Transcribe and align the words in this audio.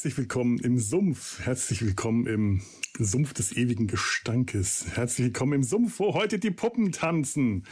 Herzlich 0.00 0.16
willkommen 0.16 0.58
im 0.60 0.78
Sumpf. 0.78 1.40
Herzlich 1.40 1.82
willkommen 1.82 2.26
im 2.26 2.62
Sumpf 2.98 3.34
des 3.34 3.54
ewigen 3.54 3.86
Gestankes. 3.86 4.86
Herzlich 4.96 5.26
willkommen 5.26 5.52
im 5.52 5.62
Sumpf, 5.62 5.98
wo 5.98 6.14
heute 6.14 6.38
die 6.38 6.50
Puppen 6.50 6.90
tanzen. 6.90 7.66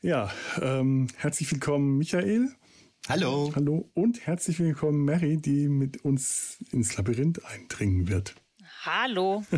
Ja, 0.00 0.32
ähm, 0.60 1.06
herzlich 1.16 1.52
willkommen 1.52 1.96
Michael. 1.96 2.48
Hallo. 3.08 3.52
Hallo 3.54 3.88
und 3.94 4.26
herzlich 4.26 4.58
willkommen 4.58 5.04
Mary, 5.04 5.36
die 5.36 5.68
mit 5.68 6.04
uns 6.04 6.58
ins 6.72 6.96
Labyrinth 6.96 7.44
eindringen 7.44 8.08
wird. 8.08 8.34
Hallo. 8.82 9.44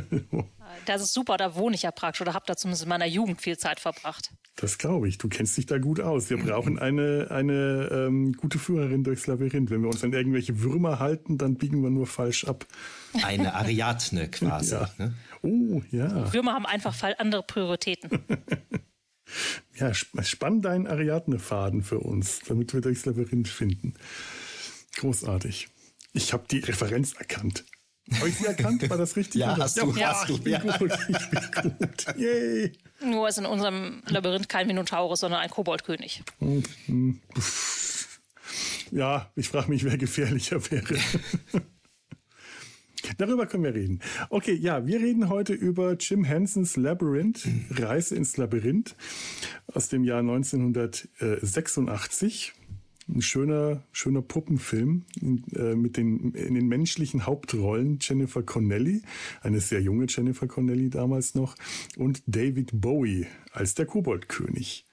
Das 0.84 1.00
ist 1.00 1.14
super, 1.14 1.38
da 1.38 1.54
wohne 1.54 1.74
ich 1.74 1.82
ja 1.82 1.90
praktisch 1.90 2.20
oder 2.20 2.34
habe 2.34 2.44
da 2.46 2.54
zumindest 2.54 2.82
in 2.82 2.90
meiner 2.90 3.06
Jugend 3.06 3.40
viel 3.40 3.56
Zeit 3.56 3.80
verbracht. 3.80 4.34
Das 4.60 4.76
glaube 4.76 5.06
ich. 5.08 5.18
Du 5.18 5.28
kennst 5.28 5.56
dich 5.56 5.66
da 5.66 5.78
gut 5.78 6.00
aus. 6.00 6.30
Wir 6.30 6.36
brauchen 6.36 6.80
eine, 6.80 7.28
eine 7.30 7.88
ähm, 7.92 8.32
gute 8.32 8.58
Führerin 8.58 9.04
durchs 9.04 9.28
Labyrinth. 9.28 9.70
Wenn 9.70 9.82
wir 9.82 9.88
uns 9.88 10.02
an 10.02 10.12
irgendwelche 10.12 10.60
Würmer 10.60 10.98
halten, 10.98 11.38
dann 11.38 11.54
biegen 11.54 11.80
wir 11.80 11.90
nur 11.90 12.08
falsch 12.08 12.44
ab. 12.44 12.66
Eine 13.22 13.54
Ariadne 13.54 14.28
quasi. 14.32 14.74
Ja. 14.74 14.90
Ne? 14.98 15.14
Oh, 15.42 15.80
ja. 15.92 16.32
Würmer 16.32 16.54
haben 16.54 16.66
einfach 16.66 17.00
andere 17.18 17.42
Prioritäten. 17.42 18.10
Ja, 19.78 19.92
spann 19.92 20.62
deinen 20.62 20.86
Ariadne-Faden 20.86 21.82
für 21.82 21.98
uns, 21.98 22.40
damit 22.48 22.72
wir 22.72 22.80
durchs 22.80 23.04
Labyrinth 23.04 23.46
finden. 23.46 23.92
Großartig. 24.96 25.68
Ich 26.14 26.32
habe 26.32 26.46
die 26.50 26.60
Referenz 26.60 27.12
erkannt. 27.12 27.64
Habe 28.16 28.30
ich 28.30 28.38
sie 28.38 28.46
erkannt? 28.46 28.88
War 28.88 28.96
das 28.96 29.16
richtig? 29.16 29.42
Ja, 29.42 29.54
hast 29.58 29.80
du, 29.80 29.92
ja, 29.92 30.12
hast 30.12 30.30
du. 30.30 30.34
Ich 30.36 30.40
bin 30.42 30.52
Ja. 30.54 30.76
gut, 30.78 30.92
ich 31.08 31.30
bin 31.30 31.78
gut. 31.78 32.16
Yay. 32.16 32.72
Nur 33.00 33.28
ist 33.28 33.38
in 33.38 33.46
unserem 33.46 34.02
Labyrinth 34.06 34.48
kein 34.48 34.66
Minotaurus, 34.66 35.20
sondern 35.20 35.40
ein 35.40 35.50
Koboldkönig. 35.50 36.24
Ja, 38.90 39.30
ich 39.36 39.48
frage 39.48 39.70
mich, 39.70 39.84
wer 39.84 39.98
gefährlicher 39.98 40.58
wäre. 40.70 40.94
Darüber 43.16 43.46
können 43.46 43.64
wir 43.64 43.74
reden. 43.74 44.00
Okay, 44.28 44.54
ja, 44.54 44.86
wir 44.86 45.00
reden 45.00 45.28
heute 45.28 45.52
über 45.52 45.94
Jim 45.94 46.22
Hensons 46.24 46.76
Labyrinth, 46.76 47.48
Reise 47.70 48.14
ins 48.16 48.36
Labyrinth 48.36 48.94
aus 49.72 49.88
dem 49.88 50.04
Jahr 50.04 50.20
1986. 50.20 52.52
Ein 53.08 53.22
schöner, 53.22 53.82
schöner 53.92 54.22
Puppenfilm 54.22 55.04
in, 55.20 55.44
äh, 55.54 55.74
mit 55.74 55.96
den, 55.96 56.32
in 56.32 56.54
den 56.54 56.68
menschlichen 56.68 57.26
Hauptrollen 57.26 57.98
Jennifer 58.00 58.42
Connelly, 58.42 59.02
eine 59.40 59.60
sehr 59.60 59.80
junge 59.80 60.06
Jennifer 60.08 60.46
Connelly 60.46 60.90
damals 60.90 61.34
noch, 61.34 61.54
und 61.96 62.22
David 62.26 62.70
Bowie 62.74 63.26
als 63.52 63.74
der 63.74 63.86
Koboldkönig. 63.86 64.86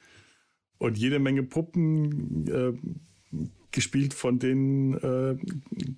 Und 0.77 0.97
jede 0.97 1.19
Menge 1.19 1.43
Puppen, 1.43 2.47
äh, 2.47 2.73
gespielt 3.75 4.13
von 4.13 4.39
den 4.39 4.93
äh, 4.93 5.35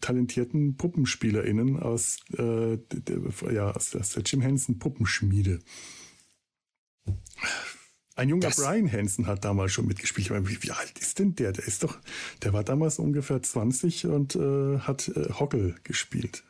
talentierten 0.01 0.77
PuppenspielerInnen 0.77 1.77
aus, 1.77 2.17
äh, 2.37 2.79
ja, 3.53 3.71
aus, 3.71 3.95
aus 3.95 4.09
der 4.13 4.23
Jim 4.23 4.41
Henson 4.41 4.79
Puppenschmiede. 4.79 5.59
Ein 8.17 8.29
junger 8.29 8.47
Das- 8.47 8.55
Brian 8.57 8.87
Henson 8.87 9.27
hat 9.27 9.45
damals 9.45 9.71
schon 9.71 9.85
mitgespielt. 9.85 10.25
Ich 10.27 10.31
meine, 10.31 10.49
wie, 10.49 10.61
wie 10.63 10.71
alt 10.71 10.97
ist 10.99 11.19
denn 11.19 11.35
der? 11.35 11.51
Der 11.51 11.65
ist 11.67 11.83
doch, 11.83 11.99
der 12.43 12.51
war 12.51 12.63
damals 12.63 12.97
ungefähr 12.99 13.41
20 13.41 14.07
und 14.07 14.35
äh, 14.35 14.79
hat 14.79 15.07
äh, 15.09 15.31
Hockel 15.33 15.75
gespielt. 15.83 16.43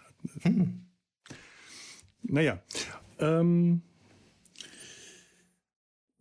Naja, 2.23 2.61
ähm, 3.19 3.81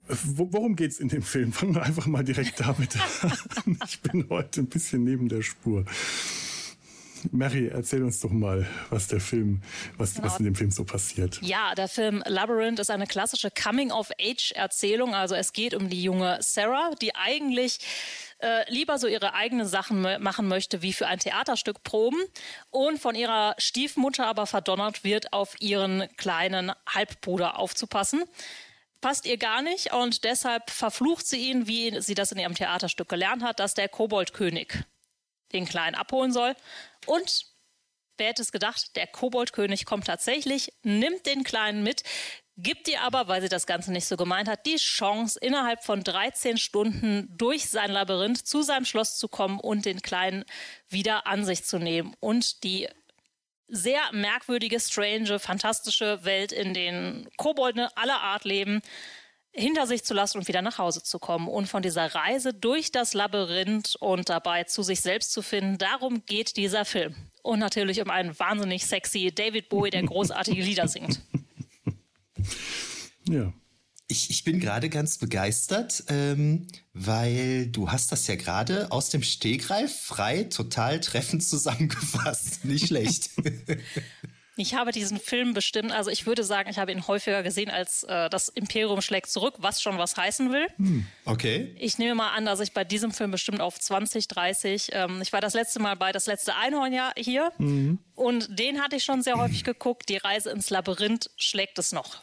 wo- 0.08 0.52
worum 0.52 0.74
geht's 0.76 0.98
in 0.98 1.08
dem 1.08 1.22
Film? 1.22 1.52
Fangen 1.52 1.74
wir 1.74 1.82
einfach 1.82 2.06
mal 2.06 2.22
direkt 2.24 2.60
damit 2.60 2.96
an. 2.96 3.78
Ich 3.86 4.00
bin 4.02 4.28
heute 4.28 4.60
ein 4.62 4.66
bisschen 4.66 5.04
neben 5.04 5.28
der 5.28 5.42
Spur. 5.42 5.84
Mary, 7.32 7.68
erzähl 7.68 8.02
uns 8.02 8.20
doch 8.20 8.30
mal, 8.30 8.66
was 8.90 9.08
der 9.08 9.20
Film, 9.20 9.62
was, 9.96 10.22
was 10.22 10.38
in 10.38 10.44
dem 10.44 10.54
Film 10.54 10.70
so 10.70 10.84
passiert. 10.84 11.38
Ja, 11.42 11.74
der 11.74 11.88
Film 11.88 12.22
Labyrinth 12.26 12.78
ist 12.78 12.90
eine 12.90 13.06
klassische 13.06 13.50
Coming-of-Age-Erzählung. 13.50 15.14
Also 15.14 15.34
es 15.34 15.52
geht 15.52 15.74
um 15.74 15.88
die 15.88 16.02
junge 16.02 16.38
Sarah, 16.40 16.90
die 17.00 17.14
eigentlich 17.14 17.78
äh, 18.38 18.70
lieber 18.70 18.98
so 18.98 19.06
ihre 19.06 19.34
eigenen 19.34 19.66
Sachen 19.66 20.02
machen 20.22 20.48
möchte, 20.48 20.82
wie 20.82 20.92
für 20.92 21.06
ein 21.06 21.18
Theaterstück 21.18 21.82
proben 21.82 22.22
und 22.70 22.98
von 22.98 23.14
ihrer 23.14 23.54
Stiefmutter 23.58 24.26
aber 24.26 24.46
verdonnert 24.46 25.04
wird, 25.04 25.32
auf 25.32 25.54
ihren 25.60 26.08
kleinen 26.16 26.72
Halbbruder 26.86 27.58
aufzupassen. 27.58 28.24
Passt 29.00 29.26
ihr 29.26 29.36
gar 29.36 29.62
nicht 29.62 29.92
und 29.92 30.24
deshalb 30.24 30.70
verflucht 30.70 31.26
sie 31.26 31.50
ihn, 31.50 31.66
wie 31.66 32.00
sie 32.00 32.14
das 32.14 32.32
in 32.32 32.38
ihrem 32.38 32.54
Theaterstück 32.54 33.08
gelernt 33.08 33.42
hat, 33.42 33.60
dass 33.60 33.74
der 33.74 33.88
Koboldkönig 33.88 34.84
den 35.52 35.66
Kleinen 35.66 35.94
abholen 35.94 36.32
soll. 36.32 36.54
Und 37.06 37.46
Wer 38.18 38.28
hätte 38.28 38.42
es 38.42 38.52
gedacht, 38.52 38.96
der 38.96 39.06
Koboldkönig 39.06 39.84
kommt 39.84 40.06
tatsächlich, 40.06 40.72
nimmt 40.82 41.26
den 41.26 41.44
Kleinen 41.44 41.82
mit, 41.82 42.02
gibt 42.56 42.88
ihr 42.88 43.02
aber, 43.02 43.28
weil 43.28 43.42
sie 43.42 43.50
das 43.50 43.66
Ganze 43.66 43.92
nicht 43.92 44.06
so 44.06 44.16
gemeint 44.16 44.48
hat, 44.48 44.64
die 44.64 44.76
Chance, 44.76 45.38
innerhalb 45.40 45.84
von 45.84 46.02
13 46.02 46.56
Stunden 46.56 47.28
durch 47.36 47.68
sein 47.68 47.90
Labyrinth 47.90 48.46
zu 48.46 48.62
seinem 48.62 48.86
Schloss 48.86 49.18
zu 49.18 49.28
kommen 49.28 49.60
und 49.60 49.84
den 49.84 50.00
Kleinen 50.00 50.44
wieder 50.88 51.26
an 51.26 51.44
sich 51.44 51.64
zu 51.64 51.78
nehmen 51.78 52.14
und 52.20 52.64
die 52.64 52.88
sehr 53.68 54.00
merkwürdige, 54.12 54.80
strange, 54.80 55.38
fantastische 55.38 56.24
Welt, 56.24 56.52
in 56.52 56.72
den 56.72 57.28
Kobolde 57.36 57.94
aller 57.96 58.20
Art 58.20 58.44
leben, 58.44 58.80
hinter 59.56 59.86
sich 59.86 60.04
zu 60.04 60.14
lassen 60.14 60.38
und 60.38 60.48
wieder 60.48 60.62
nach 60.62 60.78
Hause 60.78 61.02
zu 61.02 61.18
kommen 61.18 61.48
und 61.48 61.66
von 61.66 61.82
dieser 61.82 62.14
Reise 62.14 62.52
durch 62.52 62.92
das 62.92 63.14
Labyrinth 63.14 63.96
und 63.96 64.28
dabei 64.28 64.64
zu 64.64 64.82
sich 64.82 65.00
selbst 65.00 65.32
zu 65.32 65.42
finden. 65.42 65.78
Darum 65.78 66.24
geht 66.26 66.56
dieser 66.56 66.84
Film. 66.84 67.14
Und 67.42 67.58
natürlich 67.60 68.00
um 68.02 68.10
einen 68.10 68.38
wahnsinnig 68.38 68.86
sexy 68.86 69.32
David 69.34 69.68
Bowie, 69.68 69.90
der 69.90 70.02
großartige 70.02 70.62
Lieder 70.62 70.88
singt. 70.88 71.20
Ja. 73.28 73.52
Ich, 74.06 74.30
ich 74.30 74.44
bin 74.44 74.60
gerade 74.60 74.88
ganz 74.88 75.18
begeistert, 75.18 76.04
ähm, 76.06 76.68
weil 76.92 77.66
du 77.66 77.90
hast 77.90 78.12
das 78.12 78.28
ja 78.28 78.36
gerade 78.36 78.92
aus 78.92 79.10
dem 79.10 79.24
Stegreif 79.24 79.92
frei 80.00 80.44
total 80.44 81.00
treffend 81.00 81.42
zusammengefasst. 81.42 82.64
Nicht 82.64 82.86
schlecht. 82.86 83.30
Ich 84.58 84.74
habe 84.74 84.90
diesen 84.90 85.18
Film 85.18 85.52
bestimmt, 85.52 85.92
also 85.92 86.10
ich 86.10 86.26
würde 86.26 86.42
sagen, 86.42 86.70
ich 86.70 86.78
habe 86.78 86.90
ihn 86.90 87.06
häufiger 87.06 87.42
gesehen 87.42 87.70
als 87.70 88.04
äh, 88.04 88.30
das 88.30 88.48
Imperium 88.48 89.02
schlägt 89.02 89.28
zurück, 89.30 89.54
was 89.58 89.82
schon 89.82 89.98
was 89.98 90.16
heißen 90.16 90.50
will. 90.50 90.66
Okay. 91.26 91.74
Ich 91.78 91.98
nehme 91.98 92.14
mal 92.14 92.30
an, 92.30 92.46
dass 92.46 92.60
ich 92.60 92.72
bei 92.72 92.84
diesem 92.84 93.12
Film 93.12 93.30
bestimmt 93.30 93.60
auf 93.60 93.78
20, 93.78 94.28
30, 94.28 94.88
ähm, 94.92 95.20
ich 95.22 95.32
war 95.32 95.40
das 95.40 95.54
letzte 95.54 95.78
Mal 95.80 95.96
bei 95.96 96.10
das 96.12 96.26
letzte 96.26 96.54
Einhorn 96.56 96.92
ja 96.92 97.12
hier 97.16 97.52
und 98.14 98.58
den 98.58 98.82
hatte 98.82 98.96
ich 98.96 99.04
schon 99.04 99.22
sehr 99.22 99.36
häufig 99.36 99.62
geguckt. 99.64 100.08
Die 100.08 100.16
Reise 100.16 100.50
ins 100.50 100.70
Labyrinth 100.70 101.30
schlägt 101.36 101.78
es 101.78 101.92
noch. 101.92 102.22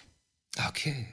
Okay. 0.56 1.08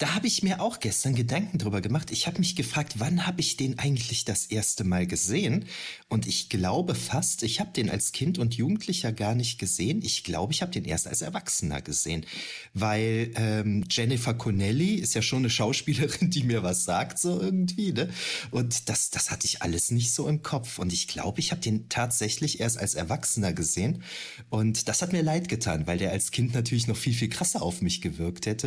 Da 0.00 0.14
habe 0.14 0.26
ich 0.26 0.42
mir 0.42 0.60
auch 0.60 0.80
gestern 0.80 1.14
Gedanken 1.14 1.58
drüber 1.58 1.80
gemacht. 1.80 2.10
Ich 2.10 2.26
habe 2.26 2.40
mich 2.40 2.56
gefragt, 2.56 2.94
wann 2.96 3.24
habe 3.24 3.40
ich 3.40 3.56
den 3.56 3.78
eigentlich 3.78 4.24
das 4.24 4.46
erste 4.46 4.82
Mal 4.82 5.06
gesehen? 5.06 5.66
Und 6.08 6.26
ich 6.26 6.48
glaube 6.48 6.96
fast, 6.96 7.44
ich 7.44 7.60
habe 7.60 7.70
den 7.70 7.88
als 7.88 8.10
Kind 8.10 8.36
und 8.36 8.56
Jugendlicher 8.56 9.12
gar 9.12 9.36
nicht 9.36 9.60
gesehen. 9.60 10.02
Ich 10.02 10.24
glaube, 10.24 10.52
ich 10.52 10.60
habe 10.60 10.72
den 10.72 10.84
erst 10.84 11.06
als 11.06 11.22
Erwachsener 11.22 11.82
gesehen, 11.82 12.26
weil 12.72 13.30
ähm, 13.36 13.84
Jennifer 13.88 14.34
Connelly 14.34 14.94
ist 14.94 15.14
ja 15.14 15.22
schon 15.22 15.40
eine 15.40 15.50
Schauspielerin, 15.50 16.30
die 16.30 16.42
mir 16.42 16.64
was 16.64 16.84
sagt 16.84 17.20
so 17.20 17.40
irgendwie. 17.40 17.92
Ne? 17.92 18.08
Und 18.50 18.88
das, 18.88 19.10
das 19.10 19.30
hatte 19.30 19.46
ich 19.46 19.62
alles 19.62 19.92
nicht 19.92 20.12
so 20.12 20.26
im 20.26 20.42
Kopf. 20.42 20.80
Und 20.80 20.92
ich 20.92 21.06
glaube, 21.06 21.38
ich 21.38 21.52
habe 21.52 21.60
den 21.60 21.88
tatsächlich 21.88 22.58
erst 22.58 22.78
als 22.78 22.96
Erwachsener 22.96 23.52
gesehen. 23.52 24.02
Und 24.50 24.88
das 24.88 25.00
hat 25.00 25.12
mir 25.12 25.22
leid 25.22 25.48
getan, 25.48 25.86
weil 25.86 25.98
der 25.98 26.10
als 26.10 26.32
Kind 26.32 26.54
natürlich 26.54 26.88
noch 26.88 26.96
viel, 26.96 27.14
viel 27.14 27.28
krasser 27.28 27.62
auf 27.62 27.80
mich 27.80 28.00
gewirkt 28.00 28.46
hätte. 28.46 28.63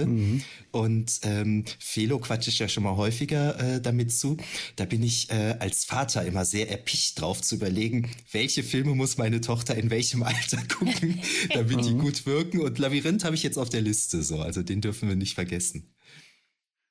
Und 0.71 1.19
ähm, 1.23 1.65
Felo 1.79 2.19
quatsche 2.19 2.49
ich 2.49 2.59
ja 2.59 2.67
schon 2.67 2.83
mal 2.83 2.95
häufiger 2.95 3.59
äh, 3.59 3.81
damit 3.81 4.13
zu. 4.13 4.37
Da 4.75 4.85
bin 4.85 5.03
ich 5.03 5.29
äh, 5.31 5.55
als 5.59 5.85
Vater 5.85 6.25
immer 6.25 6.45
sehr 6.45 6.69
erpicht 6.69 7.19
drauf 7.19 7.41
zu 7.41 7.55
überlegen, 7.55 8.11
welche 8.31 8.63
Filme 8.63 8.93
muss 8.95 9.17
meine 9.17 9.41
Tochter 9.41 9.75
in 9.75 9.89
welchem 9.89 10.23
Alter 10.23 10.61
gucken, 10.69 11.21
damit 11.53 11.85
die 11.85 11.93
gut 11.93 12.25
wirken. 12.25 12.61
Und 12.61 12.77
Labyrinth 12.79 13.23
habe 13.23 13.35
ich 13.35 13.43
jetzt 13.43 13.57
auf 13.57 13.69
der 13.69 13.81
Liste 13.81 14.23
so, 14.23 14.41
also 14.41 14.63
den 14.63 14.81
dürfen 14.81 15.09
wir 15.09 15.15
nicht 15.15 15.35
vergessen. 15.35 15.93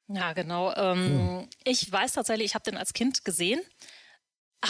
Ja, 0.08 0.32
genau. 0.32 0.72
Ähm, 0.76 1.48
Ich 1.64 1.90
weiß 1.90 2.12
tatsächlich, 2.12 2.46
ich 2.46 2.54
habe 2.54 2.64
den 2.64 2.76
als 2.76 2.92
Kind 2.92 3.24
gesehen, 3.24 3.60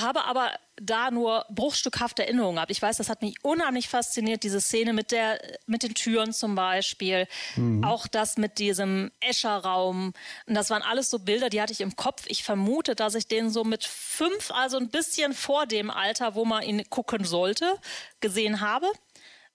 habe 0.00 0.24
aber 0.24 0.52
da 0.80 1.10
nur 1.10 1.46
bruchstückhafte 1.50 2.24
Erinnerungen 2.24 2.56
gehabt. 2.56 2.70
Ich 2.70 2.82
weiß, 2.82 2.98
das 2.98 3.08
hat 3.08 3.22
mich 3.22 3.36
unheimlich 3.42 3.88
fasziniert, 3.88 4.42
diese 4.42 4.60
Szene 4.60 4.92
mit, 4.92 5.10
der, 5.10 5.40
mit 5.66 5.82
den 5.82 5.94
Türen 5.94 6.32
zum 6.32 6.54
Beispiel. 6.54 7.26
Auch 7.84 8.06
das 8.06 8.36
mit 8.36 8.58
diesem 8.58 9.10
Escherraum. 9.20 10.12
Und 10.46 10.54
das 10.54 10.70
waren 10.70 10.82
alles 10.82 11.10
so 11.10 11.18
Bilder, 11.18 11.48
die 11.48 11.62
hatte 11.62 11.72
ich 11.72 11.80
im 11.80 11.96
Kopf. 11.96 12.24
Ich 12.28 12.44
vermute, 12.44 12.94
dass 12.94 13.14
ich 13.14 13.26
den 13.26 13.50
so 13.50 13.64
mit 13.64 13.84
fünf, 13.84 14.50
also 14.50 14.76
ein 14.76 14.90
bisschen 14.90 15.32
vor 15.32 15.66
dem 15.66 15.90
Alter, 15.90 16.34
wo 16.34 16.44
man 16.44 16.62
ihn 16.62 16.88
gucken 16.90 17.24
sollte, 17.24 17.78
gesehen 18.20 18.60
habe. 18.60 18.86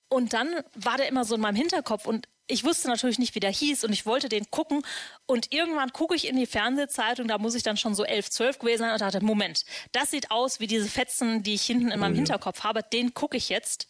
Und 0.10 0.34
dann 0.34 0.50
war 0.76 0.98
der 0.98 1.08
immer 1.08 1.24
so 1.24 1.36
in 1.36 1.42
meinem 1.42 1.56
Hinterkopf 1.56 2.06
und 2.06 2.28
ich 2.48 2.64
wusste 2.64 2.88
natürlich 2.88 3.20
nicht, 3.20 3.36
wie 3.36 3.40
der 3.40 3.52
hieß 3.52 3.84
und 3.84 3.94
ich 3.94 4.06
wollte 4.06 4.30
den 4.30 4.50
gucken. 4.52 4.84
Und 5.26 5.52
irgendwann 5.54 5.94
gucke 5.94 6.16
ich 6.16 6.28
in 6.28 6.36
die 6.36 6.46
Fernsehzeitung, 6.46 7.28
da 7.28 7.38
muss 7.38 7.56
ich 7.56 7.64
dann 7.64 7.78
schon 7.78 7.96
so 7.96 8.04
elf, 8.04 8.30
zwölf 8.30 8.60
gewesen 8.60 8.80
sein 8.80 8.92
und 8.92 9.02
dachte, 9.02 9.24
Moment, 9.24 9.64
das 9.92 10.12
sieht 10.12 10.32
aus 10.32 10.60
wie 10.60 10.68
diese 10.68 10.90
Fetzen, 10.90 11.44
die 11.44 11.54
ich 11.54 11.64
hinten 11.64 11.92
in 11.92 12.00
meinem 12.00 12.12
oh, 12.12 12.16
ja. 12.16 12.20
Hinterkopf 12.20 12.64
habe. 12.64 12.84
Den 12.84 13.14
gucke 13.14 13.38
ich 13.38 13.50
jetzt. 13.50 13.88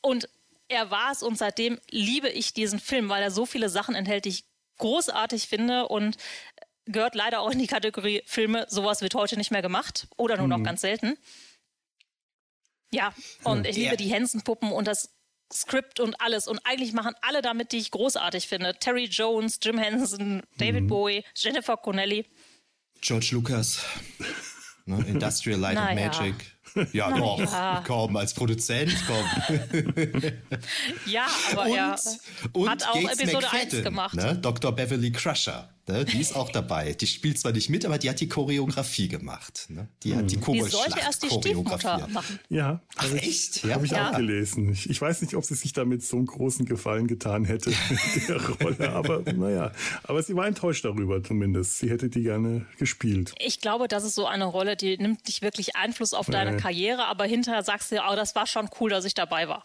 Und 0.00 0.28
er 0.68 0.90
war 0.90 1.12
es 1.12 1.22
und 1.22 1.36
seitdem 1.36 1.78
liebe 1.90 2.28
ich 2.28 2.54
diesen 2.54 2.80
Film, 2.80 3.08
weil 3.08 3.22
er 3.22 3.30
so 3.30 3.46
viele 3.46 3.68
Sachen 3.68 3.94
enthält, 3.94 4.24
die 4.24 4.30
ich 4.30 4.44
großartig 4.78 5.46
finde 5.46 5.88
und 5.88 6.16
gehört 6.86 7.14
leider 7.14 7.40
auch 7.40 7.50
in 7.50 7.58
die 7.58 7.66
Kategorie 7.66 8.22
Filme. 8.26 8.66
Sowas 8.68 9.02
wird 9.02 9.14
heute 9.14 9.36
nicht 9.36 9.50
mehr 9.50 9.62
gemacht 9.62 10.08
oder 10.16 10.36
nur 10.36 10.46
mhm. 10.46 10.52
noch 10.52 10.62
ganz 10.62 10.80
selten. 10.80 11.16
Ja, 12.92 13.12
und 13.42 13.66
ich 13.66 13.76
liebe 13.76 13.96
die 13.96 14.08
Henson-Puppen 14.08 14.70
und 14.70 14.86
das 14.86 15.10
Skript 15.54 16.00
und 16.00 16.20
alles. 16.20 16.48
Und 16.48 16.60
eigentlich 16.64 16.92
machen 16.92 17.14
alle 17.22 17.42
damit, 17.42 17.72
die 17.72 17.78
ich 17.78 17.90
großartig 17.90 18.48
finde. 18.48 18.74
Terry 18.78 19.04
Jones, 19.04 19.58
Jim 19.62 19.78
Henson, 19.78 20.42
David 20.58 20.84
mhm. 20.84 20.88
Bowie, 20.88 21.24
Jennifer 21.34 21.76
Connelly. 21.76 22.26
George 23.00 23.30
Lucas. 23.32 23.84
Ne? 24.86 25.02
Industrial 25.06 25.58
Light 25.58 25.78
and 25.78 25.94
Magic. 25.94 26.34
Ja, 26.92 27.08
Na, 27.08 27.18
doch, 27.18 27.40
ja. 27.40 27.82
kaum 27.86 28.16
als 28.16 28.34
Produzent, 28.34 28.94
komm. 29.06 29.72
ja, 31.06 31.26
aber 31.52 31.62
und, 31.62 31.76
er 31.76 31.98
und 32.52 32.68
hat 32.68 32.86
auch 32.86 32.94
Gates 32.94 33.20
Episode 33.20 33.46
McFadden, 33.46 33.78
1 33.78 33.82
gemacht. 33.84 34.14
Ne? 34.14 34.38
Dr. 34.42 34.72
Beverly 34.72 35.10
Crusher. 35.10 35.73
Ne? 35.86 36.04
Die 36.06 36.20
ist 36.20 36.34
auch 36.34 36.50
dabei. 36.50 36.94
Die 36.94 37.06
spielt 37.06 37.38
zwar 37.38 37.52
nicht 37.52 37.68
mit, 37.68 37.84
aber 37.84 37.98
die 37.98 38.08
hat 38.08 38.18
die 38.20 38.28
Choreografie 38.28 39.08
gemacht. 39.08 39.66
Ne? 39.68 39.88
Die 40.02 40.16
hat 40.16 40.30
die 40.30 40.38
Koboldschlacht 40.38 40.96
erst 40.98 41.22
die 41.22 41.28
Stiefmutter 41.28 42.08
machen. 42.08 42.40
Ja. 42.48 42.80
Ach, 42.96 43.12
echt? 43.12 43.64
Ja. 43.64 43.74
Habe 43.74 43.84
ich 43.84 43.92
ja. 43.92 44.10
auch 44.10 44.16
gelesen. 44.16 44.72
Ich, 44.72 45.00
weiß 45.00 45.20
nicht, 45.20 45.34
ob 45.34 45.44
sie 45.44 45.54
sich 45.54 45.74
damit 45.74 46.02
so 46.02 46.16
einen 46.16 46.26
großen 46.26 46.64
Gefallen 46.64 47.06
getan 47.06 47.44
hätte 47.44 47.70
mit 48.14 48.28
der 48.28 48.40
Rolle. 48.42 48.92
Aber 48.92 49.20
naja, 49.32 49.72
aber 50.04 50.22
sie 50.22 50.34
war 50.34 50.46
enttäuscht 50.46 50.86
darüber 50.86 51.22
zumindest. 51.22 51.78
Sie 51.78 51.90
hätte 51.90 52.08
die 52.08 52.22
gerne 52.22 52.64
gespielt. 52.78 53.34
Ich 53.38 53.60
glaube, 53.60 53.86
das 53.86 54.04
ist 54.04 54.14
so 54.14 54.26
eine 54.26 54.46
Rolle, 54.46 54.76
die 54.76 54.96
nimmt 54.96 55.26
nicht 55.26 55.42
wirklich 55.42 55.76
Einfluss 55.76 56.14
auf 56.14 56.26
deine 56.26 56.56
Karriere, 56.56 57.06
aber 57.06 57.24
hinterher 57.24 57.62
sagst 57.62 57.92
du, 57.92 57.96
oh, 57.96 58.16
das 58.16 58.34
war 58.34 58.46
schon 58.46 58.68
cool, 58.80 58.90
dass 58.90 59.04
ich 59.04 59.14
dabei 59.14 59.48
war. 59.48 59.62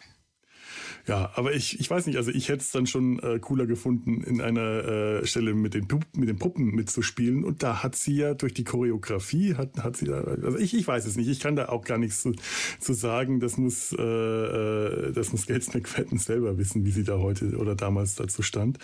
Ja, 1.06 1.30
aber 1.34 1.54
ich, 1.54 1.80
ich 1.80 1.90
weiß 1.90 2.06
nicht, 2.06 2.16
also 2.16 2.30
ich 2.30 2.48
hätte 2.48 2.62
es 2.62 2.70
dann 2.70 2.86
schon 2.86 3.18
äh, 3.20 3.38
cooler 3.38 3.66
gefunden, 3.66 4.22
in 4.22 4.40
einer 4.40 4.84
äh, 5.20 5.26
Stelle 5.26 5.54
mit 5.54 5.74
den, 5.74 5.86
mit 6.14 6.28
den 6.28 6.38
Puppen 6.38 6.66
mitzuspielen. 6.74 7.44
Und 7.44 7.62
da 7.62 7.82
hat 7.82 7.96
sie 7.96 8.16
ja 8.16 8.34
durch 8.34 8.54
die 8.54 8.64
Choreografie, 8.64 9.54
hat, 9.54 9.82
hat 9.82 9.96
sie 9.96 10.06
da, 10.06 10.20
also 10.20 10.58
ich, 10.58 10.74
ich 10.74 10.86
weiß 10.86 11.06
es 11.06 11.16
nicht, 11.16 11.28
ich 11.28 11.40
kann 11.40 11.56
da 11.56 11.68
auch 11.68 11.84
gar 11.84 11.98
nichts 11.98 12.22
zu, 12.22 12.32
zu 12.78 12.92
sagen. 12.92 13.40
Das 13.40 13.56
muss, 13.56 13.92
äh, 13.92 14.02
äh 14.02 15.12
das 15.12 15.32
muss 15.32 15.46
Gates 15.46 15.72
McFadden 15.74 16.18
selber 16.18 16.58
wissen, 16.58 16.84
wie 16.84 16.90
sie 16.90 17.04
da 17.04 17.18
heute 17.18 17.56
oder 17.56 17.74
damals 17.74 18.14
dazu 18.14 18.42
stand. 18.42 18.78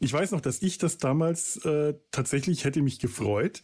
Ich 0.00 0.12
weiß 0.12 0.32
noch, 0.32 0.40
dass 0.40 0.62
ich 0.62 0.78
das 0.78 0.98
damals 0.98 1.64
äh, 1.64 1.94
tatsächlich 2.10 2.64
hätte 2.64 2.82
mich 2.82 2.98
gefreut, 2.98 3.62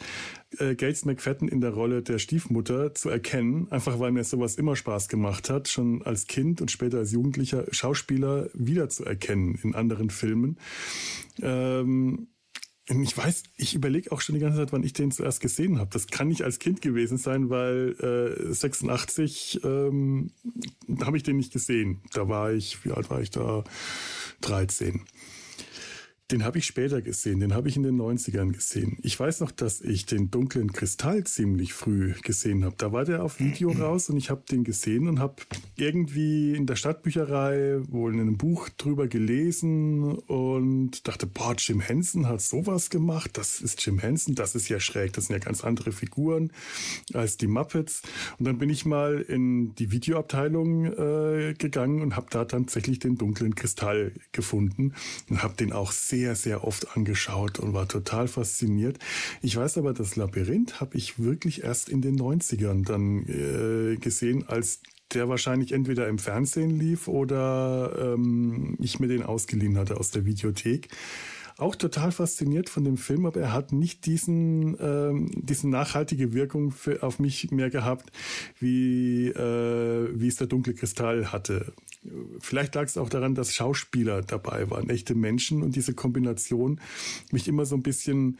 äh, 0.58 0.74
Gates 0.74 1.04
McFadden 1.04 1.48
in 1.48 1.60
der 1.60 1.70
Rolle 1.70 2.02
der 2.02 2.18
Stiefmutter 2.18 2.94
zu 2.94 3.10
erkennen, 3.10 3.70
einfach 3.70 3.98
weil 3.98 4.12
mir 4.12 4.24
sowas 4.24 4.56
immer 4.56 4.76
Spaß 4.76 5.08
gemacht 5.08 5.50
hat, 5.50 5.68
schon 5.68 6.02
als 6.02 6.26
Kind 6.26 6.60
und 6.60 6.70
später 6.70 6.98
als 6.98 7.12
Jugendlicher 7.12 7.66
Schauspieler 7.70 8.48
wiederzuerkennen 8.54 9.58
in 9.62 9.74
anderen 9.74 10.10
Filmen. 10.10 10.58
Ähm, 11.42 12.28
ich 12.90 13.16
weiß, 13.16 13.42
ich 13.56 13.74
überlege 13.74 14.10
auch 14.12 14.22
schon 14.22 14.34
die 14.34 14.40
ganze 14.40 14.58
Zeit, 14.58 14.72
wann 14.72 14.82
ich 14.82 14.94
den 14.94 15.10
zuerst 15.10 15.40
gesehen 15.40 15.78
habe. 15.78 15.90
Das 15.92 16.06
kann 16.06 16.28
nicht 16.28 16.42
als 16.42 16.58
Kind 16.58 16.80
gewesen 16.80 17.18
sein, 17.18 17.50
weil 17.50 17.94
äh, 18.00 18.52
86 18.52 19.60
ähm, 19.62 20.30
habe 21.02 21.18
ich 21.18 21.22
den 21.22 21.36
nicht 21.36 21.52
gesehen. 21.52 22.00
Da 22.14 22.28
war 22.28 22.52
ich, 22.52 22.84
wie 22.86 22.92
alt 22.92 23.10
war 23.10 23.20
ich 23.20 23.30
da? 23.30 23.64
13. 24.40 25.02
Den 26.30 26.44
habe 26.44 26.58
ich 26.58 26.66
später 26.66 27.00
gesehen, 27.00 27.40
den 27.40 27.54
habe 27.54 27.70
ich 27.70 27.76
in 27.76 27.84
den 27.84 27.98
90ern 27.98 28.52
gesehen. 28.52 28.98
Ich 29.00 29.18
weiß 29.18 29.40
noch, 29.40 29.50
dass 29.50 29.80
ich 29.80 30.04
den 30.04 30.30
dunklen 30.30 30.74
Kristall 30.74 31.24
ziemlich 31.24 31.72
früh 31.72 32.12
gesehen 32.22 32.66
habe. 32.66 32.74
Da 32.76 32.92
war 32.92 33.06
der 33.06 33.24
auf 33.24 33.40
Video 33.40 33.70
raus 33.80 34.10
und 34.10 34.18
ich 34.18 34.28
habe 34.28 34.42
den 34.50 34.62
gesehen 34.62 35.08
und 35.08 35.20
habe 35.20 35.36
irgendwie 35.76 36.54
in 36.54 36.66
der 36.66 36.76
Stadtbücherei 36.76 37.78
wohl 37.88 38.12
in 38.12 38.20
einem 38.20 38.36
Buch 38.36 38.68
drüber 38.68 39.08
gelesen 39.08 40.18
und 40.18 41.08
dachte, 41.08 41.26
boah, 41.26 41.54
Jim 41.56 41.80
Henson 41.80 42.26
hat 42.26 42.42
sowas 42.42 42.90
gemacht. 42.90 43.38
Das 43.38 43.62
ist 43.62 43.84
Jim 43.86 43.98
Henson, 43.98 44.34
das 44.34 44.54
ist 44.54 44.68
ja 44.68 44.80
schräg. 44.80 45.14
Das 45.14 45.28
sind 45.28 45.34
ja 45.34 45.40
ganz 45.40 45.64
andere 45.64 45.92
Figuren 45.92 46.52
als 47.14 47.38
die 47.38 47.46
Muppets. 47.46 48.02
Und 48.38 48.44
dann 48.44 48.58
bin 48.58 48.68
ich 48.68 48.84
mal 48.84 49.22
in 49.22 49.74
die 49.76 49.90
Videoabteilung 49.92 50.84
äh, 50.84 51.54
gegangen 51.56 52.02
und 52.02 52.16
habe 52.16 52.26
da 52.28 52.44
tatsächlich 52.44 52.98
den 52.98 53.16
dunklen 53.16 53.54
Kristall 53.54 54.12
gefunden 54.32 54.92
und 55.30 55.42
habe 55.42 55.56
den 55.56 55.72
auch 55.72 55.90
sehr 55.90 56.17
sehr, 56.18 56.34
sehr 56.34 56.64
oft 56.64 56.96
angeschaut 56.96 57.60
und 57.60 57.74
war 57.74 57.86
total 57.86 58.26
fasziniert. 58.26 58.98
Ich 59.40 59.56
weiß 59.56 59.78
aber, 59.78 59.92
das 59.92 60.16
Labyrinth 60.16 60.80
habe 60.80 60.96
ich 60.96 61.20
wirklich 61.20 61.62
erst 61.62 61.88
in 61.88 62.02
den 62.02 62.18
90ern 62.18 62.84
dann 62.84 63.24
äh, 63.28 63.96
gesehen, 63.96 64.44
als 64.48 64.80
der 65.14 65.28
wahrscheinlich 65.28 65.70
entweder 65.70 66.08
im 66.08 66.18
Fernsehen 66.18 66.76
lief 66.76 67.06
oder 67.06 68.14
ähm, 68.14 68.76
ich 68.80 68.98
mir 68.98 69.06
den 69.06 69.22
ausgeliehen 69.22 69.78
hatte 69.78 69.96
aus 69.96 70.10
der 70.10 70.24
Videothek 70.24 70.88
auch 71.58 71.74
total 71.74 72.12
fasziniert 72.12 72.70
von 72.70 72.84
dem 72.84 72.96
Film, 72.96 73.26
aber 73.26 73.40
er 73.40 73.52
hat 73.52 73.72
nicht 73.72 74.06
diesen, 74.06 74.76
ähm, 74.80 75.30
diesen 75.34 75.70
nachhaltige 75.70 76.32
Wirkung 76.32 76.70
für, 76.70 77.02
auf 77.02 77.18
mich 77.18 77.50
mehr 77.50 77.68
gehabt, 77.68 78.12
wie, 78.60 79.26
äh, 79.26 80.08
wie 80.14 80.28
es 80.28 80.36
der 80.36 80.46
dunkle 80.46 80.74
Kristall 80.74 81.32
hatte. 81.32 81.72
Vielleicht 82.38 82.76
lag 82.76 82.84
es 82.84 82.96
auch 82.96 83.08
daran, 83.08 83.34
dass 83.34 83.52
Schauspieler 83.52 84.22
dabei 84.22 84.70
waren, 84.70 84.88
echte 84.88 85.16
Menschen 85.16 85.62
und 85.62 85.74
diese 85.74 85.94
Kombination 85.94 86.80
mich 87.32 87.48
immer 87.48 87.66
so 87.66 87.74
ein 87.74 87.82
bisschen 87.82 88.38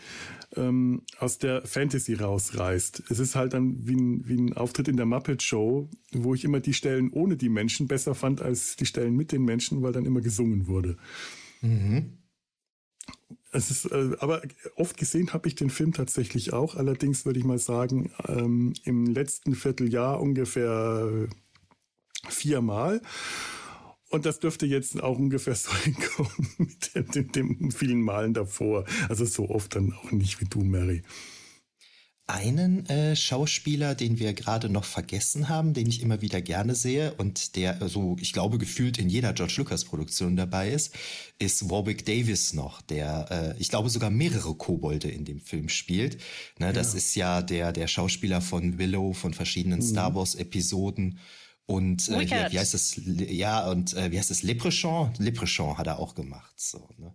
ähm, 0.55 1.03
aus 1.19 1.39
der 1.39 1.67
Fantasy 1.67 2.15
rausreißt. 2.15 3.03
Es 3.11 3.19
ist 3.19 3.35
halt 3.35 3.53
dann 3.53 3.87
wie 3.87 3.97
ein, 3.97 4.29
wie 4.29 4.37
ein 4.37 4.53
Auftritt 4.57 4.87
in 4.87 4.97
der 4.97 5.07
Muppet 5.07 5.43
Show, 5.43 5.89
wo 6.13 6.35
ich 6.35 6.45
immer 6.45 6.61
die 6.61 6.73
Stellen 6.73 7.11
ohne 7.11 7.37
die 7.37 7.49
Menschen 7.49 7.89
besser 7.89 8.15
fand 8.15 8.41
als 8.41 8.77
die 8.77 8.87
Stellen 8.87 9.17
mit 9.17 9.33
den 9.33 9.43
Menschen, 9.43 9.83
weil 9.83 9.93
dann 9.93 10.07
immer 10.07 10.21
gesungen 10.21 10.69
wurde. 10.69 10.97
Mhm. 11.61 12.13
Es 13.51 13.71
ist, 13.71 13.87
äh, 13.87 14.17
aber 14.21 14.43
oft 14.77 14.97
gesehen 14.97 15.33
habe 15.33 15.49
ich 15.49 15.55
den 15.55 15.71
Film 15.71 15.93
tatsächlich 15.93 16.53
auch. 16.53 16.75
Allerdings 16.75 17.25
würde 17.25 17.39
ich 17.39 17.45
mal 17.45 17.59
sagen, 17.59 18.13
ähm, 18.27 18.75
im 18.85 19.07
letzten 19.07 19.55
Vierteljahr 19.55 20.21
ungefähr 20.21 21.29
viermal. 22.29 23.01
Und 24.11 24.27
das 24.27 24.41
dürfte 24.41 24.67
jetzt 24.67 25.03
auch 25.03 25.19
ungefähr 25.19 25.55
so 25.57 25.73
hinkommen 25.75 26.49
mit 26.59 26.95
den, 26.95 27.09
den, 27.09 27.33
den 27.33 27.71
vielen 27.71 28.03
Malen 28.03 28.35
davor. 28.35 28.85
Also 29.09 29.25
so 29.25 29.49
oft 29.49 29.75
dann 29.75 29.93
auch 29.93 30.13
nicht 30.13 30.41
wie 30.41 30.47
du, 30.47 30.61
Mary 30.63 31.03
einen 32.29 32.85
äh, 32.87 33.17
Schauspieler, 33.17 33.95
den 33.95 34.19
wir 34.19 34.35
gerade 34.35 34.69
noch 34.69 34.85
vergessen 34.85 35.49
haben, 35.49 35.73
den 35.73 35.87
ich 35.87 36.03
immer 36.03 36.21
wieder 36.21 36.43
gerne 36.43 36.75
sehe 36.75 37.15
und 37.15 37.57
der 37.57 37.81
äh, 37.81 37.89
so, 37.89 38.17
ich 38.21 38.35
glaube, 38.35 38.59
gefühlt 38.59 38.99
in 38.99 39.09
jeder 39.09 39.33
George 39.33 39.55
Lucas 39.57 39.87
Produktion 39.87 40.37
dabei 40.37 40.71
ist, 40.71 40.95
ist 41.39 41.71
Warwick 41.71 42.05
Davis 42.05 42.53
noch, 42.53 42.83
der, 42.83 43.55
äh, 43.57 43.61
ich 43.61 43.71
glaube, 43.71 43.89
sogar 43.89 44.11
mehrere 44.11 44.55
Kobolde 44.55 45.09
in 45.09 45.25
dem 45.25 45.41
Film 45.41 45.71
spielt. 45.71 46.19
Ne, 46.59 46.67
ja. 46.67 46.73
Das 46.73 46.93
ist 46.93 47.15
ja 47.15 47.41
der, 47.41 47.73
der 47.73 47.89
Schauspieler 47.89 48.43
von 48.43 48.77
Willow, 48.77 49.15
von 49.15 49.33
verschiedenen 49.33 49.79
mhm. 49.79 49.85
Star 49.85 50.15
Wars 50.15 50.35
Episoden. 50.35 51.19
Und 51.65 52.09
äh, 52.09 52.21
wie, 52.21 52.53
wie 52.53 52.59
heißt 52.59 52.75
das? 52.75 53.01
Ja, 53.05 53.71
und 53.71 53.95
äh, 53.95 54.13
wie 54.13 54.19
heißt 54.19 54.31
das? 54.31 54.43
Leprechaun? 54.43 55.13
Leprechaun 55.19 55.79
hat 55.79 55.87
er 55.87 55.99
auch 55.99 56.15
gemacht. 56.15 56.53
So, 56.57 56.89
ne? 56.99 57.15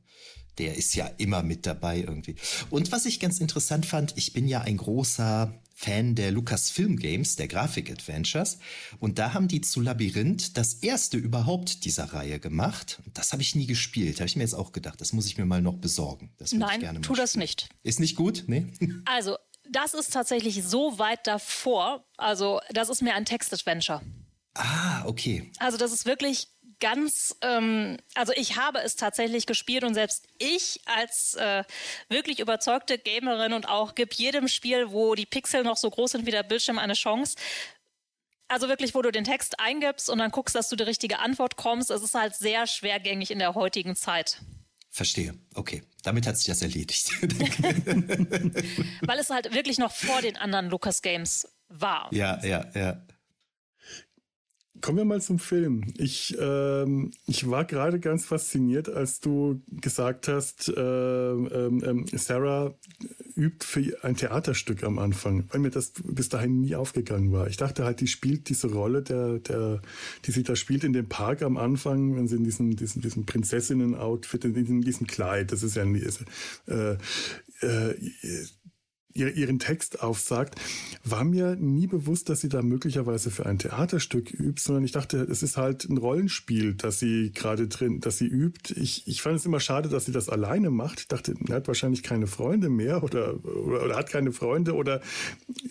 Der 0.57 0.75
ist 0.75 0.95
ja 0.95 1.07
immer 1.17 1.43
mit 1.43 1.65
dabei 1.65 1.99
irgendwie. 1.99 2.35
Und 2.69 2.91
was 2.91 3.05
ich 3.05 3.19
ganz 3.19 3.39
interessant 3.39 3.85
fand, 3.85 4.13
ich 4.17 4.33
bin 4.33 4.47
ja 4.47 4.61
ein 4.61 4.77
großer 4.77 5.53
Fan 5.75 6.15
der 6.15 6.31
Lucasfilm 6.31 6.97
Games, 6.97 7.35
der 7.35 7.47
Graphic 7.47 7.91
Adventures. 7.91 8.59
Und 8.99 9.19
da 9.19 9.33
haben 9.33 9.47
die 9.47 9.59
zu 9.61 9.81
Labyrinth 9.81 10.55
das 10.55 10.75
erste 10.75 11.17
überhaupt 11.17 11.83
dieser 11.83 12.05
Reihe 12.13 12.39
gemacht. 12.39 13.01
Das 13.13 13.33
habe 13.33 13.41
ich 13.41 13.55
nie 13.55 13.65
gespielt. 13.65 14.19
Habe 14.19 14.27
ich 14.27 14.35
mir 14.35 14.43
jetzt 14.43 14.53
auch 14.53 14.71
gedacht. 14.71 15.01
Das 15.01 15.11
muss 15.13 15.25
ich 15.25 15.37
mir 15.37 15.45
mal 15.45 15.61
noch 15.61 15.77
besorgen. 15.77 16.31
Nein, 16.51 16.79
tu 17.01 17.13
spielen. 17.13 17.17
das 17.17 17.35
nicht. 17.35 17.69
Ist 17.81 17.99
nicht 17.99 18.15
gut? 18.15 18.45
Nee? 18.47 18.67
Also, 19.05 19.37
das 19.69 19.93
ist 19.93 20.13
tatsächlich 20.13 20.63
so 20.63 20.99
weit 20.99 21.25
davor. 21.25 22.05
Also, 22.17 22.61
das 22.71 22.89
ist 22.89 23.01
mir 23.01 23.15
ein 23.15 23.25
Text-Adventure. 23.25 24.01
Ah, 24.53 25.03
okay. 25.05 25.51
Also, 25.59 25.77
das 25.77 25.91
ist 25.91 26.05
wirklich 26.05 26.47
ganz, 26.79 27.35
ähm, 27.41 27.97
also 28.15 28.33
ich 28.35 28.57
habe 28.57 28.79
es 28.79 28.95
tatsächlich 28.95 29.45
gespielt 29.45 29.83
und 29.83 29.93
selbst 29.93 30.27
ich 30.37 30.81
als 30.85 31.35
äh, 31.35 31.63
wirklich 32.09 32.39
überzeugte 32.39 32.97
Gamerin 32.97 33.53
und 33.53 33.67
auch 33.67 33.95
gib 33.95 34.13
jedem 34.13 34.47
Spiel, 34.47 34.91
wo 34.91 35.15
die 35.15 35.25
Pixel 35.25 35.63
noch 35.63 35.77
so 35.77 35.89
groß 35.89 36.11
sind 36.11 36.25
wie 36.25 36.31
der 36.31 36.43
Bildschirm, 36.43 36.77
eine 36.77 36.93
Chance. 36.93 37.35
Also 38.47 38.67
wirklich, 38.67 38.93
wo 38.93 39.01
du 39.01 39.11
den 39.11 39.23
Text 39.23 39.59
eingibst 39.59 40.09
und 40.09 40.19
dann 40.19 40.31
guckst, 40.31 40.55
dass 40.55 40.69
du 40.69 40.75
die 40.75 40.83
richtige 40.83 41.19
Antwort 41.19 41.55
kommst. 41.55 41.89
Es 41.89 42.03
ist 42.03 42.13
halt 42.13 42.35
sehr 42.35 42.67
schwergängig 42.67 43.31
in 43.31 43.39
der 43.39 43.55
heutigen 43.55 43.95
Zeit. 43.95 44.41
Verstehe. 44.89 45.33
Okay. 45.55 45.81
Damit 46.03 46.27
hat 46.27 46.37
sich 46.37 46.45
das 46.45 46.61
erledigt. 46.61 47.09
Weil 49.01 49.17
es 49.17 49.31
halt 49.31 49.53
wirklich 49.53 49.79
noch 49.79 49.91
vor 49.91 50.21
den 50.21 50.37
anderen 50.37 50.69
Lucas 50.69 51.01
Games 51.01 51.47
war. 51.69 52.09
Ja, 52.13 52.43
ja, 52.45 52.65
ja. 52.75 53.01
Kommen 54.83 54.97
wir 54.97 55.05
mal 55.05 55.21
zum 55.21 55.39
Film. 55.39 55.93
Ich, 55.97 56.37
ähm, 56.39 57.11
ich 57.25 57.49
war 57.49 57.63
gerade 57.63 58.01
ganz 58.01 58.25
fasziniert, 58.25 58.89
als 58.89 59.21
du 59.21 59.61
gesagt 59.71 60.27
hast, 60.27 60.67
äh, 60.67 60.81
ähm, 60.81 62.05
Sarah 62.11 62.75
übt 63.37 63.65
für 63.65 64.03
ein 64.03 64.17
Theaterstück 64.17 64.83
am 64.83 64.99
Anfang, 64.99 65.45
weil 65.49 65.61
mir 65.61 65.69
das 65.69 65.93
bis 66.03 66.27
dahin 66.27 66.59
nie 66.59 66.75
aufgegangen 66.75 67.31
war. 67.31 67.47
Ich 67.47 67.55
dachte 67.55 67.85
halt, 67.85 68.01
die 68.01 68.07
spielt 68.07 68.49
diese 68.49 68.73
Rolle, 68.73 69.01
der, 69.01 69.39
der, 69.39 69.81
die 70.25 70.31
sie 70.31 70.43
da 70.43 70.53
spielt 70.57 70.83
in 70.83 70.91
dem 70.91 71.07
Park 71.07 71.43
am 71.43 71.55
Anfang, 71.55 72.17
wenn 72.17 72.27
sie 72.27 72.35
in 72.35 72.43
diesem, 72.43 72.75
diesem, 72.75 73.01
diesem 73.01 73.25
Prinzessinnen-Outfit, 73.25 74.43
in 74.43 74.83
diesem, 74.83 75.07
Kleid, 75.07 75.53
das 75.53 75.63
ist 75.63 75.77
ja 75.77 75.83
ein, 75.83 75.95
äh, 75.95 76.97
äh, 77.61 77.95
ihren 79.13 79.59
Text 79.59 80.01
aufsagt, 80.01 80.59
war 81.03 81.23
mir 81.23 81.55
nie 81.55 81.87
bewusst, 81.87 82.29
dass 82.29 82.41
sie 82.41 82.49
da 82.49 82.61
möglicherweise 82.61 83.31
für 83.31 83.45
ein 83.45 83.59
Theaterstück 83.59 84.31
übt, 84.31 84.61
sondern 84.61 84.83
ich 84.83 84.91
dachte, 84.91 85.17
es 85.21 85.43
ist 85.43 85.57
halt 85.57 85.85
ein 85.85 85.97
Rollenspiel, 85.97 86.73
dass 86.73 86.99
sie 86.99 87.31
gerade 87.31 87.67
drin, 87.67 87.99
dass 87.99 88.17
sie 88.17 88.27
übt. 88.27 88.73
Ich, 88.75 89.07
ich 89.07 89.21
fand 89.21 89.35
es 89.35 89.45
immer 89.45 89.59
schade, 89.59 89.89
dass 89.89 90.05
sie 90.05 90.11
das 90.11 90.29
alleine 90.29 90.71
macht. 90.71 91.01
Ich 91.01 91.07
dachte, 91.07 91.35
er 91.47 91.55
hat 91.55 91.67
wahrscheinlich 91.67 92.03
keine 92.03 92.27
Freunde 92.27 92.69
mehr 92.69 93.03
oder, 93.03 93.43
oder, 93.45 93.85
oder 93.85 93.95
hat 93.95 94.09
keine 94.09 94.31
Freunde 94.31 94.73
oder 94.73 95.01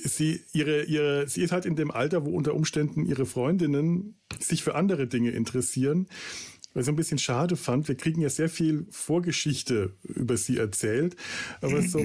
sie, 0.04 0.40
ihre, 0.52 0.84
ihre, 0.84 1.28
sie 1.28 1.42
ist 1.42 1.52
halt 1.52 1.66
in 1.66 1.76
dem 1.76 1.90
Alter, 1.90 2.24
wo 2.24 2.30
unter 2.30 2.54
Umständen 2.54 3.04
ihre 3.04 3.26
Freundinnen 3.26 4.16
sich 4.38 4.62
für 4.62 4.74
andere 4.74 5.06
Dinge 5.06 5.30
interessieren 5.30 6.06
was 6.74 6.84
ich 6.84 6.88
ein 6.88 6.96
bisschen 6.96 7.18
schade 7.18 7.56
fand. 7.56 7.88
Wir 7.88 7.96
kriegen 7.96 8.20
ja 8.20 8.30
sehr 8.30 8.48
viel 8.48 8.86
Vorgeschichte 8.90 9.96
über 10.02 10.36
sie 10.36 10.58
erzählt, 10.58 11.16
aber 11.60 11.82
so 11.82 12.00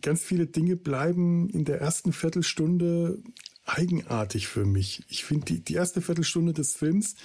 ganz 0.00 0.22
viele 0.22 0.46
Dinge 0.46 0.76
bleiben 0.76 1.48
in 1.50 1.64
der 1.64 1.80
ersten 1.80 2.12
Viertelstunde 2.12 3.22
eigenartig 3.64 4.48
für 4.48 4.64
mich. 4.64 5.02
Ich 5.08 5.24
finde, 5.24 5.46
die, 5.46 5.60
die 5.60 5.74
erste 5.74 6.00
Viertelstunde 6.00 6.52
des 6.52 6.74
Films 6.74 7.16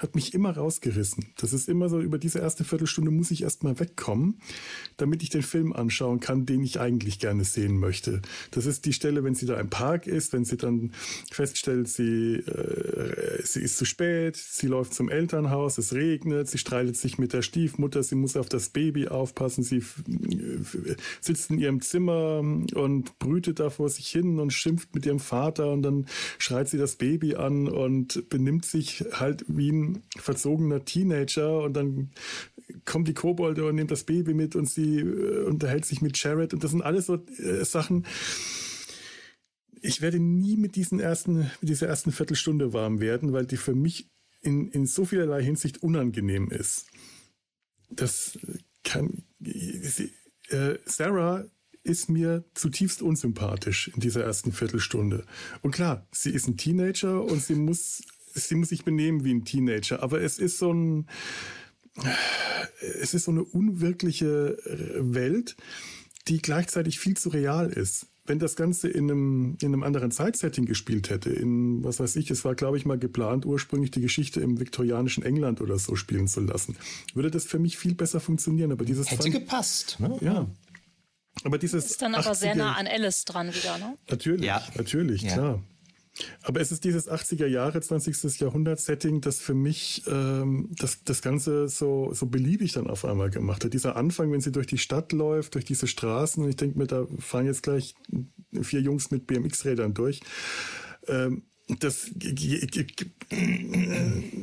hat 0.00 0.14
mich 0.14 0.32
immer 0.32 0.56
rausgerissen. 0.56 1.26
Das 1.36 1.52
ist 1.52 1.68
immer 1.68 1.90
so, 1.90 2.00
über 2.00 2.16
diese 2.16 2.38
erste 2.38 2.64
Viertelstunde 2.64 3.10
muss 3.10 3.30
ich 3.30 3.42
erstmal 3.42 3.78
wegkommen, 3.78 4.40
damit 4.96 5.22
ich 5.22 5.28
den 5.28 5.42
Film 5.42 5.74
anschauen 5.74 6.20
kann, 6.20 6.46
den 6.46 6.62
ich 6.62 6.80
eigentlich 6.80 7.18
gerne 7.18 7.44
sehen 7.44 7.76
möchte. 7.76 8.22
Das 8.50 8.64
ist 8.64 8.86
die 8.86 8.94
Stelle, 8.94 9.24
wenn 9.24 9.34
sie 9.34 9.44
da 9.44 9.60
im 9.60 9.68
Park 9.68 10.06
ist, 10.06 10.32
wenn 10.32 10.46
sie 10.46 10.56
dann 10.56 10.92
feststellt, 11.30 11.88
sie, 11.88 12.36
äh, 12.36 13.42
sie 13.44 13.60
ist 13.60 13.76
zu 13.76 13.84
spät, 13.84 14.36
sie 14.36 14.68
läuft 14.68 14.94
zum 14.94 15.10
Elternhaus, 15.10 15.76
es 15.76 15.92
regnet, 15.92 16.48
sie 16.48 16.58
streitet 16.58 16.96
sich 16.96 17.18
mit 17.18 17.34
der 17.34 17.42
Stiefmutter, 17.42 18.02
sie 18.02 18.14
muss 18.14 18.36
auf 18.36 18.48
das 18.48 18.70
Baby 18.70 19.08
aufpassen, 19.08 19.62
sie 19.62 19.84
sitzt 21.20 21.50
in 21.50 21.58
ihrem 21.58 21.82
Zimmer 21.82 22.38
und 22.38 23.18
brütet 23.18 23.60
da 23.60 23.68
vor 23.68 23.90
sich 23.90 24.08
hin 24.08 24.38
und 24.38 24.52
schimpft 24.52 24.94
mit 24.94 25.04
ihrem 25.04 25.20
Vater 25.20 25.70
und 25.72 25.82
dann 25.82 26.06
schreit 26.38 26.70
sie 26.70 26.78
das 26.78 26.96
Baby 26.96 27.34
an 27.34 27.68
und 27.68 28.30
benimmt 28.30 28.64
sich 28.64 29.04
halt 29.12 29.44
wie 29.46 29.70
ein 29.70 29.89
verzogener 30.16 30.84
Teenager 30.84 31.62
und 31.62 31.74
dann 31.74 32.10
kommt 32.84 33.08
die 33.08 33.14
Kobolde 33.14 33.66
und 33.66 33.74
nimmt 33.74 33.90
das 33.90 34.04
Baby 34.04 34.34
mit 34.34 34.56
und 34.56 34.68
sie 34.68 35.00
äh, 35.00 35.44
unterhält 35.44 35.84
sich 35.84 36.00
mit 36.02 36.22
Jared 36.22 36.54
und 36.54 36.62
das 36.64 36.70
sind 36.70 36.82
alles 36.82 37.06
so 37.06 37.16
äh, 37.16 37.64
Sachen. 37.64 38.06
Ich 39.82 40.00
werde 40.00 40.18
nie 40.18 40.56
mit 40.56 40.76
diesen 40.76 41.00
ersten, 41.00 41.50
mit 41.60 41.68
dieser 41.70 41.88
ersten 41.88 42.12
Viertelstunde 42.12 42.72
warm 42.72 43.00
werden, 43.00 43.32
weil 43.32 43.46
die 43.46 43.56
für 43.56 43.74
mich 43.74 44.10
in, 44.42 44.68
in 44.70 44.86
so 44.86 45.04
vielerlei 45.04 45.42
Hinsicht 45.42 45.82
unangenehm 45.82 46.50
ist. 46.50 46.86
Das 47.90 48.38
kann, 48.84 49.24
sie, 49.40 50.12
äh, 50.48 50.78
Sarah 50.84 51.44
ist 51.82 52.08
mir 52.08 52.44
zutiefst 52.54 53.02
unsympathisch 53.02 53.88
in 53.88 54.00
dieser 54.00 54.22
ersten 54.22 54.52
Viertelstunde. 54.52 55.24
Und 55.62 55.72
klar, 55.72 56.06
sie 56.12 56.30
ist 56.30 56.46
ein 56.46 56.56
Teenager 56.56 57.24
und 57.24 57.42
sie 57.42 57.54
muss, 57.54 58.02
sie 58.34 58.54
muss 58.54 58.68
sich 58.68 58.84
benehmen 58.84 59.24
wie 59.24 59.32
ein 59.32 59.44
Teenager, 59.44 60.02
aber 60.02 60.20
es 60.20 60.38
ist 60.38 60.58
so 60.58 60.72
ein, 60.72 61.06
es 63.00 63.14
ist 63.14 63.24
so 63.24 63.30
eine 63.30 63.44
unwirkliche 63.44 64.56
Welt, 64.98 65.56
die 66.28 66.40
gleichzeitig 66.40 66.98
viel 66.98 67.16
zu 67.16 67.30
real 67.30 67.70
ist. 67.70 68.06
Wenn 68.26 68.38
das 68.38 68.54
Ganze 68.54 68.88
in 68.88 69.10
einem, 69.10 69.56
in 69.60 69.68
einem 69.68 69.82
anderen 69.82 70.12
Zeitsetting 70.12 70.64
gespielt 70.64 71.10
hätte, 71.10 71.30
in, 71.30 71.82
was 71.82 71.98
weiß 71.98 72.14
ich, 72.16 72.30
es 72.30 72.44
war, 72.44 72.54
glaube 72.54 72.76
ich, 72.76 72.84
mal 72.84 72.98
geplant, 72.98 73.44
ursprünglich 73.44 73.90
die 73.90 74.02
Geschichte 74.02 74.40
im 74.40 74.60
viktorianischen 74.60 75.24
England 75.24 75.60
oder 75.60 75.78
so 75.78 75.96
spielen 75.96 76.28
zu 76.28 76.40
lassen, 76.40 76.76
würde 77.14 77.30
das 77.30 77.44
für 77.44 77.58
mich 77.58 77.76
viel 77.76 77.94
besser 77.94 78.20
funktionieren. 78.20 78.70
Aber 78.70 78.84
dieses 78.84 79.10
hätte 79.10 79.22
fand, 79.22 79.34
gepasst, 79.34 79.98
ne? 79.98 80.16
Ja, 80.20 80.46
aber 81.44 81.58
dieses 81.58 81.86
ist 81.86 82.02
dann 82.02 82.14
aber 82.14 82.32
80er, 82.32 82.34
sehr 82.34 82.54
nah 82.54 82.74
an 82.74 82.86
Alice 82.86 83.24
dran 83.24 83.54
wieder, 83.54 83.78
ne? 83.78 83.96
Natürlich, 84.08 84.44
ja. 84.44 84.62
natürlich, 84.76 85.22
ja. 85.22 85.32
klar. 85.32 85.62
Aber 86.42 86.60
es 86.60 86.72
ist 86.72 86.84
dieses 86.84 87.08
80er 87.08 87.46
Jahre, 87.46 87.80
20. 87.80 88.40
Jahrhundert-Setting, 88.40 89.20
das 89.20 89.40
für 89.40 89.54
mich 89.54 90.02
ähm, 90.06 90.68
das, 90.72 91.02
das 91.04 91.22
Ganze 91.22 91.68
so, 91.68 92.12
so 92.12 92.26
beliebig 92.26 92.72
dann 92.72 92.88
auf 92.88 93.04
einmal 93.04 93.30
gemacht 93.30 93.64
hat. 93.64 93.72
Dieser 93.72 93.96
Anfang, 93.96 94.32
wenn 94.32 94.40
sie 94.40 94.52
durch 94.52 94.66
die 94.66 94.78
Stadt 94.78 95.12
läuft, 95.12 95.54
durch 95.54 95.64
diese 95.64 95.86
Straßen, 95.86 96.42
und 96.42 96.50
ich 96.50 96.56
denke 96.56 96.78
mir, 96.78 96.86
da 96.86 97.06
fahren 97.18 97.46
jetzt 97.46 97.62
gleich 97.62 97.94
vier 98.60 98.80
Jungs 98.80 99.10
mit 99.10 99.26
BMX-Rädern 99.26 99.94
durch. 99.94 100.20
Ähm, 101.06 101.44
das, 101.78 102.10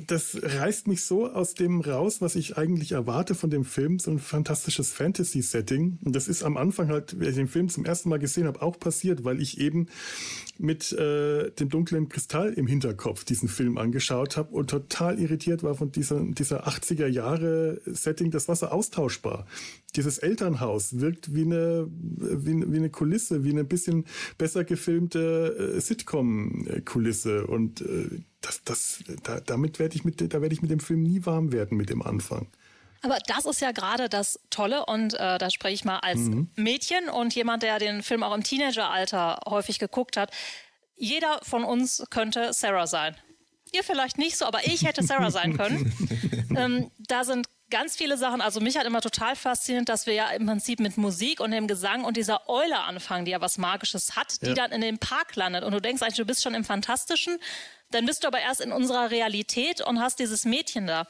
das 0.08 0.38
reißt 0.42 0.88
mich 0.88 1.04
so 1.04 1.28
aus 1.28 1.54
dem 1.56 1.82
raus, 1.82 2.22
was 2.22 2.36
ich 2.36 2.58
eigentlich 2.58 2.94
erwarte 2.94 3.36
von 3.36 3.50
dem 3.50 3.66
Film, 3.66 4.00
so 4.00 4.12
ein 4.12 4.20
fantastisches 4.20 4.92
Fantasy-Setting. 4.94 6.00
Und 6.04 6.16
das 6.16 6.28
ist 6.28 6.44
am 6.44 6.58
Anfang 6.58 6.88
halt, 6.88 7.20
wenn 7.20 7.30
ich 7.30 7.36
den 7.36 7.48
Film 7.48 7.70
zum 7.70 7.86
ersten 7.86 8.10
Mal 8.10 8.20
gesehen 8.20 8.48
habe, 8.48 8.62
auch 8.62 8.80
passiert, 8.80 9.24
weil 9.24 9.42
ich 9.42 9.60
eben 9.60 9.88
mit 10.60 10.92
äh, 10.94 11.52
dem 11.52 11.70
dunklen 11.70 12.10
Kristall 12.10 12.54
im 12.54 12.68
Hinterkopf 12.68 13.24
diesen 13.24 13.50
Film 13.50 13.78
angeschaut 13.78 14.38
habe 14.38 14.54
und 14.54 14.70
total 14.70 15.20
irritiert 15.20 15.64
war 15.64 15.76
von 15.76 15.92
dieser, 15.92 16.22
dieser 16.22 16.68
80er 16.68 17.08
Jahre 17.08 17.82
Setting. 17.86 18.32
Das 18.32 18.48
war 18.48 18.56
so 18.56 18.68
austauschbar. 18.68 19.46
Dieses 19.96 20.18
Elternhaus 20.18 21.00
wirkt 21.00 21.34
wie 21.34 21.44
eine, 21.44 21.88
wie, 21.90 22.72
wie 22.72 22.78
eine 22.78 22.90
Kulisse, 22.90 23.44
wie 23.44 23.52
eine 23.52 23.64
bisschen 23.64 24.06
besser 24.38 24.64
gefilmte 24.64 25.76
äh, 25.76 25.80
Sitcom-Kulisse. 25.80 27.48
Und 27.48 27.82
äh, 27.82 28.22
das, 28.42 28.64
das, 28.64 29.04
da, 29.24 29.40
damit 29.40 29.80
werde 29.80 29.96
ich 29.96 30.06
mit, 30.06 30.22
da 30.22 30.42
werde 30.42 30.54
ich 30.54 30.62
mit 30.62 30.72
dem 30.72 30.80
Film 30.80 31.04
nie 31.04 31.26
warm 31.26 31.52
werden 31.52 31.78
mit 31.78 31.90
dem 31.90 32.02
Anfang. 32.02 32.48
Aber 33.02 33.18
das 33.28 33.46
ist 33.46 33.62
ja 33.62 33.72
gerade 33.72 34.10
das 34.10 34.40
Tolle 34.50 34.86
und 34.86 35.14
äh, 35.14 35.38
da 35.38 35.50
spreche 35.50 35.76
ich 35.76 35.86
mal 35.86 36.00
als 36.00 36.20
mhm. 36.20 36.50
Mädchen 36.56 37.10
und 37.10 37.36
jemand, 37.36 37.64
der 37.64 37.80
den 37.80 38.04
Film 38.04 38.24
auch 38.24 38.34
im 38.34 38.44
Teenageralter 38.44 39.40
häufig 39.48 39.80
geguckt 39.80 40.18
hat. 40.18 40.32
Jeder 40.96 41.40
von 41.44 41.64
uns 41.64 42.04
könnte 42.10 42.54
Sarah 42.54 42.88
sein. 42.88 43.16
Ihr 43.72 43.84
vielleicht 43.84 44.18
nicht 44.18 44.38
so, 44.38 44.46
aber 44.46 44.66
ich 44.66 44.86
hätte 44.86 45.04
Sarah 45.04 45.32
sein 45.32 45.58
können. 45.58 45.94
ähm, 46.56 46.92
da 46.98 47.24
sind 47.24 47.48
ganz 47.70 47.96
viele 47.96 48.18
Sachen. 48.18 48.42
Also 48.42 48.60
mich 48.62 48.78
hat 48.78 48.86
immer 48.86 49.02
total 49.02 49.36
fasziniert, 49.36 49.90
dass 49.90 50.06
wir 50.06 50.14
ja 50.14 50.30
im 50.30 50.46
Prinzip 50.46 50.80
mit 50.80 50.98
Musik 50.98 51.40
und 51.40 51.52
dem 51.52 51.68
Gesang 51.68 52.06
und 52.06 52.18
dieser 52.18 52.50
Eule 52.50 52.80
anfangen, 52.80 53.26
die 53.26 53.32
ja 53.32 53.42
was 53.42 53.58
Magisches 53.58 54.16
hat, 54.16 54.42
die 54.42 54.48
ja. 54.48 54.54
dann 54.54 54.72
in 54.72 54.82
dem 54.82 54.98
Park 54.98 55.36
landet. 55.36 55.64
Und 55.64 55.74
du 55.74 55.82
denkst 55.82 56.02
eigentlich, 56.02 56.16
du 56.16 56.26
bist 56.26 56.44
schon 56.44 56.54
im 56.54 56.64
Fantastischen. 56.64 57.38
Dann 57.92 58.06
bist 58.06 58.24
du 58.24 58.28
aber 58.28 58.40
erst 58.40 58.62
in 58.62 58.72
unserer 58.72 59.12
Realität 59.12 59.82
und 59.82 60.00
hast 60.00 60.20
dieses 60.20 60.46
Mädchen 60.46 60.88
da. 60.88 61.08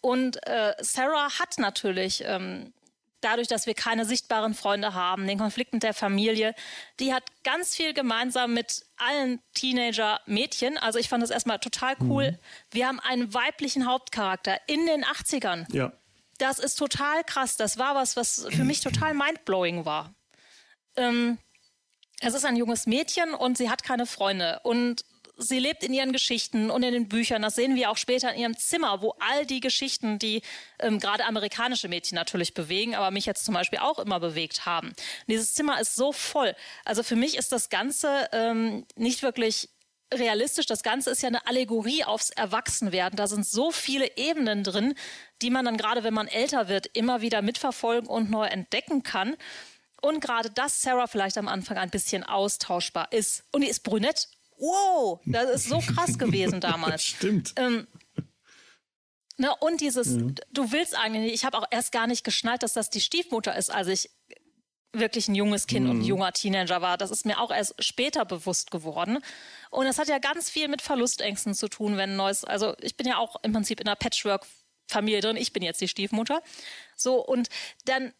Und 0.00 0.44
äh, 0.46 0.74
Sarah 0.80 1.38
hat 1.38 1.58
natürlich, 1.58 2.24
ähm, 2.26 2.72
dadurch, 3.20 3.48
dass 3.48 3.66
wir 3.66 3.74
keine 3.74 4.04
sichtbaren 4.04 4.54
Freunde 4.54 4.94
haben, 4.94 5.26
den 5.26 5.38
Konflikt 5.38 5.72
mit 5.72 5.82
der 5.82 5.94
Familie, 5.94 6.54
die 6.98 7.12
hat 7.12 7.24
ganz 7.44 7.76
viel 7.76 7.92
gemeinsam 7.92 8.54
mit 8.54 8.86
allen 8.96 9.40
Teenager-Mädchen. 9.54 10.78
Also 10.78 10.98
ich 10.98 11.08
fand 11.08 11.22
das 11.22 11.30
erstmal 11.30 11.58
total 11.58 11.96
cool. 12.00 12.32
Mhm. 12.32 12.38
Wir 12.70 12.88
haben 12.88 13.00
einen 13.00 13.34
weiblichen 13.34 13.86
Hauptcharakter 13.86 14.58
in 14.66 14.86
den 14.86 15.04
80ern. 15.04 15.66
Ja. 15.74 15.92
Das 16.38 16.58
ist 16.58 16.76
total 16.76 17.22
krass. 17.24 17.56
Das 17.58 17.76
war 17.76 17.94
was, 17.94 18.16
was 18.16 18.46
für 18.50 18.64
mich 18.64 18.80
total 18.80 19.12
mindblowing 19.12 19.84
war. 19.84 20.14
Ähm, 20.96 21.38
es 22.20 22.34
ist 22.34 22.46
ein 22.46 22.56
junges 22.56 22.86
Mädchen 22.86 23.34
und 23.34 23.58
sie 23.58 23.68
hat 23.68 23.82
keine 23.82 24.06
Freunde. 24.06 24.60
Und 24.62 25.04
sie 25.40 25.58
lebt 25.58 25.82
in 25.82 25.92
ihren 25.92 26.12
Geschichten 26.12 26.70
und 26.70 26.82
in 26.82 26.92
den 26.92 27.08
Büchern. 27.08 27.42
Das 27.42 27.54
sehen 27.54 27.74
wir 27.74 27.90
auch 27.90 27.96
später 27.96 28.32
in 28.32 28.40
ihrem 28.40 28.56
Zimmer, 28.56 29.02
wo 29.02 29.14
all 29.18 29.46
die 29.46 29.60
Geschichten, 29.60 30.18
die 30.18 30.42
ähm, 30.78 30.98
gerade 31.00 31.24
amerikanische 31.24 31.88
Mädchen 31.88 32.16
natürlich 32.16 32.54
bewegen, 32.54 32.94
aber 32.94 33.10
mich 33.10 33.26
jetzt 33.26 33.44
zum 33.44 33.54
Beispiel 33.54 33.78
auch 33.78 33.98
immer 33.98 34.20
bewegt 34.20 34.66
haben. 34.66 34.88
Und 34.88 35.28
dieses 35.28 35.54
Zimmer 35.54 35.80
ist 35.80 35.94
so 35.94 36.12
voll. 36.12 36.54
Also 36.84 37.02
für 37.02 37.16
mich 37.16 37.36
ist 37.36 37.52
das 37.52 37.70
Ganze 37.70 38.28
ähm, 38.32 38.86
nicht 38.96 39.22
wirklich 39.22 39.68
realistisch. 40.12 40.66
Das 40.66 40.82
Ganze 40.82 41.10
ist 41.10 41.22
ja 41.22 41.28
eine 41.28 41.46
Allegorie 41.46 42.04
aufs 42.04 42.30
Erwachsenwerden. 42.30 43.16
Da 43.16 43.26
sind 43.26 43.46
so 43.46 43.70
viele 43.70 44.16
Ebenen 44.16 44.64
drin, 44.64 44.94
die 45.42 45.50
man 45.50 45.64
dann 45.64 45.76
gerade, 45.76 46.02
wenn 46.02 46.14
man 46.14 46.28
älter 46.28 46.68
wird, 46.68 46.88
immer 46.94 47.20
wieder 47.20 47.42
mitverfolgen 47.42 48.08
und 48.08 48.30
neu 48.30 48.46
entdecken 48.46 49.02
kann. 49.02 49.36
Und 50.02 50.20
gerade 50.20 50.50
dass 50.50 50.82
Sarah 50.82 51.06
vielleicht 51.06 51.38
am 51.38 51.48
Anfang 51.48 51.76
ein 51.76 51.90
bisschen 51.90 52.24
austauschbar 52.24 53.12
ist. 53.12 53.44
Und 53.52 53.62
die 53.62 53.68
ist 53.68 53.84
brünett 53.84 54.28
wow, 54.60 55.20
das 55.26 55.50
ist 55.50 55.68
so 55.68 55.80
krass 55.80 56.18
gewesen 56.18 56.60
damals. 56.60 57.02
Stimmt. 57.02 57.54
Ähm, 57.56 57.86
ne, 59.36 59.54
und 59.60 59.80
dieses, 59.80 60.16
ja. 60.16 60.22
du 60.52 60.72
willst 60.72 60.96
eigentlich 60.96 61.24
nicht, 61.24 61.34
ich 61.34 61.44
habe 61.44 61.58
auch 61.58 61.66
erst 61.70 61.92
gar 61.92 62.06
nicht 62.06 62.24
geschnallt, 62.24 62.62
dass 62.62 62.74
das 62.74 62.90
die 62.90 63.00
Stiefmutter 63.00 63.56
ist, 63.56 63.70
als 63.70 63.88
ich 63.88 64.10
wirklich 64.92 65.28
ein 65.28 65.34
junges 65.34 65.66
Kind 65.66 65.84
mhm. 65.84 65.90
und 65.90 65.96
ein 65.98 66.02
mhm. 66.02 66.08
junger 66.08 66.32
Teenager 66.32 66.82
war. 66.82 66.98
Das 66.98 67.10
ist 67.10 67.24
mir 67.24 67.40
auch 67.40 67.50
erst 67.50 67.82
später 67.82 68.24
bewusst 68.24 68.70
geworden. 68.70 69.18
Und 69.70 69.86
es 69.86 69.98
hat 69.98 70.08
ja 70.08 70.18
ganz 70.18 70.50
viel 70.50 70.68
mit 70.68 70.82
Verlustängsten 70.82 71.54
zu 71.54 71.68
tun, 71.68 71.96
wenn 71.96 72.10
ein 72.10 72.16
neues, 72.16 72.44
also 72.44 72.74
ich 72.80 72.96
bin 72.96 73.06
ja 73.06 73.18
auch 73.18 73.36
im 73.42 73.52
Prinzip 73.52 73.80
in 73.80 73.86
einer 73.86 73.96
Patchwork-Familie 73.96 75.20
drin. 75.20 75.36
Ich 75.36 75.52
bin 75.52 75.62
jetzt 75.62 75.80
die 75.80 75.88
Stiefmutter. 75.88 76.42
So, 76.96 77.24
und 77.24 77.48
dann 77.84 78.12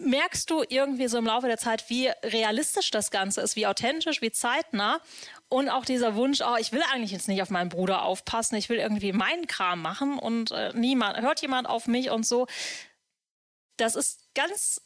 merkst 0.00 0.50
du 0.50 0.64
irgendwie 0.68 1.08
so 1.08 1.18
im 1.18 1.26
Laufe 1.26 1.46
der 1.46 1.58
Zeit, 1.58 1.88
wie 1.88 2.08
realistisch 2.22 2.90
das 2.90 3.10
Ganze 3.10 3.40
ist, 3.40 3.56
wie 3.56 3.66
authentisch, 3.66 4.22
wie 4.22 4.30
zeitnah. 4.30 5.00
Und 5.48 5.68
auch 5.68 5.84
dieser 5.84 6.14
Wunsch, 6.14 6.40
oh, 6.40 6.56
ich 6.58 6.72
will 6.72 6.82
eigentlich 6.92 7.10
jetzt 7.10 7.28
nicht 7.28 7.42
auf 7.42 7.50
meinen 7.50 7.68
Bruder 7.68 8.02
aufpassen, 8.02 8.56
ich 8.56 8.68
will 8.68 8.78
irgendwie 8.78 9.12
meinen 9.12 9.46
Kram 9.46 9.82
machen 9.82 10.18
und 10.18 10.52
äh, 10.52 10.72
niemand, 10.74 11.20
hört 11.20 11.42
jemand 11.42 11.68
auf 11.68 11.86
mich 11.86 12.10
und 12.10 12.26
so. 12.26 12.46
Das 13.76 13.96
ist 13.96 14.32
ganz 14.34 14.80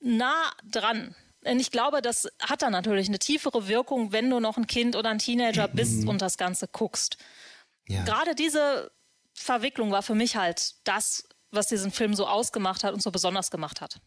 nah 0.00 0.52
dran. 0.64 1.14
Und 1.44 1.60
ich 1.60 1.70
glaube, 1.70 2.02
das 2.02 2.28
hat 2.40 2.62
dann 2.62 2.72
natürlich 2.72 3.08
eine 3.08 3.18
tiefere 3.18 3.68
Wirkung, 3.68 4.12
wenn 4.12 4.28
du 4.30 4.40
noch 4.40 4.56
ein 4.56 4.66
Kind 4.66 4.96
oder 4.96 5.10
ein 5.10 5.18
Teenager 5.18 5.68
bist 5.68 6.02
mhm. 6.02 6.08
und 6.08 6.22
das 6.22 6.38
Ganze 6.38 6.68
guckst. 6.68 7.18
Ja. 7.88 8.04
Gerade 8.04 8.34
diese 8.34 8.90
Verwicklung 9.32 9.92
war 9.92 10.02
für 10.02 10.14
mich 10.14 10.36
halt 10.36 10.74
das, 10.84 11.28
was 11.50 11.68
diesen 11.68 11.92
Film 11.92 12.14
so 12.14 12.26
ausgemacht 12.26 12.84
hat 12.84 12.94
und 12.94 13.02
so 13.02 13.10
besonders 13.10 13.50
gemacht 13.50 13.80
hat. 13.80 14.00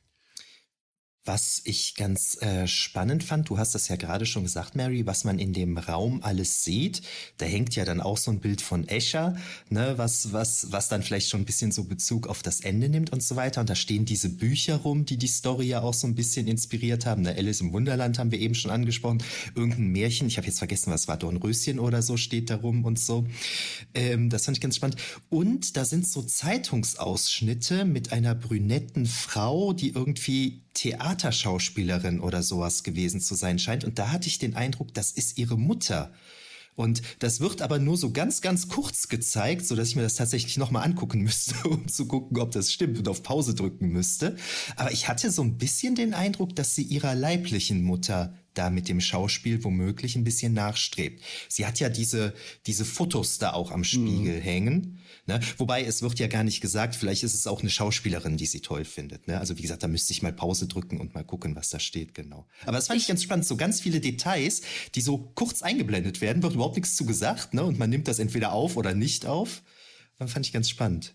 Was 1.31 1.61
ich 1.63 1.93
ganz 1.93 2.41
äh, 2.41 2.65
spannend 2.65 3.23
fand, 3.23 3.49
du 3.49 3.59
hast 3.59 3.75
das 3.75 3.87
ja 3.87 3.97
gerade 3.97 4.25
schon 4.25 4.41
gesagt, 4.41 4.75
Mary, 4.75 5.05
was 5.05 5.25
man 5.25 5.37
in 5.37 5.53
dem 5.53 5.77
Raum 5.77 6.23
alles 6.23 6.63
sieht. 6.63 7.03
Da 7.37 7.45
hängt 7.45 7.75
ja 7.75 7.85
dann 7.85 8.01
auch 8.01 8.17
so 8.17 8.31
ein 8.31 8.39
Bild 8.39 8.63
von 8.63 8.87
Escher, 8.87 9.37
ne, 9.69 9.93
was, 9.97 10.33
was, 10.33 10.71
was 10.71 10.89
dann 10.89 11.03
vielleicht 11.03 11.29
schon 11.29 11.41
ein 11.41 11.45
bisschen 11.45 11.71
so 11.71 11.83
Bezug 11.83 12.25
auf 12.25 12.41
das 12.41 12.61
Ende 12.61 12.89
nimmt 12.89 13.13
und 13.13 13.21
so 13.21 13.35
weiter. 13.35 13.61
Und 13.61 13.69
da 13.69 13.75
stehen 13.75 14.05
diese 14.05 14.27
Bücher 14.27 14.77
rum, 14.77 15.05
die 15.05 15.17
die 15.17 15.27
Story 15.27 15.67
ja 15.67 15.83
auch 15.83 15.93
so 15.93 16.07
ein 16.07 16.15
bisschen 16.15 16.47
inspiriert 16.47 17.05
haben. 17.05 17.21
Ne, 17.21 17.35
Alice 17.37 17.61
im 17.61 17.73
Wunderland 17.73 18.17
haben 18.17 18.31
wir 18.31 18.39
eben 18.39 18.55
schon 18.55 18.71
angesprochen. 18.71 19.21
Irgendein 19.53 19.89
Märchen, 19.89 20.25
ich 20.29 20.37
habe 20.37 20.47
jetzt 20.47 20.57
vergessen, 20.57 20.91
was 20.91 21.07
war, 21.07 21.17
Dornröschen 21.17 21.77
oder 21.77 22.01
so 22.01 22.17
steht 22.17 22.49
da 22.49 22.55
rum 22.55 22.85
und 22.85 22.97
so. 22.97 23.27
Ähm, 23.93 24.31
das 24.31 24.45
fand 24.45 24.57
ich 24.57 24.61
ganz 24.61 24.77
spannend. 24.77 24.95
Und 25.29 25.77
da 25.77 25.85
sind 25.85 26.07
so 26.07 26.23
Zeitungsausschnitte 26.23 27.85
mit 27.85 28.13
einer 28.13 28.33
brünetten 28.33 29.05
Frau, 29.05 29.73
die 29.73 29.89
irgendwie 29.89 30.63
Theaterschauspielerin 30.79 32.21
oder 32.21 32.41
sowas 32.41 32.83
gewesen 32.83 33.19
zu 33.19 33.35
sein 33.35 33.59
scheint. 33.59 33.83
Und 33.83 33.99
da 33.99 34.11
hatte 34.11 34.27
ich 34.29 34.39
den 34.39 34.55
Eindruck, 34.55 34.93
das 34.93 35.11
ist 35.11 35.37
ihre 35.37 35.57
Mutter. 35.57 36.13
Und 36.75 37.01
das 37.19 37.41
wird 37.41 37.61
aber 37.61 37.79
nur 37.79 37.97
so 37.97 38.11
ganz, 38.13 38.39
ganz 38.39 38.69
kurz 38.69 39.09
gezeigt, 39.09 39.65
so 39.65 39.75
dass 39.75 39.89
ich 39.89 39.97
mir 39.97 40.03
das 40.03 40.15
tatsächlich 40.15 40.55
nochmal 40.55 40.85
angucken 40.85 41.19
müsste, 41.23 41.67
um 41.67 41.89
zu 41.89 42.05
gucken, 42.05 42.39
ob 42.39 42.51
das 42.51 42.71
stimmt 42.71 42.97
und 42.97 43.09
auf 43.09 43.23
Pause 43.23 43.55
drücken 43.55 43.89
müsste. 43.89 44.37
Aber 44.77 44.93
ich 44.93 45.09
hatte 45.09 45.31
so 45.31 45.41
ein 45.41 45.57
bisschen 45.57 45.95
den 45.95 46.13
Eindruck, 46.13 46.55
dass 46.55 46.75
sie 46.75 46.83
ihrer 46.83 47.13
leiblichen 47.13 47.83
Mutter 47.83 48.33
da 48.53 48.69
mit 48.69 48.87
dem 48.87 49.01
Schauspiel 49.01 49.61
womöglich 49.65 50.15
ein 50.15 50.23
bisschen 50.23 50.53
nachstrebt. 50.53 51.21
Sie 51.49 51.65
hat 51.65 51.81
ja 51.81 51.89
diese, 51.89 52.33
diese 52.67 52.85
Fotos 52.85 53.37
da 53.37 53.51
auch 53.51 53.71
am 53.71 53.83
Spiegel 53.83 54.37
mhm. 54.37 54.41
hängen. 54.41 54.98
Ne? 55.29 55.39
Wobei 55.57 55.83
es 55.83 56.01
wird 56.01 56.17
ja 56.17 56.25
gar 56.25 56.43
nicht 56.43 56.59
gesagt, 56.59 56.95
vielleicht 56.95 57.21
ist 57.21 57.35
es 57.35 57.45
auch 57.45 57.61
eine 57.61 57.69
Schauspielerin, 57.69 58.35
die 58.35 58.47
sie 58.47 58.61
toll 58.61 58.83
findet. 58.83 59.27
Ne? 59.27 59.39
Also 59.39 59.59
wie 59.59 59.61
gesagt, 59.61 59.83
da 59.83 59.87
müsste 59.87 60.11
ich 60.11 60.23
mal 60.23 60.33
Pause 60.33 60.67
drücken 60.67 60.99
und 60.99 61.13
mal 61.13 61.23
gucken, 61.23 61.55
was 61.55 61.69
da 61.69 61.79
steht, 61.79 62.15
genau. 62.15 62.47
Aber 62.63 62.77
das 62.77 62.87
fand 62.87 62.99
ich 62.99 63.07
ganz 63.07 63.21
spannend. 63.21 63.45
So 63.45 63.55
ganz 63.55 63.79
viele 63.79 63.99
Details, 63.99 64.61
die 64.95 65.01
so 65.01 65.31
kurz 65.35 65.61
eingeblendet 65.61 66.19
werden, 66.19 66.41
wird 66.41 66.55
überhaupt 66.55 66.77
nichts 66.77 66.95
zu 66.95 67.05
gesagt, 67.05 67.53
ne? 67.53 67.63
Und 67.63 67.77
man 67.77 67.91
nimmt 67.91 68.07
das 68.07 68.17
entweder 68.17 68.53
auf 68.53 68.75
oder 68.75 68.95
nicht 68.95 69.27
auf. 69.27 69.61
Das 70.17 70.31
fand 70.31 70.47
ich 70.47 70.51
ganz 70.51 70.67
spannend. 70.67 71.13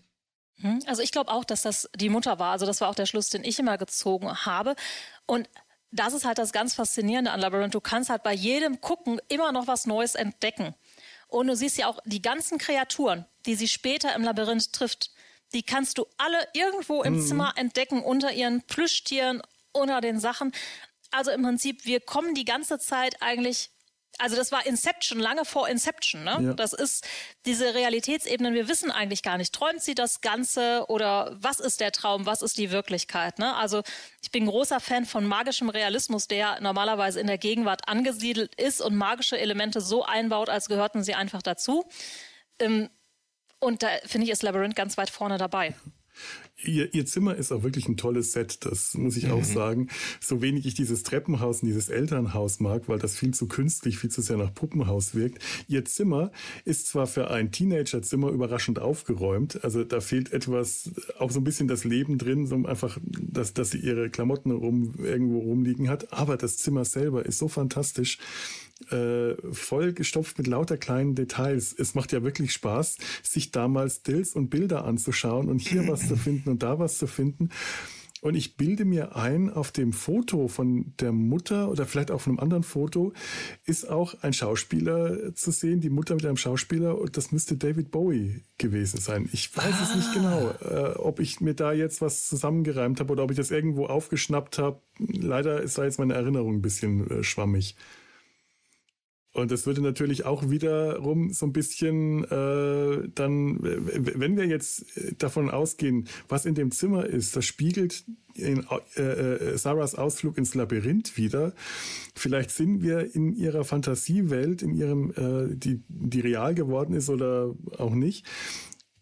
Hm? 0.61 0.79
Also 0.87 1.01
ich 1.01 1.11
glaube 1.11 1.29
auch, 1.29 1.43
dass 1.43 1.63
das 1.63 1.89
die 1.93 2.07
Mutter 2.07 2.39
war. 2.39 2.53
Also 2.53 2.65
das 2.65 2.79
war 2.79 2.87
auch 2.87 2.95
der 2.95 3.07
Schluss, 3.07 3.29
den 3.29 3.43
ich 3.43 3.59
immer 3.59 3.77
gezogen 3.77 4.33
habe. 4.33 4.75
Und 5.25 5.49
das 5.91 6.13
ist 6.13 6.23
halt 6.23 6.37
das 6.37 6.53
ganz 6.53 6.73
Faszinierende 6.73 7.31
an 7.31 7.41
Labyrinth. 7.41 7.75
Du 7.75 7.81
kannst 7.81 8.09
halt 8.09 8.23
bei 8.23 8.33
jedem 8.33 8.79
Gucken 8.79 9.19
immer 9.27 9.51
noch 9.51 9.67
was 9.67 9.85
Neues 9.85 10.15
entdecken. 10.15 10.73
Und 11.27 11.47
du 11.47 11.55
siehst 11.55 11.77
ja 11.77 11.87
auch 11.87 11.99
die 12.05 12.21
ganzen 12.21 12.57
Kreaturen, 12.57 13.25
die 13.45 13.55
sie 13.55 13.67
später 13.67 14.13
im 14.15 14.23
Labyrinth 14.23 14.71
trifft, 14.73 15.11
die 15.53 15.63
kannst 15.63 15.97
du 15.97 16.05
alle 16.17 16.47
irgendwo 16.53 17.03
im 17.03 17.15
mhm. 17.15 17.25
Zimmer 17.25 17.53
entdecken, 17.55 18.03
unter 18.03 18.31
ihren 18.31 18.61
Plüschtieren, 18.63 19.41
unter 19.71 20.01
den 20.01 20.19
Sachen. 20.19 20.53
Also 21.11 21.31
im 21.31 21.43
Prinzip, 21.43 21.85
wir 21.85 21.99
kommen 21.99 22.35
die 22.35 22.45
ganze 22.45 22.79
Zeit 22.79 23.21
eigentlich 23.21 23.69
also 24.19 24.35
das 24.35 24.51
war 24.51 24.65
Inception, 24.65 25.19
lange 25.19 25.45
vor 25.45 25.67
Inception. 25.67 26.23
Ne? 26.23 26.37
Ja. 26.41 26.53
Das 26.53 26.73
ist 26.73 27.05
diese 27.45 27.73
Realitätsebene. 27.73 28.53
Wir 28.53 28.67
wissen 28.67 28.91
eigentlich 28.91 29.23
gar 29.23 29.37
nicht, 29.37 29.53
träumt 29.53 29.81
sie 29.81 29.95
das 29.95 30.21
Ganze 30.21 30.85
oder 30.87 31.35
was 31.39 31.59
ist 31.59 31.81
der 31.81 31.91
Traum, 31.91 32.25
was 32.25 32.41
ist 32.41 32.57
die 32.57 32.71
Wirklichkeit. 32.71 33.39
Ne? 33.39 33.55
Also 33.55 33.83
ich 34.21 34.31
bin 34.31 34.45
großer 34.45 34.79
Fan 34.79 35.05
von 35.05 35.25
magischem 35.25 35.69
Realismus, 35.69 36.27
der 36.27 36.61
normalerweise 36.61 37.19
in 37.19 37.27
der 37.27 37.37
Gegenwart 37.37 37.87
angesiedelt 37.87 38.55
ist 38.55 38.81
und 38.81 38.95
magische 38.95 39.37
Elemente 39.37 39.81
so 39.81 40.03
einbaut, 40.03 40.49
als 40.49 40.67
gehörten 40.67 41.03
sie 41.03 41.15
einfach 41.15 41.41
dazu. 41.41 41.85
Ähm, 42.59 42.89
und 43.59 43.83
da 43.83 43.87
finde 44.05 44.25
ich, 44.25 44.31
ist 44.31 44.43
Labyrinth 44.43 44.75
ganz 44.75 44.97
weit 44.97 45.09
vorne 45.09 45.37
dabei. 45.37 45.73
Ihr, 46.67 46.93
ihr 46.93 47.05
Zimmer 47.05 47.35
ist 47.35 47.51
auch 47.51 47.63
wirklich 47.63 47.87
ein 47.87 47.97
tolles 47.97 48.31
Set, 48.31 48.65
das 48.65 48.93
muss 48.95 49.17
ich 49.17 49.25
mhm. 49.25 49.31
auch 49.31 49.43
sagen. 49.43 49.87
So 50.19 50.41
wenig 50.41 50.65
ich 50.65 50.73
dieses 50.73 51.03
Treppenhaus 51.03 51.61
und 51.61 51.67
dieses 51.67 51.89
Elternhaus 51.89 52.59
mag, 52.59 52.87
weil 52.87 52.99
das 52.99 53.15
viel 53.15 53.33
zu 53.33 53.47
künstlich, 53.47 53.97
viel 53.97 54.09
zu 54.09 54.21
sehr 54.21 54.37
nach 54.37 54.53
Puppenhaus 54.53 55.15
wirkt. 55.15 55.43
Ihr 55.67 55.85
Zimmer 55.85 56.31
ist 56.63 56.87
zwar 56.87 57.07
für 57.07 57.29
ein 57.31 57.51
Teenagerzimmer 57.51 58.29
überraschend 58.29 58.79
aufgeräumt, 58.79 59.63
also 59.63 59.83
da 59.83 60.01
fehlt 60.01 60.33
etwas, 60.33 60.91
auch 61.19 61.31
so 61.31 61.39
ein 61.39 61.43
bisschen 61.43 61.67
das 61.67 61.83
Leben 61.83 62.17
drin, 62.17 62.47
so 62.47 62.55
einfach, 62.65 62.97
dass, 63.03 63.53
dass 63.53 63.71
sie 63.71 63.79
ihre 63.79 64.09
Klamotten 64.09 64.51
rum, 64.51 64.93
irgendwo 65.03 65.39
rumliegen 65.39 65.89
hat, 65.89 66.13
aber 66.13 66.37
das 66.37 66.57
Zimmer 66.57 66.85
selber 66.85 67.25
ist 67.25 67.37
so 67.37 67.47
fantastisch 67.47 68.17
äh, 68.91 69.35
voll 69.51 69.93
gestopft 69.93 70.37
mit 70.37 70.47
lauter 70.47 70.77
kleinen 70.77 71.15
Details. 71.15 71.73
Es 71.77 71.95
macht 71.95 72.11
ja 72.11 72.23
wirklich 72.23 72.53
Spaß, 72.53 72.97
sich 73.23 73.51
damals 73.51 73.97
Stills 73.97 74.33
und 74.33 74.49
Bilder 74.49 74.85
anzuschauen 74.85 75.49
und 75.49 75.59
hier 75.59 75.87
was 75.87 76.07
zu 76.07 76.15
finden 76.15 76.49
und 76.49 76.63
da 76.63 76.77
was 76.79 76.97
zu 76.97 77.07
finden. 77.07 77.49
Und 78.25 78.33
ich 78.33 78.57
bilde 78.57 78.85
mir 78.85 79.15
ein, 79.15 79.51
auf 79.51 79.71
dem 79.71 79.93
Foto 79.93 80.47
von 80.47 80.93
der 80.99 81.11
Mutter 81.11 81.69
oder 81.69 81.85
vielleicht 81.85 82.09
auch 82.09 82.21
von 82.21 82.31
einem 82.31 82.39
anderen 82.39 82.63
Foto 82.63 83.13
ist 83.65 83.87
auch 83.87 84.15
ein 84.23 84.33
Schauspieler 84.33 85.35
zu 85.35 85.51
sehen, 85.51 85.79
die 85.79 85.91
Mutter 85.91 86.15
mit 86.15 86.25
einem 86.25 86.35
Schauspieler 86.35 86.97
und 86.97 87.17
das 87.17 87.31
müsste 87.31 87.55
David 87.55 87.91
Bowie 87.91 88.41
gewesen 88.57 88.99
sein. 88.99 89.29
Ich 89.31 89.55
weiß 89.55 89.75
ah. 89.79 89.83
es 89.83 89.95
nicht 89.95 90.13
genau, 90.13 90.55
ah. 90.59 90.93
äh, 90.93 90.95
ob 90.95 91.19
ich 91.19 91.39
mir 91.39 91.53
da 91.53 91.71
jetzt 91.71 92.01
was 92.01 92.27
zusammengereimt 92.27 92.99
habe 92.99 93.13
oder 93.13 93.23
ob 93.23 93.29
ich 93.29 93.37
das 93.37 93.51
irgendwo 93.51 93.85
aufgeschnappt 93.85 94.57
habe. 94.57 94.81
Leider 94.97 95.61
ist 95.61 95.77
da 95.77 95.83
jetzt 95.83 95.99
meine 95.99 96.15
Erinnerung 96.15 96.55
ein 96.55 96.61
bisschen 96.63 97.07
äh, 97.11 97.23
schwammig. 97.23 97.75
Und 99.35 99.51
das 99.51 99.65
würde 99.65 99.81
natürlich 99.81 100.23
auch 100.25 100.49
wiederum 100.49 101.33
so 101.33 101.45
ein 101.45 101.51
bisschen 101.51 102.23
äh, 102.23 103.09
dann, 103.13 103.59
wenn 103.61 104.37
wir 104.37 104.45
jetzt 104.45 104.85
davon 105.17 105.51
ausgehen, 105.51 106.07
was 106.29 106.45
in 106.45 106.55
dem 106.55 106.71
Zimmer 106.71 107.05
ist, 107.05 107.35
das 107.35 107.43
spiegelt 107.43 108.05
in, 108.33 108.65
äh, 108.95 109.01
äh, 109.01 109.57
Sarahs 109.57 109.95
Ausflug 109.95 110.37
ins 110.37 110.55
Labyrinth 110.55 111.17
wieder. 111.17 111.51
Vielleicht 112.15 112.51
sind 112.51 112.81
wir 112.81 113.13
in 113.13 113.35
ihrer 113.35 113.65
Fantasiewelt, 113.65 114.61
in 114.61 114.73
ihrem, 114.73 115.11
äh, 115.11 115.53
die, 115.53 115.81
die 115.89 116.21
real 116.21 116.55
geworden 116.55 116.95
ist 116.95 117.09
oder 117.09 117.53
auch 117.77 117.93
nicht, 117.93 118.25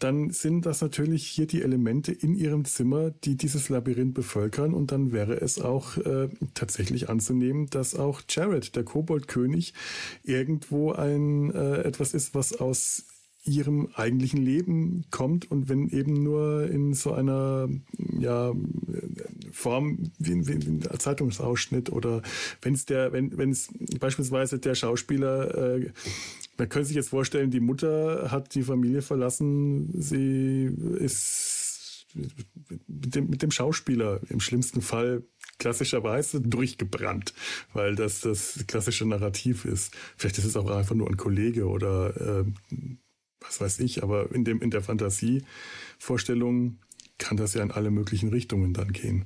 dann 0.03 0.31
sind 0.31 0.65
das 0.65 0.81
natürlich 0.81 1.25
hier 1.25 1.47
die 1.47 1.61
Elemente 1.61 2.11
in 2.11 2.35
ihrem 2.35 2.65
Zimmer, 2.65 3.11
die 3.11 3.37
dieses 3.37 3.69
Labyrinth 3.69 4.13
bevölkern. 4.13 4.73
Und 4.73 4.91
dann 4.91 5.13
wäre 5.13 5.39
es 5.39 5.61
auch 5.61 5.97
äh, 5.97 6.29
tatsächlich 6.53 7.09
anzunehmen, 7.09 7.69
dass 7.69 7.95
auch 7.95 8.21
Jared, 8.27 8.75
der 8.75 8.83
Koboldkönig, 8.83 9.73
irgendwo 10.23 10.91
ein 10.91 11.51
äh, 11.51 11.83
etwas 11.83 12.13
ist, 12.13 12.35
was 12.35 12.59
aus 12.59 13.05
ihrem 13.45 13.89
eigentlichen 13.95 14.41
Leben 14.41 15.05
kommt 15.11 15.51
und 15.51 15.67
wenn 15.67 15.89
eben 15.89 16.13
nur 16.13 16.69
in 16.69 16.93
so 16.93 17.13
einer 17.13 17.67
ja, 18.17 18.53
Form 19.51 20.11
wie, 20.17 20.31
ein 20.31 20.81
Zeitungsausschnitt 20.97 21.91
oder 21.91 22.21
wenn 22.61 22.73
es 22.73 22.85
der, 22.85 23.11
wenn 23.11 23.37
wenn 23.37 23.51
es 23.51 23.67
beispielsweise 23.99 24.59
der 24.59 24.75
Schauspieler 24.75 25.75
äh, 25.75 25.91
man 26.57 26.69
könnte 26.69 26.87
sich 26.87 26.95
jetzt 26.95 27.09
vorstellen, 27.09 27.51
die 27.51 27.59
Mutter 27.59 28.31
hat 28.31 28.55
die 28.55 28.63
Familie 28.63 29.01
verlassen, 29.01 29.89
sie 30.01 30.65
ist 30.99 32.05
mit 32.87 33.15
dem, 33.15 33.29
mit 33.29 33.41
dem 33.41 33.51
Schauspieler 33.51 34.21
im 34.29 34.39
schlimmsten 34.39 34.81
Fall 34.81 35.23
klassischerweise 35.57 36.41
durchgebrannt, 36.41 37.33
weil 37.73 37.95
das 37.95 38.21
das 38.21 38.63
klassische 38.67 39.05
Narrativ 39.05 39.65
ist. 39.65 39.95
Vielleicht 40.17 40.37
ist 40.37 40.45
es 40.45 40.55
auch 40.55 40.69
einfach 40.69 40.95
nur 40.95 41.09
ein 41.09 41.17
Kollege 41.17 41.67
oder 41.67 42.41
äh, 42.41 42.45
was 43.39 43.61
weiß 43.61 43.79
ich, 43.79 44.03
aber 44.03 44.31
in, 44.33 44.45
dem, 44.45 44.61
in 44.61 44.71
der 44.71 44.81
Fantasievorstellung 44.81 46.79
kann 47.17 47.37
das 47.37 47.53
ja 47.53 47.63
in 47.63 47.71
alle 47.71 47.91
möglichen 47.91 48.29
Richtungen 48.29 48.73
dann 48.73 48.93
gehen. 48.93 49.25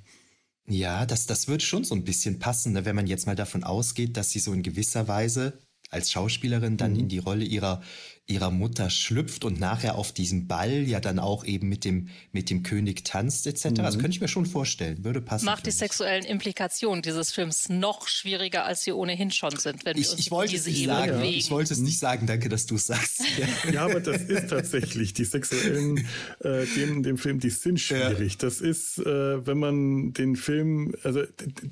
Ja, 0.70 1.06
das, 1.06 1.26
das 1.26 1.48
wird 1.48 1.64
schon 1.64 1.86
so 1.86 1.96
ein 1.96 2.04
bisschen 2.04 2.40
passen, 2.40 2.74
ne? 2.74 2.84
wenn 2.84 2.96
man 2.96 3.08
jetzt 3.08 3.26
mal 3.26 3.36
davon 3.36 3.64
ausgeht, 3.64 4.18
dass 4.18 4.32
sie 4.32 4.40
so 4.40 4.52
in 4.52 4.64
gewisser 4.64 5.08
Weise 5.08 5.58
als 5.90 6.12
Schauspielerin 6.12 6.78
dann 6.78 6.94
mhm. 6.94 7.00
in 7.00 7.08
die 7.10 7.20
Rolle 7.20 7.46
ihrer 7.46 7.82
ihrer 8.28 8.52
Mutter 8.52 8.90
schlüpft 8.90 9.46
und 9.46 9.58
nachher 9.58 9.96
auf 9.96 10.12
diesem 10.12 10.48
Ball 10.48 10.84
ja 10.84 11.00
dann 11.00 11.18
auch 11.18 11.46
eben 11.46 11.70
mit 11.70 11.86
dem, 11.86 12.10
mit 12.34 12.50
dem 12.50 12.62
König 12.62 13.06
tanzt 13.06 13.48
etc. 13.48 13.70
Mhm. 13.70 13.76
Das 13.76 13.94
könnte 13.98 14.12
ich 14.12 14.22
mir 14.22 14.28
schon 14.28 14.46
vorstellen, 14.46 15.06
würde 15.06 15.22
passen. 15.22 15.46
Macht 15.46 15.66
die 15.66 15.72
sexuellen 15.72 16.26
Implikationen 16.26 17.02
dieses 17.02 17.32
Films 17.32 17.70
noch 17.70 18.10
schwieriger, 18.10 18.66
als 18.66 18.84
sie 18.84 18.92
ohnehin 18.92 19.32
schon 19.32 19.56
sind, 19.58 19.86
wenn 19.86 19.98
ich, 19.98 20.08
wir 20.08 20.12
uns 20.12 20.20
ich 20.20 20.32
wollte 20.32 20.52
diese 20.52 20.70
es 20.70 20.76
nicht 20.76 20.88
sagen, 20.88 21.12
bewegen. 21.14 21.38
Ich 21.38 21.52
wollte 21.52 21.74
es 21.74 21.80
nicht 21.80 22.00
sagen, 22.00 22.28
danke, 22.28 22.50
dass 22.50 22.66
du 22.66 22.76
es 22.76 22.88
sagst. 22.88 23.22
Ja. 23.38 23.48
ja. 23.72 23.86
aber 23.86 24.02
das 24.02 24.22
ist 24.24 24.50
tatsächlich, 24.50 25.14
die 25.14 25.24
sexuellen 25.24 26.06
äh, 26.42 26.66
Themen 26.66 26.98
in 26.98 27.04
dem 27.04 27.18
Film, 27.18 27.40
die 27.40 27.50
sind 27.50 27.80
schwierig. 27.80 28.34
Ja. 28.34 28.40
Das 28.40 28.60
ist, 28.60 29.00
äh, 29.00 29.48
wenn 29.48 29.58
man 29.58 30.12
den 30.12 30.36
Film, 30.36 30.94
also 31.04 31.24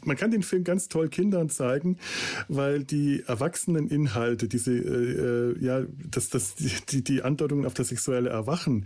man 0.05 0.15
kann 0.15 0.31
den 0.31 0.43
Film 0.43 0.63
ganz 0.63 0.87
toll 0.87 1.09
Kindern 1.09 1.49
zeigen, 1.49 1.97
weil 2.47 2.85
die 2.85 3.23
erwachsenen 3.27 3.89
Inhalte, 3.89 4.47
diese, 4.47 4.71
äh, 4.71 5.55
äh 5.57 5.65
ja, 5.65 5.81
das, 6.11 6.29
das 6.29 6.44
das, 6.53 6.85
die, 6.85 7.03
die 7.03 7.23
Andeutungen 7.23 7.65
auf 7.65 7.73
das 7.73 7.87
sexuelle 7.89 8.29
Erwachen, 8.29 8.85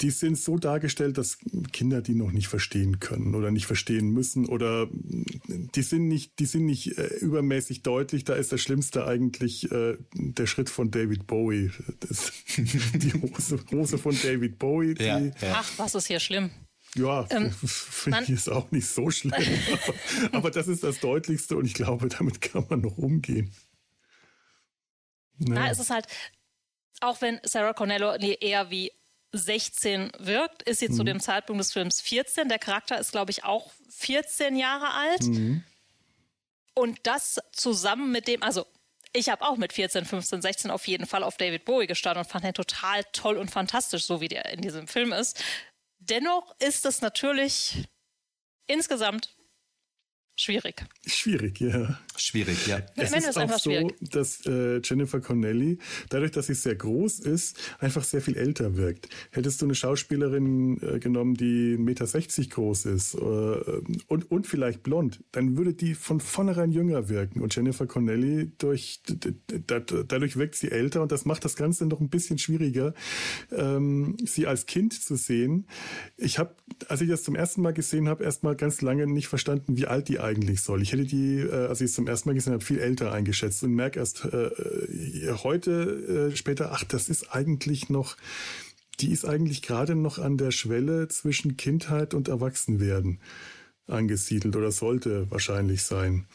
die 0.00 0.10
sind 0.10 0.36
so 0.36 0.58
dargestellt, 0.58 1.16
dass 1.16 1.38
Kinder 1.72 2.02
die 2.02 2.14
noch 2.14 2.32
nicht 2.32 2.48
verstehen 2.48 3.00
können 3.00 3.34
oder 3.34 3.50
nicht 3.50 3.66
verstehen 3.66 4.10
müssen 4.10 4.46
oder 4.46 4.88
die 4.92 5.82
sind 5.82 6.08
nicht, 6.08 6.38
die 6.38 6.46
sind 6.46 6.66
nicht 6.66 6.98
äh, 6.98 7.06
übermäßig 7.18 7.82
deutlich. 7.82 8.24
Da 8.24 8.34
ist 8.34 8.52
das 8.52 8.60
Schlimmste 8.60 9.06
eigentlich 9.06 9.70
äh, 9.70 9.96
der 10.14 10.46
Schritt 10.46 10.68
von 10.68 10.90
David 10.90 11.26
Bowie. 11.26 11.70
Das, 12.00 12.32
die 12.56 13.12
Hose, 13.14 13.60
Hose 13.70 13.98
von 13.98 14.16
David 14.22 14.58
Bowie. 14.58 14.94
Die, 14.94 15.04
ja, 15.04 15.18
ja. 15.18 15.32
Ach, 15.52 15.70
was 15.76 15.94
ist 15.94 16.08
hier 16.08 16.20
schlimm? 16.20 16.50
Ja, 16.94 17.26
ähm, 17.30 17.50
finde 17.64 18.22
ich 18.24 18.30
ist 18.30 18.50
auch 18.50 18.70
nicht 18.70 18.88
so 18.88 19.10
schlimm. 19.10 19.32
aber, 19.32 20.36
aber 20.36 20.50
das 20.50 20.68
ist 20.68 20.82
das 20.82 21.00
Deutlichste 21.00 21.56
und 21.56 21.64
ich 21.64 21.74
glaube, 21.74 22.08
damit 22.08 22.40
kann 22.40 22.66
man 22.68 22.80
noch 22.80 22.98
umgehen. 22.98 23.52
Ja. 25.38 25.54
Na, 25.54 25.70
es 25.70 25.78
ist 25.78 25.90
halt, 25.90 26.06
auch 27.02 27.20
wenn 27.20 27.40
Sarah 27.44 27.72
Cornello 27.72 28.14
eher 28.14 28.70
wie 28.70 28.92
16 29.32 30.12
wirkt, 30.18 30.62
ist 30.62 30.80
sie 30.80 30.88
mhm. 30.88 30.94
zu 30.94 31.04
dem 31.04 31.20
Zeitpunkt 31.20 31.60
des 31.60 31.72
Films 31.72 32.00
14. 32.00 32.48
Der 32.48 32.58
Charakter 32.58 32.98
ist, 32.98 33.12
glaube 33.12 33.30
ich, 33.30 33.44
auch 33.44 33.72
14 33.90 34.56
Jahre 34.56 34.92
alt. 34.92 35.22
Mhm. 35.22 35.64
Und 36.74 37.00
das 37.04 37.38
zusammen 37.52 38.12
mit 38.12 38.28
dem, 38.28 38.42
also 38.42 38.66
ich 39.12 39.28
habe 39.28 39.42
auch 39.42 39.56
mit 39.56 39.72
14, 39.72 40.04
15, 40.04 40.42
16 40.42 40.70
auf 40.70 40.86
jeden 40.86 41.06
Fall 41.06 41.22
auf 41.22 41.36
David 41.36 41.64
Bowie 41.64 41.86
gestanden 41.86 42.24
und 42.24 42.30
fand 42.30 42.44
ihn 42.44 42.54
total 42.54 43.04
toll 43.12 43.36
und 43.36 43.50
fantastisch, 43.50 44.04
so 44.04 44.20
wie 44.20 44.28
der 44.28 44.46
in 44.46 44.62
diesem 44.62 44.86
Film 44.86 45.12
ist. 45.12 45.42
Dennoch 45.98 46.54
ist 46.58 46.86
es 46.86 47.00
natürlich 47.00 47.88
insgesamt 48.66 49.34
Schwierig. 50.36 50.84
Schwierig, 51.06 51.60
ja. 51.60 52.00
Schwierig, 52.16 52.66
ja. 52.66 52.80
Es 52.96 53.12
ist, 53.12 53.28
ist 53.28 53.38
auch 53.38 53.50
so, 53.52 53.70
schwierig. 53.70 53.94
dass 54.00 54.44
äh, 54.46 54.80
Jennifer 54.82 55.20
Connelly, 55.20 55.78
dadurch, 56.10 56.30
dass 56.32 56.46
sie 56.46 56.54
sehr 56.54 56.74
groß 56.74 57.20
ist, 57.20 57.58
einfach 57.78 58.04
sehr 58.04 58.20
viel 58.20 58.36
älter 58.36 58.76
wirkt. 58.76 59.08
Hättest 59.30 59.60
du 59.62 59.66
eine 59.66 59.74
Schauspielerin 59.74 60.80
äh, 60.82 60.98
genommen, 60.98 61.34
die 61.34 61.76
1,60 61.76 61.78
Meter 61.78 62.50
groß 62.54 62.86
ist 62.86 63.14
äh, 63.14 63.18
und, 63.18 64.30
und 64.30 64.46
vielleicht 64.46 64.82
blond, 64.82 65.20
dann 65.32 65.56
würde 65.56 65.74
die 65.74 65.94
von 65.94 66.20
vornherein 66.20 66.70
jünger 66.70 67.08
wirken. 67.08 67.40
Und 67.40 67.54
Jennifer 67.54 67.86
Connelly, 67.86 68.52
durch, 68.58 69.00
dadurch 69.66 70.36
wirkt 70.36 70.54
sie 70.56 70.70
älter 70.70 71.02
und 71.02 71.12
das 71.12 71.24
macht 71.24 71.44
das 71.44 71.56
Ganze 71.56 71.86
noch 71.86 72.00
ein 72.00 72.08
bisschen 72.08 72.38
schwieriger, 72.38 72.94
ähm, 73.50 74.16
sie 74.24 74.46
als 74.46 74.66
Kind 74.66 74.92
zu 74.92 75.16
sehen. 75.16 75.66
Ich 76.16 76.38
habe, 76.38 76.54
als 76.88 77.00
ich 77.00 77.08
das 77.08 77.22
zum 77.22 77.36
ersten 77.36 77.62
Mal 77.62 77.72
gesehen 77.72 78.08
habe, 78.08 78.24
erst 78.24 78.42
mal 78.42 78.56
ganz 78.56 78.82
lange 78.82 79.06
nicht 79.06 79.28
verstanden, 79.28 79.76
wie 79.76 79.86
alt 79.86 80.08
die 80.08 80.20
eigentlich 80.20 80.62
soll. 80.62 80.82
Ich 80.82 80.92
hätte 80.92 81.04
die, 81.04 81.38
äh, 81.40 81.66
als 81.66 81.80
ich 81.80 81.90
es 81.90 81.98
zum 82.02 82.08
ersten 82.08 82.28
Mal 82.28 82.34
gesehen 82.34 82.52
habe, 82.52 82.64
viel 82.64 82.80
älter 82.80 83.12
eingeschätzt 83.12 83.62
und 83.62 83.74
merke 83.74 84.00
erst 84.00 84.24
äh, 84.24 84.46
äh, 84.46 85.32
heute 85.44 86.30
äh, 86.32 86.36
später, 86.36 86.72
ach, 86.72 86.82
das 86.82 87.08
ist 87.08 87.32
eigentlich 87.32 87.90
noch, 87.90 88.16
die 88.98 89.12
ist 89.12 89.24
eigentlich 89.24 89.62
gerade 89.62 89.94
noch 89.94 90.18
an 90.18 90.36
der 90.36 90.50
Schwelle 90.50 91.06
zwischen 91.06 91.56
Kindheit 91.56 92.12
und 92.12 92.26
Erwachsenwerden 92.26 93.20
angesiedelt 93.86 94.56
oder 94.56 94.72
sollte 94.72 95.30
wahrscheinlich 95.30 95.84
sein. 95.84 96.26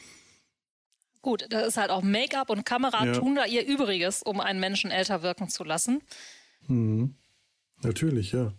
Gut, 1.21 1.45
da 1.49 1.61
ist 1.61 1.75
halt 1.75 1.89
auch 1.89 2.03
Make-up 2.03 2.49
und 2.49 2.65
Kamera 2.65 3.05
ja. 3.05 3.13
tun 3.13 3.35
da 3.35 3.45
ihr 3.45 3.65
Übriges, 3.65 4.23
um 4.23 4.39
einen 4.39 4.61
Menschen 4.61 4.89
älter 4.89 5.21
wirken 5.21 5.49
zu 5.49 5.65
lassen. 5.65 6.01
Mhm. 6.67 7.15
Natürlich, 7.83 8.31
ja. 8.31 8.53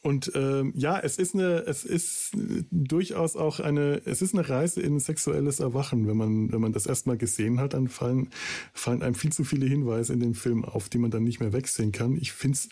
Und 0.00 0.30
ähm, 0.36 0.72
ja, 0.76 0.98
es 1.00 1.18
ist 1.18 1.34
eine, 1.34 1.64
es 1.66 1.84
ist 1.84 2.30
durchaus 2.70 3.34
auch 3.34 3.58
eine, 3.58 4.00
es 4.04 4.22
ist 4.22 4.32
eine 4.32 4.48
Reise 4.48 4.80
in 4.80 5.00
sexuelles 5.00 5.58
Erwachen. 5.58 6.06
Wenn 6.06 6.16
man, 6.16 6.52
wenn 6.52 6.60
man 6.60 6.72
das 6.72 6.86
erstmal 6.86 7.16
gesehen 7.16 7.58
hat, 7.58 7.74
dann 7.74 7.88
fallen, 7.88 8.30
fallen 8.72 9.02
einem 9.02 9.16
viel 9.16 9.32
zu 9.32 9.42
viele 9.42 9.66
Hinweise 9.66 10.12
in 10.12 10.20
dem 10.20 10.34
Film 10.34 10.64
auf, 10.64 10.88
die 10.88 10.98
man 10.98 11.10
dann 11.10 11.24
nicht 11.24 11.40
mehr 11.40 11.52
wegsehen 11.52 11.90
kann. 11.90 12.16
Ich 12.16 12.32
finde 12.32 12.58
es, 12.58 12.68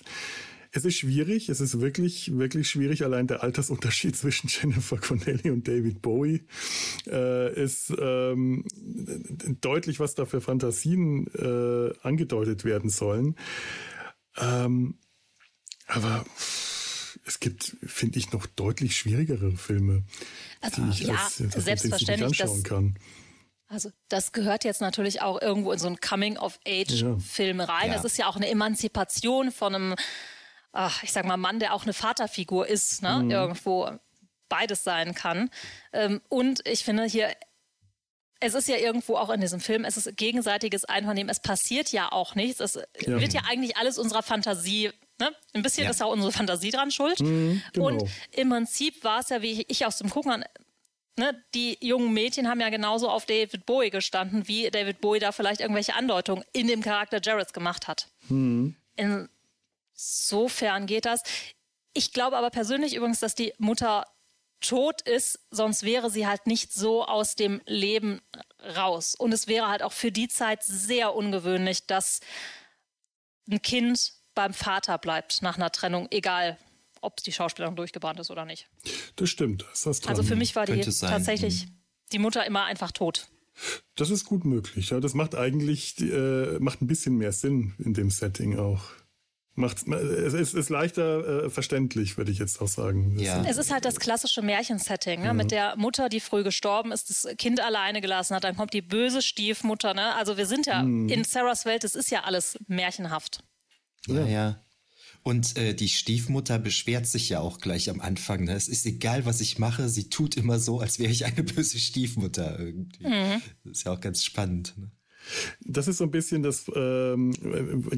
es 0.71 0.85
ist 0.85 0.99
schwierig, 0.99 1.49
es 1.49 1.61
ist 1.61 1.81
wirklich, 1.81 2.37
wirklich 2.37 2.71
schwierig. 2.71 3.03
Allein 3.03 3.27
der 3.27 3.43
Altersunterschied 3.43 4.15
zwischen 4.17 4.49
Jennifer 4.49 4.99
Connelly 4.99 5.51
und 5.51 5.67
David 5.67 6.03
Bowie 6.03 6.45
äh, 7.09 7.61
ist 7.61 7.93
ähm, 7.99 8.65
deutlich, 9.61 9.99
was 9.99 10.15
da 10.15 10.27
für 10.27 10.41
Fantasien 10.41 11.27
äh, 11.35 11.93
angedeutet 12.03 12.65
werden 12.65 12.89
sollen. 12.89 13.35
Ähm, 14.39 14.99
aber 15.89 16.25
es 17.27 17.41
gibt, 17.41 17.77
finde 17.85 18.19
ich, 18.19 18.33
noch 18.33 18.47
deutlich 18.47 18.97
schwierigere 18.97 19.53
Filme, 19.57 20.05
also, 20.61 20.83
die 20.83 20.91
ich 20.91 21.01
ja, 21.01 21.15
als, 21.15 21.41
als 21.41 21.65
selbstverständlich 21.65 22.43
anschauen 22.43 22.63
das, 22.63 22.71
kann. 22.71 22.99
Also 23.69 23.91
das 24.09 24.31
gehört 24.31 24.65
jetzt 24.65 24.81
natürlich 24.81 25.23
auch 25.23 25.43
irgendwo 25.43 25.73
in 25.73 25.79
so 25.79 25.89
einen 25.89 26.01
Coming-of-Age-Film 26.01 27.61
rein. 27.61 27.89
Ja. 27.89 27.95
Das 27.95 28.05
ist 28.05 28.17
ja 28.17 28.29
auch 28.29 28.37
eine 28.37 28.49
Emanzipation 28.49 29.51
von 29.51 29.75
einem, 29.75 29.95
ach, 30.71 31.03
ich 31.03 31.13
sag 31.13 31.25
mal, 31.25 31.37
Mann, 31.37 31.59
der 31.59 31.75
auch 31.75 31.83
eine 31.83 31.93
Vaterfigur 31.93 32.69
ist, 32.69 33.03
ne? 33.03 33.21
Mhm. 33.25 33.31
irgendwo 33.33 33.91
beides 34.49 34.85
sein 34.85 35.15
kann. 35.15 35.51
Ähm, 35.93 36.21
und 36.29 36.67
ich 36.67 36.85
finde 36.85 37.05
hier 37.05 37.35
es 38.39 38.55
ist 38.55 38.69
ja 38.69 38.77
irgendwo 38.77 39.17
auch 39.17 39.31
in 39.31 39.41
diesem 39.41 39.61
Film, 39.61 39.85
es 39.85 39.97
ist 39.97 40.15
gegenseitiges 40.17 40.85
Einvernehmen, 40.85 41.31
es 41.31 41.41
passiert 41.41 41.91
ja 41.91 42.13
auch 42.13 42.35
nichts. 42.35 42.61
Es 42.61 42.75
ja. 42.75 43.19
wird 43.19 43.33
ja 43.33 43.43
eigentlich 43.49 43.77
alles 43.79 43.99
unserer 43.99 44.23
Fantasie 44.23 44.93
Ne? 45.19 45.35
Ein 45.55 45.63
bisschen 45.63 45.85
ja. 45.85 45.91
ist 45.91 46.03
auch 46.03 46.13
unsere 46.13 46.33
Fantasie 46.33 46.71
dran 46.71 46.91
schuld. 46.91 47.21
Mhm, 47.21 47.63
genau. 47.73 47.87
Und 47.87 48.05
im 48.33 48.51
Prinzip 48.51 49.03
war 49.03 49.21
es 49.21 49.31
ja, 49.31 49.41
wie 49.41 49.65
ich 49.69 49.87
aus 49.87 49.99
dem 49.99 50.11
Gucken 50.11 50.33
an, 50.33 50.45
ne, 51.17 51.43
die 51.55 51.79
jungen 51.81 52.13
Mädchen 52.13 52.49
haben 52.49 52.61
ja 52.61 52.69
genauso 52.69 53.09
auf 53.09 53.27
David 53.27 53.67
Bowie 53.67 53.91
gestanden, 53.91 54.47
wie 54.49 54.71
David 54.71 55.01
Bowie 55.01 55.19
da 55.19 55.33
vielleicht 55.33 55.61
irgendwelche 55.61 55.95
Andeutungen 55.95 56.45
in 56.53 56.67
dem 56.67 56.83
Charakter 56.83 57.21
Jareds 57.23 57.53
gemacht 57.53 57.89
hat. 57.89 58.09
Mhm. 58.29 58.77
Insofern 59.95 60.87
geht 60.87 61.07
das. 61.07 61.23
Ich 61.95 62.13
glaube 62.13 62.37
aber 62.37 62.51
persönlich 62.51 62.95
übrigens, 62.95 63.21
dass 63.21 63.35
die 63.35 63.55
Mutter 63.59 64.07
tot 64.61 65.03
ist, 65.03 65.41
sonst 65.51 65.83
wäre 65.83 66.11
sie 66.11 66.27
halt 66.27 66.47
nicht 66.47 66.73
so 66.73 67.05
aus 67.05 67.37
dem 67.37 67.61
Leben 67.67 68.21
raus. 68.77 69.15
Und 69.15 69.33
es 69.33 69.49
wäre 69.49 69.69
halt 69.69 69.83
auch 69.83 69.93
für 69.93 70.13
die 70.13 70.29
Zeit 70.29 70.63
sehr 70.63 71.15
ungewöhnlich, 71.15 71.87
dass 71.87 72.21
ein 73.49 73.63
Kind 73.63 74.13
beim 74.37 74.55
Vater 74.55 74.99
bleibt 74.99 75.43
nach 75.43 75.57
einer 75.57 75.73
Trennung, 75.73 76.07
egal 76.13 76.59
ob 77.01 77.17
die 77.17 77.33
Schauspielerin 77.33 77.75
durchgebrannt 77.75 78.21
ist 78.21 78.31
oder 78.31 78.45
nicht. 78.45 78.69
Das 79.17 79.29
stimmt. 79.29 79.65
Das 79.85 80.07
also 80.07 80.23
für 80.23 80.37
mich 80.37 80.55
war 80.55 80.67
die 80.67 80.81
tatsächlich 80.81 81.67
mhm. 81.67 81.71
die 82.13 82.19
Mutter 82.21 82.47
immer 82.47 82.65
einfach 82.65 82.93
tot. 82.93 83.29
Das 83.97 84.11
ist 84.11 84.27
gut 84.27 84.45
möglich. 84.45 84.91
Ja, 84.91 85.01
das 85.01 85.15
macht 85.15 85.35
eigentlich 85.35 85.99
äh, 86.01 86.59
macht 86.59 86.83
ein 86.83 86.87
bisschen 86.87 87.17
mehr 87.17 87.33
Sinn 87.33 87.75
in 87.79 87.95
dem 87.95 88.11
Setting 88.11 88.59
auch. 88.59 88.83
Macht, 89.59 89.89
es 89.89 90.35
ist, 90.35 90.53
ist 90.53 90.69
leichter 90.69 91.45
äh, 91.45 91.51
verständlich, 91.51 92.19
würde 92.19 92.31
ich 92.31 92.39
jetzt 92.39 92.61
auch 92.61 92.69
sagen. 92.69 93.19
Ja. 93.19 93.43
Es 93.49 93.57
ist 93.57 93.73
halt 93.73 93.87
das 93.87 93.99
klassische 93.99 94.43
Märchensetting, 94.43 95.23
ne? 95.23 95.33
Mhm. 95.33 95.37
mit 95.39 95.51
der 95.51 95.77
Mutter, 95.79 96.11
die 96.11 96.21
früh 96.21 96.45
gestorben 96.45 96.93
ist, 96.93 97.09
das 97.09 97.27
Kind 97.39 97.61
alleine 97.61 98.03
gelassen 98.03 98.37
hat, 98.37 98.45
dann 98.45 98.55
kommt 98.55 98.75
die 98.75 98.83
böse 98.83 99.23
Stiefmutter. 99.23 99.95
Ne? 99.95 100.15
Also 100.15 100.37
wir 100.37 100.45
sind 100.45 100.67
ja 100.67 100.83
mhm. 100.83 101.09
in 101.09 101.25
Sarahs 101.25 101.65
Welt, 101.65 101.85
es 101.85 101.95
ist 101.95 102.11
ja 102.11 102.25
alles 102.25 102.59
märchenhaft. 102.67 103.43
Ja, 104.09 104.27
ja. 104.27 104.63
Und 105.23 105.57
äh, 105.57 105.75
die 105.75 105.89
Stiefmutter 105.89 106.59
beschwert 106.61 107.07
sich 107.07 107.31
ja 107.31 107.41
auch 107.41 107.59
gleich 107.59 107.91
am 107.91 108.01
Anfang. 108.01 108.45
Ne? 108.45 108.53
Es 108.53 108.69
ist 108.69 108.87
egal, 108.87 109.27
was 109.27 109.41
ich 109.41 109.59
mache, 109.59 109.89
sie 109.89 110.09
tut 110.09 110.37
immer 110.37 110.61
so, 110.61 110.79
als 110.79 111.01
wäre 111.01 111.11
ich 111.11 111.25
eine 111.25 111.43
böse 111.43 111.81
Stiefmutter 111.81 112.59
irgendwie. 112.59 113.07
Mhm. 113.07 113.43
Das 113.65 113.79
ist 113.79 113.85
ja 113.85 113.93
auch 113.93 114.01
ganz 114.01 114.23
spannend. 114.23 114.75
Ne? 114.77 114.91
Das 115.61 115.89
ist 115.89 115.99
so 115.99 116.05
ein 116.05 116.11
bisschen 116.11 116.43
das, 116.43 116.65
ähm, 116.75 117.33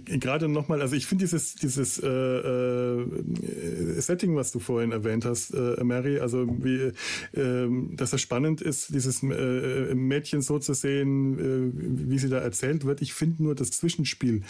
äh, 0.06 0.18
gerade 0.18 0.48
nochmal, 0.48 0.80
also 0.80 0.96
ich 0.96 1.06
finde 1.06 1.24
dieses, 1.24 1.54
dieses 1.54 1.98
äh, 1.98 2.08
äh, 2.08 4.00
Setting, 4.00 4.36
was 4.36 4.52
du 4.52 4.58
vorhin 4.58 4.92
erwähnt 4.92 5.24
hast, 5.24 5.54
äh, 5.54 5.82
Mary, 5.84 6.18
also 6.18 6.46
wie, 6.62 6.92
äh, 7.38 7.68
dass 7.96 8.10
das 8.10 8.20
spannend 8.20 8.60
ist, 8.60 8.94
dieses 8.94 9.22
äh, 9.22 9.94
Mädchen 9.94 10.42
so 10.42 10.58
zu 10.58 10.74
sehen, 10.74 11.38
äh, 11.38 12.08
wie 12.08 12.18
sie 12.18 12.28
da 12.28 12.38
erzählt 12.38 12.84
wird. 12.84 13.02
Ich 13.02 13.14
finde 13.14 13.42
nur 13.42 13.54
das 13.54 13.70
Zwischenspiel, 13.70 14.42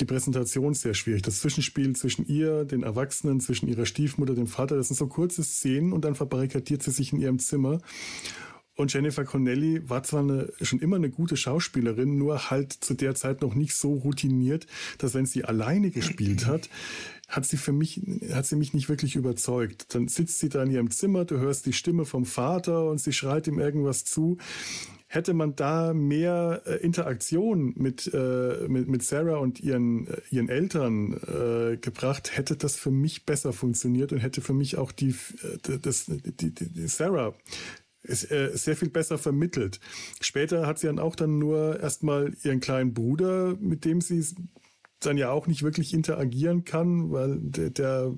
die 0.00 0.04
Präsentation 0.04 0.74
sehr 0.74 0.94
schwierig. 0.94 1.22
Das 1.22 1.40
Zwischenspiel 1.40 1.94
zwischen 1.96 2.26
ihr, 2.26 2.64
den 2.64 2.82
Erwachsenen, 2.82 3.40
zwischen 3.40 3.68
ihrer 3.68 3.86
Stiefmutter, 3.86 4.34
dem 4.34 4.46
Vater, 4.46 4.76
das 4.76 4.88
sind 4.88 4.96
so 4.96 5.06
kurze 5.06 5.42
Szenen 5.42 5.92
und 5.92 6.04
dann 6.04 6.14
verbarrikadiert 6.14 6.82
sie 6.82 6.90
sich 6.90 7.12
in 7.12 7.20
ihrem 7.20 7.38
Zimmer 7.38 7.80
Und 8.78 8.92
Jennifer 8.92 9.24
Connelly 9.24 9.90
war 9.90 10.04
zwar 10.04 10.20
eine, 10.20 10.52
schon 10.62 10.78
immer 10.78 10.94
eine 10.94 11.10
gute 11.10 11.36
Schauspielerin, 11.36 12.16
nur 12.16 12.48
halt 12.48 12.72
zu 12.72 12.94
der 12.94 13.16
Zeit 13.16 13.42
noch 13.42 13.56
nicht 13.56 13.74
so 13.74 13.94
routiniert, 13.94 14.68
dass 14.98 15.14
wenn 15.14 15.26
sie 15.26 15.44
alleine 15.44 15.90
gespielt 15.90 16.46
hat, 16.46 16.70
hat 17.28 17.44
sie 17.44 17.56
für 17.56 17.72
mich, 17.72 18.00
hat 18.32 18.46
sie 18.46 18.54
mich 18.54 18.74
nicht 18.74 18.88
wirklich 18.88 19.16
überzeugt. 19.16 19.96
Dann 19.96 20.06
sitzt 20.06 20.38
sie 20.38 20.48
da 20.48 20.62
in 20.62 20.70
ihrem 20.70 20.92
Zimmer, 20.92 21.24
du 21.24 21.38
hörst 21.38 21.66
die 21.66 21.72
Stimme 21.72 22.04
vom 22.04 22.24
Vater 22.24 22.88
und 22.88 23.00
sie 23.00 23.12
schreit 23.12 23.48
ihm 23.48 23.58
irgendwas 23.58 24.04
zu. 24.04 24.38
Hätte 25.08 25.34
man 25.34 25.56
da 25.56 25.92
mehr 25.92 26.62
äh, 26.64 26.76
Interaktion 26.76 27.72
mit, 27.76 28.08
äh, 28.14 28.68
mit, 28.68 28.86
mit 28.86 29.02
Sarah 29.02 29.38
und 29.38 29.58
ihren, 29.58 30.06
äh, 30.06 30.20
ihren 30.30 30.48
Eltern 30.48 31.14
äh, 31.14 31.78
gebracht, 31.78 32.36
hätte 32.36 32.56
das 32.56 32.76
für 32.76 32.92
mich 32.92 33.26
besser 33.26 33.52
funktioniert 33.52 34.12
und 34.12 34.18
hätte 34.18 34.40
für 34.40 34.52
mich 34.52 34.76
auch 34.76 34.92
die, 34.92 35.16
äh, 35.42 35.78
das, 35.82 36.06
die, 36.06 36.54
die, 36.54 36.72
die 36.72 36.86
Sarah 36.86 37.34
ist, 38.08 38.30
äh, 38.30 38.50
sehr 38.54 38.76
viel 38.76 38.90
besser 38.90 39.18
vermittelt. 39.18 39.80
Später 40.20 40.66
hat 40.66 40.78
sie 40.78 40.86
dann 40.86 40.98
auch 40.98 41.14
dann 41.14 41.38
nur 41.38 41.80
erstmal 41.80 42.34
ihren 42.42 42.60
kleinen 42.60 42.94
Bruder, 42.94 43.56
mit 43.60 43.84
dem 43.84 44.00
sie 44.00 44.24
dann 45.00 45.16
ja 45.16 45.30
auch 45.30 45.46
nicht 45.46 45.62
wirklich 45.62 45.94
interagieren 45.94 46.64
kann, 46.64 47.12
weil 47.12 47.38
der, 47.40 47.70
der 47.70 48.14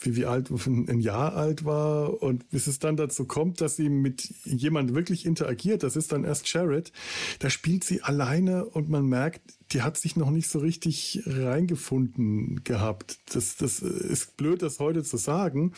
wie, 0.00 0.16
wie 0.16 0.26
alt, 0.26 0.50
ein 0.66 1.00
Jahr 1.00 1.36
alt 1.36 1.64
war 1.64 2.22
und 2.22 2.48
bis 2.50 2.66
es 2.66 2.78
dann 2.78 2.96
dazu 2.96 3.24
kommt, 3.24 3.60
dass 3.60 3.76
sie 3.76 3.88
mit 3.88 4.32
jemand 4.44 4.94
wirklich 4.94 5.26
interagiert, 5.26 5.82
das 5.82 5.96
ist 5.96 6.12
dann 6.12 6.24
erst 6.24 6.52
Jared, 6.52 6.92
da 7.38 7.50
spielt 7.50 7.84
sie 7.84 8.02
alleine 8.02 8.64
und 8.64 8.88
man 8.88 9.06
merkt, 9.06 9.42
die 9.72 9.82
hat 9.82 9.96
sich 9.96 10.16
noch 10.16 10.30
nicht 10.30 10.48
so 10.48 10.58
richtig 10.58 11.22
reingefunden 11.26 12.64
gehabt. 12.64 13.18
Das, 13.32 13.56
das 13.56 13.80
ist 13.80 14.36
blöd, 14.36 14.62
das 14.62 14.80
heute 14.80 15.04
zu 15.04 15.16
sagen, 15.16 15.74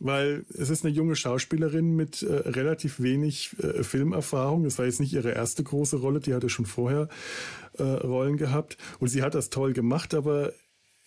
weil 0.00 0.44
es 0.52 0.68
ist 0.68 0.84
eine 0.84 0.94
junge 0.94 1.16
Schauspielerin 1.16 1.96
mit 1.96 2.22
äh, 2.22 2.32
relativ 2.32 3.00
wenig 3.00 3.56
äh, 3.58 3.82
Filmerfahrung. 3.82 4.64
Das 4.64 4.78
war 4.78 4.84
jetzt 4.84 5.00
nicht 5.00 5.14
ihre 5.14 5.30
erste 5.30 5.62
große 5.62 5.96
Rolle, 5.96 6.20
die 6.20 6.34
hatte 6.34 6.50
schon 6.50 6.66
vorher 6.66 7.08
äh, 7.78 7.82
Rollen 7.82 8.36
gehabt 8.36 8.76
und 8.98 9.08
sie 9.08 9.22
hat 9.22 9.34
das 9.34 9.48
toll 9.48 9.72
gemacht, 9.72 10.14
aber 10.14 10.52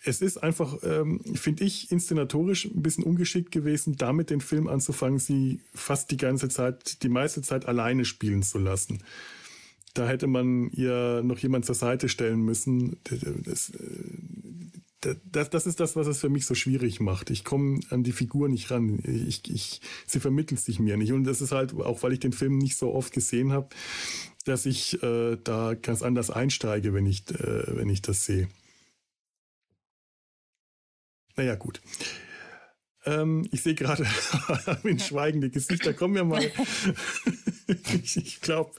es 0.06 0.22
ist 0.22 0.38
einfach, 0.38 0.78
ähm, 0.84 1.20
finde 1.34 1.64
ich, 1.64 1.90
inszenatorisch 1.90 2.66
ein 2.66 2.82
bisschen 2.82 3.04
ungeschickt 3.04 3.50
gewesen, 3.50 3.96
damit 3.96 4.30
den 4.30 4.40
Film 4.40 4.68
anzufangen, 4.68 5.18
sie 5.18 5.60
fast 5.74 6.10
die 6.10 6.16
ganze 6.16 6.48
Zeit, 6.48 7.02
die 7.02 7.08
meiste 7.08 7.42
Zeit 7.42 7.66
alleine 7.66 8.04
spielen 8.04 8.42
zu 8.42 8.58
lassen. 8.58 9.02
Da 9.94 10.06
hätte 10.06 10.26
man 10.26 10.70
ihr 10.70 11.22
noch 11.24 11.38
jemand 11.38 11.64
zur 11.64 11.74
Seite 11.74 12.08
stellen 12.08 12.40
müssen. 12.40 12.98
Das, 13.44 13.72
das, 15.24 15.50
das 15.50 15.66
ist 15.66 15.80
das, 15.80 15.96
was 15.96 16.06
es 16.06 16.20
für 16.20 16.28
mich 16.28 16.46
so 16.46 16.54
schwierig 16.54 17.00
macht. 17.00 17.30
Ich 17.30 17.44
komme 17.44 17.80
an 17.90 18.02
die 18.02 18.12
Figur 18.12 18.48
nicht 18.48 18.70
ran. 18.70 19.00
Ich, 19.04 19.50
ich, 19.50 19.80
sie 20.06 20.20
vermittelt 20.20 20.60
sich 20.60 20.78
mir 20.78 20.96
nicht. 20.96 21.12
Und 21.12 21.24
das 21.24 21.40
ist 21.40 21.52
halt, 21.52 21.74
auch 21.74 22.02
weil 22.02 22.12
ich 22.12 22.20
den 22.20 22.32
Film 22.32 22.58
nicht 22.58 22.76
so 22.76 22.94
oft 22.94 23.12
gesehen 23.12 23.52
habe, 23.52 23.70
dass 24.44 24.66
ich 24.66 25.02
äh, 25.02 25.36
da 25.42 25.74
ganz 25.74 26.02
anders 26.02 26.30
einsteige, 26.30 26.92
wenn 26.92 27.06
ich, 27.06 27.28
äh, 27.30 27.76
wenn 27.76 27.88
ich 27.88 28.02
das 28.02 28.24
sehe. 28.24 28.48
Naja, 31.36 31.54
gut. 31.54 31.80
Ähm, 33.06 33.46
ich 33.52 33.62
sehe 33.62 33.74
gerade 33.74 34.04
in 34.82 34.98
schweigende 34.98 35.48
Gesichter. 35.48 35.94
Kommen 35.94 36.16
wir 36.16 36.24
mal. 36.24 36.42
ich, 38.02 38.16
ich 38.16 38.40
glaube, 38.40 38.72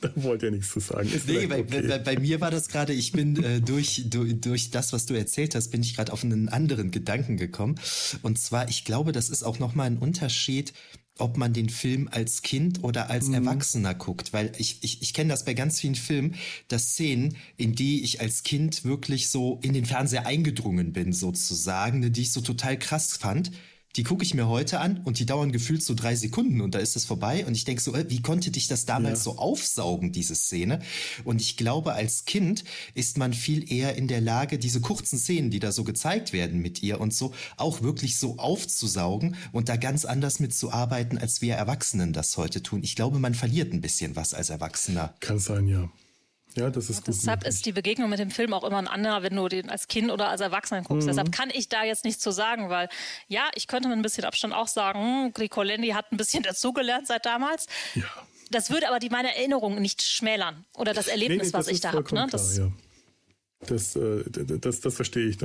da 0.00 0.10
wollt 0.14 0.44
ihr 0.44 0.52
nichts 0.52 0.70
zu 0.70 0.78
sagen. 0.78 1.10
Ist 1.10 1.26
nee, 1.26 1.46
bei, 1.46 1.60
okay. 1.60 1.88
bei, 1.88 1.98
bei, 1.98 2.18
mir 2.18 2.40
war 2.40 2.52
das 2.52 2.68
gerade, 2.68 2.92
ich 2.92 3.10
bin 3.10 3.42
äh, 3.42 3.60
durch, 3.60 4.04
durch, 4.08 4.40
durch 4.40 4.70
das, 4.70 4.92
was 4.92 5.06
du 5.06 5.14
erzählt 5.14 5.56
hast, 5.56 5.70
bin 5.70 5.82
ich 5.82 5.96
gerade 5.96 6.12
auf 6.12 6.22
einen 6.22 6.48
anderen 6.48 6.92
Gedanken 6.92 7.36
gekommen. 7.36 7.74
Und 8.22 8.38
zwar, 8.38 8.68
ich 8.68 8.84
glaube, 8.84 9.10
das 9.10 9.28
ist 9.28 9.42
auch 9.42 9.58
nochmal 9.58 9.88
ein 9.88 9.98
Unterschied 9.98 10.72
ob 11.20 11.36
man 11.36 11.52
den 11.52 11.68
Film 11.68 12.08
als 12.10 12.42
Kind 12.42 12.82
oder 12.82 13.10
als 13.10 13.28
mhm. 13.28 13.34
Erwachsener 13.34 13.94
guckt. 13.94 14.32
Weil 14.32 14.52
ich, 14.58 14.78
ich, 14.82 15.02
ich 15.02 15.14
kenne 15.14 15.30
das 15.30 15.44
bei 15.44 15.54
ganz 15.54 15.80
vielen 15.80 15.94
Filmen, 15.94 16.34
dass 16.68 16.92
Szenen, 16.92 17.36
in 17.56 17.74
die 17.74 18.02
ich 18.02 18.20
als 18.20 18.42
Kind 18.42 18.84
wirklich 18.84 19.28
so 19.28 19.58
in 19.62 19.72
den 19.72 19.86
Fernseher 19.86 20.26
eingedrungen 20.26 20.92
bin, 20.92 21.12
sozusagen, 21.12 22.12
die 22.12 22.22
ich 22.22 22.32
so 22.32 22.40
total 22.40 22.78
krass 22.78 23.16
fand, 23.16 23.50
die 23.96 24.04
gucke 24.04 24.22
ich 24.22 24.34
mir 24.34 24.48
heute 24.48 24.80
an 24.80 25.00
und 25.04 25.18
die 25.18 25.26
dauern 25.26 25.50
gefühlt 25.50 25.82
so 25.82 25.94
drei 25.94 26.14
Sekunden 26.14 26.60
und 26.60 26.74
da 26.74 26.78
ist 26.78 26.94
es 26.94 27.04
vorbei 27.04 27.44
und 27.44 27.54
ich 27.54 27.64
denke 27.64 27.82
so, 27.82 27.94
wie 27.94 28.22
konnte 28.22 28.50
dich 28.50 28.68
das 28.68 28.84
damals 28.84 29.20
ja. 29.20 29.24
so 29.24 29.38
aufsaugen, 29.38 30.12
diese 30.12 30.34
Szene? 30.34 30.80
Und 31.24 31.40
ich 31.40 31.56
glaube, 31.56 31.94
als 31.94 32.24
Kind 32.24 32.64
ist 32.94 33.18
man 33.18 33.32
viel 33.32 33.70
eher 33.72 33.96
in 33.96 34.06
der 34.06 34.20
Lage, 34.20 34.58
diese 34.58 34.80
kurzen 34.80 35.18
Szenen, 35.18 35.50
die 35.50 35.58
da 35.58 35.72
so 35.72 35.82
gezeigt 35.82 36.32
werden 36.32 36.60
mit 36.60 36.82
ihr 36.82 37.00
und 37.00 37.12
so, 37.12 37.32
auch 37.56 37.82
wirklich 37.82 38.18
so 38.18 38.38
aufzusaugen 38.38 39.36
und 39.52 39.68
da 39.68 39.76
ganz 39.76 40.04
anders 40.04 40.38
mitzuarbeiten, 40.38 41.18
als 41.18 41.42
wir 41.42 41.54
Erwachsenen 41.54 42.12
das 42.12 42.36
heute 42.36 42.62
tun. 42.62 42.82
Ich 42.84 42.94
glaube, 42.94 43.18
man 43.18 43.34
verliert 43.34 43.72
ein 43.72 43.80
bisschen 43.80 44.14
was 44.14 44.34
als 44.34 44.50
Erwachsener. 44.50 45.14
Kann 45.20 45.38
sein, 45.40 45.66
ja. 45.66 45.90
Ja, 46.54 46.70
das 46.70 46.90
ist 46.90 47.04
gut. 47.04 47.08
Deshalb 47.08 47.46
ist 47.46 47.64
die 47.66 47.72
Begegnung 47.72 48.10
mit 48.10 48.18
dem 48.18 48.30
Film 48.30 48.52
auch 48.52 48.64
immer 48.64 48.78
ein 48.78 48.88
anderer, 48.88 49.22
wenn 49.22 49.36
du 49.36 49.48
den 49.48 49.70
als 49.70 49.88
Kind 49.88 50.10
oder 50.10 50.28
als 50.28 50.40
Erwachsener 50.40 50.82
guckst. 50.82 51.04
Mhm. 51.04 51.10
Deshalb 51.10 51.32
kann 51.32 51.50
ich 51.52 51.68
da 51.68 51.84
jetzt 51.84 52.04
nichts 52.04 52.22
zu 52.22 52.30
sagen, 52.30 52.68
weil 52.68 52.88
ja, 53.28 53.50
ich 53.54 53.66
könnte 53.66 53.88
mit 53.88 53.96
ein 53.96 54.02
bisschen 54.02 54.24
Abstand 54.24 54.54
auch 54.54 54.68
sagen, 54.68 55.32
Rico 55.38 55.62
Lendi 55.62 55.88
hat 55.88 56.12
ein 56.12 56.16
bisschen 56.16 56.42
dazugelernt 56.44 57.06
seit 57.06 57.26
damals. 57.26 57.66
Ja. 57.94 58.04
Das 58.50 58.70
würde 58.70 58.88
aber 58.88 58.98
die 58.98 59.10
meine 59.10 59.36
Erinnerung 59.36 59.80
nicht 59.80 60.02
schmälern 60.02 60.64
oder 60.74 60.92
das 60.92 61.06
Erlebnis, 61.06 61.38
nee, 61.38 61.44
nee, 61.44 61.52
das 61.52 61.66
was 61.66 61.68
ich 61.68 61.80
da 61.80 61.92
habe. 61.92 62.14
Ne? 62.14 62.26
ja. 62.56 62.72
Das, 63.66 63.94
äh, 63.94 64.24
das, 64.30 64.80
das 64.80 64.94
verstehe 64.94 65.26
ich. 65.26 65.38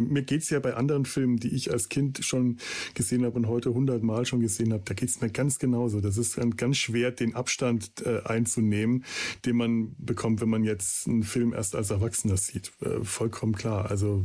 Mir 0.00 0.22
geht 0.22 0.42
es 0.42 0.50
ja 0.50 0.60
bei 0.60 0.74
anderen 0.74 1.04
Filmen, 1.04 1.36
die 1.36 1.48
ich 1.48 1.70
als 1.70 1.90
Kind 1.90 2.24
schon 2.24 2.56
gesehen 2.94 3.24
habe 3.24 3.36
und 3.36 3.48
heute 3.48 3.74
hundertmal 3.74 4.24
schon 4.24 4.40
gesehen 4.40 4.72
habe, 4.72 4.82
da 4.86 4.94
geht 4.94 5.10
es 5.10 5.20
mir 5.20 5.30
ganz 5.30 5.58
genauso. 5.58 6.00
Das 6.00 6.16
ist 6.16 6.40
ganz 6.56 6.78
schwer, 6.78 7.10
den 7.10 7.34
Abstand 7.34 8.04
äh, 8.06 8.22
einzunehmen, 8.24 9.04
den 9.44 9.56
man 9.56 9.94
bekommt, 9.98 10.40
wenn 10.40 10.48
man 10.48 10.64
jetzt 10.64 11.06
einen 11.06 11.22
Film 11.22 11.52
erst 11.52 11.76
als 11.76 11.90
Erwachsener 11.90 12.38
sieht. 12.38 12.72
Äh, 12.80 13.04
vollkommen 13.04 13.54
klar. 13.54 13.90
Also 13.90 14.24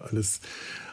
alles, 0.00 0.40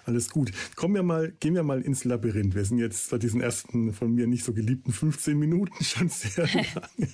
alles 0.05 0.29
gut. 0.29 0.51
Kommen 0.75 0.95
wir 0.95 1.03
mal, 1.03 1.33
gehen 1.39 1.55
wir 1.55 1.63
mal 1.63 1.81
ins 1.81 2.03
Labyrinth. 2.03 2.55
Wir 2.55 2.65
sind 2.65 2.79
jetzt 2.79 3.09
bei 3.09 3.17
diesen 3.17 3.41
ersten 3.41 3.93
von 3.93 4.13
mir 4.13 4.27
nicht 4.27 4.43
so 4.43 4.53
geliebten 4.53 4.91
15 4.91 5.37
Minuten 5.37 5.83
schon 5.83 6.09
sehr 6.09 6.47
lange. 6.53 7.09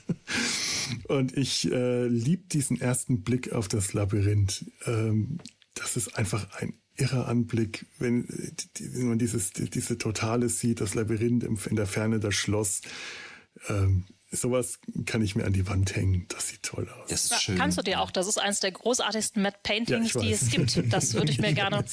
Und 1.08 1.38
ich 1.38 1.72
äh, 1.72 2.08
liebe 2.08 2.44
diesen 2.48 2.80
ersten 2.80 3.24
Blick 3.24 3.52
auf 3.54 3.68
das 3.68 3.94
Labyrinth. 3.94 4.66
Ähm, 4.86 5.40
das 5.74 5.98
ist 5.98 6.18
einfach 6.18 6.54
ein 6.60 6.74
irrer 6.96 7.28
Anblick, 7.28 7.86
wenn, 7.98 8.28
wenn 8.80 9.08
man 9.08 9.18
dieses, 9.18 9.52
diese 9.52 9.98
Totale 9.98 10.50
sieht, 10.50 10.82
das 10.82 10.94
Labyrinth 10.94 11.44
in 11.44 11.76
der 11.76 11.88
Ferne, 11.88 12.20
das 12.20 12.36
Schloss. 12.36 12.82
Ähm, 13.68 14.06
sowas 14.34 14.80
kann 15.06 15.22
ich 15.22 15.36
mir 15.36 15.46
an 15.46 15.54
die 15.54 15.68
Wand 15.68 15.96
hängen. 15.96 16.26
Das 16.30 16.50
sieht 16.50 16.64
toll 16.64 16.90
aus. 16.90 17.10
Das 17.10 17.26
ist 17.26 17.42
schön. 17.42 17.58
Kannst 17.58 17.78
du 17.78 17.82
dir 17.82 18.02
auch. 18.02 18.12
Das 18.12 18.28
ist 18.28 18.38
eines 18.38 18.60
der 18.60 18.72
großartigsten 18.72 19.42
Matte 19.42 19.60
Paintings, 19.64 20.14
ja, 20.14 20.22
die 20.22 20.32
es 20.32 20.50
gibt. 20.50 20.94
Das 20.94 21.14
würde 21.14 21.32
ich 21.32 21.40
mir 21.40 21.54
gerne 21.54 21.84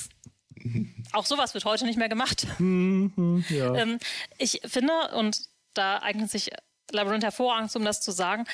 auch 1.12 1.26
sowas 1.26 1.54
wird 1.54 1.64
heute 1.64 1.86
nicht 1.86 1.98
mehr 1.98 2.08
gemacht. 2.08 2.46
Mhm, 2.60 3.44
ja. 3.48 3.74
ähm, 3.76 3.98
ich 4.38 4.60
finde, 4.64 4.92
und 5.16 5.40
da 5.74 6.02
eignet 6.02 6.30
sich 6.30 6.50
Labyrinth 6.92 7.24
hervorragend, 7.24 7.74
um 7.74 7.84
das 7.84 8.00
zu 8.00 8.12
sagen, 8.12 8.44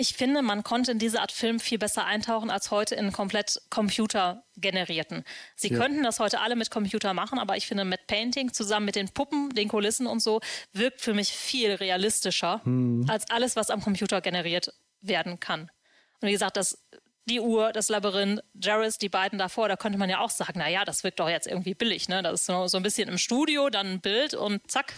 ich 0.00 0.14
finde, 0.14 0.40
man 0.40 0.64
konnte 0.64 0.92
in 0.92 0.98
diese 0.98 1.20
Art 1.20 1.30
Film 1.30 1.60
viel 1.60 1.78
besser 1.78 2.06
eintauchen 2.06 2.48
als 2.50 2.70
heute 2.70 2.94
in 2.94 3.12
komplett 3.12 3.60
computergenerierten. 3.68 5.24
Sie 5.56 5.68
ja. 5.68 5.78
könnten 5.78 6.02
das 6.02 6.20
heute 6.20 6.40
alle 6.40 6.56
mit 6.56 6.70
Computer 6.70 7.12
machen, 7.12 7.38
aber 7.38 7.58
ich 7.58 7.66
finde, 7.66 7.84
mit 7.84 8.06
Painting 8.06 8.54
zusammen 8.54 8.86
mit 8.86 8.96
den 8.96 9.10
Puppen, 9.10 9.50
den 9.50 9.68
Kulissen 9.68 10.06
und 10.06 10.20
so 10.20 10.40
wirkt 10.72 11.02
für 11.02 11.12
mich 11.12 11.28
viel 11.28 11.72
realistischer 11.72 12.62
hm. 12.64 13.04
als 13.08 13.28
alles, 13.30 13.56
was 13.56 13.68
am 13.68 13.82
Computer 13.82 14.22
generiert 14.22 14.72
werden 15.02 15.38
kann. 15.38 15.70
Und 16.22 16.28
wie 16.28 16.32
gesagt, 16.32 16.56
das 16.56 16.78
die 17.28 17.40
Uhr, 17.40 17.72
das 17.72 17.88
Labyrinth, 17.88 18.42
Jarvis, 18.54 18.98
die 18.98 19.08
beiden 19.08 19.38
davor, 19.38 19.68
da 19.68 19.76
könnte 19.76 19.98
man 19.98 20.10
ja 20.10 20.20
auch 20.20 20.30
sagen, 20.30 20.58
naja, 20.58 20.84
das 20.84 21.04
wirkt 21.04 21.20
doch 21.20 21.28
jetzt 21.28 21.46
irgendwie 21.46 21.74
billig, 21.74 22.08
ne? 22.08 22.22
Das 22.22 22.40
ist 22.40 22.46
so, 22.46 22.66
so 22.66 22.76
ein 22.76 22.82
bisschen 22.82 23.08
im 23.08 23.18
Studio, 23.18 23.70
dann 23.70 23.86
ein 23.86 24.00
Bild 24.00 24.34
und 24.34 24.68
zack. 24.68 24.94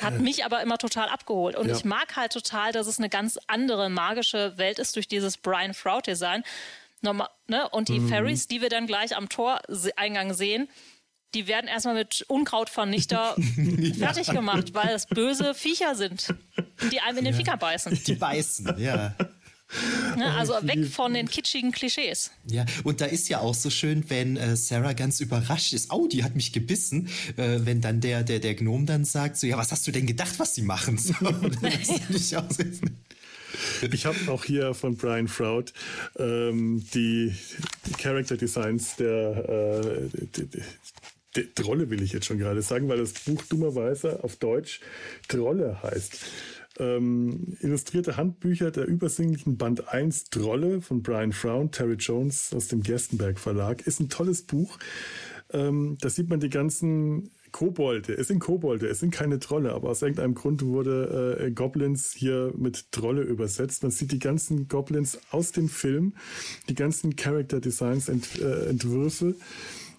Hat 0.00 0.18
mich 0.20 0.44
aber 0.44 0.62
immer 0.62 0.78
total 0.78 1.08
abgeholt. 1.08 1.56
Und 1.56 1.68
ja. 1.68 1.76
ich 1.76 1.84
mag 1.84 2.16
halt 2.16 2.32
total, 2.32 2.72
dass 2.72 2.86
es 2.86 2.98
eine 2.98 3.08
ganz 3.08 3.38
andere 3.46 3.88
magische 3.88 4.56
Welt 4.58 4.78
ist 4.78 4.96
durch 4.96 5.08
dieses 5.08 5.36
Brian 5.36 5.74
Froud-Design. 5.74 6.42
Ne? 7.02 7.68
Und 7.70 7.88
die 7.88 8.00
mhm. 8.00 8.08
Ferries, 8.08 8.48
die 8.48 8.60
wir 8.60 8.68
dann 8.68 8.86
gleich 8.86 9.16
am 9.16 9.28
Toreingang 9.28 10.34
sehen, 10.34 10.68
die 11.34 11.46
werden 11.46 11.68
erstmal 11.68 11.94
mit 11.94 12.24
Unkrautvernichter 12.28 13.36
ja. 13.56 13.94
fertig 13.94 14.28
gemacht, 14.28 14.74
weil 14.74 14.94
es 14.94 15.06
böse 15.06 15.54
Viecher 15.54 15.94
sind, 15.94 16.34
die 16.90 17.00
einem 17.00 17.18
in 17.18 17.24
den 17.24 17.34
ja. 17.34 17.38
Finger 17.38 17.56
beißen. 17.56 18.00
Die 18.06 18.14
beißen, 18.14 18.78
ja. 18.78 19.14
Ne, 20.16 20.32
also 20.34 20.54
weg 20.62 20.86
von 20.86 21.12
den 21.12 21.28
kitschigen 21.28 21.72
Klischees. 21.72 22.30
Ja, 22.46 22.64
und 22.84 23.00
da 23.00 23.06
ist 23.06 23.28
ja 23.28 23.40
auch 23.40 23.54
so 23.54 23.68
schön, 23.68 24.08
wenn 24.08 24.36
äh, 24.36 24.56
Sarah 24.56 24.92
ganz 24.92 25.20
überrascht 25.20 25.72
ist, 25.72 25.92
oh, 25.92 26.06
die 26.06 26.24
hat 26.24 26.36
mich 26.36 26.52
gebissen, 26.52 27.08
äh, 27.36 27.60
wenn 27.64 27.80
dann 27.80 28.00
der, 28.00 28.22
der, 28.22 28.38
der 28.38 28.54
Gnome 28.54 28.86
dann 28.86 29.04
sagt, 29.04 29.36
so, 29.36 29.46
ja, 29.46 29.58
was 29.58 29.72
hast 29.72 29.86
du 29.86 29.90
denn 29.90 30.06
gedacht, 30.06 30.38
was 30.38 30.54
sie 30.54 30.62
machen? 30.62 30.98
So, 30.98 31.14
ich 33.92 34.06
habe 34.06 34.16
auch 34.28 34.44
hier 34.44 34.74
von 34.74 34.96
Brian 34.96 35.28
Froud 35.28 35.72
ähm, 36.18 36.84
die, 36.94 37.34
die, 37.86 37.92
Character 37.94 38.36
Designs 38.36 38.96
der, 38.96 39.48
äh, 39.48 40.08
die, 41.36 41.52
Trolle 41.54 41.90
will 41.90 42.02
ich 42.02 42.12
jetzt 42.12 42.26
schon 42.26 42.38
gerade 42.38 42.62
sagen, 42.62 42.88
weil 42.88 42.98
das 42.98 43.12
Buch 43.12 43.42
dummerweise 43.48 44.24
auf 44.24 44.36
Deutsch 44.36 44.80
Trolle 45.28 45.80
heißt. 45.82 46.18
Ähm, 46.78 47.56
illustrierte 47.60 48.16
Handbücher 48.16 48.70
der 48.70 48.86
übersinnlichen 48.86 49.56
Band 49.56 49.88
1 49.88 50.30
Trolle 50.30 50.80
von 50.80 51.02
Brian 51.02 51.32
Frown, 51.32 51.70
Terry 51.70 51.94
Jones 51.94 52.52
aus 52.54 52.68
dem 52.68 52.82
Gerstenberg 52.82 53.38
Verlag 53.38 53.86
ist 53.86 54.00
ein 54.00 54.08
tolles 54.08 54.42
Buch. 54.42 54.78
Ähm, 55.52 55.96
da 56.00 56.10
sieht 56.10 56.28
man 56.28 56.40
die 56.40 56.50
ganzen 56.50 57.30
Kobolde. 57.52 58.12
Es 58.12 58.28
sind 58.28 58.40
Kobolde, 58.40 58.86
es 58.86 59.00
sind 59.00 59.12
keine 59.12 59.38
Trolle, 59.38 59.72
aber 59.72 59.88
aus 59.88 60.02
irgendeinem 60.02 60.34
Grund 60.34 60.62
wurde 60.62 61.38
äh, 61.40 61.50
Goblins 61.50 62.12
hier 62.12 62.52
mit 62.56 62.92
Trolle 62.92 63.22
übersetzt. 63.22 63.82
Man 63.82 63.92
sieht 63.92 64.12
die 64.12 64.18
ganzen 64.18 64.68
Goblins 64.68 65.18
aus 65.30 65.52
dem 65.52 65.68
Film, 65.68 66.12
die 66.68 66.74
ganzen 66.74 67.16
Character 67.16 67.60
Designs, 67.60 68.08
Ent, 68.08 68.40
äh, 68.40 68.68
Entwürfe 68.68 69.36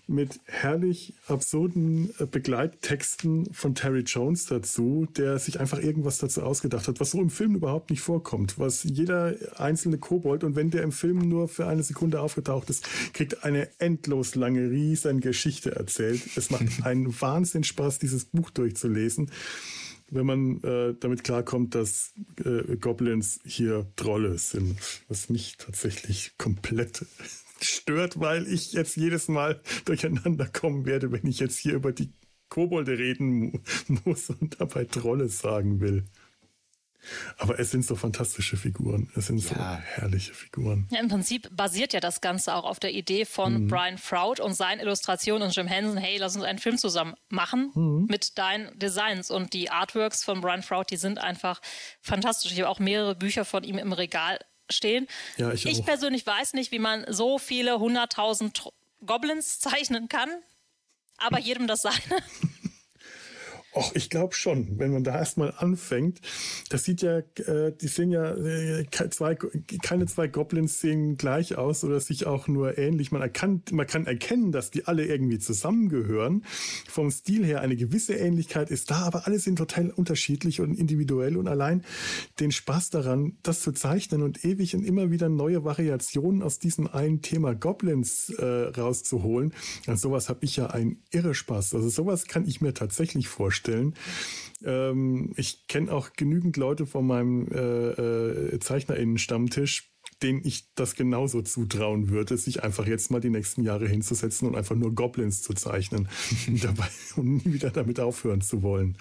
mit 0.08 0.40
herrlich 0.46 1.14
absurden 1.28 2.14
äh, 2.20 2.26
Begleittexten 2.26 3.54
von 3.54 3.76
Terry 3.76 4.02
Jones 4.02 4.46
dazu, 4.46 5.06
der 5.18 5.38
sich 5.38 5.60
einfach 5.60 5.80
irgendwas 5.80 6.18
dazu 6.18 6.44
ausgedacht 6.44 6.88
hat, 6.88 7.00
was 7.00 7.12
so 7.12 7.22
im 7.22 7.30
Film 7.30 7.56
überhaupt 7.56 7.90
nicht 7.90 8.02
vorkommt, 8.02 8.58
was 8.58 8.84
jeder 8.84 9.36
einzelne 9.58 9.98
Kobold 9.98 10.44
und 10.44 10.56
wenn 10.56 10.72
der 10.72 10.84
im 10.84 10.92
Film 10.92 11.20
nur 11.20 11.48
für 11.48 11.68
eine 11.68 11.84
Sekunde 11.84 12.22
aufgetaucht 12.22 12.70
ist, 12.70 12.88
kriegt 13.14 13.44
eine 13.44 13.70
endlos 13.80 14.36
lange 14.36 14.70
riesen 14.70 15.20
Geschichte 15.20 15.76
erzählt. 15.76 16.22
Es 16.36 16.50
macht 16.50 16.66
einen 16.84 17.14
Wahnsinn 17.22 17.64
Spaß, 17.64 18.00
dieses 18.00 18.26
Buch 18.26 18.50
durchzulesen 18.50 19.32
wenn 20.10 20.26
man 20.26 20.64
äh, 20.64 20.96
damit 21.00 21.24
klarkommt, 21.24 21.76
dass 21.76 22.14
äh, 22.44 22.78
Goblins 22.78 23.40
hier 23.44 23.88
Trolle 23.96 24.38
sind, 24.38 24.78
was 25.10 25.30
mich 25.30 25.58
tatsächlich 25.58 26.32
komplett 26.38 27.06
stört, 27.62 28.20
weil 28.20 28.48
ich 28.48 28.74
jetzt 28.74 28.96
jedes 28.96 29.28
Mal 29.28 29.62
durcheinander 29.86 30.48
kommen 30.48 30.86
werde, 30.86 31.12
wenn 31.12 31.26
ich 31.26 31.40
jetzt 31.40 31.58
hier 31.58 31.74
über 31.74 31.92
die 31.92 32.12
Kobolde 32.50 32.98
reden 32.98 33.64
muss 34.06 34.30
und 34.30 34.60
dabei 34.60 34.86
Trolle 34.86 35.30
sagen 35.30 35.80
will. 35.82 36.06
Aber 37.38 37.60
es 37.60 37.72
sind 37.72 37.86
so 37.86 37.96
fantastische 37.96 38.58
Figuren. 38.58 39.10
Es 39.16 39.28
sind 39.28 39.38
ja. 39.38 39.50
so 39.50 39.56
herrliche 39.56 40.34
Figuren. 40.34 40.88
Ja, 40.92 41.00
Im 41.00 41.08
Prinzip 41.08 41.50
basiert 41.56 41.94
ja 41.94 42.00
das 42.00 42.22
Ganze 42.22 42.54
auch 42.56 42.66
auf 42.66 42.80
der 42.80 42.94
Idee 42.94 43.26
von 43.26 43.64
mhm. 43.64 43.68
Brian 43.68 43.98
Froud 43.98 44.40
und 44.40 44.54
seinen 44.54 44.80
Illustrationen 44.80 45.48
und 45.48 45.56
Jim 45.56 45.68
Henson. 45.68 45.98
Hey, 45.98 46.18
lass 46.18 46.36
uns 46.36 46.44
einen 46.44 46.60
Film 46.60 46.78
zusammen 46.78 47.16
machen 47.30 47.72
mhm. 47.76 48.08
mit 48.10 48.38
deinen 48.38 48.78
Designs. 48.78 49.32
Und 49.32 49.54
die 49.54 49.70
Artworks 49.70 50.24
von 50.24 50.42
Brian 50.42 50.64
Froud, 50.64 50.92
die 50.92 50.98
sind 50.98 51.20
einfach 51.20 51.62
fantastisch. 52.02 52.52
Ich 52.52 52.60
habe 52.60 52.70
auch 52.70 52.80
mehrere 52.80 53.16
Bücher 53.16 53.46
von 53.46 53.64
ihm 53.64 53.78
im 53.78 53.94
Regal 53.94 54.40
stehen. 54.70 55.08
Ja, 55.38 55.52
ich, 55.52 55.66
ich 55.66 55.86
persönlich 55.86 56.26
weiß 56.26 56.54
nicht, 56.54 56.72
wie 56.72 56.80
man 56.80 57.06
so 57.10 57.38
viele 57.38 57.80
hunderttausend 57.80 58.70
Goblins 59.06 59.60
zeichnen 59.60 60.10
kann, 60.10 60.30
aber 61.18 61.40
jedem 61.40 61.68
das 61.68 61.82
seine. 61.84 62.22
Och, 63.74 63.92
ich 63.96 64.10
glaube 64.10 64.34
schon, 64.34 64.80
wenn 64.80 64.92
man 64.92 65.04
da 65.04 65.16
erstmal 65.16 65.54
anfängt. 65.56 66.22
Das 66.70 66.86
sieht 66.86 67.02
ja, 67.02 67.20
äh, 67.20 67.74
die 67.80 67.88
sehen 67.88 68.10
ja, 68.12 68.34
äh, 68.34 68.86
zwei, 69.12 69.38
keine 69.84 70.08
zwei 70.08 70.28
Goblins 70.28 70.80
sehen 70.80 71.18
gleich 71.18 71.58
aus 71.58 71.84
oder 71.84 72.00
sich 72.00 72.26
auch 72.26 72.48
nur 72.48 72.78
ähnlich. 72.78 73.12
Man, 73.12 73.22
erkannt, 73.22 73.74
man 73.74 73.86
kann 73.86 74.08
erkennen, 74.08 74.52
dass 74.52 74.72
die 74.72 74.86
alle 74.86 75.06
irgendwie 75.06 75.38
zusammengehören. 75.38 76.44
Vom 76.90 77.12
Stil 77.12 77.46
her 77.46 77.62
eine 77.62 77.76
gewisse 77.76 78.16
Ähnlichkeit 78.16 78.72
ist 78.72 78.90
da, 78.90 79.04
aber 79.04 79.28
alle 79.28 79.38
sind 79.38 79.58
total 79.58 79.92
unterschiedlich 79.92 80.60
und 80.62 80.74
individuell 80.74 81.38
und 81.38 81.48
allein 81.48 81.84
den 82.40 82.52
Spaß 82.52 82.90
daran, 82.90 83.38
das 83.44 83.62
zu 83.62 83.74
zeichnen 83.74 84.24
und 84.24 84.44
ewig 84.44 84.76
und 84.76 84.86
immer 84.86 85.12
wieder 85.12 85.30
neue 85.30 85.66
Variationen 85.66 86.42
aus 86.42 86.58
diesem 86.58 86.88
einen 86.88 87.22
Thema 87.22 87.54
Goblins 87.54 88.30
äh, 88.30 88.46
rauszuholen. 88.46 89.54
An 89.86 89.98
sowas 89.98 90.30
habe 90.30 90.40
ich 90.46 90.56
ja 90.56 90.68
einen 90.68 91.04
irre 91.12 91.36
Spaß. 91.36 91.76
Also 91.76 91.90
sowas 91.90 92.26
kann 92.26 92.48
ich 92.48 92.62
mir 92.62 92.74
tatsächlich 92.74 93.28
vorstellen 93.28 93.67
vorstellen. 93.68 93.94
Ähm, 94.64 95.34
ich 95.36 95.68
kenne 95.68 95.92
auch 95.92 96.14
genügend 96.14 96.58
Leute 96.58 96.86
von 96.86 97.06
meinem 97.06 97.48
äh, 97.52 98.56
äh, 98.56 98.60
ZeichnerInnen-Stammtisch, 98.60 99.92
denen 100.24 100.42
ich 100.44 100.74
das 100.74 100.96
genauso 100.96 101.42
zutrauen 101.42 102.10
würde, 102.10 102.38
sich 102.38 102.64
einfach 102.64 102.88
jetzt 102.88 103.12
mal 103.12 103.22
die 103.22 103.30
nächsten 103.30 103.64
Jahre 103.64 103.88
hinzusetzen 103.88 104.48
und 104.48 104.56
einfach 104.56 104.76
nur 104.76 104.96
Goblins 104.96 105.44
zu 105.44 105.54
zeichnen 105.54 106.08
und, 106.48 106.64
dabei, 106.64 106.88
und 107.18 107.46
nie 107.46 107.54
wieder 107.54 107.70
damit 107.70 108.00
aufhören 108.00 108.42
zu 108.42 108.64
wollen. 108.64 108.98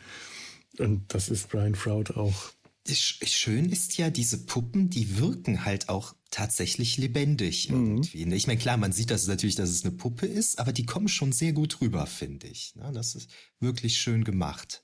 Und 0.78 1.02
das 1.14 1.30
ist 1.30 1.48
Brian 1.48 1.74
Froud 1.74 2.16
auch. 2.16 2.50
Schön 2.94 3.70
ist 3.70 3.96
ja, 3.98 4.10
diese 4.10 4.38
Puppen, 4.46 4.90
die 4.90 5.18
wirken 5.18 5.64
halt 5.64 5.88
auch 5.88 6.14
tatsächlich 6.30 6.96
lebendig 6.96 7.70
mhm. 7.70 7.96
irgendwie. 7.96 8.26
Mhm. 8.26 8.32
Ich 8.32 8.46
meine, 8.46 8.58
klar, 8.58 8.76
man 8.76 8.92
sieht 8.92 9.10
das 9.10 9.26
natürlich, 9.26 9.56
dass 9.56 9.70
es 9.70 9.84
eine 9.84 9.94
Puppe 9.94 10.26
ist, 10.26 10.58
aber 10.58 10.72
die 10.72 10.86
kommen 10.86 11.08
schon 11.08 11.32
sehr 11.32 11.52
gut 11.52 11.80
rüber, 11.80 12.06
finde 12.06 12.46
ich. 12.46 12.74
Ne? 12.76 12.90
Das 12.92 13.14
ist 13.14 13.30
wirklich 13.60 13.98
schön 13.98 14.24
gemacht. 14.24 14.82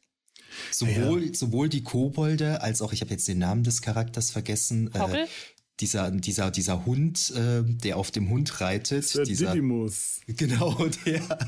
Sowohl, 0.71 1.27
ja. 1.27 1.35
sowohl 1.35 1.69
die 1.69 1.83
Kobolde 1.83 2.61
als 2.61 2.83
auch, 2.83 2.93
ich 2.93 3.01
habe 3.01 3.11
jetzt 3.11 3.29
den 3.29 3.39
Namen 3.39 3.65
des 3.65 3.83
Charakters 3.83 4.31
vergessen. 4.31 4.93
Äh, 4.95 5.27
dieser, 5.81 6.11
dieser, 6.11 6.51
dieser 6.51 6.85
Hund, 6.85 7.33
äh, 7.35 7.63
der 7.65 7.97
auf 7.97 8.11
dem 8.11 8.29
Hund 8.29 8.61
reitet. 8.61 9.15
Der 9.15 9.25
dieser, 9.25 9.53
Didymus. 9.53 10.21
Genau, 10.27 10.87
der. 11.05 11.39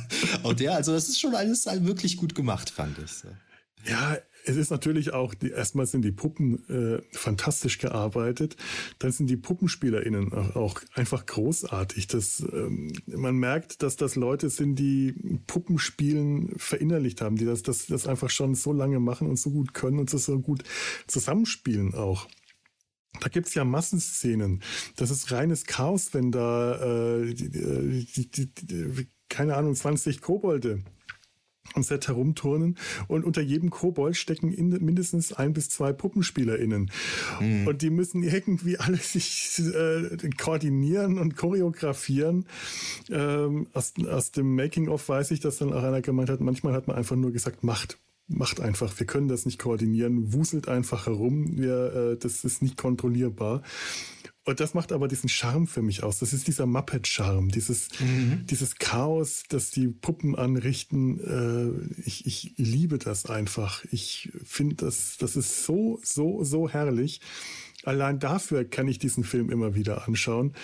Und 0.42 0.60
der, 0.60 0.74
also 0.74 0.92
das 0.92 1.08
ist 1.08 1.20
schon 1.20 1.34
alles 1.34 1.66
wirklich 1.66 2.16
gut 2.16 2.34
gemacht, 2.34 2.70
fand 2.70 2.98
ich. 2.98 3.10
So. 3.10 3.28
Ja, 3.86 4.16
es 4.46 4.56
ist 4.56 4.70
natürlich 4.70 5.12
auch, 5.12 5.34
die, 5.34 5.50
erstmal 5.50 5.86
sind 5.86 6.02
die 6.02 6.12
Puppen 6.12 6.68
äh, 6.68 7.02
fantastisch 7.12 7.78
gearbeitet, 7.78 8.56
dann 8.98 9.10
sind 9.10 9.28
die 9.28 9.36
PuppenspielerInnen 9.36 10.32
auch, 10.32 10.56
auch 10.56 10.80
einfach 10.94 11.24
großartig. 11.24 12.06
Das, 12.08 12.44
ähm, 12.52 12.92
man 13.06 13.36
merkt, 13.36 13.82
dass 13.82 13.96
das 13.96 14.16
Leute 14.16 14.50
sind, 14.50 14.76
die 14.76 15.12
Puppenspielen 15.46 16.58
verinnerlicht 16.58 17.22
haben, 17.22 17.36
die 17.36 17.46
das, 17.46 17.62
das, 17.62 17.86
das 17.86 18.06
einfach 18.06 18.30
schon 18.30 18.54
so 18.54 18.72
lange 18.72 19.00
machen 19.00 19.28
und 19.28 19.38
so 19.38 19.50
gut 19.50 19.72
können 19.72 19.98
und 19.98 20.10
so, 20.10 20.38
gut 20.40 20.62
zusammenspielen 21.06 21.94
auch. 21.94 22.28
Da 23.20 23.28
gibt's 23.28 23.54
ja 23.54 23.64
Massenszenen. 23.64 24.62
Das 24.96 25.10
ist 25.10 25.30
reines 25.30 25.64
Chaos, 25.64 26.12
wenn 26.12 26.32
da 26.32 27.22
äh, 27.22 27.32
die, 27.32 28.30
die, 28.30 28.54
die, 28.54 29.08
keine 29.28 29.56
Ahnung, 29.56 29.74
20 29.74 30.20
Kobolde 30.20 30.82
am 31.72 31.82
Set 31.82 32.08
herumturnen 32.08 32.76
und 33.08 33.24
unter 33.24 33.40
jedem 33.40 33.70
Kobold 33.70 34.16
stecken 34.16 34.52
in, 34.52 34.68
mindestens 34.84 35.32
ein 35.32 35.52
bis 35.52 35.68
zwei 35.68 35.92
PuppenspielerInnen. 35.92 36.90
Mhm. 37.40 37.66
Und 37.66 37.82
die 37.82 37.90
müssen 37.90 38.22
irgendwie 38.22 38.78
alle 38.78 38.98
sich 38.98 39.58
äh, 39.58 40.16
koordinieren 40.36 41.18
und 41.18 41.36
choreografieren. 41.36 42.46
Ähm, 43.10 43.66
aus, 43.72 43.94
aus 44.08 44.32
dem 44.32 44.54
Making-of 44.54 45.08
weiß 45.08 45.30
ich, 45.30 45.40
dass 45.40 45.58
dann 45.58 45.72
auch 45.72 45.82
einer 45.82 46.02
gemeint 46.02 46.30
hat, 46.30 46.40
manchmal 46.40 46.74
hat 46.74 46.86
man 46.86 46.96
einfach 46.96 47.16
nur 47.16 47.32
gesagt, 47.32 47.64
macht 47.64 47.98
macht 48.26 48.60
einfach, 48.60 48.98
wir 48.98 49.06
können 49.06 49.28
das 49.28 49.44
nicht 49.44 49.58
koordinieren, 49.58 50.32
wuselt 50.32 50.66
einfach 50.66 51.06
herum, 51.06 51.58
wir, 51.58 52.12
äh, 52.12 52.16
das 52.16 52.44
ist 52.44 52.62
nicht 52.62 52.78
kontrollierbar. 52.78 53.62
Und 54.44 54.60
das 54.60 54.74
macht 54.74 54.92
aber 54.92 55.08
diesen 55.08 55.28
Charme 55.28 55.66
für 55.66 55.80
mich 55.80 56.02
aus. 56.02 56.18
Das 56.18 56.34
ist 56.34 56.46
dieser 56.46 56.66
Muppet-Charme, 56.66 57.48
dieses, 57.48 57.88
mhm. 57.98 58.44
dieses 58.44 58.76
Chaos, 58.76 59.44
das 59.48 59.70
die 59.70 59.88
Puppen 59.88 60.36
anrichten. 60.36 61.18
Äh, 61.96 62.02
ich, 62.04 62.26
ich 62.26 62.52
liebe 62.56 62.98
das 62.98 63.26
einfach. 63.26 63.84
Ich 63.90 64.30
finde, 64.44 64.76
das, 64.76 65.16
das 65.18 65.36
ist 65.36 65.64
so, 65.64 65.98
so, 66.02 66.44
so 66.44 66.68
herrlich. 66.68 67.22
Allein 67.84 68.18
dafür 68.18 68.64
kann 68.64 68.88
ich 68.88 68.98
diesen 68.98 69.24
Film 69.24 69.50
immer 69.50 69.74
wieder 69.74 70.06
anschauen, 70.06 70.54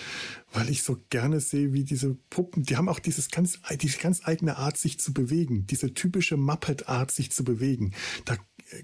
weil 0.53 0.69
ich 0.69 0.83
so 0.83 0.97
gerne 1.09 1.39
sehe, 1.39 1.71
wie 1.71 1.83
diese 1.83 2.15
Puppen, 2.29 2.63
die 2.63 2.77
haben 2.77 2.89
auch 2.89 2.99
dieses 2.99 3.29
ganz, 3.29 3.59
diese 3.79 3.99
ganz 3.99 4.21
eigene 4.23 4.57
Art, 4.57 4.77
sich 4.77 4.99
zu 4.99 5.13
bewegen, 5.13 5.67
diese 5.67 5.93
typische 5.93 6.37
Muppet-Art, 6.37 7.11
sich 7.11 7.31
zu 7.31 7.43
bewegen. 7.43 7.93
Da 8.25 8.37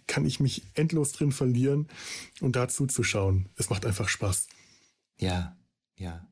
kann 0.05 0.25
ich 0.25 0.39
mich 0.39 0.63
endlos 0.73 1.11
drin 1.11 1.31
verlieren 1.31 1.87
und 2.41 2.55
dazu 2.55 2.87
zu 2.87 3.03
schauen. 3.03 3.49
Es 3.55 3.69
macht 3.69 3.85
einfach 3.85 4.09
Spaß. 4.09 4.47
Ja, 5.17 5.55
ja. 5.95 6.27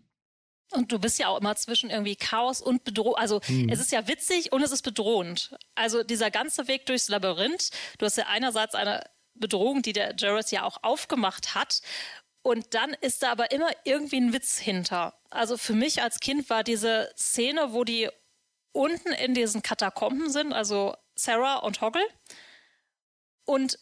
Und 0.71 0.91
du 0.91 0.99
bist 0.99 1.19
ja 1.19 1.29
auch 1.29 1.39
immer 1.39 1.55
zwischen 1.55 1.89
irgendwie 1.89 2.15
Chaos 2.15 2.61
und 2.61 2.83
Bedrohung. 2.83 3.15
Also 3.15 3.41
hm. 3.43 3.69
es 3.69 3.79
ist 3.79 3.91
ja 3.91 4.07
witzig 4.07 4.51
und 4.51 4.61
es 4.61 4.71
ist 4.71 4.81
bedrohend. 4.81 5.55
Also 5.75 6.03
dieser 6.03 6.31
ganze 6.31 6.67
Weg 6.67 6.85
durchs 6.85 7.07
Labyrinth, 7.07 7.69
du 7.97 8.05
hast 8.05 8.17
ja 8.17 8.25
einerseits 8.27 8.75
eine 8.75 9.03
Bedrohung, 9.35 9.81
die 9.81 9.93
der 9.93 10.15
Jared 10.17 10.51
ja 10.51 10.63
auch 10.63 10.77
aufgemacht 10.81 11.55
hat. 11.55 11.81
Und 12.41 12.73
dann 12.73 12.93
ist 13.01 13.23
da 13.23 13.31
aber 13.31 13.51
immer 13.51 13.69
irgendwie 13.85 14.17
ein 14.17 14.33
Witz 14.33 14.57
hinter. 14.57 15.17
Also 15.29 15.57
für 15.57 15.73
mich 15.73 16.01
als 16.01 16.19
Kind 16.19 16.49
war 16.49 16.63
diese 16.63 17.11
Szene, 17.17 17.73
wo 17.73 17.83
die 17.83 18.09
unten 18.71 19.13
in 19.13 19.33
diesen 19.33 19.61
Katakomben 19.61 20.29
sind, 20.29 20.53
also 20.53 20.95
Sarah 21.15 21.57
und 21.57 21.81
Hoggle. 21.81 22.05
Und 23.45 23.79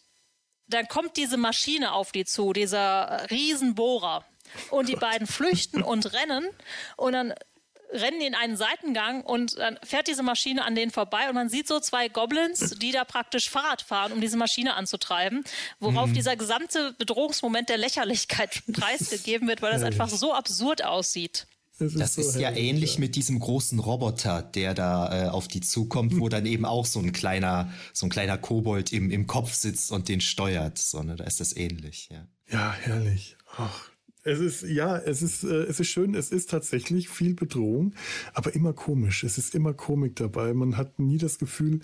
dann 0.67 0.87
kommt 0.87 1.17
diese 1.17 1.37
Maschine 1.37 1.93
auf 1.93 2.11
die 2.11 2.25
zu, 2.25 2.53
dieser 2.53 3.29
Riesenbohrer. 3.29 4.25
Und 4.69 4.89
die 4.89 4.95
beiden 4.95 5.27
flüchten 5.27 5.81
und 5.81 6.13
rennen 6.13 6.47
und 6.97 7.13
dann 7.13 7.33
rennen 7.93 8.19
die 8.19 8.25
in 8.25 8.35
einen 8.35 8.57
Seitengang 8.57 9.21
und 9.21 9.57
dann 9.57 9.77
fährt 9.83 10.07
diese 10.07 10.23
Maschine 10.23 10.65
an 10.65 10.75
denen 10.75 10.91
vorbei 10.91 11.29
und 11.29 11.35
man 11.35 11.49
sieht 11.49 11.67
so 11.67 11.79
zwei 11.79 12.09
Goblins, 12.09 12.71
die 12.79 12.91
da 12.91 13.05
praktisch 13.05 13.49
Fahrrad 13.49 13.81
fahren, 13.81 14.11
um 14.11 14.21
diese 14.21 14.37
Maschine 14.37 14.75
anzutreiben, 14.75 15.43
worauf 15.79 16.09
mhm. 16.09 16.13
dieser 16.13 16.35
gesamte 16.35 16.93
Bedrohungsmoment 16.97 17.69
der 17.69 17.77
Lächerlichkeit 17.77 18.63
preisgegeben 18.73 19.47
wird, 19.47 19.61
weil 19.61 19.71
das 19.71 19.83
einfach 19.83 20.09
so 20.09 20.33
absurd 20.33 20.83
aussieht. 20.83 21.47
das 21.79 21.93
ist, 21.93 22.15
so 22.15 22.21
ist 22.21 22.35
ja 22.39 22.51
ähnlich 22.51 22.95
ja. 22.95 22.99
mit 23.01 23.15
diesem 23.15 23.39
großen 23.39 23.79
Roboter, 23.79 24.41
der 24.41 24.73
da 24.73 25.25
äh, 25.25 25.29
auf 25.29 25.47
die 25.47 25.61
zukommt, 25.61 26.19
wo 26.19 26.29
dann 26.29 26.45
eben 26.45 26.65
auch 26.65 26.85
so 26.85 26.99
ein 26.99 27.13
kleiner, 27.13 27.71
so 27.93 28.07
ein 28.07 28.09
kleiner 28.09 28.37
Kobold 28.37 28.91
im, 28.91 29.11
im 29.11 29.27
Kopf 29.27 29.53
sitzt 29.53 29.91
und 29.91 30.09
den 30.09 30.21
steuert. 30.21 30.77
So, 30.77 31.03
ne? 31.03 31.15
Da 31.15 31.25
ist 31.25 31.39
das 31.39 31.55
ähnlich, 31.55 32.09
ja. 32.11 32.25
Ja, 32.51 32.73
herrlich. 32.73 33.37
Ach, 33.57 33.89
es 34.23 34.39
ist, 34.39 34.63
ja, 34.63 34.97
es 34.97 35.21
ist, 35.21 35.43
äh, 35.43 35.63
es 35.63 35.79
ist 35.79 35.87
schön, 35.87 36.15
es 36.15 36.31
ist 36.31 36.49
tatsächlich 36.49 37.09
viel 37.09 37.33
Bedrohung, 37.33 37.93
aber 38.33 38.55
immer 38.55 38.73
komisch. 38.73 39.23
Es 39.23 39.37
ist 39.37 39.53
immer 39.53 39.73
Komik 39.73 40.15
dabei. 40.15 40.53
Man 40.53 40.77
hat 40.77 40.99
nie 40.99 41.17
das 41.17 41.39
Gefühl, 41.39 41.81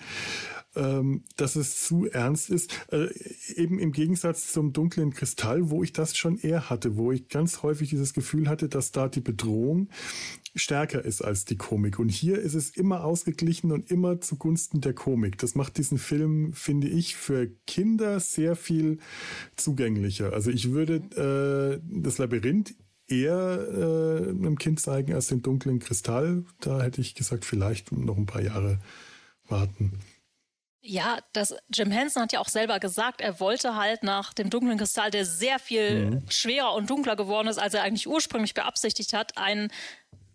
ähm, 0.74 1.24
dass 1.36 1.56
es 1.56 1.82
zu 1.82 2.06
ernst 2.06 2.50
ist. 2.50 2.72
Äh, 2.90 3.08
eben 3.54 3.78
im 3.78 3.92
Gegensatz 3.92 4.52
zum 4.52 4.72
dunklen 4.72 5.12
Kristall, 5.12 5.70
wo 5.70 5.82
ich 5.82 5.92
das 5.92 6.16
schon 6.16 6.38
eher 6.38 6.70
hatte, 6.70 6.96
wo 6.96 7.12
ich 7.12 7.28
ganz 7.28 7.62
häufig 7.62 7.90
dieses 7.90 8.14
Gefühl 8.14 8.48
hatte, 8.48 8.68
dass 8.68 8.90
da 8.90 9.08
die 9.08 9.20
Bedrohung 9.20 9.88
stärker 10.54 11.04
ist 11.04 11.22
als 11.22 11.44
die 11.44 11.56
Komik. 11.56 11.98
Und 11.98 12.08
hier 12.08 12.38
ist 12.38 12.54
es 12.54 12.70
immer 12.70 13.04
ausgeglichen 13.04 13.72
und 13.72 13.90
immer 13.90 14.20
zugunsten 14.20 14.80
der 14.80 14.94
Komik. 14.94 15.38
Das 15.38 15.54
macht 15.54 15.78
diesen 15.78 15.98
Film, 15.98 16.52
finde 16.52 16.88
ich, 16.88 17.16
für 17.16 17.48
Kinder 17.66 18.20
sehr 18.20 18.56
viel 18.56 18.98
zugänglicher. 19.56 20.32
Also 20.32 20.50
ich 20.50 20.70
würde 20.70 21.80
äh, 21.82 22.00
das 22.00 22.18
Labyrinth 22.18 22.74
eher 23.08 23.66
äh, 23.72 24.28
einem 24.28 24.58
Kind 24.58 24.80
zeigen 24.80 25.14
als 25.14 25.28
den 25.28 25.42
dunklen 25.42 25.78
Kristall. 25.78 26.44
Da 26.60 26.82
hätte 26.82 27.00
ich 27.00 27.14
gesagt, 27.14 27.44
vielleicht 27.44 27.92
noch 27.92 28.16
ein 28.16 28.26
paar 28.26 28.42
Jahre 28.42 28.78
warten. 29.48 29.98
Ja, 30.82 31.18
das, 31.34 31.54
Jim 31.74 31.90
Henson 31.90 32.22
hat 32.22 32.32
ja 32.32 32.40
auch 32.40 32.48
selber 32.48 32.80
gesagt, 32.80 33.20
er 33.20 33.38
wollte 33.38 33.76
halt 33.76 34.02
nach 34.02 34.32
dem 34.32 34.48
dunklen 34.48 34.78
Kristall, 34.78 35.10
der 35.10 35.26
sehr 35.26 35.58
viel 35.58 36.06
mhm. 36.06 36.30
schwerer 36.30 36.74
und 36.74 36.88
dunkler 36.88 37.16
geworden 37.16 37.48
ist, 37.48 37.58
als 37.58 37.74
er 37.74 37.82
eigentlich 37.82 38.08
ursprünglich 38.08 38.54
beabsichtigt 38.54 39.12
hat, 39.12 39.36
einen 39.36 39.70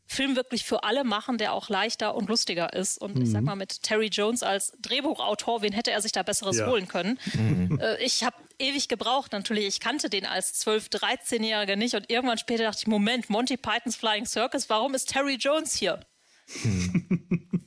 Film 0.07 0.35
wirklich 0.35 0.63
für 0.65 0.83
alle 0.83 1.03
machen, 1.03 1.37
der 1.37 1.53
auch 1.53 1.69
leichter 1.69 2.15
und 2.15 2.29
lustiger 2.29 2.73
ist. 2.73 2.99
Und 2.99 3.15
mhm. 3.15 3.21
ich 3.23 3.31
sag 3.31 3.41
mhm. 3.41 3.45
mal, 3.45 3.55
mit 3.55 3.81
Terry 3.81 4.07
Jones 4.07 4.43
als 4.43 4.73
Drehbuchautor, 4.79 5.61
wen 5.61 5.73
hätte 5.73 5.91
er 5.91 6.01
sich 6.01 6.11
da 6.11 6.23
Besseres 6.23 6.57
ja. 6.57 6.67
holen 6.67 6.87
können? 6.87 7.19
Mhm. 7.33 7.79
Äh, 7.79 8.03
ich 8.03 8.23
habe 8.23 8.35
ewig 8.59 8.87
gebraucht, 8.87 9.31
natürlich. 9.31 9.65
Ich 9.65 9.79
kannte 9.79 10.09
den 10.09 10.25
als 10.25 10.65
12-, 10.65 10.91
13-Jähriger 10.91 11.75
nicht. 11.75 11.95
Und 11.95 12.09
irgendwann 12.09 12.37
später 12.37 12.63
dachte 12.63 12.79
ich, 12.81 12.87
Moment, 12.87 13.29
Monty 13.29 13.57
Pythons 13.57 13.95
Flying 13.95 14.25
Circus, 14.25 14.69
warum 14.69 14.93
ist 14.93 15.09
Terry 15.09 15.35
Jones 15.35 15.75
hier? 15.75 15.99
Mhm. 16.63 17.65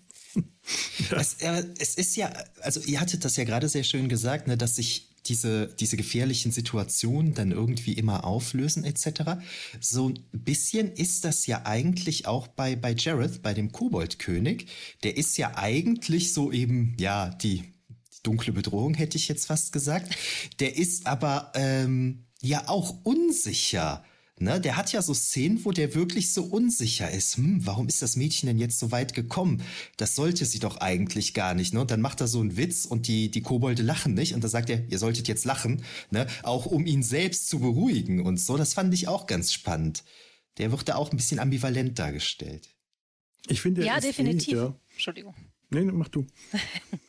Ja. 1.11 1.17
Es, 1.17 1.35
äh, 1.35 1.65
es, 1.79 1.95
ist 1.95 2.17
ja, 2.17 2.31
also 2.61 2.81
ihr 2.81 3.01
hattet 3.01 3.25
das 3.25 3.37
ja 3.37 3.45
gerade 3.45 3.69
sehr 3.69 3.85
schön 3.85 4.09
gesagt, 4.09 4.47
ne, 4.49 4.57
dass 4.57 4.77
sich 4.77 5.08
diese, 5.29 5.69
diese 5.79 5.97
gefährlichen 5.97 6.53
Situationen 6.53 7.35
dann 7.35 7.53
irgendwie 7.53 7.93
immer 7.93 8.25
auflösen 8.25 8.85
etc. 8.85 9.41
So 9.81 10.09
ein 10.09 10.19
bisschen 10.33 10.93
ist 10.93 11.25
das 11.25 11.47
ja 11.47 11.65
eigentlich 11.65 12.27
auch 12.27 12.47
bei, 12.49 12.77
bei 12.77 12.95
Jareth, 12.97 13.43
bei 13.43 13.55
dem 13.55 13.73
Koboldkönig. 13.73 14.67
Der 15.03 15.17
ist 15.17 15.37
ja 15.37 15.57
eigentlich 15.57 16.33
so 16.33 16.53
eben, 16.53 16.97
ja, 16.99 17.31
die, 17.31 17.61
die 17.89 18.23
dunkle 18.23 18.53
Bedrohung, 18.53 18.95
hätte 18.95 19.17
ich 19.17 19.29
jetzt 19.29 19.47
fast 19.47 19.73
gesagt. 19.73 20.17
Der 20.61 20.77
ist 20.77 21.07
aber 21.07 21.53
ähm, 21.55 22.27
ja 22.41 22.69
auch 22.69 23.05
unsicher. 23.05 24.05
Ne, 24.41 24.61
der 24.61 24.77
hat 24.77 24.93
ja 24.93 25.03
so 25.03 25.15
Szenen, 25.15 25.65
wo 25.65 25.73
der 25.73 25.95
wirklich 25.95 26.33
so 26.33 26.45
unsicher 26.45 27.11
ist. 27.11 27.37
Hm, 27.37 27.67
warum 27.67 27.89
ist 27.89 28.03
das 28.03 28.15
Mädchen 28.15 28.47
denn 28.47 28.59
jetzt 28.59 28.79
so 28.79 28.93
weit 28.93 29.13
gekommen? 29.13 29.63
Das 29.97 30.15
sollte 30.15 30.45
sie 30.45 30.61
doch 30.61 30.77
eigentlich 30.77 31.35
gar 31.35 31.55
nicht. 31.55 31.75
Ne? 31.75 31.81
Und 31.81 31.91
dann 31.91 32.01
macht 32.01 32.21
er 32.21 32.29
so 32.29 32.41
einen 32.41 32.57
Witz 32.57 32.85
und 32.85 33.09
die, 33.09 33.31
die 33.31 33.43
Kobolde 33.43 33.83
lachen 33.83 34.15
nicht. 34.15 34.35
Und 34.35 34.45
da 34.45 34.49
sagt 34.49 34.71
er, 34.71 34.87
ihr 34.89 34.99
solltet 34.99 35.27
jetzt 35.27 35.45
lachen, 35.45 35.83
ne? 36.11 36.27
auch 36.45 36.67
um 36.67 36.87
ihn 36.87 37.03
selbst 37.03 37.49
zu 37.49 37.59
beruhigen 37.59 38.21
und 38.21 38.39
so. 38.39 38.57
Das 38.57 38.75
fand 38.75 38.95
ich 38.95 39.09
auch 39.09 39.27
ganz 39.27 39.53
spannend. 39.53 40.05
Der 40.59 40.71
wird 40.71 40.89
da 40.89 40.95
auch 40.95 41.11
ein 41.11 41.17
bisschen 41.17 41.41
ambivalent 41.41 41.99
dargestellt. 41.99 42.69
Ich 43.49 43.61
finde, 43.61 43.85
ja, 43.85 43.99
definitiv. 43.99 44.55
Eh, 44.55 44.57
ja. 44.57 44.77
Entschuldigung. 44.93 45.35
Nee, 45.71 45.83
mach 45.83 46.09
du. 46.09 46.27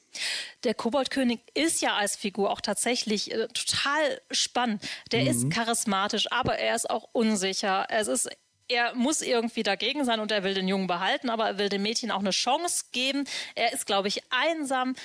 der 0.63 0.73
Koboldkönig 0.73 1.39
ist 1.53 1.81
ja 1.81 1.95
als 1.95 2.15
Figur 2.15 2.51
auch 2.51 2.61
tatsächlich 2.61 3.31
äh, 3.31 3.47
total 3.47 4.21
spannend. 4.31 4.83
Der 5.11 5.21
mhm. 5.21 5.27
ist 5.27 5.51
charismatisch, 5.51 6.31
aber 6.31 6.57
er 6.57 6.75
ist 6.75 6.89
auch 6.89 7.09
unsicher. 7.13 7.87
Es 7.89 8.07
ist 8.07 8.29
er 8.69 8.93
muss 8.93 9.21
irgendwie 9.21 9.63
dagegen 9.63 10.05
sein 10.05 10.19
und 10.19 10.31
er 10.31 10.43
will 10.43 10.53
den 10.53 10.67
Jungen 10.67 10.87
behalten, 10.87 11.29
aber 11.29 11.47
er 11.47 11.57
will 11.57 11.69
dem 11.69 11.81
Mädchen 11.81 12.11
auch 12.11 12.19
eine 12.19 12.29
Chance 12.29 12.85
geben. 12.91 13.25
Er 13.55 13.73
ist, 13.73 13.85
glaube 13.85 14.07
ich, 14.07 14.21
einsam. 14.29 14.95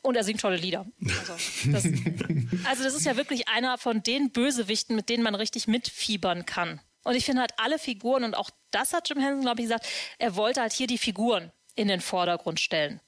Und 0.00 0.14
er 0.14 0.22
singt 0.22 0.40
tolle 0.40 0.56
Lieder. 0.56 0.86
Also 1.18 1.32
das, 1.72 1.84
also 2.64 2.84
das, 2.84 2.94
ist 2.94 3.04
ja 3.04 3.16
wirklich 3.16 3.48
einer 3.48 3.76
von 3.76 4.04
den 4.04 4.30
Bösewichten, 4.30 4.94
mit 4.94 5.08
denen 5.08 5.24
man 5.24 5.34
richtig 5.34 5.66
mitfiebern 5.66 6.46
kann. 6.46 6.80
Und 7.02 7.16
ich 7.16 7.24
finde 7.24 7.40
halt 7.40 7.52
alle 7.56 7.80
Figuren, 7.80 8.22
und 8.22 8.36
auch 8.36 8.50
das 8.70 8.92
hat 8.92 9.08
Jim 9.08 9.18
Henson, 9.18 9.42
glaube 9.42 9.60
ich, 9.60 9.66
gesagt, 9.66 9.86
er 10.18 10.36
wollte 10.36 10.60
halt 10.60 10.72
hier 10.72 10.86
die 10.86 10.98
Figuren 10.98 11.50
in 11.74 11.88
den 11.88 12.00
Vordergrund 12.00 12.60
stellen. 12.60 13.00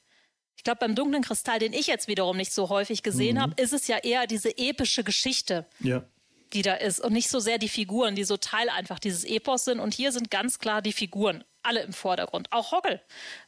Ich 0.59 0.65
glaube, 0.65 0.81
beim 0.81 0.95
dunklen 0.95 1.23
Kristall, 1.23 1.59
den 1.59 1.73
ich 1.73 1.87
jetzt 1.87 2.09
wiederum 2.09 2.37
nicht 2.37 2.53
so 2.53 2.69
häufig 2.69 3.03
gesehen 3.03 3.37
mhm. 3.37 3.41
habe, 3.41 3.63
ist 3.63 3.73
es 3.73 3.87
ja 3.87 3.97
eher 3.97 4.27
diese 4.27 4.59
epische 4.59 5.05
Geschichte. 5.05 5.67
Ja 5.81 6.05
die 6.53 6.63
da 6.63 6.75
ist 6.75 7.01
und 7.01 7.13
nicht 7.13 7.29
so 7.29 7.41
sehr 7.41 7.59
die 7.59 7.69
Figuren, 7.69 8.15
die 8.15 8.25
so 8.25 8.37
Teil 8.37 8.69
einfach 8.71 8.99
dieses 8.99 9.25
Epos 9.25 9.65
sind. 9.65 9.81
Und 9.81 9.95
hier 9.95 10.13
sind 10.13 10.31
ganz 10.31 10.59
klar 10.59 10.83
die 10.83 10.93
Figuren, 10.93 11.45
alle 11.63 11.83
im 11.83 11.93
Vordergrund. 11.93 12.51
Auch 12.53 12.73
Hoggle 12.73 13.01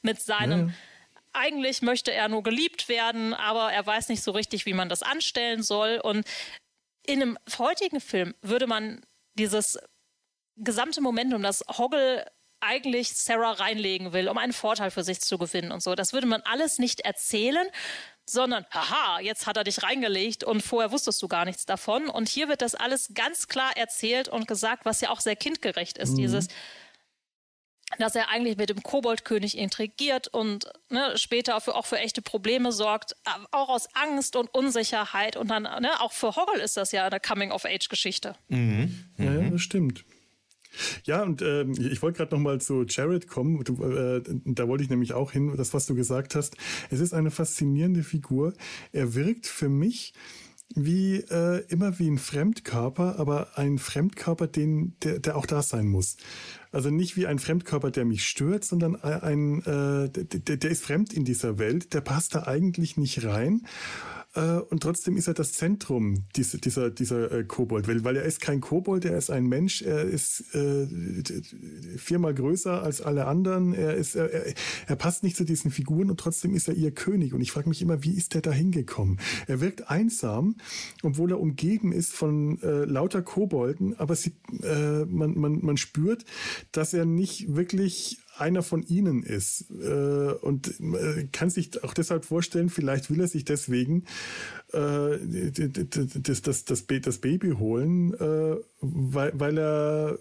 mit 0.03 0.21
seinem, 0.21 0.69
ja. 0.69 0.75
eigentlich 1.33 1.83
möchte 1.83 2.13
er 2.13 2.29
nur 2.29 2.43
geliebt 2.43 2.89
werden, 2.89 3.35
aber 3.35 3.73
er 3.73 3.87
weiß 3.87 4.09
nicht 4.09 4.23
so 4.23 4.33
richtig, 4.33 4.67
wie 4.67 4.75
man 4.75 4.89
das 4.89 5.03
anstellen 5.03 5.63
soll. 5.63 6.01
Und 6.03 6.27
in 7.07 7.23
einem 7.23 7.39
heutigen 7.59 8.01
Film 8.01 8.35
würde 8.43 8.67
man 8.67 9.01
dieses 9.35 9.79
gesamte 10.57 11.01
Momentum, 11.01 11.43
das 11.43 11.65
Hoggle 11.69 12.27
eigentlich 12.61 13.15
Sarah 13.15 13.53
reinlegen 13.53 14.13
will, 14.13 14.29
um 14.29 14.39
einen 14.39 14.53
Vorteil 14.53 14.91
für 14.91 15.05
sich 15.05 15.21
zu 15.21 15.39
gewinnen 15.39 15.73
und 15.73 15.83
so. 15.83 15.95
Das 15.95 16.13
würde 16.13 16.27
man 16.27 16.43
alles 16.43 16.79
nicht 16.79 17.01
erzählen, 17.01 17.67
sondern, 18.27 18.65
haha, 18.71 19.21
jetzt 19.21 19.47
hat 19.47 19.57
er 19.57 19.65
dich 19.65 19.83
reingelegt 19.83 20.45
und 20.45 20.63
vorher 20.63 20.93
wusstest 20.93 21.21
du 21.23 21.29
gar 21.29 21.45
nichts 21.45 21.67
davon. 21.67 22.09
Und 22.09 22.29
hier 22.29 22.49
wird 22.49 22.63
das 22.63 22.75
alles 22.75 23.13
ganz 23.15 23.49
klar 23.49 23.77
erzählt 23.77 24.29
und 24.29 24.47
gesagt, 24.47 24.85
was 24.85 25.01
ja 25.01 25.11
auch 25.11 25.21
sehr 25.21 25.37
kindgerecht 25.37 25.99
ist. 25.99 26.13
Mhm. 26.13 26.17
Dieses, 26.17 26.49
dass 27.99 28.15
er 28.15 28.29
eigentlich 28.29 28.57
mit 28.57 28.71
dem 28.71 28.83
Koboldkönig 28.83 29.59
intrigiert 29.59 30.29
und 30.29 30.71
ne, 30.91 31.17
später 31.17 31.61
für, 31.61 31.75
auch 31.75 31.87
für 31.87 31.99
echte 31.99 32.23
Probleme 32.23 32.73
sorgt, 32.73 33.17
auch 33.51 33.69
aus 33.69 33.89
Angst 33.95 34.37
und 34.37 34.53
Unsicherheit. 34.55 35.37
Und 35.37 35.49
dann 35.49 35.65
ne, 35.65 36.01
auch 36.01 36.13
für 36.13 36.37
Hoggle 36.37 36.63
ist 36.63 36.77
das 36.77 36.93
ja 36.93 37.07
eine 37.07 37.19
Coming-of-Age-Geschichte. 37.19 38.37
Mhm. 38.49 39.11
Mhm. 39.17 39.43
Ja, 39.43 39.51
das 39.51 39.63
stimmt. 39.63 40.05
Ja, 41.05 41.23
und 41.23 41.43
äh, 41.43 41.65
ich 41.65 42.03
wollte 42.03 42.19
gerade 42.19 42.35
noch 42.35 42.43
mal 42.43 42.61
zu 42.61 42.85
Jared 42.89 43.29
kommen. 43.29 43.63
Du, 43.65 43.83
äh, 43.85 44.23
da 44.45 44.69
wollte 44.69 44.85
ich 44.85 44.91
nämlich 44.91 45.13
auch 45.13 45.33
hin, 45.33 45.55
das, 45.57 45.75
was 45.75 45.87
du 45.87 45.95
gesagt 45.95 46.35
hast. 46.35 46.57
Es 46.91 47.01
ist 47.01 47.13
eine 47.13 47.31
faszinierende 47.31 48.03
Figur. 48.03 48.55
Er 48.93 49.15
wirkt 49.15 49.47
für 49.47 49.69
mich 49.69 50.15
wie 50.75 51.17
äh, 51.17 51.65
immer 51.69 51.99
wie 51.99 52.09
ein 52.09 52.19
Fremdkörper, 52.19 53.19
aber 53.19 53.59
ein 53.59 53.79
Fremdkörper, 53.79 54.47
den, 54.47 54.95
der, 55.03 55.19
der 55.19 55.37
auch 55.37 55.47
da 55.47 55.63
sein 55.63 55.87
muss. 55.87 56.17
Also 56.71 56.91
nicht 56.91 57.17
wie 57.17 57.27
ein 57.27 57.41
Fremdkörper, 57.41 57.91
der 57.91 58.05
mich 58.05 58.25
stört, 58.25 58.65
sondern 58.65 58.95
ein, 58.95 59.61
äh, 59.63 60.09
der, 60.09 60.57
der 60.57 60.71
ist 60.71 60.85
fremd 60.85 61.13
in 61.13 61.25
dieser 61.25 61.59
Welt, 61.59 61.93
der 61.93 62.01
passt 62.01 62.37
da 62.37 62.47
eigentlich 62.47 62.97
nicht 62.97 63.25
rein. 63.25 63.67
Äh, 64.35 64.59
und 64.59 64.83
trotzdem 64.83 65.17
ist 65.17 65.27
er 65.27 65.35
das 65.35 65.53
Zentrum 65.53 66.25
dieser, 66.37 66.59
dieser, 66.59 66.91
dieser 66.91 67.33
äh, 67.33 67.45
Kobold, 67.45 67.89
weil, 67.89 68.05
weil 68.05 68.17
er 68.17 68.23
ist 68.23 68.41
kein 68.41 68.61
Kobold, 68.61 69.05
er 69.05 69.19
ist 69.19 69.31
ein 69.31 69.47
Mensch, 69.47 69.83
er 69.83 70.03
ist 70.05 70.55
äh, 70.55 70.87
viermal 71.97 72.35
größer 72.35 72.83
als 72.83 73.01
alle 73.01 73.27
anderen, 73.27 73.75
er, 73.75 73.95
ist, 73.95 74.15
er, 74.15 74.31
er 74.87 74.97
passt 74.97 75.25
nicht 75.25 75.37
zu 75.37 75.45
diesen 75.45 75.71
Figuren 75.71 76.11
und 76.11 76.21
trotzdem 76.21 76.55
ist 76.55 76.69
er 76.69 76.75
ihr 76.75 76.93
König. 76.93 77.35
Und 77.35 77.41
ich 77.41 77.51
frage 77.51 77.69
mich 77.69 77.83
immer, 77.83 78.05
wie 78.05 78.15
ist 78.15 78.35
der 78.35 78.43
da 78.43 78.53
hingekommen? 78.53 79.19
Er 79.49 79.61
wirkt 79.61 79.91
einsam, 79.91 80.57
obwohl 81.03 81.33
er 81.33 81.41
umgeben 81.41 81.93
ist 81.93 82.13
von 82.13 82.61
äh, 82.63 82.85
lauter 82.85 83.23
Kobolden, 83.23 83.99
aber 83.99 84.15
sie, 84.15 84.33
äh, 84.63 85.05
man, 85.07 85.37
man, 85.39 85.65
man 85.65 85.77
spürt, 85.77 86.25
dass 86.73 86.95
er 86.95 87.05
nicht 87.05 87.57
wirklich 87.57 88.19
einer 88.37 88.63
von 88.63 88.83
ihnen 88.83 89.23
ist 89.23 89.71
äh, 89.71 90.33
und 90.41 90.81
äh, 90.81 91.29
kann 91.33 91.51
sich 91.51 91.83
auch 91.85 91.95
deshalb 91.95 92.25
vorstellen, 92.25 92.71
vielleicht 92.71 93.11
will 93.11 93.21
er 93.21 93.29
sich 93.29 93.45
deswegen 93.45 94.05
äh, 94.73 95.19
das, 95.51 96.43
das, 96.43 96.65
das, 96.65 96.87
das 96.87 97.19
Baby 97.19 97.53
holen, 97.53 98.15
äh, 98.15 98.57
weil, 98.81 99.33
weil 99.35 99.59
er 99.59 100.19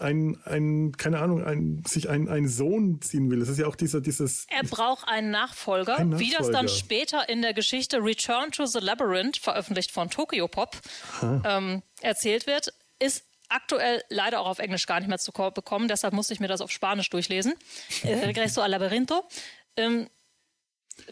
ein, 0.00 0.38
ein, 0.44 0.92
keine 0.96 1.20
Ahnung, 1.20 1.44
ein, 1.44 1.82
sich 1.86 2.08
ein, 2.08 2.28
einen 2.28 2.48
Sohn 2.48 3.00
ziehen 3.00 3.30
will. 3.30 3.40
Das 3.40 3.48
ist 3.48 3.58
ja 3.58 3.66
auch 3.66 3.76
dieser, 3.76 4.00
dieses. 4.00 4.46
Er 4.50 4.64
braucht 4.64 5.08
einen 5.08 5.30
Nachfolger, 5.30 5.96
ein 5.96 6.10
Nachfolger, 6.10 6.30
wie 6.30 6.36
das 6.36 6.50
dann 6.50 6.68
später 6.68 7.28
in 7.28 7.42
der 7.42 7.54
Geschichte 7.54 7.98
Return 7.98 8.50
to 8.50 8.66
the 8.66 8.78
Labyrinth, 8.80 9.38
veröffentlicht 9.38 9.90
von 9.90 10.10
Tokyo 10.10 10.48
Pop, 10.48 10.76
ähm, 11.22 11.82
erzählt 12.00 12.46
wird, 12.46 12.72
ist 12.98 13.24
aktuell 13.48 14.02
leider 14.08 14.40
auch 14.40 14.46
auf 14.46 14.58
Englisch 14.58 14.86
gar 14.86 15.00
nicht 15.00 15.08
mehr 15.08 15.18
zu 15.18 15.32
bekommen, 15.32 15.88
deshalb 15.88 16.14
musste 16.14 16.34
ich 16.34 16.40
mir 16.40 16.48
das 16.48 16.60
auf 16.60 16.70
Spanisch 16.70 17.10
durchlesen. 17.10 17.54
Äh, 18.02 18.14
Regreso 18.26 18.60
al 18.60 18.70
Labyrinto. 18.70 19.24
Ähm, 19.76 20.08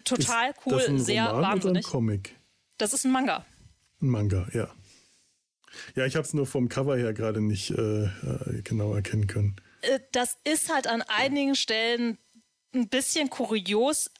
total 0.04 0.50
ist 0.50 0.58
cool, 0.66 0.84
ein 0.86 0.98
sehr 0.98 1.26
Roman 1.26 1.42
wahnsinnig. 1.42 1.84
Oder 1.84 1.88
ein 1.88 1.92
Comic? 1.92 2.36
Das 2.78 2.92
ist 2.92 3.04
ein 3.04 3.12
Manga. 3.12 3.44
Ein 4.00 4.08
Manga, 4.08 4.48
ja. 4.52 4.68
Ja, 5.96 6.06
ich 6.06 6.16
habe 6.16 6.26
es 6.26 6.34
nur 6.34 6.46
vom 6.46 6.68
Cover 6.68 6.96
her 6.96 7.12
gerade 7.12 7.40
nicht 7.40 7.70
äh, 7.70 8.04
äh, 8.04 8.62
genau 8.62 8.94
erkennen 8.94 9.26
können. 9.26 9.56
äh, 9.82 10.00
das 10.12 10.38
ist 10.44 10.72
halt 10.72 10.86
an 10.86 11.02
einigen 11.02 11.54
Stellen 11.54 12.18
ein 12.74 12.88
bisschen 12.88 13.30
kurios, 13.30 14.10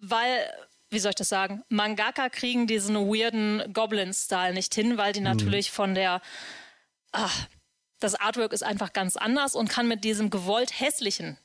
weil, 0.00 0.50
wie 0.90 0.98
soll 0.98 1.10
ich 1.10 1.16
das 1.16 1.28
sagen, 1.28 1.62
Mangaka 1.68 2.28
kriegen 2.28 2.66
diesen 2.66 2.96
weirden 2.96 3.72
Goblin-Style 3.72 4.54
nicht 4.54 4.74
hin, 4.74 4.96
weil 4.96 5.12
die 5.12 5.20
mhm. 5.20 5.26
natürlich 5.26 5.70
von 5.70 5.94
der, 5.94 6.20
ach, 7.12 7.48
das 8.00 8.14
Artwork 8.14 8.52
ist 8.52 8.62
einfach 8.62 8.92
ganz 8.92 9.16
anders 9.16 9.54
und 9.54 9.68
kann 9.68 9.88
mit 9.88 10.04
diesem 10.04 10.30
gewollt 10.30 10.78
hässlichen 10.78 11.38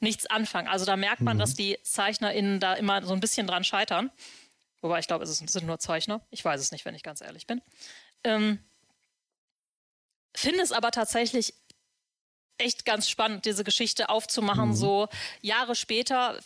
nichts 0.00 0.26
anfangen. 0.26 0.68
Also 0.68 0.84
da 0.84 0.96
merkt 0.96 1.20
man, 1.20 1.36
mhm. 1.36 1.40
dass 1.40 1.54
die 1.54 1.78
ZeichnerInnen 1.82 2.58
da 2.58 2.74
immer 2.74 3.04
so 3.04 3.12
ein 3.12 3.20
bisschen 3.20 3.46
dran 3.46 3.64
scheitern. 3.64 4.10
Wobei 4.80 4.98
ich 4.98 5.06
glaube, 5.06 5.24
es 5.24 5.36
sind 5.36 5.66
nur 5.66 5.78
Zeichner. 5.78 6.20
Ich 6.30 6.44
weiß 6.44 6.60
es 6.60 6.72
nicht, 6.72 6.84
wenn 6.84 6.96
ich 6.96 7.04
ganz 7.04 7.20
ehrlich 7.20 7.46
bin. 7.46 7.62
Ähm, 8.24 8.58
finde 10.34 10.60
es 10.62 10.72
aber 10.72 10.90
tatsächlich 10.90 11.54
echt 12.58 12.84
ganz 12.84 13.08
spannend, 13.08 13.44
diese 13.44 13.62
Geschichte 13.64 14.08
aufzumachen. 14.08 14.70
Mhm. 14.70 14.74
So 14.74 15.08
Jahre 15.40 15.76
später 15.76 16.38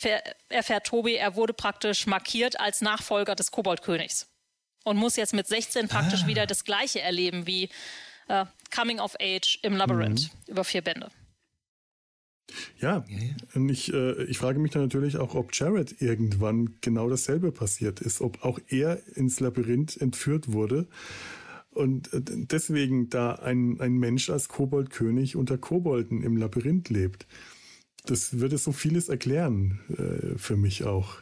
erfährt 0.49 0.87
Tobi, 0.87 1.15
er 1.15 1.35
wurde 1.35 1.55
praktisch 1.55 2.07
markiert 2.07 2.61
als 2.61 2.83
Nachfolger 2.83 3.35
des 3.35 3.51
Koboldkönigs 3.51 4.29
und 4.85 4.99
muss 4.99 5.17
jetzt 5.17 5.35
mit 5.35 5.47
16 5.47 5.89
praktisch 5.89 6.25
ah. 6.25 6.27
wieder 6.27 6.47
das 6.47 6.65
Gleiche 6.65 7.01
erleben 7.01 7.47
wie 7.47 7.71
äh, 8.29 8.45
Coming 8.71 9.01
of 9.01 9.15
Age 9.21 9.59
im 9.63 9.77
Labyrinth 9.77 10.31
mhm. 10.33 10.53
über 10.53 10.65
vier 10.65 10.83
Bände. 10.83 11.09
Ja, 12.79 13.05
und 13.55 13.69
ich, 13.69 13.93
äh, 13.93 14.23
ich 14.25 14.39
frage 14.39 14.61
mich 14.61 14.71
dann 14.71 14.83
natürlich 14.83 15.17
auch, 15.17 15.35
ob 15.35 15.53
Jared 15.53 16.01
irgendwann 16.01 16.77
genau 16.81 17.09
dasselbe 17.09 17.51
passiert 17.51 18.01
ist, 18.01 18.21
ob 18.21 18.45
auch 18.45 18.61
er 18.69 19.03
ins 19.17 19.41
Labyrinth 19.41 19.97
entführt 20.01 20.53
wurde 20.53 20.87
und 21.77 22.13
äh, 22.13 22.23
deswegen 22.25 23.11
da 23.11 23.33
ein, 23.35 23.81
ein 23.81 23.95
Mensch 23.99 24.31
als 24.31 24.49
Koboldkönig 24.49 25.37
unter 25.37 25.59
Kobolden 25.59 26.23
im 26.23 26.37
Labyrinth 26.37 26.89
lebt. 26.89 27.27
Das 28.07 28.39
würde 28.39 28.59
so 28.59 28.73
vieles 28.73 29.09
erklären 29.09 29.81
äh, 29.91 30.39
für 30.39 30.57
mich 30.57 30.85
auch. 30.85 31.17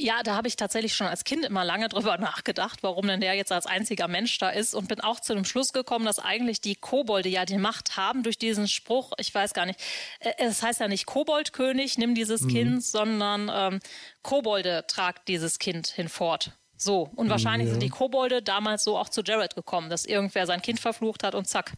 Ja, 0.00 0.22
da 0.22 0.36
habe 0.36 0.46
ich 0.46 0.54
tatsächlich 0.54 0.94
schon 0.94 1.08
als 1.08 1.24
Kind 1.24 1.44
immer 1.44 1.64
lange 1.64 1.88
drüber 1.88 2.18
nachgedacht, 2.18 2.82
warum 2.82 3.06
denn 3.08 3.20
der 3.20 3.34
jetzt 3.34 3.50
als 3.50 3.66
einziger 3.66 4.06
Mensch 4.06 4.38
da 4.38 4.50
ist 4.50 4.74
und 4.74 4.88
bin 4.88 5.00
auch 5.00 5.20
zu 5.20 5.34
dem 5.34 5.44
Schluss 5.44 5.72
gekommen, 5.72 6.04
dass 6.04 6.18
eigentlich 6.20 6.60
die 6.60 6.76
Kobolde 6.76 7.28
ja 7.28 7.44
die 7.44 7.58
Macht 7.58 7.96
haben 7.96 8.22
durch 8.22 8.38
diesen 8.38 8.68
Spruch. 8.68 9.12
Ich 9.18 9.34
weiß 9.34 9.54
gar 9.54 9.66
nicht, 9.66 9.80
äh, 10.20 10.32
es 10.38 10.62
heißt 10.62 10.80
ja 10.80 10.88
nicht 10.88 11.06
Koboldkönig, 11.06 11.98
nimm 11.98 12.14
dieses 12.14 12.42
mhm. 12.42 12.48
Kind, 12.48 12.84
sondern 12.84 13.50
ähm, 13.52 13.80
Kobolde 14.22 14.84
tragt 14.86 15.26
dieses 15.28 15.58
Kind 15.58 15.88
hinfort. 15.88 16.52
So, 16.76 17.10
und 17.16 17.28
wahrscheinlich 17.28 17.66
ja. 17.66 17.72
sind 17.72 17.82
die 17.82 17.88
Kobolde 17.88 18.40
damals 18.40 18.84
so 18.84 18.96
auch 18.96 19.08
zu 19.08 19.22
Jared 19.22 19.56
gekommen, 19.56 19.90
dass 19.90 20.04
irgendwer 20.04 20.46
sein 20.46 20.62
Kind 20.62 20.78
verflucht 20.78 21.24
hat 21.24 21.34
und 21.34 21.48
zack. 21.48 21.72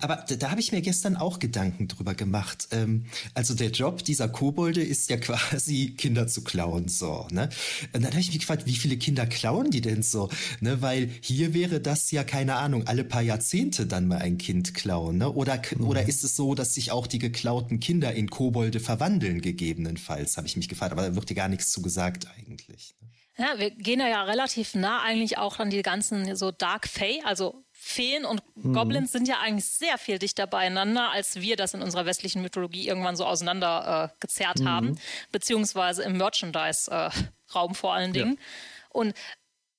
Aber 0.00 0.24
da, 0.28 0.36
da 0.36 0.50
habe 0.50 0.60
ich 0.60 0.72
mir 0.72 0.80
gestern 0.80 1.16
auch 1.16 1.38
Gedanken 1.38 1.88
drüber 1.88 2.14
gemacht. 2.14 2.68
Ähm, 2.70 3.06
also 3.34 3.54
der 3.54 3.70
Job 3.70 4.04
dieser 4.04 4.28
Kobolde 4.28 4.82
ist 4.82 5.10
ja 5.10 5.16
quasi 5.18 5.94
Kinder 5.96 6.26
zu 6.26 6.42
klauen, 6.42 6.88
so. 6.88 7.26
Ne? 7.30 7.48
Und 7.92 8.02
dann 8.02 8.10
habe 8.10 8.20
ich 8.20 8.28
mich 8.28 8.40
gefragt, 8.40 8.66
wie 8.66 8.76
viele 8.76 8.96
Kinder 8.96 9.26
klauen 9.26 9.70
die 9.70 9.80
denn 9.80 10.02
so? 10.02 10.28
Ne? 10.60 10.80
Weil 10.82 11.10
hier 11.20 11.54
wäre 11.54 11.80
das 11.80 12.10
ja 12.10 12.24
keine 12.24 12.56
Ahnung, 12.56 12.86
alle 12.86 13.04
paar 13.04 13.22
Jahrzehnte 13.22 13.86
dann 13.86 14.08
mal 14.08 14.18
ein 14.18 14.38
Kind 14.38 14.74
klauen. 14.74 15.18
Ne? 15.18 15.30
Oder 15.30 15.60
mhm. 15.76 15.86
oder 15.86 16.08
ist 16.08 16.24
es 16.24 16.36
so, 16.36 16.54
dass 16.54 16.74
sich 16.74 16.92
auch 16.92 17.06
die 17.06 17.18
geklauten 17.18 17.80
Kinder 17.80 18.12
in 18.12 18.30
Kobolde 18.30 18.80
verwandeln 18.80 19.40
gegebenenfalls? 19.40 20.36
Habe 20.36 20.46
ich 20.46 20.56
mich 20.56 20.68
gefragt. 20.68 20.92
Aber 20.92 21.02
da 21.02 21.14
wird 21.14 21.30
ja 21.30 21.36
gar 21.36 21.48
nichts 21.48 21.70
zu 21.70 21.82
gesagt 21.82 22.26
eigentlich. 22.38 22.94
Ne? 23.00 23.08
Ja, 23.40 23.58
wir 23.58 23.70
gehen 23.70 24.00
ja 24.00 24.22
relativ 24.24 24.74
nah 24.74 25.02
eigentlich 25.02 25.38
auch 25.38 25.60
an 25.60 25.70
die 25.70 25.80
ganzen 25.80 26.36
so 26.36 26.50
Dark 26.50 26.86
Fae, 26.86 27.22
also 27.24 27.64
Feen 27.90 28.24
und 28.24 28.42
mhm. 28.54 28.72
Goblins 28.72 29.12
sind 29.12 29.26
ja 29.26 29.40
eigentlich 29.40 29.66
sehr 29.66 29.98
viel 29.98 30.18
dichter 30.18 30.46
beieinander, 30.46 31.10
als 31.10 31.36
wir 31.36 31.56
das 31.56 31.74
in 31.74 31.82
unserer 31.82 32.06
westlichen 32.06 32.40
Mythologie 32.40 32.86
irgendwann 32.86 33.16
so 33.16 33.26
auseinander 33.26 34.12
äh, 34.12 34.16
gezerrt 34.20 34.60
mhm. 34.60 34.68
haben, 34.68 34.98
beziehungsweise 35.32 36.02
im 36.04 36.16
Merchandise-Raum 36.16 37.72
äh, 37.72 37.74
vor 37.74 37.94
allen 37.94 38.12
Dingen. 38.12 38.34
Ja. 38.34 38.40
Und 38.90 39.14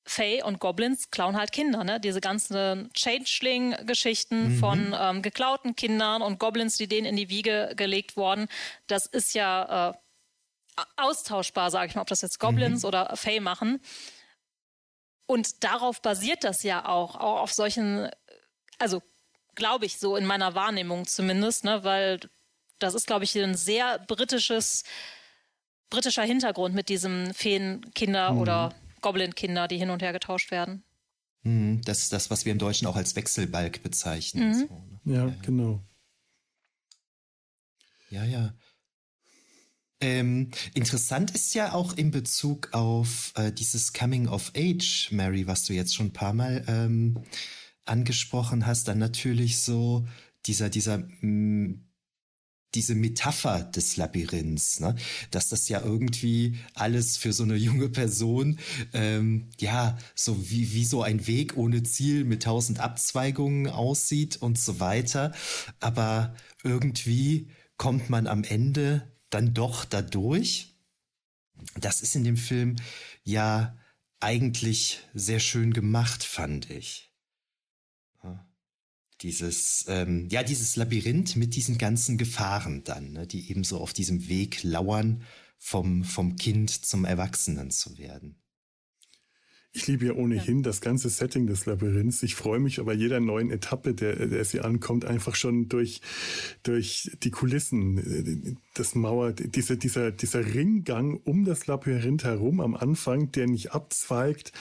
Fae 0.03 0.41
und 0.43 0.59
Goblins 0.59 1.09
klauen 1.11 1.37
halt 1.37 1.51
Kinder, 1.51 1.83
ne? 1.83 1.99
Diese 1.99 2.21
ganzen 2.21 2.91
Changeling-Geschichten 2.93 4.55
mhm. 4.55 4.59
von 4.59 4.95
ähm, 4.99 5.21
geklauten 5.21 5.75
Kindern 5.75 6.21
und 6.21 6.39
Goblins, 6.39 6.75
die 6.75 6.87
denen 6.87 7.05
in 7.05 7.15
die 7.15 7.29
Wiege 7.29 7.73
gelegt 7.77 8.17
wurden, 8.17 8.47
das 8.87 9.05
ist 9.05 9.33
ja 9.35 9.91
äh, 9.91 10.83
austauschbar, 10.97 11.71
sage 11.71 11.87
ich 11.87 11.95
mal, 11.95 12.01
ob 12.01 12.07
das 12.07 12.21
jetzt 12.21 12.39
Goblins 12.39 12.83
mhm. 12.83 12.87
oder 12.87 13.15
Fae 13.15 13.39
machen. 13.39 13.79
Und 15.31 15.63
darauf 15.63 16.01
basiert 16.01 16.43
das 16.43 16.61
ja 16.61 16.85
auch, 16.85 17.15
auch 17.15 17.39
auf 17.39 17.53
solchen, 17.53 18.09
also 18.79 19.01
glaube 19.55 19.85
ich 19.85 19.97
so 19.97 20.17
in 20.17 20.25
meiner 20.25 20.55
Wahrnehmung 20.55 21.07
zumindest, 21.07 21.63
ne, 21.63 21.85
weil 21.85 22.19
das 22.79 22.95
ist, 22.95 23.07
glaube 23.07 23.23
ich, 23.23 23.37
ein 23.37 23.55
sehr 23.55 23.99
britisches, 23.99 24.83
britischer 25.89 26.23
Hintergrund 26.23 26.75
mit 26.75 26.89
diesem 26.89 27.33
Feenkinder 27.33 28.33
mhm. 28.33 28.39
oder 28.41 28.75
Goblin-Kinder, 28.99 29.69
die 29.69 29.77
hin 29.77 29.89
und 29.89 30.01
her 30.01 30.11
getauscht 30.11 30.51
werden. 30.51 30.83
Mhm, 31.43 31.81
das 31.85 31.99
ist 31.99 32.11
das, 32.11 32.29
was 32.29 32.43
wir 32.43 32.51
im 32.51 32.59
Deutschen 32.59 32.85
auch 32.87 32.97
als 32.97 33.15
Wechselbalg 33.15 33.83
bezeichnen. 33.83 34.49
Mhm. 34.49 34.53
So, 34.53 34.83
ne? 35.05 35.15
ja, 35.15 35.27
ja, 35.27 35.35
genau. 35.43 35.79
Ja, 38.09 38.25
ja. 38.25 38.53
Ähm, 40.01 40.49
interessant 40.73 41.31
ist 41.31 41.53
ja 41.53 41.73
auch 41.73 41.95
in 41.95 42.09
Bezug 42.09 42.69
auf 42.73 43.33
äh, 43.35 43.51
dieses 43.51 43.93
Coming 43.93 44.27
of 44.27 44.51
Age, 44.55 45.09
Mary, 45.11 45.45
was 45.45 45.65
du 45.65 45.73
jetzt 45.73 45.93
schon 45.93 46.07
ein 46.07 46.13
paar 46.13 46.33
Mal 46.33 46.63
ähm, 46.67 47.23
angesprochen 47.85 48.65
hast, 48.65 48.87
dann 48.87 48.97
natürlich 48.97 49.59
so 49.59 50.07
dieser, 50.47 50.69
dieser, 50.69 50.97
mm, 50.97 51.85
diese 52.73 52.95
Metapher 52.95 53.63
des 53.63 53.97
Labyrinths, 53.97 54.79
ne? 54.79 54.95
dass 55.29 55.49
das 55.49 55.69
ja 55.69 55.81
irgendwie 55.81 56.57
alles 56.73 57.17
für 57.17 57.33
so 57.33 57.43
eine 57.43 57.55
junge 57.55 57.89
Person, 57.89 58.57
ähm, 58.93 59.49
ja, 59.59 59.97
so 60.15 60.49
wie, 60.49 60.73
wie 60.73 60.85
so 60.85 61.03
ein 61.03 61.27
Weg 61.27 61.57
ohne 61.57 61.83
Ziel 61.83 62.23
mit 62.23 62.43
tausend 62.43 62.79
Abzweigungen 62.79 63.67
aussieht 63.67 64.37
und 64.37 64.57
so 64.57 64.79
weiter. 64.79 65.33
Aber 65.79 66.33
irgendwie 66.63 67.49
kommt 67.77 68.09
man 68.09 68.25
am 68.25 68.43
Ende 68.43 69.10
dann 69.31 69.53
doch 69.53 69.85
dadurch. 69.85 70.75
Das 71.79 72.01
ist 72.01 72.15
in 72.15 72.23
dem 72.23 72.37
Film 72.37 72.75
ja 73.23 73.77
eigentlich 74.19 74.99
sehr 75.13 75.39
schön 75.39 75.73
gemacht, 75.73 76.23
fand 76.23 76.69
ich. 76.69 77.11
Dieses, 79.21 79.85
ähm, 79.87 80.27
ja, 80.29 80.41
dieses 80.41 80.75
Labyrinth 80.75 81.35
mit 81.35 81.55
diesen 81.55 81.77
ganzen 81.77 82.17
Gefahren 82.17 82.83
dann, 82.83 83.11
ne, 83.11 83.27
die 83.27 83.51
eben 83.51 83.63
so 83.63 83.79
auf 83.79 83.93
diesem 83.93 84.27
Weg 84.27 84.63
lauern, 84.63 85.23
vom, 85.59 86.03
vom 86.03 86.37
Kind 86.37 86.71
zum 86.71 87.05
Erwachsenen 87.05 87.69
zu 87.69 87.99
werden. 87.99 88.41
Ich 89.73 89.87
liebe 89.87 90.07
ja 90.07 90.13
ohnehin 90.13 90.57
ja. 90.57 90.63
das 90.63 90.81
ganze 90.81 91.09
Setting 91.09 91.47
des 91.47 91.65
Labyrinths. 91.65 92.23
Ich 92.23 92.35
freue 92.35 92.59
mich 92.59 92.79
aber 92.79 92.93
jeder 92.93 93.21
neuen 93.21 93.51
Etappe, 93.51 93.93
der, 93.93 94.27
der 94.27 94.43
sie 94.43 94.59
ankommt, 94.59 95.05
einfach 95.05 95.35
schon 95.35 95.69
durch, 95.69 96.01
durch 96.63 97.11
die 97.23 97.31
Kulissen, 97.31 98.67
das 98.73 98.95
Mauer, 98.95 99.33
diese, 99.33 99.77
dieser, 99.77 100.11
dieser 100.11 100.53
Ringgang 100.53 101.19
um 101.23 101.43
das 101.43 101.67
Labyrinth 101.67 102.23
herum 102.23 102.61
am 102.61 102.75
Anfang, 102.75 103.31
der 103.31 103.47
nicht 103.47 103.73
abzweigt. 103.73 104.53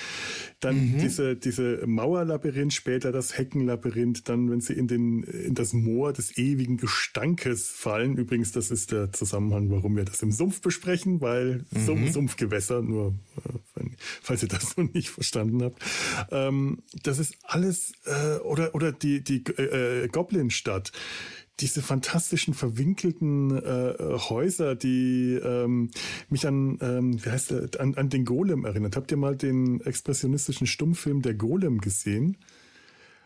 Dann 0.59 0.95
mhm. 0.95 0.99
diese, 0.99 1.37
diese 1.37 1.87
Mauerlabyrinth, 1.87 2.73
später 2.73 3.13
das 3.13 3.39
Heckenlabyrinth, 3.39 4.29
dann, 4.29 4.51
wenn 4.51 4.61
sie 4.61 4.73
in 4.73 4.89
den, 4.89 5.23
in 5.23 5.55
das 5.55 5.73
Moor 5.73 6.13
des 6.13 6.37
ewigen 6.37 6.77
Gestankes 6.77 7.69
fallen. 7.69 8.17
Übrigens, 8.17 8.53
das 8.53 8.71
ist 8.71 8.91
der 8.91 9.13
Zusammenhang, 9.13 9.71
warum 9.71 9.97
wir 9.97 10.05
das 10.05 10.23
im 10.23 10.33
Sumpf 10.33 10.61
besprechen, 10.61 11.21
weil 11.21 11.65
mhm. 11.71 12.11
Sumpfgewässer, 12.11 12.83
nur, 12.83 13.15
äh, 13.77 13.83
falls 14.23 14.43
ihr 14.43 14.49
das 14.49 14.77
noch 14.77 14.93
nicht 14.93 15.11
verstanden 15.11 15.63
habt. 15.63 15.83
Ähm, 16.31 16.83
das 17.05 17.19
ist 17.19 17.37
alles, 17.45 17.93
äh, 18.07 18.39
oder, 18.39 18.75
oder 18.75 18.91
die, 18.93 19.23
die 19.23 19.45
äh, 19.57 20.09
Goblin-Stadt 20.09 20.93
diese 21.61 21.83
fantastischen 21.83 22.55
verwinkelten 22.55 23.57
äh, 23.57 23.95
Häuser, 24.29 24.75
die 24.75 25.35
ähm, 25.43 25.91
mich 26.29 26.47
an, 26.47 26.79
ähm, 26.81 27.25
wie 27.25 27.31
heißt 27.31 27.51
der, 27.51 27.69
an, 27.79 27.95
an 27.95 28.09
den 28.09 28.25
Golem 28.25 28.65
erinnert. 28.65 28.97
Habt 28.97 29.11
ihr 29.11 29.17
mal 29.17 29.37
den 29.37 29.81
expressionistischen 29.83 30.67
Stummfilm 30.67 31.23
Der 31.23 31.35
Golem 31.35 31.81
gesehen? 31.81 32.37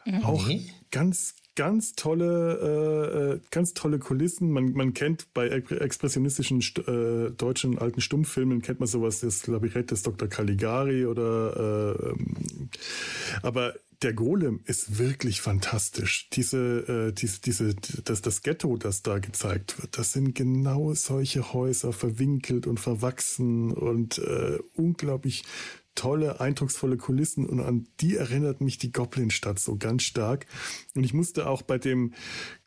Mhm. 0.04 0.24
Auch 0.24 0.48
ganz, 0.90 1.34
ganz 1.54 1.94
tolle, 1.94 2.58
äh, 2.60 3.34
äh, 3.34 3.40
ganz 3.50 3.74
tolle 3.74 3.98
Kulissen. 3.98 4.50
Man, 4.50 4.72
man 4.72 4.94
kennt 4.94 5.32
bei 5.34 5.48
expressionistischen 5.48 6.60
äh, 6.86 7.30
deutschen 7.30 7.78
alten 7.78 8.00
Stummfilmen 8.00 8.62
kennt 8.62 8.80
man 8.80 8.88
sowas, 8.88 9.20
das 9.20 9.46
Labyrinth 9.46 9.90
des 9.90 10.02
Dr. 10.02 10.28
Caligari 10.28 11.06
oder 11.06 11.96
äh, 12.00 12.10
ähm, 12.10 12.68
aber 13.42 13.74
der 14.04 14.12
Golem 14.12 14.60
ist 14.66 14.98
wirklich 14.98 15.40
fantastisch. 15.40 16.28
Diese, 16.34 17.08
äh, 17.08 17.12
diese, 17.12 17.40
diese, 17.40 17.74
das, 17.74 18.20
das 18.20 18.42
Ghetto, 18.42 18.76
das 18.76 19.02
da 19.02 19.18
gezeigt 19.18 19.80
wird, 19.80 19.96
das 19.96 20.12
sind 20.12 20.34
genau 20.34 20.92
solche 20.94 21.54
Häuser, 21.54 21.92
verwinkelt 21.92 22.66
und 22.66 22.78
verwachsen 22.78 23.72
und 23.72 24.18
äh, 24.18 24.58
unglaublich 24.74 25.44
tolle, 25.94 26.40
eindrucksvolle 26.40 26.96
Kulissen 26.96 27.46
und 27.46 27.60
an 27.60 27.86
die 28.00 28.16
erinnert 28.16 28.60
mich 28.60 28.78
die 28.78 28.92
Goblin-Stadt 28.92 29.58
so 29.58 29.76
ganz 29.76 30.02
stark. 30.02 30.46
Und 30.94 31.04
ich 31.04 31.14
musste 31.14 31.48
auch 31.48 31.62
bei 31.62 31.78
dem 31.78 32.12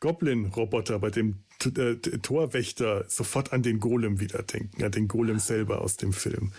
Goblin-Roboter, 0.00 0.98
bei 0.98 1.10
dem 1.10 1.44
äh, 1.64 1.96
Torwächter 1.96 3.04
sofort 3.08 3.52
an 3.52 3.62
den 3.62 3.80
Golem 3.80 4.18
wieder 4.18 4.42
denken, 4.42 4.82
an 4.82 4.92
den 4.92 5.08
Golem 5.08 5.38
selber 5.38 5.82
aus 5.82 5.96
dem 5.96 6.12
Film. 6.12 6.52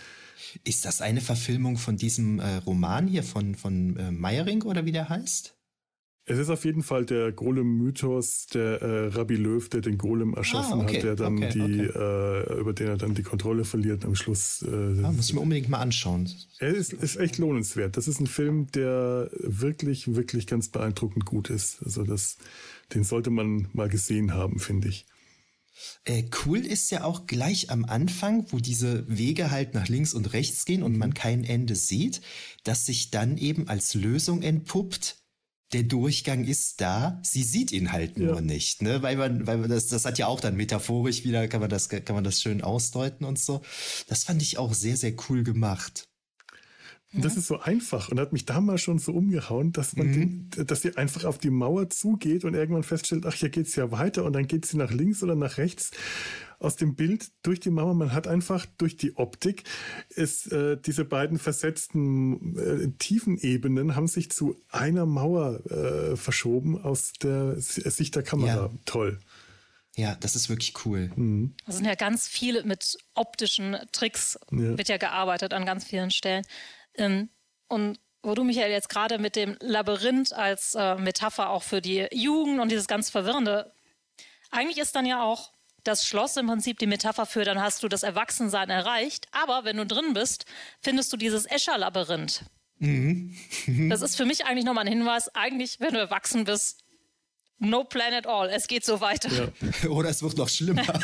Ist 0.64 0.84
das 0.84 1.00
eine 1.00 1.20
Verfilmung 1.20 1.76
von 1.76 1.96
diesem 1.96 2.40
äh, 2.40 2.56
Roman 2.56 3.06
hier 3.06 3.22
von, 3.22 3.54
von 3.54 3.96
äh, 3.96 4.10
Meyering 4.10 4.62
oder 4.62 4.84
wie 4.84 4.92
der 4.92 5.08
heißt? 5.08 5.56
Es 6.26 6.38
ist 6.38 6.50
auf 6.50 6.64
jeden 6.64 6.84
Fall 6.84 7.06
der 7.06 7.32
Golem-Mythos, 7.32 8.46
der 8.54 8.80
äh, 8.82 9.06
Rabbi 9.08 9.34
Löw, 9.34 9.68
der 9.68 9.80
den 9.80 9.98
Golem 9.98 10.34
erschaffen 10.34 10.80
ah, 10.80 10.84
okay, 10.84 10.98
hat, 10.98 11.02
der 11.02 11.16
dann 11.16 11.38
okay, 11.38 11.50
die, 11.52 11.88
okay. 11.88 11.98
Äh, 11.98 12.60
über 12.60 12.72
den 12.72 12.86
er 12.86 12.96
dann 12.96 13.14
die 13.14 13.24
Kontrolle 13.24 13.64
verliert 13.64 14.04
am 14.04 14.14
Schluss. 14.14 14.62
Äh, 14.62 15.02
ah, 15.02 15.10
muss 15.10 15.26
ich 15.26 15.34
mir 15.34 15.40
unbedingt 15.40 15.68
mal 15.68 15.80
anschauen. 15.80 16.30
Er 16.60 16.68
ist, 16.68 16.92
ist 16.92 17.16
echt 17.16 17.38
lohnenswert. 17.38 17.96
Das 17.96 18.06
ist 18.06 18.20
ein 18.20 18.28
Film, 18.28 18.70
der 18.70 19.28
wirklich, 19.32 20.14
wirklich 20.14 20.46
ganz 20.46 20.68
beeindruckend 20.68 21.24
gut 21.24 21.50
ist. 21.50 21.82
Also 21.84 22.04
das, 22.04 22.36
den 22.94 23.02
sollte 23.02 23.30
man 23.30 23.66
mal 23.72 23.88
gesehen 23.88 24.32
haben, 24.32 24.60
finde 24.60 24.88
ich. 24.88 25.06
Äh, 26.04 26.24
cool 26.44 26.58
ist 26.58 26.90
ja 26.90 27.04
auch 27.04 27.26
gleich 27.26 27.70
am 27.70 27.84
Anfang, 27.84 28.46
wo 28.50 28.58
diese 28.58 29.04
Wege 29.08 29.50
halt 29.50 29.74
nach 29.74 29.88
links 29.88 30.14
und 30.14 30.32
rechts 30.32 30.64
gehen 30.64 30.82
und 30.82 30.92
mhm. 30.92 30.98
man 30.98 31.14
kein 31.14 31.44
Ende 31.44 31.76
sieht, 31.76 32.20
dass 32.64 32.86
sich 32.86 33.10
dann 33.10 33.36
eben 33.38 33.68
als 33.68 33.94
Lösung 33.94 34.42
entpuppt, 34.42 35.16
der 35.72 35.84
Durchgang 35.84 36.44
ist 36.44 36.80
da, 36.80 37.20
sie 37.22 37.44
sieht 37.44 37.70
ihn 37.70 37.92
halt 37.92 38.18
nur 38.18 38.36
ja. 38.36 38.40
nicht, 38.40 38.82
ne? 38.82 39.02
Weil 39.02 39.16
man, 39.16 39.46
weil 39.46 39.58
man 39.58 39.70
das, 39.70 39.86
das 39.86 40.04
hat 40.04 40.18
ja 40.18 40.26
auch 40.26 40.40
dann 40.40 40.56
metaphorisch 40.56 41.22
wieder, 41.24 41.46
kann 41.46 41.60
man 41.60 41.70
das, 41.70 41.88
kann 41.88 42.14
man 42.14 42.24
das 42.24 42.42
schön 42.42 42.62
ausdeuten 42.62 43.24
und 43.24 43.38
so. 43.38 43.62
Das 44.08 44.24
fand 44.24 44.42
ich 44.42 44.58
auch 44.58 44.74
sehr, 44.74 44.96
sehr 44.96 45.14
cool 45.28 45.44
gemacht. 45.44 46.09
Und 47.12 47.24
das 47.24 47.36
ist 47.36 47.48
so 47.48 47.58
einfach 47.58 48.08
und 48.08 48.20
hat 48.20 48.32
mich 48.32 48.44
damals 48.44 48.82
schon 48.82 49.00
so 49.00 49.12
umgehauen, 49.12 49.72
dass 49.72 49.96
man, 49.96 50.08
mhm. 50.08 50.50
den, 50.50 50.66
dass 50.66 50.82
sie 50.82 50.96
einfach 50.96 51.24
auf 51.24 51.38
die 51.38 51.50
Mauer 51.50 51.90
zugeht 51.90 52.44
und 52.44 52.54
irgendwann 52.54 52.84
feststellt, 52.84 53.26
ach, 53.26 53.34
hier 53.34 53.48
geht's 53.48 53.74
ja 53.74 53.90
weiter 53.90 54.24
und 54.24 54.32
dann 54.32 54.46
geht 54.46 54.64
sie 54.64 54.76
nach 54.76 54.92
links 54.92 55.20
oder 55.22 55.34
nach 55.34 55.58
rechts 55.58 55.90
aus 56.60 56.76
dem 56.76 56.94
Bild 56.94 57.32
durch 57.42 57.58
die 57.58 57.70
Mauer. 57.70 57.94
Man 57.94 58.12
hat 58.12 58.28
einfach 58.28 58.64
durch 58.78 58.96
die 58.96 59.16
Optik 59.16 59.64
ist 60.10 60.52
äh, 60.52 60.76
diese 60.80 61.04
beiden 61.04 61.38
versetzten 61.38 62.56
äh, 62.56 62.92
Tiefenebenen 62.98 63.96
haben 63.96 64.06
sich 64.06 64.30
zu 64.30 64.56
einer 64.68 65.06
Mauer 65.06 65.66
äh, 65.66 66.16
verschoben 66.16 66.80
aus 66.80 67.12
der 67.14 67.60
Sicht 67.60 68.14
der 68.14 68.22
Kamera. 68.22 68.66
Ja. 68.66 68.70
Toll. 68.84 69.18
Ja, 69.96 70.14
das 70.14 70.36
ist 70.36 70.48
wirklich 70.48 70.74
cool. 70.84 71.10
Mhm. 71.16 71.54
Da 71.66 71.72
sind 71.72 71.86
ja 71.86 71.96
ganz 71.96 72.28
viele 72.28 72.62
mit 72.62 72.96
optischen 73.14 73.76
Tricks, 73.90 74.38
ja. 74.52 74.78
wird 74.78 74.88
ja 74.88 74.98
gearbeitet 74.98 75.52
an 75.52 75.66
ganz 75.66 75.84
vielen 75.84 76.12
Stellen. 76.12 76.44
Ähm, 76.94 77.30
und 77.68 78.00
wo 78.22 78.34
du, 78.34 78.44
Michael, 78.44 78.70
jetzt 78.70 78.88
gerade 78.88 79.18
mit 79.18 79.36
dem 79.36 79.56
Labyrinth 79.60 80.32
als 80.32 80.74
äh, 80.74 80.96
Metapher 80.96 81.50
auch 81.50 81.62
für 81.62 81.80
die 81.80 82.06
Jugend 82.12 82.60
und 82.60 82.70
dieses 82.70 82.86
ganz 82.86 83.10
Verwirrende, 83.10 83.72
eigentlich 84.50 84.78
ist 84.78 84.94
dann 84.94 85.06
ja 85.06 85.22
auch 85.22 85.52
das 85.84 86.06
Schloss 86.06 86.36
im 86.36 86.46
Prinzip 86.46 86.78
die 86.78 86.86
Metapher 86.86 87.24
für, 87.24 87.44
dann 87.44 87.60
hast 87.60 87.82
du 87.82 87.88
das 87.88 88.02
Erwachsensein 88.02 88.68
erreicht. 88.68 89.26
Aber 89.32 89.64
wenn 89.64 89.78
du 89.78 89.86
drin 89.86 90.12
bist, 90.12 90.44
findest 90.80 91.12
du 91.12 91.16
dieses 91.16 91.46
Escher-Labyrinth. 91.46 92.44
Mhm. 92.78 93.36
das 93.90 94.00
ist 94.00 94.16
für 94.16 94.24
mich 94.24 94.46
eigentlich 94.46 94.64
nochmal 94.64 94.86
ein 94.86 94.92
Hinweis. 94.92 95.34
Eigentlich, 95.34 95.80
wenn 95.80 95.92
du 95.92 96.00
erwachsen 96.00 96.44
bist, 96.44 96.82
no 97.58 97.84
plan 97.84 98.14
at 98.14 98.26
all. 98.26 98.48
Es 98.48 98.66
geht 98.68 98.84
so 98.84 99.00
weiter. 99.00 99.30
Ja. 99.30 99.88
Oder 99.90 100.08
es 100.08 100.22
wird 100.22 100.36
noch 100.36 100.48
schlimmer. 100.48 100.82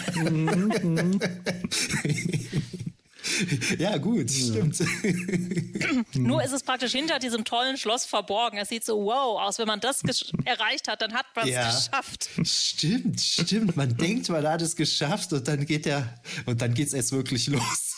Ja, 3.78 3.96
gut, 3.98 4.30
stimmt. 4.30 4.78
Nur 6.14 6.42
ist 6.42 6.52
es 6.52 6.62
praktisch 6.62 6.92
hinter 6.92 7.18
diesem 7.18 7.44
tollen 7.44 7.76
Schloss 7.76 8.04
verborgen. 8.04 8.58
Es 8.58 8.68
sieht 8.68 8.84
so 8.84 9.04
wow 9.04 9.40
aus. 9.40 9.58
Wenn 9.58 9.66
man 9.66 9.80
das 9.80 10.02
erreicht 10.44 10.88
hat, 10.88 11.02
dann 11.02 11.12
hat 11.12 11.26
man 11.34 11.46
es 11.46 11.54
ja. 11.54 11.66
geschafft. 11.66 12.30
Stimmt, 12.44 13.20
stimmt. 13.20 13.76
Man 13.76 13.96
denkt, 13.96 14.28
man 14.28 14.46
hat 14.46 14.62
es 14.62 14.76
geschafft 14.76 15.32
und 15.32 15.46
dann 15.48 15.66
geht 15.66 15.86
der 15.86 16.20
und 16.46 16.62
dann 16.62 16.74
geht 16.74 16.88
es 16.88 16.94
erst 16.94 17.12
wirklich 17.12 17.48
los. 17.48 17.96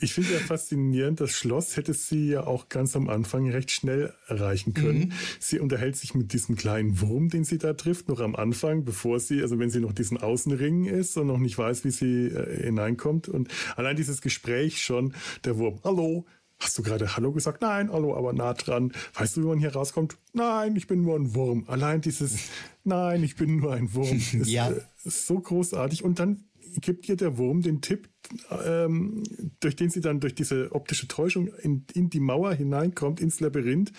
ich 0.00 0.12
finde 0.14 0.34
ja 0.34 0.38
faszinierend, 0.40 1.20
das 1.20 1.30
Schloss 1.30 1.76
hätte 1.76 1.94
sie 1.94 2.30
ja 2.30 2.46
auch 2.46 2.68
ganz 2.68 2.96
am 2.96 3.08
Anfang 3.08 3.50
recht 3.50 3.70
schnell 3.70 4.12
erreichen 4.26 4.74
können. 4.74 4.98
Mhm. 4.98 5.12
Sie 5.40 5.58
unterhält 5.58 5.96
sich 5.96 6.14
mit 6.14 6.32
diesem 6.32 6.56
kleinen 6.56 7.00
Wurm, 7.00 7.30
den 7.30 7.44
sie 7.44 7.58
da 7.58 7.72
trifft, 7.74 8.08
noch 8.08 8.20
am 8.20 8.36
Anfang, 8.36 8.84
bevor 8.84 9.20
sie, 9.20 9.40
also 9.42 9.58
wenn 9.58 9.70
sie 9.70 9.80
noch 9.80 9.92
diesen 9.92 10.18
Außenring 10.18 10.84
ist 10.84 11.16
und 11.16 11.26
noch 11.28 11.38
nicht 11.38 11.56
weiß, 11.56 11.84
wie 11.84 11.90
sie 11.90 12.26
äh, 12.26 12.64
hineinkommt. 12.64 13.28
Und 13.28 13.48
allein 13.76 13.96
dieses 14.04 14.20
Gespräch 14.20 14.82
schon, 14.82 15.14
der 15.44 15.58
Wurm, 15.58 15.80
hallo, 15.84 16.24
Hast 16.60 16.78
du 16.78 16.82
gerade 16.82 17.16
Hallo 17.16 17.32
gesagt? 17.32 17.60
Nein, 17.62 17.92
Hallo, 17.92 18.16
aber 18.16 18.32
nah 18.32 18.54
dran. 18.54 18.92
Weißt 19.14 19.36
du, 19.36 19.42
wie 19.42 19.46
man 19.46 19.58
hier 19.58 19.74
rauskommt? 19.74 20.16
Nein, 20.32 20.76
ich 20.76 20.86
bin 20.86 21.02
nur 21.02 21.16
ein 21.16 21.34
Wurm. 21.34 21.64
Allein 21.66 22.00
dieses 22.00 22.36
Nein, 22.84 23.22
ich 23.22 23.36
bin 23.36 23.56
nur 23.56 23.74
ein 23.74 23.92
Wurm 23.92 24.16
ist, 24.16 24.48
ja. 24.48 24.70
äh, 24.70 24.80
ist 25.04 25.26
so 25.26 25.40
großartig. 25.40 26.04
Und 26.04 26.18
dann 26.18 26.44
gibt 26.80 27.08
ihr 27.08 27.16
der 27.16 27.38
Wurm 27.38 27.62
den 27.62 27.80
Tipp, 27.80 28.08
ähm, 28.64 29.22
durch 29.60 29.76
den 29.76 29.90
sie 29.90 30.00
dann 30.00 30.20
durch 30.20 30.34
diese 30.34 30.72
optische 30.72 31.08
Täuschung 31.08 31.48
in, 31.48 31.86
in 31.92 32.10
die 32.10 32.20
Mauer 32.20 32.54
hineinkommt, 32.54 33.20
ins 33.20 33.40
Labyrinth. 33.40 33.92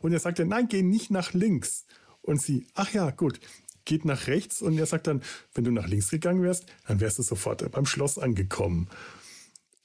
Und 0.00 0.12
er 0.12 0.18
sagt 0.18 0.38
dann, 0.38 0.48
nein, 0.48 0.68
geh 0.68 0.82
nicht 0.82 1.10
nach 1.10 1.34
links. 1.34 1.84
Und 2.22 2.40
sie, 2.40 2.66
ach 2.74 2.92
ja, 2.92 3.10
gut, 3.10 3.38
geht 3.84 4.04
nach 4.04 4.26
rechts. 4.26 4.62
Und 4.62 4.78
er 4.78 4.86
sagt 4.86 5.06
dann, 5.06 5.22
wenn 5.54 5.64
du 5.64 5.70
nach 5.70 5.88
links 5.88 6.10
gegangen 6.10 6.42
wärst, 6.42 6.66
dann 6.86 7.00
wärst 7.00 7.18
du 7.18 7.22
sofort 7.22 7.70
beim 7.70 7.86
Schloss 7.86 8.18
angekommen. 8.18 8.88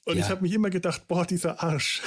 Und 0.06 0.18
ja. 0.18 0.24
ich 0.24 0.30
habe 0.30 0.42
mich 0.42 0.52
immer 0.52 0.68
gedacht, 0.68 1.08
boah, 1.08 1.24
dieser 1.24 1.62
Arsch. 1.62 2.02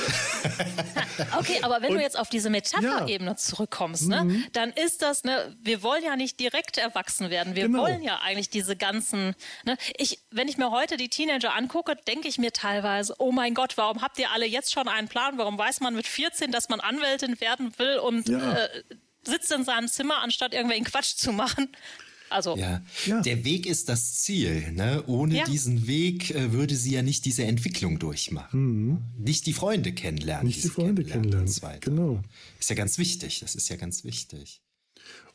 okay, 1.39 1.57
aber 1.63 1.81
wenn 1.81 1.91
und, 1.91 1.97
du 1.97 2.01
jetzt 2.03 2.17
auf 2.17 2.29
diese 2.29 2.51
Metapherebene 2.51 3.31
ja. 3.31 3.35
zurückkommst, 3.35 4.07
ne, 4.07 4.23
mhm. 4.23 4.45
dann 4.53 4.71
ist 4.71 5.01
das, 5.01 5.23
ne, 5.23 5.55
wir 5.63 5.81
wollen 5.81 6.03
ja 6.03 6.15
nicht 6.15 6.39
direkt 6.39 6.77
erwachsen 6.77 7.31
werden. 7.31 7.55
Wir 7.55 7.63
genau. 7.63 7.81
wollen 7.81 8.03
ja 8.03 8.19
eigentlich 8.19 8.51
diese 8.51 8.75
ganzen, 8.75 9.33
ne, 9.65 9.77
ich, 9.97 10.19
wenn 10.29 10.47
ich 10.47 10.57
mir 10.57 10.69
heute 10.69 10.95
die 10.97 11.09
Teenager 11.09 11.55
angucke, 11.55 11.95
denke 11.95 12.27
ich 12.27 12.37
mir 12.37 12.53
teilweise, 12.53 13.15
oh 13.17 13.31
mein 13.31 13.55
Gott, 13.55 13.77
warum 13.77 14.03
habt 14.03 14.19
ihr 14.19 14.31
alle 14.31 14.45
jetzt 14.45 14.71
schon 14.71 14.87
einen 14.87 15.07
Plan? 15.07 15.39
Warum 15.39 15.57
weiß 15.57 15.79
man 15.79 15.95
mit 15.95 16.05
14, 16.05 16.51
dass 16.51 16.69
man 16.69 16.79
Anwältin 16.79 17.41
werden 17.41 17.73
will 17.79 17.97
und 17.97 18.29
ja. 18.29 18.57
äh, 18.57 18.83
sitzt 19.23 19.51
in 19.51 19.63
seinem 19.63 19.87
Zimmer, 19.87 20.19
anstatt 20.19 20.53
irgendwelchen 20.53 20.85
Quatsch 20.85 21.15
zu 21.15 21.31
machen? 21.31 21.69
Also 22.29 22.57
ja. 22.57 22.81
ja. 23.05 23.21
der 23.21 23.45
Weg 23.45 23.65
ist 23.65 23.89
das 23.89 24.15
Ziel. 24.15 24.71
Ne? 24.73 25.03
Ohne 25.07 25.37
ja. 25.37 25.45
diesen 25.45 25.87
Weg 25.87 26.31
äh, 26.31 26.51
würde 26.51 26.75
sie 26.75 26.93
ja 26.93 27.01
nicht 27.01 27.25
diese 27.25 27.43
Entwicklung 27.43 27.99
durchmachen. 27.99 28.59
Mhm. 28.59 28.97
Nicht 29.17 29.45
die 29.45 29.53
Freunde 29.53 29.93
kennenlernen. 29.93 30.47
Nicht 30.47 30.63
die, 30.63 30.69
Freunde 30.69 31.03
kennenlernen. 31.03 31.47
kennenlernen. 31.47 31.79
Genau. 31.81 32.23
Ist 32.59 32.69
ja 32.69 32.75
ganz 32.75 32.97
wichtig. 32.97 33.39
Das 33.39 33.55
ist 33.55 33.69
ja 33.69 33.75
ganz 33.75 34.03
wichtig. 34.03 34.61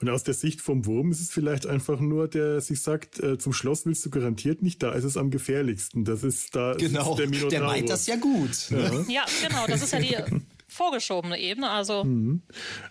Und 0.01 0.11
aus 0.11 0.25
der 0.25 0.35
Sicht 0.35 0.61
vom 0.61 0.85
Wurm 0.85 1.13
ist 1.13 1.21
es 1.21 1.31
vielleicht 1.31 1.67
einfach 1.67 2.01
nur, 2.01 2.29
der 2.29 2.61
sich 2.61 2.81
sagt, 2.83 3.21
äh, 3.21 3.39
zum 3.39 3.53
Schloss 3.53 3.87
willst 3.87 4.05
du 4.05 4.11
garantiert 4.11 4.61
nicht, 4.61 4.83
da 4.83 4.93
ist 4.93 5.05
es 5.05 5.17
am 5.17 5.31
gefährlichsten. 5.31 6.05
Das 6.05 6.25
ist 6.25 6.55
da 6.55 6.75
genau. 6.75 7.13
Ist 7.13 7.19
der 7.19 7.29
Minotaurus. 7.29 7.51
Der 7.53 7.63
meint 7.63 7.89
das 7.89 8.07
ja 8.07 8.17
gut. 8.17 8.71
Ja. 8.71 9.05
ja, 9.09 9.25
genau, 9.47 9.67
das 9.67 9.83
ist 9.83 9.93
ja 9.93 10.01
die 10.01 10.17
vorgeschobene 10.73 11.39
Ebene. 11.39 11.71
Also. 11.71 12.05
Mhm. 12.05 12.43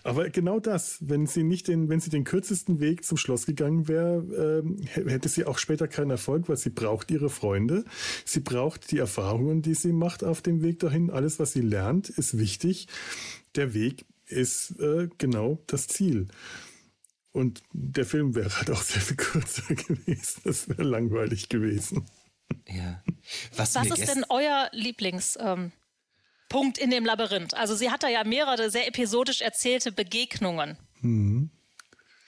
Aber 0.04 0.30
genau 0.30 0.60
das, 0.60 0.98
wenn 1.00 1.26
sie 1.26 1.42
nicht 1.42 1.68
den, 1.68 1.88
wenn 1.88 2.00
sie 2.00 2.10
den 2.10 2.24
kürzesten 2.24 2.80
Weg 2.80 3.04
zum 3.04 3.18
Schloss 3.18 3.46
gegangen 3.46 3.88
wäre, 3.88 4.62
ähm, 4.64 4.78
hätte 4.92 5.28
sie 5.28 5.44
auch 5.44 5.58
später 5.58 5.88
keinen 5.88 6.10
Erfolg, 6.10 6.48
weil 6.48 6.56
sie 6.56 6.70
braucht 6.70 7.10
ihre 7.10 7.30
Freunde. 7.30 7.84
Sie 8.24 8.40
braucht 8.40 8.90
die 8.90 8.98
Erfahrungen, 8.98 9.62
die 9.62 9.74
sie 9.74 9.92
macht 9.92 10.24
auf 10.24 10.42
dem 10.42 10.62
Weg 10.62 10.78
dahin. 10.78 11.10
Alles, 11.10 11.38
was 11.38 11.52
sie 11.52 11.60
lernt, 11.60 12.08
ist 12.08 12.38
wichtig. 12.38 12.86
Der 13.54 13.74
Weg 13.74 14.06
ist 14.26 14.78
äh, 14.80 15.08
genau 15.18 15.58
das 15.66 15.88
Ziel. 15.88 16.28
Und 17.32 17.62
der 17.72 18.04
Film 18.04 18.34
wäre 18.34 18.54
halt 18.56 18.70
auch 18.70 18.82
sehr 18.82 19.02
viel 19.02 19.16
kürzer 19.16 19.74
gewesen. 19.74 20.42
Das 20.44 20.68
wäre 20.68 20.82
langweilig 20.82 21.48
gewesen. 21.48 22.06
Ja. 22.68 23.02
Was, 23.56 23.74
Was 23.74 23.86
ist 23.98 24.14
denn 24.14 24.24
euer 24.28 24.68
Lieblings? 24.72 25.38
Ähm 25.40 25.72
Punkt 26.52 26.76
in 26.76 26.90
dem 26.90 27.04
Labyrinth. 27.04 27.54
Also 27.54 27.74
sie 27.74 27.90
hat 27.90 28.02
da 28.02 28.08
ja 28.08 28.24
mehrere 28.24 28.70
sehr 28.70 28.86
episodisch 28.86 29.40
erzählte 29.40 29.90
Begegnungen. 29.90 30.76
Mhm. 31.00 31.50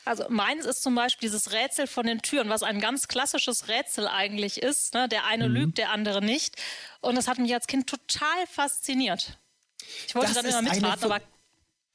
Also 0.07 0.25
meins 0.29 0.65
ist 0.65 0.83
zum 0.83 0.95
Beispiel 0.95 1.29
dieses 1.29 1.53
Rätsel 1.53 1.87
von 1.87 2.07
den 2.07 2.21
Türen, 2.21 2.49
was 2.49 2.63
ein 2.63 2.81
ganz 2.81 3.07
klassisches 3.07 3.69
Rätsel 3.69 4.09
eigentlich 4.09 4.63
ist. 4.63 4.95
Ne? 4.95 5.09
Der 5.09 5.27
eine 5.27 5.49
mhm. 5.49 5.55
lügt, 5.55 5.79
der 5.79 5.91
andere 5.91 6.23
nicht. 6.23 6.57
Und 7.01 7.17
das 7.17 7.29
hat 7.29 7.39
mich 7.39 7.53
als 7.53 7.67
Kind 7.67 7.87
total 7.87 8.47
fasziniert. 8.51 9.39
Ich 10.07 10.15
wollte 10.15 10.33
das 10.33 10.43
dann 10.43 10.47
immer 10.47 10.73
mitraten, 10.73 11.05
aber 11.05 11.21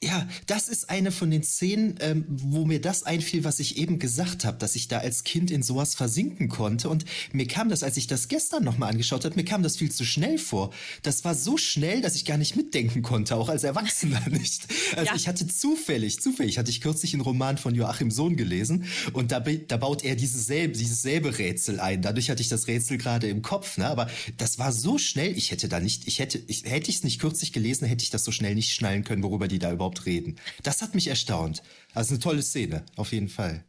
Ja, 0.02 0.30
das 0.48 0.70
ist 0.70 0.90
eine 0.90 1.12
von 1.12 1.30
den 1.30 1.44
Szenen, 1.44 1.96
ähm, 2.00 2.24
wo 2.30 2.64
mir 2.64 2.80
das 2.80 3.04
einfiel, 3.04 3.44
was 3.44 3.60
ich 3.60 3.76
eben 3.78 4.00
gesagt 4.00 4.46
habe, 4.46 4.58
dass 4.58 4.78
ich 4.78 4.88
da 4.88 5.00
als 5.00 5.26
Kind 5.26 5.52
in 5.52 5.62
sowas 5.62 5.94
versinken 5.94 6.48
konnte. 6.48 6.88
Und 6.88 7.04
mir 7.34 7.48
kam 7.48 7.68
das, 7.68 7.84
als 7.84 7.98
ich 7.98 8.08
das 8.08 8.30
gestern 8.30 8.64
nochmal 8.64 8.92
angeschaut 8.92 9.26
habe, 9.26 9.36
mir 9.36 9.44
kam 9.44 9.62
das 9.62 9.76
viel 9.76 9.92
zu 9.92 10.06
schnell 10.06 10.38
vor. 10.38 10.72
Das 11.02 11.26
war 11.26 11.36
so 11.36 11.58
schnell, 11.58 12.00
dass 12.00 12.16
ich 12.16 12.24
gar 12.24 12.38
nicht 12.38 12.56
mitdenken 12.56 13.02
konnte, 13.02 13.36
auch 13.36 13.50
als 13.50 13.66
Erwachsener 13.66 14.22
nicht. 14.30 14.68
Also 14.96 15.08
ja. 15.08 15.16
ich 15.18 15.28
hatte 15.28 15.46
zufällig, 15.48 16.22
zufällig 16.22 16.58
hatte 16.58 16.72
ich 16.72 16.80
kürzlich 16.80 17.14
einen 17.14 17.22
Roman 17.22 17.58
von 17.58 17.76
Joachim 17.76 18.10
Sohn 18.10 18.38
gelesen 18.38 18.86
und 19.12 19.34
da, 19.34 19.42
da 19.42 19.76
baut 19.76 20.06
er 20.06 20.16
dieses 20.16 20.48
selbe, 20.48 20.78
dieses 20.78 21.02
selbe 21.02 21.38
Rätsel 21.38 21.82
ein. 21.82 22.02
Dadurch 22.02 22.30
hatte 22.30 22.42
ich 22.42 22.48
das 22.48 22.68
Rätsel 22.68 22.98
gerade 22.98 23.28
im 23.28 23.42
Kopf, 23.42 23.78
ne? 23.78 23.88
Aber 23.88 24.10
das 24.38 24.60
war 24.60 24.72
so 24.72 24.98
schnell, 24.98 25.38
ich 25.38 25.52
hätte 25.52 25.68
da 25.68 25.82
nicht, 25.82 26.08
ich 26.08 26.20
hätte, 26.20 26.42
ich, 26.48 26.64
hätte 26.64 26.90
ich 26.90 26.98
es 26.98 27.04
nicht 27.04 27.20
kürzlich 27.20 27.52
gelesen, 27.52 27.86
hätte 27.86 28.04
ich 28.04 28.12
das 28.12 28.24
so 28.24 28.32
schnell 28.32 28.56
nicht 28.56 28.72
schnallen 28.72 29.04
können, 29.04 29.24
worüber 29.24 29.50
die 29.50 29.60
da 29.60 29.74
überhaupt 29.74 29.89
überhaupt 29.90 30.06
reden. 30.06 30.36
Das 30.64 30.82
hat 30.82 30.96
mich 30.96 31.08
erstaunt. 31.08 31.64
Also 31.94 32.14
eine 32.14 32.20
tolle 32.20 32.42
Szene, 32.42 32.86
auf 32.96 33.12
jeden 33.12 33.30
Fall. 33.30 33.66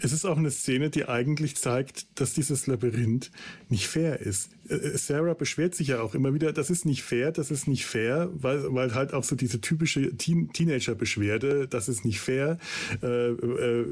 Es 0.00 0.12
ist 0.12 0.24
auch 0.24 0.36
eine 0.36 0.50
Szene, 0.50 0.90
die 0.90 1.08
eigentlich 1.08 1.56
zeigt, 1.56 2.20
dass 2.20 2.34
dieses 2.34 2.66
Labyrinth 2.66 3.30
nicht 3.68 3.86
fair 3.86 4.18
ist. 4.20 4.50
Äh, 4.68 4.74
äh, 4.74 4.98
Sarah 4.98 5.34
beschwert 5.34 5.74
sich 5.74 5.88
ja 5.88 6.00
auch 6.00 6.14
immer 6.14 6.34
wieder, 6.34 6.52
das 6.52 6.68
ist 6.68 6.84
nicht 6.84 7.04
fair, 7.04 7.30
das 7.30 7.52
ist 7.52 7.68
nicht 7.68 7.86
fair, 7.86 8.28
weil, 8.34 8.74
weil 8.74 8.94
halt 8.94 9.14
auch 9.14 9.22
so 9.22 9.36
diese 9.36 9.60
typische 9.60 10.16
Teen 10.16 10.52
Teenager-Beschwerde, 10.52 11.68
das 11.68 11.88
ist 11.88 12.04
nicht 12.04 12.20
fair, 12.20 12.58
äh, 13.02 13.06
äh, 13.06 13.86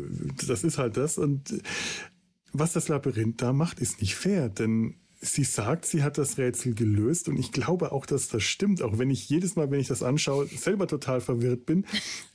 das 0.46 0.64
ist 0.64 0.76
halt 0.76 0.96
das. 0.96 1.18
Und 1.18 1.62
was 2.52 2.72
das 2.72 2.88
Labyrinth 2.88 3.40
da 3.40 3.52
macht, 3.52 3.78
ist 3.78 4.00
nicht 4.00 4.16
fair, 4.16 4.48
denn 4.48 4.96
sie 5.22 5.44
sagt, 5.44 5.86
sie 5.86 6.02
hat 6.02 6.18
das 6.18 6.36
Rätsel 6.36 6.74
gelöst 6.74 7.28
und 7.28 7.38
ich 7.38 7.52
glaube 7.52 7.92
auch, 7.92 8.06
dass 8.06 8.28
das 8.28 8.42
stimmt, 8.42 8.82
auch 8.82 8.98
wenn 8.98 9.08
ich 9.08 9.28
jedes 9.28 9.54
Mal, 9.54 9.70
wenn 9.70 9.78
ich 9.78 9.86
das 9.86 10.02
anschaue, 10.02 10.46
selber 10.48 10.88
total 10.88 11.20
verwirrt 11.20 11.64
bin. 11.64 11.86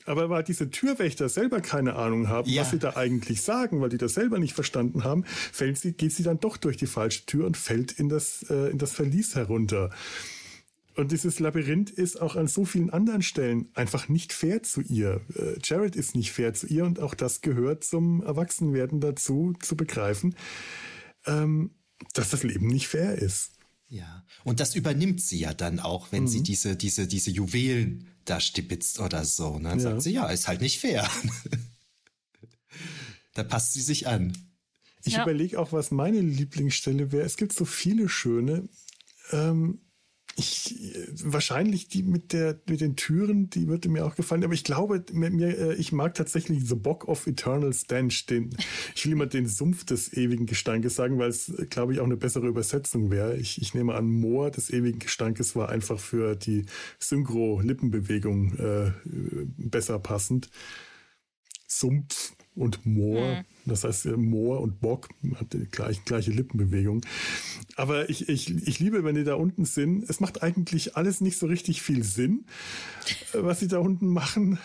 Aber 0.06 0.30
weil 0.30 0.44
diese 0.44 0.70
Türwächter 0.70 1.28
selber 1.28 1.60
keine 1.60 1.98
Ahnung 1.98 2.30
haben, 2.30 2.50
ja. 2.50 2.62
was 2.62 2.72
sie 2.72 2.80
da 2.80 2.96
eigentlich 2.96 3.42
sagen, 3.42 3.82
weil 3.82 3.90
die 3.90 3.98
das 3.98 4.14
selber 4.14 4.40
nicht 4.40 4.54
verstanden 4.54 5.04
haben, 5.04 5.26
fällt 5.26 5.78
sie, 5.78 5.94
geht 5.94 6.14
sie 6.14 6.24
dann 6.24 6.40
doch 6.40 6.56
durch 6.56 6.78
die 6.78 6.88
falsche 6.88 7.26
Tür 7.26 7.46
und 7.46 7.58
fällt 7.58 7.92
in 7.92 8.08
das, 8.08 8.44
äh, 8.50 8.72
in 8.72 8.78
das 8.78 8.94
Verlies 8.94 9.36
herunter. 9.36 9.90
Und 10.96 11.12
dieses 11.12 11.40
Labyrinth 11.40 11.92
ist 11.92 12.20
auch 12.22 12.38
an 12.38 12.48
so 12.48 12.64
vielen 12.64 12.90
anderen 12.90 13.22
Stellen 13.22 13.68
einfach 13.76 14.08
nicht 14.08 14.32
fair 14.32 14.64
zu 14.64 14.82
ihr. 14.82 15.20
Äh, 15.36 15.60
Jared 15.62 15.98
ist 15.98 16.16
nicht 16.16 16.32
fair 16.32 16.54
zu 16.54 16.68
ihr 16.68 16.86
und 16.86 17.02
auch 17.02 17.14
das 17.14 17.42
gehört 17.42 17.84
zum 17.84 18.24
Erwachsenwerden 18.24 19.02
dazu, 19.02 19.54
zu 19.60 19.76
begreifen. 19.76 20.36
Ähm, 21.26 21.72
dass 22.14 22.30
das 22.30 22.44
Leben 22.44 22.68
nicht 22.68 22.88
fair 22.88 23.16
ist. 23.18 23.52
Ja, 23.90 24.26
und 24.44 24.60
das 24.60 24.76
übernimmt 24.76 25.22
sie 25.22 25.40
ja 25.40 25.54
dann 25.54 25.80
auch, 25.80 26.12
wenn 26.12 26.24
mhm. 26.24 26.28
sie 26.28 26.44
diese, 26.44 26.76
diese, 26.76 27.08
diese 27.08 27.32
Juwelen 27.32 28.08
da 28.26 28.42
stibitzt 28.42 29.00
oder 29.00 29.24
so. 29.24 29.60
Ne? 29.60 29.70
Dann 29.70 29.80
ja. 29.80 29.84
sagt 29.84 30.02
sie, 30.02 30.12
ja, 30.12 30.28
ist 30.28 30.48
halt 30.48 30.60
nicht 30.62 30.80
fair. 30.80 31.10
da 33.34 33.44
passt 33.44 33.74
sie 33.74 33.82
sich 33.82 34.08
an. 34.08 34.38
Ich 35.04 35.14
ja. 35.14 35.24
überlege 35.24 35.60
auch, 35.60 35.72
was 35.72 35.92
meine 35.92 36.20
Lieblingsstelle 36.20 37.14
wäre. 37.14 37.26
Es 37.26 37.38
gibt 37.38 37.54
so 37.54 37.64
viele 37.64 38.10
schöne. 38.10 38.68
Ähm, 39.32 39.80
ich, 40.40 40.94
wahrscheinlich 41.24 41.88
die 41.88 42.04
mit 42.04 42.32
der, 42.32 42.60
mit 42.70 42.80
den 42.80 42.96
Türen, 42.96 43.50
die 43.50 43.68
würde 43.68 43.90
mir 43.90 44.06
auch 44.06 44.16
gefallen. 44.16 44.44
Aber 44.44 44.54
ich 44.54 44.64
glaube, 44.64 45.04
mir, 45.12 45.32
mir, 45.32 45.58
äh, 45.58 45.74
ich 45.76 45.92
mag 45.92 46.14
tatsächlich 46.14 46.64
The 46.64 46.76
Bock 46.76 47.08
of 47.08 47.26
Eternal 47.26 47.74
Stench. 47.74 48.28
Den, 48.28 48.56
ich 48.96 49.04
will 49.06 49.14
immer 49.14 49.26
den 49.26 49.48
Sumpf 49.48 49.84
des 49.84 50.14
ewigen 50.14 50.46
Gestankes 50.46 50.96
sagen, 50.96 51.18
weil 51.18 51.30
es, 51.30 51.52
glaube 51.72 51.94
ich, 51.94 52.00
auch 52.00 52.06
eine 52.06 52.18
bessere 52.18 52.48
Übersetzung 52.48 53.10
wäre. 53.10 53.36
Ich, 53.36 53.60
ich 53.60 53.74
nehme 53.74 53.96
an, 53.96 54.06
Moor 54.06 54.52
des 54.52 54.70
ewigen 54.70 55.00
Gestankes 55.00 55.56
war 55.56 55.70
einfach 55.70 56.00
für 56.00 56.36
die 56.36 56.68
Synchro-Lippenbewegung 57.00 58.58
äh, 58.58 58.92
besser 59.58 59.98
passend. 59.98 60.52
Sumpf 61.68 62.37
und 62.58 62.86
Moor. 62.86 63.40
Mhm. 63.40 63.46
Das 63.66 63.84
heißt, 63.84 64.08
äh, 64.08 64.18
Moor 64.18 64.62
und 64.62 64.80
Bock 64.80 65.10
hat 65.36 65.54
die 65.54 65.66
gleiche, 65.66 66.02
gleiche 66.06 66.32
Lippenbewegung. 66.32 67.02
Aber 67.76 68.10
ich, 68.10 68.28
ich, 68.30 68.50
ich 68.68 68.80
liebe, 68.80 69.04
wenn 69.04 69.16
die 69.16 69.24
da 69.24 69.36
unten 69.36 69.66
sind. 69.66 70.10
Es 70.10 70.20
macht 70.20 70.42
eigentlich 70.44 70.96
alles 70.98 71.22
nicht 71.22 71.38
so 71.38 71.46
richtig 71.46 71.82
viel 71.82 72.04
Sinn, 72.04 72.46
äh, 73.34 73.44
was 73.44 73.60
sie 73.60 73.68
da 73.68 73.80
unten 73.80 74.08
machen. 74.08 74.60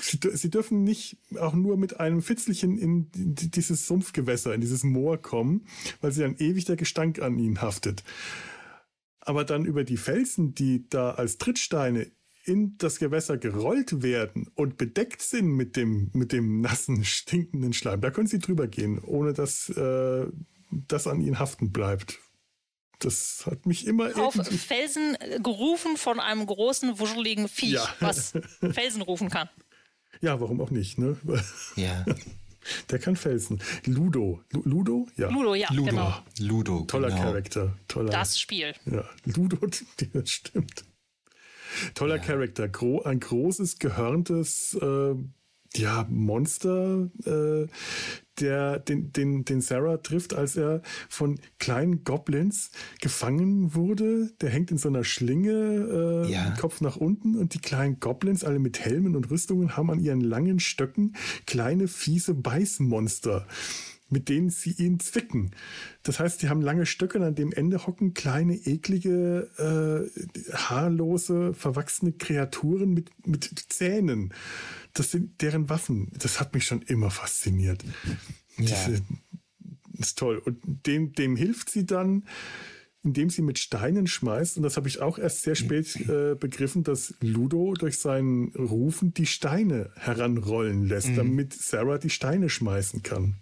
Sie, 0.00 0.18
sie 0.32 0.50
dürfen 0.50 0.82
nicht 0.82 1.16
auch 1.38 1.54
nur 1.54 1.76
mit 1.76 2.00
einem 2.00 2.22
Fitzelchen 2.22 2.78
in 2.78 3.08
dieses 3.12 3.86
Sumpfgewässer, 3.86 4.54
in 4.54 4.60
dieses 4.60 4.82
Moor 4.82 5.18
kommen, 5.18 5.66
weil 6.00 6.12
sie 6.12 6.22
dann 6.22 6.36
ewig 6.36 6.64
der 6.64 6.76
Gestank 6.76 7.20
an 7.20 7.38
ihnen 7.38 7.62
haftet. 7.62 8.02
Aber 9.20 9.44
dann 9.44 9.64
über 9.64 9.84
die 9.84 9.96
Felsen, 9.96 10.54
die 10.54 10.88
da 10.88 11.12
als 11.12 11.38
Trittsteine 11.38 12.10
in 12.44 12.76
das 12.78 12.98
Gewässer 12.98 13.38
gerollt 13.38 14.02
werden 14.02 14.50
und 14.54 14.76
bedeckt 14.76 15.22
sind 15.22 15.48
mit 15.48 15.76
dem, 15.76 16.10
mit 16.12 16.32
dem 16.32 16.60
nassen, 16.60 17.04
stinkenden 17.04 17.72
Schleim, 17.72 18.00
da 18.00 18.10
können 18.10 18.26
sie 18.26 18.38
drüber 18.38 18.66
gehen, 18.66 18.98
ohne 18.98 19.32
dass 19.32 19.68
äh, 19.70 20.26
das 20.70 21.06
an 21.06 21.20
ihnen 21.20 21.38
haften 21.38 21.72
bleibt. 21.72 22.18
Das 22.98 23.44
hat 23.46 23.66
mich 23.66 23.86
immer 23.86 24.16
auf 24.16 24.34
Felsen 24.34 25.16
gerufen 25.42 25.96
von 25.96 26.20
einem 26.20 26.46
großen, 26.46 26.98
wuscheligen 26.98 27.48
Viech, 27.48 27.72
ja. 27.72 27.88
was 28.00 28.32
Felsen 28.72 29.02
rufen 29.02 29.28
kann. 29.28 29.48
Ja, 30.20 30.40
warum 30.40 30.60
auch 30.60 30.70
nicht, 30.70 30.98
ne? 30.98 31.16
Ja. 31.76 32.04
Der 32.90 33.00
kann 33.00 33.16
Felsen. 33.16 33.60
Ludo. 33.86 34.40
Ludo? 34.52 35.08
Ja. 35.16 35.30
Ludo, 35.30 35.56
ja, 35.56 35.68
Ludo. 35.72 35.90
genau. 35.90 36.14
Ludo, 36.38 36.80
Toller 36.82 37.08
genau. 37.08 37.22
Charakter. 37.22 37.76
Toller. 37.88 38.10
Das 38.10 38.38
Spiel. 38.38 38.72
Ja, 38.86 39.04
Ludo, 39.24 39.56
das 40.12 40.30
stimmt. 40.30 40.84
Toller 41.94 42.16
ja. 42.16 42.22
Charakter. 42.22 42.68
Gro 42.68 43.02
ein 43.02 43.20
großes, 43.20 43.78
gehörntes 43.78 44.76
äh, 44.80 45.14
ja, 45.76 46.06
Monster, 46.10 47.08
äh, 47.24 47.66
der 48.40 48.78
den, 48.78 49.12
den, 49.12 49.44
den 49.44 49.60
Sarah 49.60 49.98
trifft, 49.98 50.34
als 50.34 50.56
er 50.56 50.82
von 51.08 51.38
kleinen 51.58 52.04
Goblins 52.04 52.70
gefangen 53.00 53.74
wurde. 53.74 54.32
Der 54.40 54.50
hängt 54.50 54.70
in 54.70 54.78
so 54.78 54.88
einer 54.88 55.04
Schlinge, 55.04 56.26
äh, 56.26 56.32
ja. 56.32 56.54
Kopf 56.58 56.80
nach 56.80 56.96
unten 56.96 57.36
und 57.36 57.54
die 57.54 57.60
kleinen 57.60 58.00
Goblins, 58.00 58.44
alle 58.44 58.58
mit 58.58 58.80
Helmen 58.80 59.16
und 59.16 59.30
Rüstungen, 59.30 59.76
haben 59.76 59.90
an 59.90 60.00
ihren 60.00 60.20
langen 60.20 60.60
Stöcken 60.60 61.14
kleine, 61.46 61.88
fiese 61.88 62.34
Beißmonster 62.34 63.46
mit 64.12 64.28
denen 64.28 64.50
sie 64.50 64.72
ihn 64.72 65.00
zwicken. 65.00 65.52
Das 66.02 66.20
heißt, 66.20 66.42
die 66.42 66.48
haben 66.48 66.60
lange 66.60 66.86
Stöcke 66.86 67.18
und 67.18 67.24
an 67.24 67.34
dem 67.34 67.50
Ende 67.52 67.86
hocken 67.86 68.12
kleine, 68.12 68.54
eklige, 68.54 69.48
äh, 69.56 70.54
haarlose, 70.54 71.54
verwachsene 71.54 72.12
Kreaturen 72.12 72.92
mit, 72.92 73.10
mit 73.26 73.50
Zähnen. 73.68 74.34
Das 74.92 75.10
sind 75.10 75.40
deren 75.40 75.70
Waffen. 75.70 76.12
Das 76.18 76.38
hat 76.38 76.54
mich 76.54 76.66
schon 76.66 76.82
immer 76.82 77.10
fasziniert. 77.10 77.82
Ja. 78.58 78.66
Diese, 78.66 79.02
das 79.92 80.08
ist 80.08 80.18
toll. 80.18 80.38
Und 80.44 80.60
dem, 80.86 81.12
dem 81.14 81.34
hilft 81.34 81.70
sie 81.70 81.86
dann, 81.86 82.24
indem 83.02 83.30
sie 83.30 83.42
mit 83.42 83.58
Steinen 83.58 84.06
schmeißt. 84.06 84.58
Und 84.58 84.62
das 84.62 84.76
habe 84.76 84.88
ich 84.88 85.00
auch 85.00 85.18
erst 85.18 85.42
sehr 85.42 85.54
spät 85.54 85.96
äh, 86.08 86.34
begriffen, 86.34 86.84
dass 86.84 87.14
Ludo 87.20 87.74
durch 87.74 87.98
seinen 87.98 88.48
Rufen 88.54 89.14
die 89.14 89.26
Steine 89.26 89.90
heranrollen 89.96 90.86
lässt, 90.86 91.08
mhm. 91.08 91.16
damit 91.16 91.54
Sarah 91.54 91.98
die 91.98 92.10
Steine 92.10 92.50
schmeißen 92.50 93.02
kann. 93.02 93.36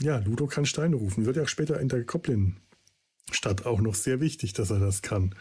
Ja, 0.00 0.18
Ludo 0.18 0.46
kann 0.46 0.66
Steine 0.66 0.96
rufen. 0.96 1.26
Wird 1.26 1.36
ja 1.36 1.44
auch 1.44 1.48
später 1.48 1.80
in 1.80 1.88
der 1.88 2.04
Goblin-Stadt 2.04 3.66
auch 3.66 3.80
noch 3.80 3.94
sehr 3.94 4.20
wichtig, 4.20 4.52
dass 4.52 4.70
er 4.70 4.80
das 4.80 5.02
kann. 5.02 5.34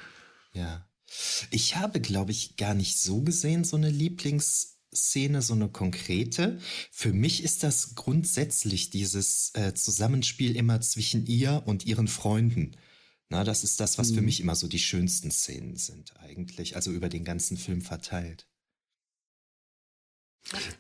Ja. 0.53 0.87
Ich 1.51 1.75
habe, 1.75 1.99
glaube 1.99 2.31
ich, 2.31 2.55
gar 2.57 2.73
nicht 2.73 2.97
so 2.99 3.21
gesehen, 3.21 3.63
so 3.63 3.75
eine 3.75 3.89
Lieblingsszene, 3.89 5.41
so 5.41 5.53
eine 5.53 5.69
konkrete. 5.69 6.59
Für 6.91 7.13
mich 7.13 7.43
ist 7.43 7.63
das 7.63 7.95
grundsätzlich 7.95 8.89
dieses 8.89 9.51
äh, 9.53 9.73
Zusammenspiel 9.73 10.55
immer 10.55 10.81
zwischen 10.81 11.25
ihr 11.25 11.63
und 11.65 11.85
ihren 11.85 12.07
Freunden. 12.07 12.75
Na, 13.29 13.43
das 13.43 13.63
ist 13.63 13.79
das, 13.79 13.97
was 13.97 14.11
mhm. 14.11 14.15
für 14.15 14.21
mich 14.21 14.39
immer 14.41 14.55
so 14.55 14.67
die 14.67 14.79
schönsten 14.79 15.31
Szenen 15.31 15.75
sind, 15.75 16.15
eigentlich. 16.17 16.75
Also 16.75 16.91
über 16.91 17.09
den 17.09 17.23
ganzen 17.23 17.57
Film 17.57 17.81
verteilt. 17.81 18.47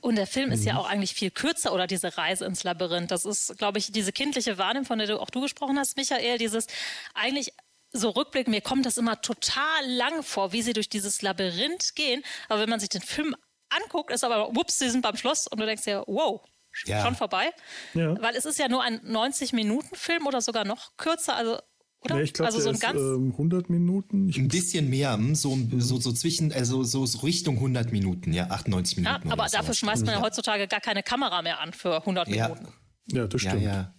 Und 0.01 0.15
der 0.15 0.27
Film 0.27 0.47
mhm. 0.47 0.53
ist 0.53 0.65
ja 0.65 0.73
mhm. 0.73 0.79
auch 0.79 0.89
eigentlich 0.89 1.13
viel 1.13 1.31
kürzer 1.31 1.73
oder 1.73 1.87
diese 1.87 2.17
Reise 2.17 2.45
ins 2.45 2.63
Labyrinth. 2.63 3.11
Das 3.11 3.25
ist, 3.25 3.57
glaube 3.57 3.79
ich, 3.79 3.91
diese 3.91 4.11
kindliche 4.11 4.57
Wahrnehmung, 4.57 4.85
von 4.85 4.99
der 4.99 5.07
du 5.07 5.19
auch 5.19 5.29
du 5.29 5.41
gesprochen 5.41 5.79
hast, 5.79 5.97
Michael, 5.97 6.37
dieses 6.37 6.67
eigentlich 7.13 7.53
so 7.91 8.09
Rückblick, 8.09 8.47
mir 8.47 8.61
kommt 8.61 8.85
das 8.85 8.97
immer 8.97 9.21
total 9.21 9.85
lang 9.85 10.23
vor, 10.23 10.51
wie 10.51 10.63
sie 10.63 10.73
durch 10.73 10.89
dieses 10.89 11.21
Labyrinth 11.21 11.95
gehen. 11.95 12.23
Aber 12.49 12.59
wenn 12.59 12.69
man 12.69 12.79
sich 12.79 12.89
den 12.89 13.01
Film 13.01 13.35
anguckt, 13.69 14.11
ist 14.11 14.23
aber, 14.23 14.55
whoops, 14.55 14.79
sie 14.79 14.89
sind 14.89 15.01
beim 15.01 15.15
Schloss 15.15 15.47
und 15.47 15.59
du 15.59 15.65
denkst 15.65 15.83
dir, 15.83 16.03
wow, 16.07 16.41
ja. 16.85 17.03
schon 17.03 17.15
vorbei. 17.15 17.51
Ja. 17.93 18.19
Weil 18.21 18.35
es 18.35 18.45
ist 18.45 18.59
ja 18.59 18.67
nur 18.67 18.81
ein 18.81 18.99
90-Minuten-Film 19.01 20.25
oder 20.25 20.41
sogar 20.41 20.65
noch 20.65 20.97
kürzer. 20.97 21.35
Also 21.35 21.59
oder? 22.03 22.15
Nee, 22.15 22.23
ich 22.23 22.33
glaube, 22.33 22.47
also 22.47 22.59
so 22.59 22.69
ein 22.69 22.79
ganz 22.79 22.99
ähm, 22.99 23.31
100 23.31 23.69
Minuten. 23.69 24.29
Ich 24.29 24.37
ein 24.37 24.47
bisschen 24.47 24.89
mehr, 24.89 25.13
hm, 25.13 25.35
so, 25.35 25.57
so, 25.77 25.99
so 25.99 26.11
zwischen, 26.11 26.51
also 26.51 26.83
so, 26.83 27.05
so 27.05 27.19
Richtung 27.19 27.55
100 27.55 27.91
Minuten, 27.91 28.33
ja, 28.33 28.47
98 28.47 28.97
Minuten. 28.97 29.27
Ja, 29.27 29.31
aber 29.31 29.47
dafür 29.51 29.73
schmeißt 29.73 30.05
man 30.05 30.15
ja 30.15 30.21
heutzutage 30.21 30.67
gar 30.67 30.81
keine 30.81 31.03
Kamera 31.03 31.41
mehr 31.41 31.59
an 31.59 31.73
für 31.73 31.97
100 31.97 32.27
ja. 32.27 32.49
Minuten. 32.49 32.67
Ja, 33.11 33.27
das 33.27 33.41
stimmt. 33.41 33.61
Ja, 33.61 33.93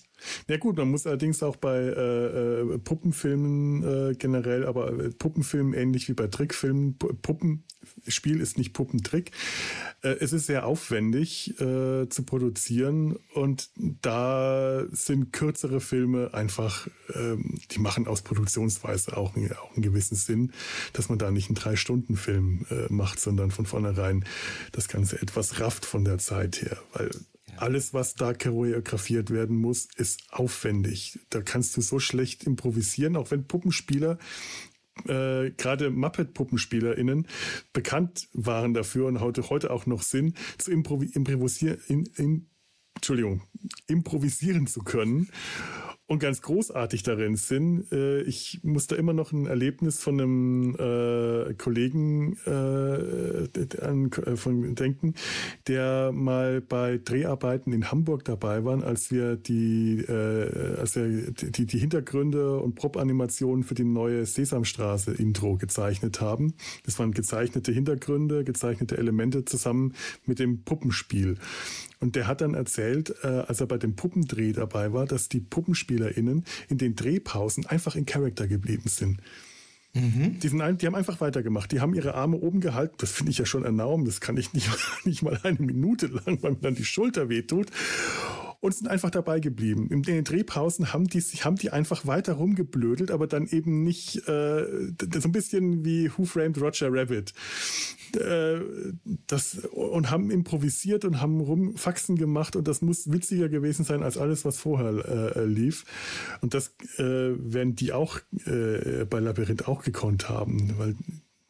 ja. 0.48 0.56
Gut, 0.56 0.76
man 0.76 0.90
muss 0.90 1.06
allerdings 1.06 1.42
auch 1.42 1.56
bei 1.56 1.76
äh, 1.76 2.60
äh 2.60 2.78
Puppenfilmen 2.78 4.10
äh, 4.10 4.14
generell, 4.14 4.66
aber 4.66 4.92
äh, 4.92 5.10
Puppenfilmen 5.10 5.74
ähnlich 5.74 6.08
wie 6.08 6.14
bei 6.14 6.26
Trickfilmen, 6.26 6.96
Puppenspiel 6.96 8.40
ist 8.40 8.58
nicht 8.58 8.72
Puppentrick. 8.72 9.32
Äh, 10.02 10.16
es 10.20 10.32
ist 10.32 10.46
sehr 10.46 10.66
aufwendig 10.66 11.60
äh, 11.60 12.08
zu 12.08 12.22
produzieren 12.24 13.16
und 13.34 13.70
da 13.76 14.84
sind 14.92 15.32
kürzere 15.32 15.80
Filme 15.80 16.32
einfach, 16.34 16.88
ähm, 17.14 17.58
die 17.70 17.78
machen 17.78 18.06
aus 18.06 18.22
Produktionsweise 18.22 19.16
auch, 19.16 19.34
auch 19.34 19.72
einen 19.72 19.82
gewissen 19.82 20.16
Sinn, 20.16 20.52
dass 20.92 21.08
man 21.08 21.18
da 21.18 21.30
nicht 21.30 21.48
einen 21.48 21.56
Drei-Stunden-Film 21.56 22.66
macht, 22.88 23.20
sondern 23.20 23.50
von 23.50 23.66
vornherein 23.66 24.24
das 24.72 24.88
Ganze 24.88 25.20
etwas 25.20 25.60
rafft 25.60 25.84
von 25.84 26.04
der 26.04 26.18
Zeit 26.18 26.62
her, 26.62 26.78
weil 26.92 27.10
alles, 27.58 27.94
was 27.94 28.14
da 28.14 28.34
choreografiert 28.34 29.30
werden 29.30 29.56
muss, 29.56 29.88
ist 29.96 30.22
aufwendig. 30.30 31.18
Da 31.30 31.42
kannst 31.42 31.76
du 31.76 31.80
so 31.80 31.98
schlecht 31.98 32.44
improvisieren, 32.44 33.16
auch 33.16 33.30
wenn 33.30 33.46
Puppenspieler 33.46 34.18
äh, 35.06 35.50
gerade 35.50 35.90
Muppet-PuppenspielerInnen 35.90 37.26
bekannt 37.72 38.28
waren 38.32 38.74
dafür 38.74 39.06
und 39.06 39.20
heute, 39.20 39.50
heute 39.50 39.70
auch 39.70 39.86
noch 39.86 40.02
sind, 40.02 40.36
zu 40.58 40.70
improvi 40.70 41.06
improvisieren, 41.06 41.80
in, 41.88 42.06
in, 42.16 42.46
Entschuldigung, 42.94 43.42
improvisieren 43.88 44.66
zu 44.66 44.80
können 44.80 45.30
und 46.06 46.18
ganz 46.18 46.42
großartig 46.42 47.02
darin 47.02 47.36
sind. 47.36 47.90
Äh, 47.90 48.22
ich 48.22 48.60
muss 48.62 48.86
da 48.86 48.96
immer 48.96 49.14
noch 49.14 49.32
ein 49.32 49.46
Erlebnis 49.46 50.00
von 50.00 50.20
einem 50.20 50.74
äh, 50.74 51.54
Kollegen 51.54 52.36
äh, 52.46 53.80
an, 53.80 54.10
äh, 54.12 54.36
von 54.36 54.74
denken, 54.74 55.14
der 55.66 56.12
mal 56.12 56.60
bei 56.60 57.00
Dreharbeiten 57.02 57.72
in 57.72 57.90
Hamburg 57.90 58.24
dabei 58.24 58.64
war, 58.64 58.84
als 58.84 59.10
wir 59.10 59.36
die, 59.36 60.00
äh, 60.00 60.78
als 60.78 60.96
wir 60.96 61.30
die, 61.30 61.66
die 61.66 61.78
Hintergründe 61.78 62.58
und 62.58 62.74
Prop-Animationen 62.74 63.64
für 63.64 63.74
die 63.74 63.84
neue 63.84 64.26
Sesamstraße-Intro 64.26 65.56
gezeichnet 65.56 66.20
haben. 66.20 66.54
Das 66.84 66.98
waren 66.98 67.12
gezeichnete 67.12 67.72
Hintergründe, 67.72 68.44
gezeichnete 68.44 68.98
Elemente 68.98 69.44
zusammen 69.46 69.94
mit 70.26 70.38
dem 70.38 70.64
Puppenspiel. 70.64 71.38
Und 72.00 72.16
der 72.16 72.26
hat 72.26 72.40
dann 72.40 72.54
erzählt, 72.54 73.14
äh, 73.22 73.26
als 73.26 73.60
er 73.60 73.66
bei 73.66 73.78
dem 73.78 73.96
Puppendreh 73.96 74.52
dabei 74.52 74.92
war, 74.92 75.06
dass 75.06 75.28
die 75.28 75.40
PuppenspielerInnen 75.40 76.44
in 76.68 76.78
den 76.78 76.96
Drehpausen 76.96 77.66
einfach 77.66 77.96
in 77.96 78.06
Charakter 78.06 78.46
geblieben 78.46 78.88
sind. 78.88 79.20
Mhm. 79.94 80.40
Die, 80.40 80.48
sind, 80.48 80.82
die 80.82 80.86
haben 80.86 80.94
einfach 80.94 81.20
weitergemacht. 81.20 81.70
Die 81.70 81.80
haben 81.80 81.94
ihre 81.94 82.14
Arme 82.14 82.36
oben 82.36 82.60
gehalten. 82.60 82.96
Das 82.98 83.12
finde 83.12 83.30
ich 83.30 83.38
ja 83.38 83.46
schon 83.46 83.64
enorm. 83.64 84.04
Das 84.04 84.20
kann 84.20 84.36
ich 84.36 84.52
nicht, 84.52 84.68
nicht 85.04 85.22
mal 85.22 85.38
eine 85.42 85.60
Minute 85.60 86.06
lang, 86.06 86.42
weil 86.42 86.52
mir 86.52 86.60
dann 86.60 86.74
die 86.74 86.84
Schulter 86.84 87.28
wehtut 87.28 87.70
und 88.64 88.74
sind 88.74 88.88
einfach 88.88 89.10
dabei 89.10 89.40
geblieben. 89.40 89.88
In 89.90 90.02
den 90.02 90.24
Drehpausen 90.24 90.94
haben 90.94 91.06
die, 91.06 91.20
haben 91.20 91.56
die 91.56 91.68
einfach 91.68 92.06
weiter 92.06 92.32
rumgeblödelt, 92.32 93.10
aber 93.10 93.26
dann 93.26 93.46
eben 93.46 93.84
nicht 93.84 94.26
äh, 94.26 94.64
so 95.20 95.28
ein 95.28 95.32
bisschen 95.32 95.84
wie 95.84 96.10
Who 96.16 96.24
Framed 96.24 96.58
Roger 96.58 96.88
Rabbit. 96.90 97.34
Äh, 98.16 98.60
das, 99.26 99.66
und 99.70 100.10
haben 100.10 100.30
improvisiert 100.30 101.04
und 101.04 101.20
haben 101.20 101.40
rumfaxen 101.40 102.16
gemacht 102.16 102.56
und 102.56 102.66
das 102.66 102.80
muss 102.80 103.12
witziger 103.12 103.50
gewesen 103.50 103.84
sein 103.84 104.02
als 104.02 104.16
alles, 104.16 104.46
was 104.46 104.58
vorher 104.58 105.36
äh, 105.36 105.44
lief. 105.44 105.84
Und 106.40 106.54
das 106.54 106.74
äh, 106.96 107.02
werden 107.02 107.76
die 107.76 107.92
auch 107.92 108.18
äh, 108.46 109.04
bei 109.04 109.20
Labyrinth 109.20 109.68
auch 109.68 109.82
gekonnt 109.82 110.30
haben, 110.30 110.72
weil 110.78 110.96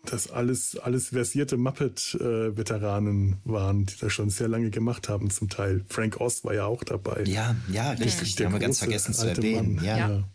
das 0.07 0.31
alles, 0.31 0.77
alles 0.77 1.09
versierte 1.09 1.57
Muppet-Veteranen 1.57 3.37
waren, 3.45 3.87
die 3.87 3.97
das 3.99 4.13
schon 4.13 4.31
sehr 4.31 4.49
lange 4.49 4.71
gemacht 4.71 5.09
haben 5.09 5.31
zum 5.31 5.49
Teil. 5.49 5.85
Frank 5.89 6.21
Oz 6.21 6.45
war 6.45 6.55
ja 6.55 6.67
auch 6.67 6.85
dabei. 6.85 7.25
Ja, 7.25 7.57
ja, 7.71 7.93
richtig. 7.93 8.37
Den 8.37 8.47
haben 8.47 8.53
wir 8.55 8.61
ganz 8.61 8.79
vergessen 8.79 9.15
zu 9.15 9.27
erwähnen. 9.27 9.81
Ja. 9.83 9.97
ja. 9.97 10.29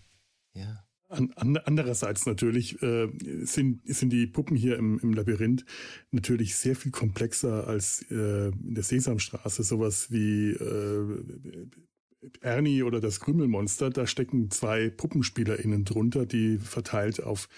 ja. 0.54 0.84
An, 1.10 1.32
an, 1.36 1.58
andererseits 1.58 2.28
natürlich 2.28 2.82
äh, 2.84 3.08
sind, 3.42 3.82
sind 3.84 4.12
die 4.12 4.28
Puppen 4.28 4.56
hier 4.56 4.78
im, 4.78 5.00
im 5.00 5.14
Labyrinth 5.14 5.66
natürlich 6.12 6.56
sehr 6.56 6.76
viel 6.76 6.92
komplexer 6.92 7.68
als 7.68 8.06
äh, 8.12 8.50
in 8.50 8.76
der 8.76 8.84
Sesamstraße. 8.84 9.64
Sowas 9.64 10.12
wie 10.12 10.52
äh, 10.52 11.68
Ernie 12.42 12.84
oder 12.84 13.00
das 13.00 13.20
Krümelmonster, 13.20 13.90
da 13.90 14.06
stecken 14.06 14.52
zwei 14.52 14.90
PuppenspielerInnen 14.90 15.86
drunter, 15.86 16.26
die 16.26 16.58
verteilt 16.58 17.24
auf 17.24 17.50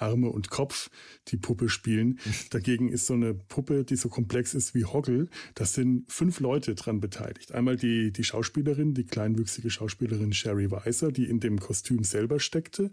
Arme 0.00 0.28
und 0.28 0.50
Kopf 0.50 0.90
die 1.28 1.36
Puppe 1.36 1.68
spielen. 1.68 2.18
Dagegen 2.50 2.88
ist 2.88 3.06
so 3.06 3.14
eine 3.14 3.34
Puppe, 3.34 3.84
die 3.84 3.96
so 3.96 4.08
komplex 4.08 4.54
ist 4.54 4.74
wie 4.74 4.84
Hoggle, 4.84 5.28
das 5.54 5.74
sind 5.74 6.10
fünf 6.10 6.40
Leute 6.40 6.74
dran 6.74 7.00
beteiligt. 7.00 7.52
Einmal 7.52 7.76
die, 7.76 8.12
die 8.12 8.24
Schauspielerin, 8.24 8.94
die 8.94 9.04
kleinwüchsige 9.04 9.70
Schauspielerin 9.70 10.32
Sherry 10.32 10.70
Weiser, 10.70 11.12
die 11.12 11.28
in 11.28 11.40
dem 11.40 11.60
Kostüm 11.60 12.04
selber 12.04 12.40
steckte 12.40 12.90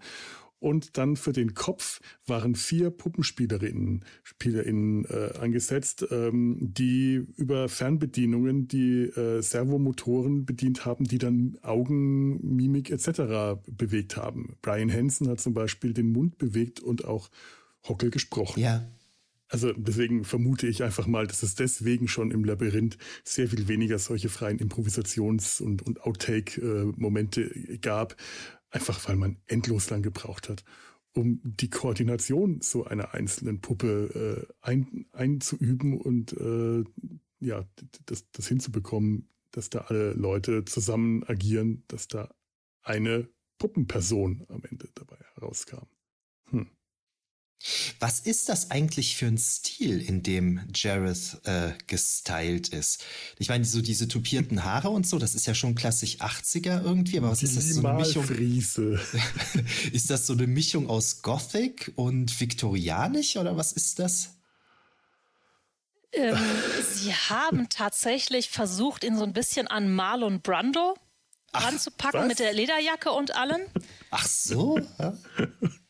und 0.60 0.98
dann 0.98 1.16
für 1.16 1.34
den 1.34 1.54
Kopf 1.54 2.00
waren 2.26 2.56
vier 2.56 2.90
Puppenspielerinnen 2.90 4.04
Spielerinnen, 4.24 5.06
äh, 5.06 5.38
angesetzt, 5.40 6.06
ähm, 6.12 6.58
die 6.60 7.26
über 7.38 7.70
Fernbedienungen 7.70 8.68
die 8.68 9.04
äh, 9.04 9.42
Servomotoren 9.42 10.46
bedient 10.46 10.86
haben, 10.86 11.06
die 11.06 11.18
dann 11.18 11.58
Augen, 11.62 12.56
Mimik 12.56 12.90
etc. 12.90 13.62
bewegt 13.68 14.18
haben. 14.18 14.58
Brian 14.62 14.92
Hansen 14.92 15.30
hat 15.30 15.40
zum 15.40 15.54
Beispiel 15.54 15.94
den 15.94 16.12
Mund 16.12 16.38
bewegt 16.38 16.80
und 16.80 17.06
auch 17.06 17.30
Hockel 17.88 18.10
gesprochen. 18.10 18.60
Ja. 18.60 18.88
Also 19.50 19.72
deswegen 19.72 20.26
vermute 20.26 20.68
ich 20.68 20.84
einfach 20.84 21.08
mal, 21.08 21.26
dass 21.26 21.42
es 21.42 21.56
deswegen 21.56 22.10
schon 22.10 22.32
im 22.32 22.44
Labyrinth 22.44 22.98
sehr 23.24 23.48
viel 23.48 23.70
weniger 23.70 23.98
solche 23.98 24.28
freien 24.28 24.60
Improvisations- 24.60 25.62
und, 25.62 25.82
und 25.84 26.02
Outtake-Momente 26.02 27.42
äh, 27.42 27.78
gab, 27.78 28.18
Einfach 28.70 29.08
weil 29.08 29.16
man 29.16 29.38
endlos 29.46 29.90
lang 29.90 30.02
gebraucht 30.02 30.50
hat, 30.50 30.64
um 31.14 31.42
die 31.44 31.70
Koordination 31.70 32.62
so 32.62 32.86
einer 32.86 33.14
einzelnen 33.14 33.62
Puppe 33.62 34.48
äh, 34.50 34.54
ein, 34.62 35.08
einzuüben 35.14 36.00
und 36.00 36.34
äh, 36.34 36.84
ja, 37.40 37.66
das, 38.06 38.30
das 38.32 38.48
hinzubekommen, 38.48 39.30
dass 39.52 39.70
da 39.70 39.80
alle 39.80 40.14
Leute 40.14 40.66
zusammen 40.66 41.24
agieren, 41.24 41.84
dass 41.88 42.08
da 42.08 42.34
eine 42.84 43.30
Puppenperson 43.58 44.46
am 44.50 44.64
Ende 44.64 44.90
dabei 44.94 45.18
herauskam. 45.34 45.88
Hm. 46.50 46.68
Was 48.00 48.20
ist 48.20 48.50
das 48.50 48.72
eigentlich 48.72 49.18
für 49.18 49.26
ein 49.26 49.38
Stil, 49.38 50.00
in 50.00 50.22
dem 50.22 50.62
Jareth 50.74 51.40
äh, 51.46 51.72
gestylt 51.88 52.70
ist? 52.70 53.04
Ich 53.40 53.50
meine, 53.50 53.66
so 53.66 53.82
diese 53.82 54.08
tupierten 54.08 54.64
Haare 54.64 54.90
und 54.90 55.08
so, 55.08 55.18
das 55.18 55.34
ist 55.36 55.48
ja 55.48 55.56
schon 55.56 55.76
klassisch 55.76 56.18
80er 56.18 56.84
irgendwie, 56.84 57.18
aber 57.18 57.32
was 57.32 57.44
ist 57.44 57.58
das 57.58 57.68
so 57.70 57.86
eine 57.86 57.98
Mischung? 57.98 58.26
ist 59.92 60.10
das 60.10 60.28
so 60.28 60.34
eine 60.34 60.48
Mischung 60.48 60.88
aus 60.88 61.24
Gothic 61.24 61.92
und 61.96 62.40
viktorianisch 62.40 63.38
oder 63.38 63.58
was 63.58 63.74
ist 63.74 64.00
das? 64.00 64.36
Ähm, 66.14 66.38
sie 66.94 67.14
haben 67.14 67.70
tatsächlich 67.70 68.50
versucht, 68.50 69.04
ihn 69.04 69.18
so 69.18 69.24
ein 69.24 69.34
bisschen 69.34 69.68
an 69.68 69.92
Marlon 69.94 70.42
Brando 70.42 70.96
Ach, 71.54 71.66
ranzupacken 71.66 72.22
was? 72.22 72.28
mit 72.28 72.40
der 72.40 72.54
Lederjacke 72.54 73.12
und 73.12 73.36
allem. 73.36 73.62
Ach 74.12 74.26
so. 74.26 74.80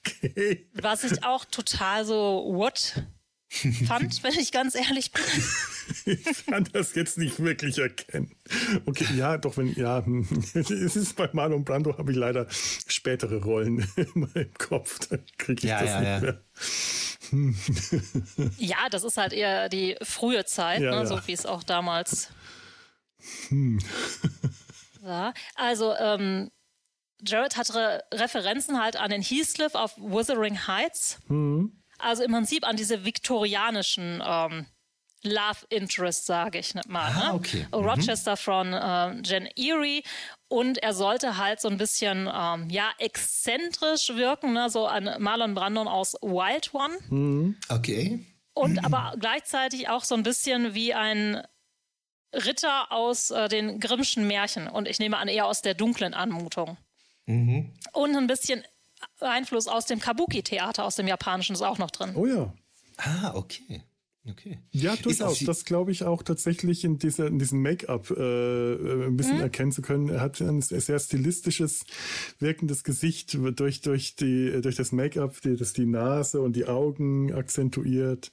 okay. 0.05 0.69
Was 0.73 1.03
ich 1.03 1.23
auch 1.23 1.45
total 1.45 2.05
so 2.05 2.45
what 2.53 3.03
fand, 3.87 4.23
wenn 4.23 4.33
ich 4.33 4.51
ganz 4.51 4.75
ehrlich 4.75 5.11
bin. 5.11 5.23
ich 6.05 6.45
kann 6.45 6.67
das 6.73 6.95
jetzt 6.95 7.17
nicht 7.17 7.39
wirklich 7.39 7.77
erkennen. 7.77 8.35
Okay, 8.85 9.07
ja, 9.15 9.37
doch 9.37 9.57
wenn, 9.57 9.73
ja, 9.73 10.03
es 10.53 10.95
ist 10.95 11.15
bei 11.15 11.29
Marlon 11.33 11.63
Brando 11.63 11.97
habe 11.97 12.11
ich 12.11 12.17
leider 12.17 12.47
spätere 12.49 13.41
Rollen 13.41 13.87
in 13.95 14.09
meinem 14.15 14.53
Kopf. 14.55 14.99
Da 15.07 15.17
kriege 15.37 15.61
ich 15.63 15.69
ja, 15.69 15.81
das 15.81 15.89
ja, 15.89 15.99
nicht 15.99 16.23
ja. 16.23 16.33
mehr. 17.31 18.51
ja, 18.57 18.89
das 18.89 19.03
ist 19.03 19.17
halt 19.17 19.33
eher 19.33 19.69
die 19.69 19.95
frühe 20.01 20.45
Zeit, 20.45 20.81
ja, 20.81 21.01
ne? 21.01 21.07
so 21.07 21.19
wie 21.25 21.33
es 21.33 21.45
auch 21.45 21.63
damals. 21.63 22.29
Hm. 23.49 23.79
Ja, 25.07 25.33
also 25.55 25.95
ähm, 25.95 26.51
Jared 27.25 27.55
hat 27.55 27.73
Re 27.73 28.03
Referenzen 28.13 28.81
halt 28.81 28.97
an 28.97 29.09
den 29.09 29.21
Heathcliff 29.21 29.73
auf 29.73 29.93
Wuthering 29.97 30.67
Heights. 30.67 31.19
Mhm. 31.27 31.81
Also 31.97 32.23
im 32.23 32.31
Prinzip 32.31 32.67
an 32.67 32.75
diese 32.75 33.05
viktorianischen 33.05 34.21
ähm, 34.23 34.67
Love 35.23 35.65
Interest, 35.69 36.25
sage 36.25 36.59
ich 36.59 36.75
nicht 36.75 36.89
mal. 36.89 37.11
Ah, 37.11 37.29
ne? 37.29 37.33
okay. 37.33 37.65
mhm. 37.71 37.73
Rochester 37.73 38.37
von 38.37 38.73
äh, 38.73 39.21
Jen 39.21 39.47
Erie. 39.55 40.03
Und 40.47 40.77
er 40.77 40.93
sollte 40.93 41.37
halt 41.37 41.59
so 41.59 41.67
ein 41.69 41.77
bisschen, 41.77 42.29
ähm, 42.33 42.69
ja, 42.69 42.91
exzentrisch 42.99 44.09
wirken, 44.09 44.53
ne? 44.53 44.69
so 44.69 44.85
an 44.85 45.15
Marlon 45.19 45.55
Brandon 45.55 45.87
aus 45.87 46.13
Wild 46.21 46.73
One. 46.73 46.97
Mhm. 47.09 47.57
Okay. 47.69 48.25
Und 48.53 48.79
aber 48.85 49.15
gleichzeitig 49.19 49.89
auch 49.89 50.03
so 50.03 50.15
ein 50.15 50.23
bisschen 50.23 50.73
wie 50.73 50.93
ein 50.93 51.41
Ritter 52.34 52.91
aus 52.91 53.32
äh, 53.32 53.47
den 53.47 53.80
Grimmschen 53.80 54.28
Märchen 54.28 54.67
und 54.67 54.88
ich 54.88 54.99
nehme 54.99 55.17
an 55.17 55.28
eher 55.28 55.45
aus 55.45 55.61
der 55.61 55.73
dunklen 55.73 56.13
Anmutung. 56.13 56.78
Mhm. 57.25 57.71
Und 57.93 58.15
ein 58.15 58.28
bisschen 58.28 58.63
Einfluss 59.19 59.67
aus 59.67 59.86
dem 59.86 59.99
Kabuki-Theater, 59.99 60.84
aus 60.84 60.95
dem 60.95 61.07
Japanischen 61.07 61.53
ist 61.53 61.61
auch 61.61 61.78
noch 61.78 61.91
drin. 61.91 62.11
Oh 62.15 62.25
ja. 62.25 62.53
Ah, 62.97 63.34
okay. 63.36 63.84
Okay. 64.30 64.59
Ja, 64.71 64.95
durchaus. 64.97 65.39
Das 65.39 65.63
glaube 65.63 65.91
ich 65.91 66.03
auch 66.03 66.21
tatsächlich 66.21 66.84
in, 66.84 66.99
dieser, 66.99 67.28
in 67.28 67.39
diesem 67.39 67.61
Make-up 67.61 68.11
äh, 68.11 68.73
äh, 68.73 69.05
ein 69.07 69.15
bisschen 69.15 69.38
mhm. 69.38 69.43
erkennen 69.43 69.71
zu 69.71 69.82
können. 69.82 70.09
Er 70.09 70.19
hat 70.19 70.41
ein 70.41 70.61
sehr 70.61 70.99
stilistisches, 70.99 71.86
wirkendes 72.39 72.84
Gesicht 72.84 73.38
durch, 73.55 73.82
durch, 73.82 74.15
die, 74.15 74.59
durch 74.61 74.75
das 74.75 74.91
Make-up, 74.91 75.38
das 75.43 75.71
die 75.71 75.86
Nase 75.86 76.41
und 76.41 76.57
die 76.57 76.65
Augen 76.65 77.34
akzentuiert. 77.34 78.32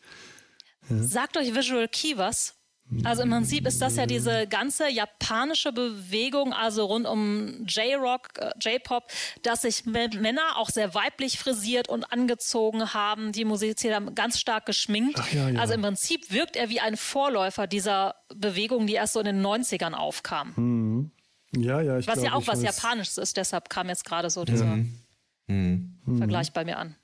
Ja. 0.90 1.02
Sagt 1.02 1.36
euch 1.36 1.54
Visual 1.54 1.86
Key 1.88 2.16
was? 2.16 2.56
Also 3.02 3.22
im 3.22 3.30
Prinzip 3.30 3.66
ist 3.66 3.80
das 3.80 3.96
ja 3.96 4.06
diese 4.06 4.46
ganze 4.46 4.88
japanische 4.90 5.72
Bewegung, 5.72 6.52
also 6.52 6.84
rund 6.84 7.06
um 7.06 7.64
J-Rock, 7.66 8.38
äh, 8.38 8.50
J-Pop, 8.60 9.10
dass 9.42 9.62
sich 9.62 9.86
Männer 9.86 10.56
auch 10.56 10.68
sehr 10.68 10.94
weiblich 10.94 11.38
frisiert 11.38 11.88
und 11.88 12.04
angezogen 12.04 12.92
haben. 12.92 13.32
Die 13.32 13.44
musizieren 13.44 14.14
ganz 14.14 14.38
stark 14.38 14.66
geschminkt. 14.66 15.20
Ja, 15.32 15.48
ja. 15.48 15.60
Also 15.60 15.74
im 15.74 15.82
Prinzip 15.82 16.30
wirkt 16.30 16.56
er 16.56 16.68
wie 16.68 16.80
ein 16.80 16.96
Vorläufer 16.96 17.66
dieser 17.66 18.16
Bewegung, 18.34 18.86
die 18.86 18.94
erst 18.94 19.14
so 19.14 19.20
in 19.20 19.26
den 19.26 19.42
90ern 19.44 19.94
aufkam. 19.94 20.52
Mhm. 20.56 21.10
Ja, 21.56 21.80
ja, 21.80 21.98
ich 21.98 22.06
Was 22.06 22.14
glaub, 22.14 22.26
ja 22.26 22.32
auch 22.34 22.46
was 22.46 22.62
weiß. 22.62 22.76
Japanisches 22.76 23.16
ist, 23.16 23.36
deshalb 23.36 23.70
kam 23.70 23.88
jetzt 23.88 24.04
gerade 24.04 24.28
so 24.28 24.44
dieser 24.44 24.66
mhm. 24.66 24.98
mhm. 25.46 26.18
Vergleich 26.18 26.52
bei 26.52 26.64
mir 26.64 26.78
an. 26.78 26.96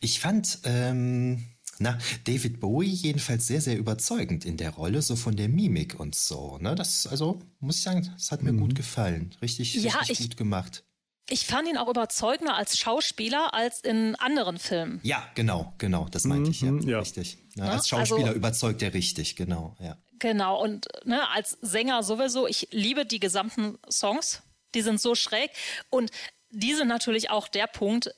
Ich 0.00 0.20
fand, 0.20 0.58
ähm 0.64 1.44
na, 1.80 1.98
David 2.24 2.60
Bowie 2.60 2.86
jedenfalls 2.86 3.46
sehr, 3.46 3.60
sehr 3.60 3.78
überzeugend 3.78 4.44
in 4.44 4.56
der 4.58 4.70
Rolle, 4.70 5.00
so 5.00 5.16
von 5.16 5.34
der 5.34 5.48
Mimik 5.48 5.98
und 5.98 6.14
so. 6.14 6.58
Ne? 6.58 6.74
Das, 6.74 7.06
also, 7.06 7.40
muss 7.58 7.78
ich 7.78 7.82
sagen, 7.82 8.08
das 8.14 8.30
hat 8.30 8.42
mir 8.42 8.52
mhm. 8.52 8.60
gut 8.60 8.74
gefallen. 8.74 9.34
Richtig, 9.40 9.74
ja, 9.74 9.96
richtig 9.98 10.20
ich, 10.20 10.28
gut 10.28 10.36
gemacht. 10.36 10.84
Ich 11.30 11.46
fand 11.46 11.68
ihn 11.68 11.78
auch 11.78 11.88
überzeugender 11.88 12.54
als 12.54 12.76
Schauspieler 12.76 13.54
als 13.54 13.80
in 13.80 14.14
anderen 14.16 14.58
Filmen. 14.58 15.00
Ja, 15.02 15.26
genau, 15.34 15.72
genau, 15.78 16.06
das 16.10 16.24
meinte 16.24 16.50
ich, 16.50 16.60
ja. 16.60 16.70
Mhm, 16.70 16.86
ja. 16.86 16.98
Richtig. 16.98 17.38
Ja, 17.56 17.64
als 17.64 17.88
Schauspieler 17.88 18.26
also, 18.26 18.36
überzeugt 18.36 18.82
er 18.82 18.92
richtig, 18.92 19.36
genau, 19.36 19.74
ja. 19.80 19.96
Genau, 20.18 20.62
und 20.62 20.86
ne, 21.04 21.30
als 21.30 21.56
Sänger 21.62 22.02
sowieso, 22.02 22.46
ich 22.46 22.68
liebe 22.72 23.06
die 23.06 23.20
gesamten 23.20 23.78
Songs. 23.90 24.42
Die 24.74 24.82
sind 24.82 25.00
so 25.00 25.14
schräg. 25.14 25.50
Und 25.88 26.10
die 26.50 26.74
sind 26.74 26.88
natürlich 26.88 27.30
auch 27.30 27.48
der 27.48 27.66
Punkt, 27.66 28.14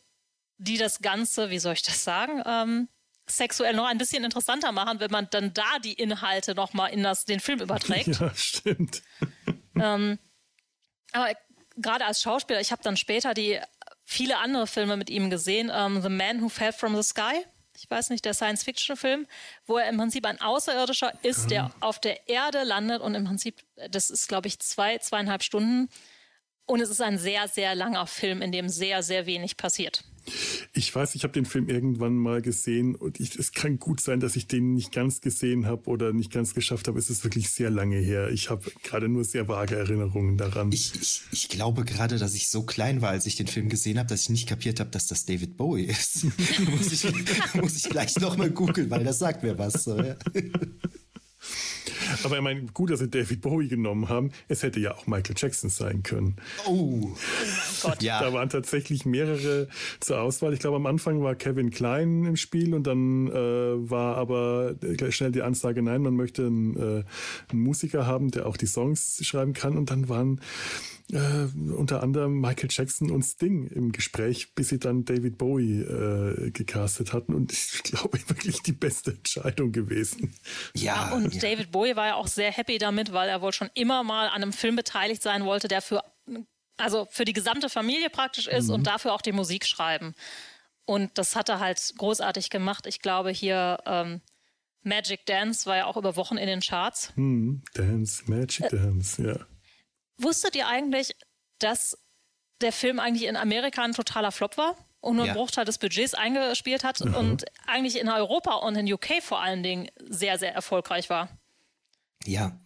die 0.58 0.78
das 0.78 1.00
Ganze, 1.00 1.50
wie 1.50 1.60
soll 1.60 1.74
ich 1.74 1.82
das 1.82 2.02
sagen, 2.02 2.42
ähm, 2.44 2.88
sexuell 3.36 3.74
noch 3.74 3.86
ein 3.86 3.98
bisschen 3.98 4.24
interessanter 4.24 4.72
machen, 4.72 5.00
wenn 5.00 5.10
man 5.10 5.28
dann 5.30 5.52
da 5.52 5.78
die 5.82 5.94
Inhalte 5.94 6.54
nochmal 6.54 6.92
in 6.92 7.02
das, 7.02 7.24
den 7.24 7.40
Film 7.40 7.60
überträgt. 7.60 8.08
Ja, 8.20 8.34
stimmt. 8.34 9.02
Ähm, 9.74 10.18
aber 11.12 11.34
gerade 11.78 12.04
als 12.04 12.20
Schauspieler, 12.20 12.60
ich 12.60 12.72
habe 12.72 12.82
dann 12.82 12.98
später 12.98 13.32
die 13.32 13.58
viele 14.04 14.38
andere 14.38 14.66
Filme 14.66 14.98
mit 14.98 15.08
ihm 15.08 15.30
gesehen. 15.30 15.70
Ähm, 15.74 16.02
the 16.02 16.10
Man 16.10 16.42
Who 16.42 16.50
Fell 16.50 16.72
from 16.72 16.94
the 16.94 17.02
Sky. 17.02 17.44
Ich 17.74 17.90
weiß 17.90 18.10
nicht, 18.10 18.24
der 18.24 18.34
Science-Fiction-Film, 18.34 19.26
wo 19.66 19.78
er 19.78 19.88
im 19.88 19.96
Prinzip 19.96 20.26
ein 20.26 20.40
Außerirdischer 20.40 21.12
ist, 21.22 21.50
der 21.50 21.64
ah. 21.64 21.72
auf 21.80 22.00
der 22.00 22.28
Erde 22.28 22.64
landet 22.64 23.00
und 23.00 23.14
im 23.14 23.24
Prinzip, 23.24 23.62
das 23.88 24.10
ist, 24.10 24.28
glaube 24.28 24.48
ich, 24.48 24.58
zwei, 24.60 24.98
zweieinhalb 24.98 25.42
Stunden. 25.42 25.88
Und 26.66 26.80
es 26.80 26.90
ist 26.90 27.00
ein 27.00 27.18
sehr, 27.18 27.48
sehr 27.48 27.74
langer 27.74 28.06
Film, 28.06 28.42
in 28.42 28.52
dem 28.52 28.68
sehr, 28.68 29.02
sehr 29.02 29.26
wenig 29.26 29.56
passiert. 29.56 30.04
Ich 30.72 30.94
weiß, 30.94 31.14
ich 31.14 31.24
habe 31.24 31.32
den 31.32 31.44
Film 31.44 31.68
irgendwann 31.68 32.16
mal 32.16 32.42
gesehen 32.42 32.94
und 32.94 33.20
ich, 33.20 33.36
es 33.36 33.52
kann 33.52 33.78
gut 33.78 34.00
sein, 34.00 34.20
dass 34.20 34.36
ich 34.36 34.46
den 34.46 34.74
nicht 34.74 34.92
ganz 34.92 35.20
gesehen 35.20 35.66
habe 35.66 35.88
oder 35.88 36.12
nicht 36.12 36.32
ganz 36.32 36.54
geschafft 36.54 36.88
habe. 36.88 36.98
Es 36.98 37.10
ist 37.10 37.24
wirklich 37.24 37.50
sehr 37.50 37.70
lange 37.70 37.96
her. 37.96 38.30
Ich 38.30 38.50
habe 38.50 38.70
gerade 38.82 39.08
nur 39.08 39.24
sehr 39.24 39.48
vage 39.48 39.76
Erinnerungen 39.76 40.36
daran. 40.36 40.70
Ich, 40.72 40.92
ich, 41.00 41.22
ich 41.32 41.48
glaube 41.48 41.84
gerade, 41.84 42.18
dass 42.18 42.34
ich 42.34 42.48
so 42.48 42.62
klein 42.62 43.02
war, 43.02 43.10
als 43.10 43.26
ich 43.26 43.36
den 43.36 43.46
Film 43.46 43.68
gesehen 43.68 43.98
habe, 43.98 44.08
dass 44.08 44.22
ich 44.22 44.30
nicht 44.30 44.48
kapiert 44.48 44.80
habe, 44.80 44.90
dass 44.90 45.06
das 45.06 45.24
David 45.24 45.56
Bowie 45.56 45.84
ist. 45.84 46.24
muss, 46.70 46.92
ich, 46.92 47.54
muss 47.54 47.76
ich 47.76 47.90
gleich 47.90 48.16
nochmal 48.18 48.50
googeln, 48.50 48.90
weil 48.90 49.04
das 49.04 49.18
sagt 49.18 49.42
mir 49.42 49.58
was. 49.58 49.84
So, 49.84 49.96
ja. 49.98 50.16
Aber 52.24 52.36
ich 52.36 52.42
meine, 52.42 52.62
gut, 52.66 52.90
dass 52.90 53.00
sie 53.00 53.08
David 53.08 53.40
Bowie 53.40 53.68
genommen 53.68 54.08
haben. 54.08 54.30
Es 54.48 54.62
hätte 54.62 54.80
ja 54.80 54.94
auch 54.94 55.06
Michael 55.06 55.34
Jackson 55.36 55.70
sein 55.70 56.02
können. 56.02 56.36
Oh, 56.66 57.00
oh 57.02 57.16
Gott. 57.82 58.02
Ja. 58.02 58.20
Da 58.20 58.32
waren 58.32 58.48
tatsächlich 58.48 59.04
mehrere 59.04 59.68
zur 60.00 60.20
Auswahl. 60.20 60.52
Ich 60.52 60.60
glaube, 60.60 60.76
am 60.76 60.86
Anfang 60.86 61.22
war 61.22 61.34
Kevin 61.34 61.70
Klein 61.70 62.24
im 62.24 62.36
Spiel 62.36 62.74
und 62.74 62.86
dann 62.86 63.28
äh, 63.28 63.32
war 63.90 64.16
aber 64.16 64.74
schnell 65.10 65.32
die 65.32 65.42
Ansage, 65.42 65.82
nein, 65.82 66.02
man 66.02 66.14
möchte 66.14 66.46
einen, 66.46 66.76
äh, 66.76 67.04
einen 67.50 67.62
Musiker 67.62 68.06
haben, 68.06 68.30
der 68.30 68.46
auch 68.46 68.56
die 68.56 68.66
Songs 68.66 69.24
schreiben 69.24 69.52
kann. 69.52 69.76
Und 69.76 69.90
dann 69.90 70.08
waren 70.08 70.40
äh, 71.10 71.46
unter 71.72 72.02
anderem 72.02 72.40
Michael 72.40 72.68
Jackson 72.70 73.10
und 73.10 73.22
Sting 73.22 73.66
im 73.66 73.92
Gespräch, 73.92 74.54
bis 74.54 74.68
sie 74.68 74.78
dann 74.78 75.04
David 75.04 75.38
Bowie 75.38 75.80
äh, 75.80 76.50
gecastet 76.50 77.12
hatten. 77.12 77.34
Und 77.34 77.52
ich 77.52 77.82
glaube, 77.82 78.18
wirklich 78.28 78.62
die 78.62 78.72
beste 78.72 79.12
Entscheidung 79.12 79.72
gewesen. 79.72 80.34
Ja, 80.74 81.10
ja 81.10 81.14
und 81.14 81.34
ja. 81.34 81.40
David 81.40 81.72
Bowie 81.72 81.96
war 81.96 82.06
ja 82.08 82.14
auch 82.14 82.26
sehr 82.26 82.52
happy 82.52 82.78
damit, 82.78 83.12
weil 83.12 83.28
er 83.28 83.42
wohl 83.42 83.52
schon 83.52 83.70
immer 83.74 84.02
mal 84.04 84.28
an 84.28 84.42
einem 84.42 84.52
Film 84.52 84.76
beteiligt 84.76 85.22
sein 85.22 85.44
wollte, 85.44 85.68
der 85.68 85.82
für, 85.82 86.02
also 86.76 87.06
für 87.10 87.24
die 87.24 87.32
gesamte 87.32 87.68
Familie 87.68 88.10
praktisch 88.10 88.48
ist 88.48 88.68
mhm. 88.68 88.74
und 88.74 88.86
dafür 88.86 89.12
auch 89.12 89.22
die 89.22 89.32
Musik 89.32 89.66
schreiben. 89.66 90.14
Und 90.84 91.16
das 91.18 91.36
hat 91.36 91.48
er 91.48 91.60
halt 91.60 91.94
großartig 91.96 92.50
gemacht. 92.50 92.86
Ich 92.86 93.00
glaube, 93.00 93.30
hier 93.30 93.78
ähm, 93.86 94.20
Magic 94.82 95.26
Dance 95.26 95.66
war 95.66 95.76
ja 95.76 95.86
auch 95.86 95.96
über 95.96 96.16
Wochen 96.16 96.36
in 96.36 96.46
den 96.46 96.60
Charts. 96.60 97.12
Mhm. 97.16 97.62
Dance, 97.74 98.24
Magic 98.26 98.66
äh, 98.66 98.76
Dance, 98.76 99.22
ja. 99.22 99.46
Wusstet 100.22 100.56
ihr 100.56 100.68
eigentlich, 100.68 101.14
dass 101.58 101.98
der 102.60 102.72
Film 102.72 103.00
eigentlich 103.00 103.28
in 103.28 103.36
Amerika 103.36 103.82
ein 103.82 103.92
totaler 103.92 104.32
Flop 104.32 104.56
war 104.56 104.76
und 105.00 105.16
nur 105.16 105.26
ja. 105.26 105.32
einen 105.32 105.38
Bruchteil 105.38 105.64
des 105.64 105.78
Budgets 105.78 106.14
eingespielt 106.14 106.84
hat 106.84 107.04
mhm. 107.04 107.14
und 107.14 107.44
eigentlich 107.66 108.00
in 108.00 108.08
Europa 108.08 108.54
und 108.56 108.76
in 108.76 108.90
UK 108.90 109.22
vor 109.22 109.42
allen 109.42 109.62
Dingen 109.62 109.88
sehr, 110.08 110.38
sehr 110.38 110.54
erfolgreich 110.54 111.10
war? 111.10 111.28
Ja. 112.24 112.58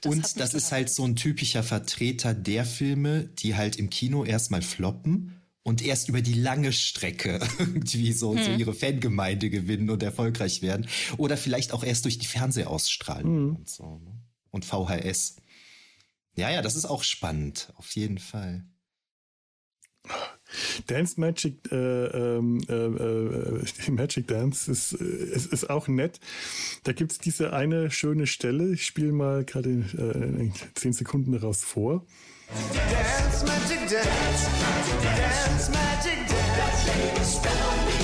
Das 0.00 0.12
und 0.12 0.40
das 0.40 0.54
ist 0.54 0.70
halt 0.70 0.90
so 0.90 1.04
ein 1.04 1.16
typischer 1.16 1.62
Vertreter 1.62 2.34
der 2.34 2.64
Filme, 2.64 3.24
die 3.24 3.56
halt 3.56 3.76
im 3.76 3.90
Kino 3.90 4.24
erstmal 4.24 4.62
floppen 4.62 5.42
und 5.62 5.82
erst 5.82 6.08
über 6.08 6.20
die 6.20 6.34
lange 6.34 6.72
Strecke 6.72 7.40
irgendwie 7.58 8.12
so, 8.12 8.36
hm. 8.36 8.44
so 8.44 8.50
ihre 8.52 8.74
Fangemeinde 8.74 9.50
gewinnen 9.50 9.90
und 9.90 10.02
erfolgreich 10.02 10.62
werden. 10.62 10.86
Oder 11.16 11.36
vielleicht 11.36 11.72
auch 11.72 11.82
erst 11.82 12.04
durch 12.04 12.18
die 12.18 12.26
Fernsehausstrahlung 12.26 13.36
hm. 13.36 13.56
und 13.56 13.68
so. 13.68 13.98
Ne? 13.98 14.12
Und 14.50 14.64
VHS. 14.64 15.36
Ja, 16.36 16.50
ja, 16.50 16.62
das 16.62 16.76
ist 16.76 16.84
auch 16.84 17.02
spannend, 17.02 17.72
auf 17.76 17.94
jeden 17.94 18.18
Fall. 18.18 18.64
Dance 20.86 21.18
Magic, 21.18 21.72
äh, 21.72 21.76
ähm, 21.76 22.60
äh, 22.68 22.74
äh, 22.74 23.64
Magic 23.90 24.28
Dance 24.28 24.70
ist, 24.70 24.92
ist, 24.92 25.52
ist 25.52 25.70
auch 25.70 25.88
nett. 25.88 26.20
Da 26.84 26.92
gibt 26.92 27.12
es 27.12 27.18
diese 27.18 27.52
eine 27.52 27.90
schöne 27.90 28.26
Stelle. 28.26 28.72
Ich 28.72 28.84
spiele 28.84 29.12
mal 29.12 29.44
gerade 29.44 29.70
äh, 29.70 30.50
zehn 30.74 30.92
Sekunden 30.92 31.32
daraus 31.32 31.64
vor. 31.64 32.04
Dance 32.74 33.46
Magic 33.46 33.80
Dance, 33.88 34.50
Dance 35.02 35.70
Magic 35.70 36.28
Dance. 36.28 38.03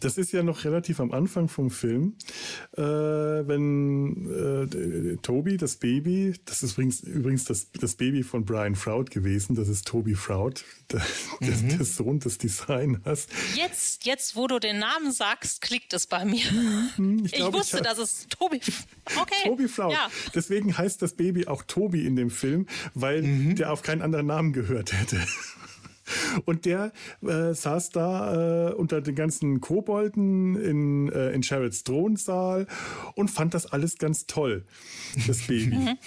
Das 0.00 0.18
ist 0.18 0.32
ja 0.32 0.42
noch 0.42 0.64
relativ 0.64 1.00
am 1.00 1.12
Anfang 1.12 1.48
vom 1.48 1.70
Film, 1.70 2.16
äh, 2.76 2.82
wenn 2.82 4.26
äh, 4.30 5.16
Toby, 5.18 5.56
das 5.56 5.76
Baby, 5.76 6.34
das 6.44 6.62
ist 6.62 6.72
übrigens, 6.72 7.00
übrigens 7.00 7.44
das, 7.44 7.70
das 7.72 7.94
Baby 7.94 8.22
von 8.22 8.44
Brian 8.44 8.74
Froud 8.74 9.10
gewesen, 9.10 9.54
das 9.54 9.68
ist 9.68 9.86
Toby 9.86 10.14
Froud, 10.14 10.64
der, 10.90 11.00
mhm. 11.40 11.68
der, 11.68 11.78
der 11.78 11.86
Sohn 11.86 12.18
des 12.20 12.38
Designers. 12.38 13.26
Jetzt, 13.54 14.06
jetzt, 14.06 14.36
wo 14.36 14.46
du 14.46 14.58
den 14.58 14.78
Namen 14.78 15.12
sagst, 15.12 15.60
klickt 15.60 15.92
es 15.92 16.06
bei 16.06 16.24
mir. 16.24 16.44
Mhm, 16.96 17.24
ich, 17.24 17.32
glaub, 17.32 17.54
ich 17.54 17.60
wusste, 17.60 17.78
ich 17.78 17.82
dass 17.82 17.98
es 17.98 18.26
Toby. 18.28 18.60
Okay. 19.20 19.34
Toby 19.44 19.68
Froud. 19.68 19.92
Ja. 19.92 20.08
Deswegen 20.34 20.76
heißt 20.76 21.02
das 21.02 21.14
Baby 21.14 21.46
auch 21.46 21.62
Toby 21.62 22.06
in 22.06 22.16
dem 22.16 22.30
Film, 22.30 22.66
weil 22.94 23.22
mhm. 23.22 23.56
der 23.56 23.72
auf 23.72 23.82
keinen 23.82 24.02
anderen 24.02 24.26
Namen 24.26 24.52
gehört 24.52 24.92
hätte. 24.92 25.20
Und 26.44 26.64
der 26.64 26.92
äh, 27.22 27.54
saß 27.54 27.90
da 27.90 28.70
äh, 28.70 28.74
unter 28.74 29.00
den 29.00 29.14
ganzen 29.14 29.60
Kobolden 29.60 30.56
in, 30.56 31.12
äh, 31.12 31.30
in 31.32 31.42
Sherrods 31.42 31.84
Thronsaal 31.84 32.66
und 33.14 33.30
fand 33.30 33.54
das 33.54 33.66
alles 33.66 33.98
ganz 33.98 34.26
toll, 34.26 34.64
das 35.26 35.46
Baby. 35.46 35.76
Mhm. 35.76 35.98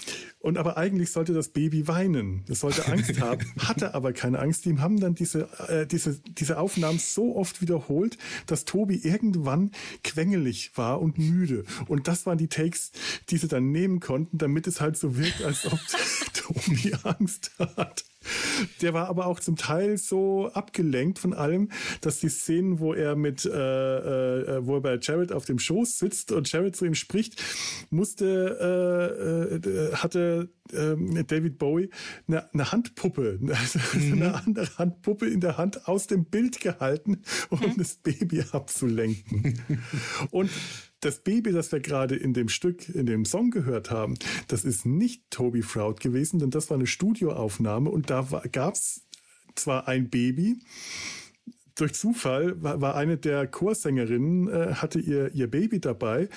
Und 0.44 0.58
aber 0.58 0.76
eigentlich 0.76 1.12
sollte 1.12 1.32
das 1.34 1.48
Baby 1.48 1.88
weinen. 1.88 2.44
Es 2.50 2.60
sollte 2.60 2.86
Angst 2.88 3.18
haben, 3.22 3.46
hatte 3.60 3.94
aber 3.94 4.12
keine 4.12 4.40
Angst. 4.40 4.66
Die 4.66 4.78
haben 4.78 5.00
dann 5.00 5.16
diese, 5.16 5.48
äh, 5.70 5.88
diese, 5.88 6.20
diese 6.20 6.60
Aufnahmen 6.60 7.00
so 7.00 7.38
oft 7.38 7.62
wiederholt, 7.62 8.18
dass 8.46 8.66
Tobi 8.66 8.96
irgendwann 8.96 9.72
quengelig 10.04 10.72
war 10.76 11.02
und 11.02 11.18
müde. 11.18 11.64
Und 11.88 12.10
das 12.10 12.26
waren 12.26 12.38
die 12.38 12.50
Takes, 12.50 12.92
die 13.30 13.38
sie 13.38 13.48
dann 13.48 13.72
nehmen 13.72 14.02
konnten, 14.02 14.38
damit 14.38 14.68
es 14.68 14.82
halt 14.82 14.98
so 14.98 15.16
wirkt, 15.16 15.42
als 15.44 15.66
ob 15.66 15.80
Tobi 16.34 16.94
Angst 17.04 17.52
hat. 17.78 18.04
Der 18.82 18.94
war 18.94 19.08
aber 19.08 19.28
auch 19.28 19.40
zum 19.40 19.56
Teil 19.56 19.98
so 19.98 20.50
abgelenkt 20.54 21.20
von 21.20 21.34
allem, 21.34 21.70
dass 22.02 22.20
die 22.20 22.30
Szenen, 22.30 22.80
wo 22.80 22.94
er 22.94 23.16
mit, 23.16 23.46
äh, 23.46 23.50
äh, 23.50 24.66
wo 24.66 24.76
er 24.76 24.82
bei 24.82 25.00
Jared 25.02 25.32
auf 25.32 25.46
dem 25.46 25.60
Schoß 25.60 26.00
sitzt 26.00 26.32
und 26.32 26.52
Jared 26.52 26.76
zu 26.76 26.86
ihm 26.86 26.96
spricht, 26.96 27.42
musste, 27.90 29.60
äh, 29.64 29.70
äh, 29.70 29.96
hatte 29.96 30.50
ähm, 30.74 31.26
David 31.28 31.58
Bowie 31.58 31.90
eine, 32.28 32.54
eine 32.54 32.72
Handpuppe, 32.72 33.40
also 33.50 33.80
mhm. 33.98 34.14
eine 34.14 34.36
andere 34.36 34.78
Handpuppe 34.78 35.28
in 35.28 35.40
der 35.40 35.58
Hand 35.58 35.88
aus 35.88 36.08
dem 36.08 36.26
Bild 36.26 36.60
gehalten, 36.60 37.22
um 37.50 37.60
mhm. 37.60 37.78
das 37.78 37.96
Baby 37.96 38.44
abzulenken. 38.52 39.60
Und 40.32 40.50
das 41.04 41.20
Baby, 41.20 41.52
das 41.52 41.72
wir 41.72 41.80
gerade 41.80 42.16
in 42.16 42.34
dem 42.34 42.50
Stück, 42.50 42.90
in 42.90 43.06
dem 43.06 43.26
Song 43.26 43.52
gehört 43.52 43.92
haben, 43.92 44.16
das 44.48 44.64
ist 44.64 44.86
nicht 44.86 45.30
Toby 45.30 45.62
Froud 45.62 46.00
gewesen, 46.00 46.40
denn 46.40 46.50
das 46.50 46.70
war 46.70 46.78
eine 46.78 46.88
Studioaufnahme 46.88 47.90
und 47.90 48.10
da 48.10 48.28
gab 48.52 48.76
es 48.76 49.06
zwar 49.56 49.88
ein 49.88 50.10
Baby, 50.10 50.60
durch 51.76 51.94
Zufall 51.94 52.62
war, 52.62 52.82
war 52.82 52.96
eine 52.96 53.18
der 53.18 53.48
Chorsängerinnen, 53.48 54.48
äh, 54.50 54.74
hatte 54.76 55.00
ihr, 55.00 55.34
ihr 55.34 55.50
Baby 55.50 55.80
dabei, 55.80 56.30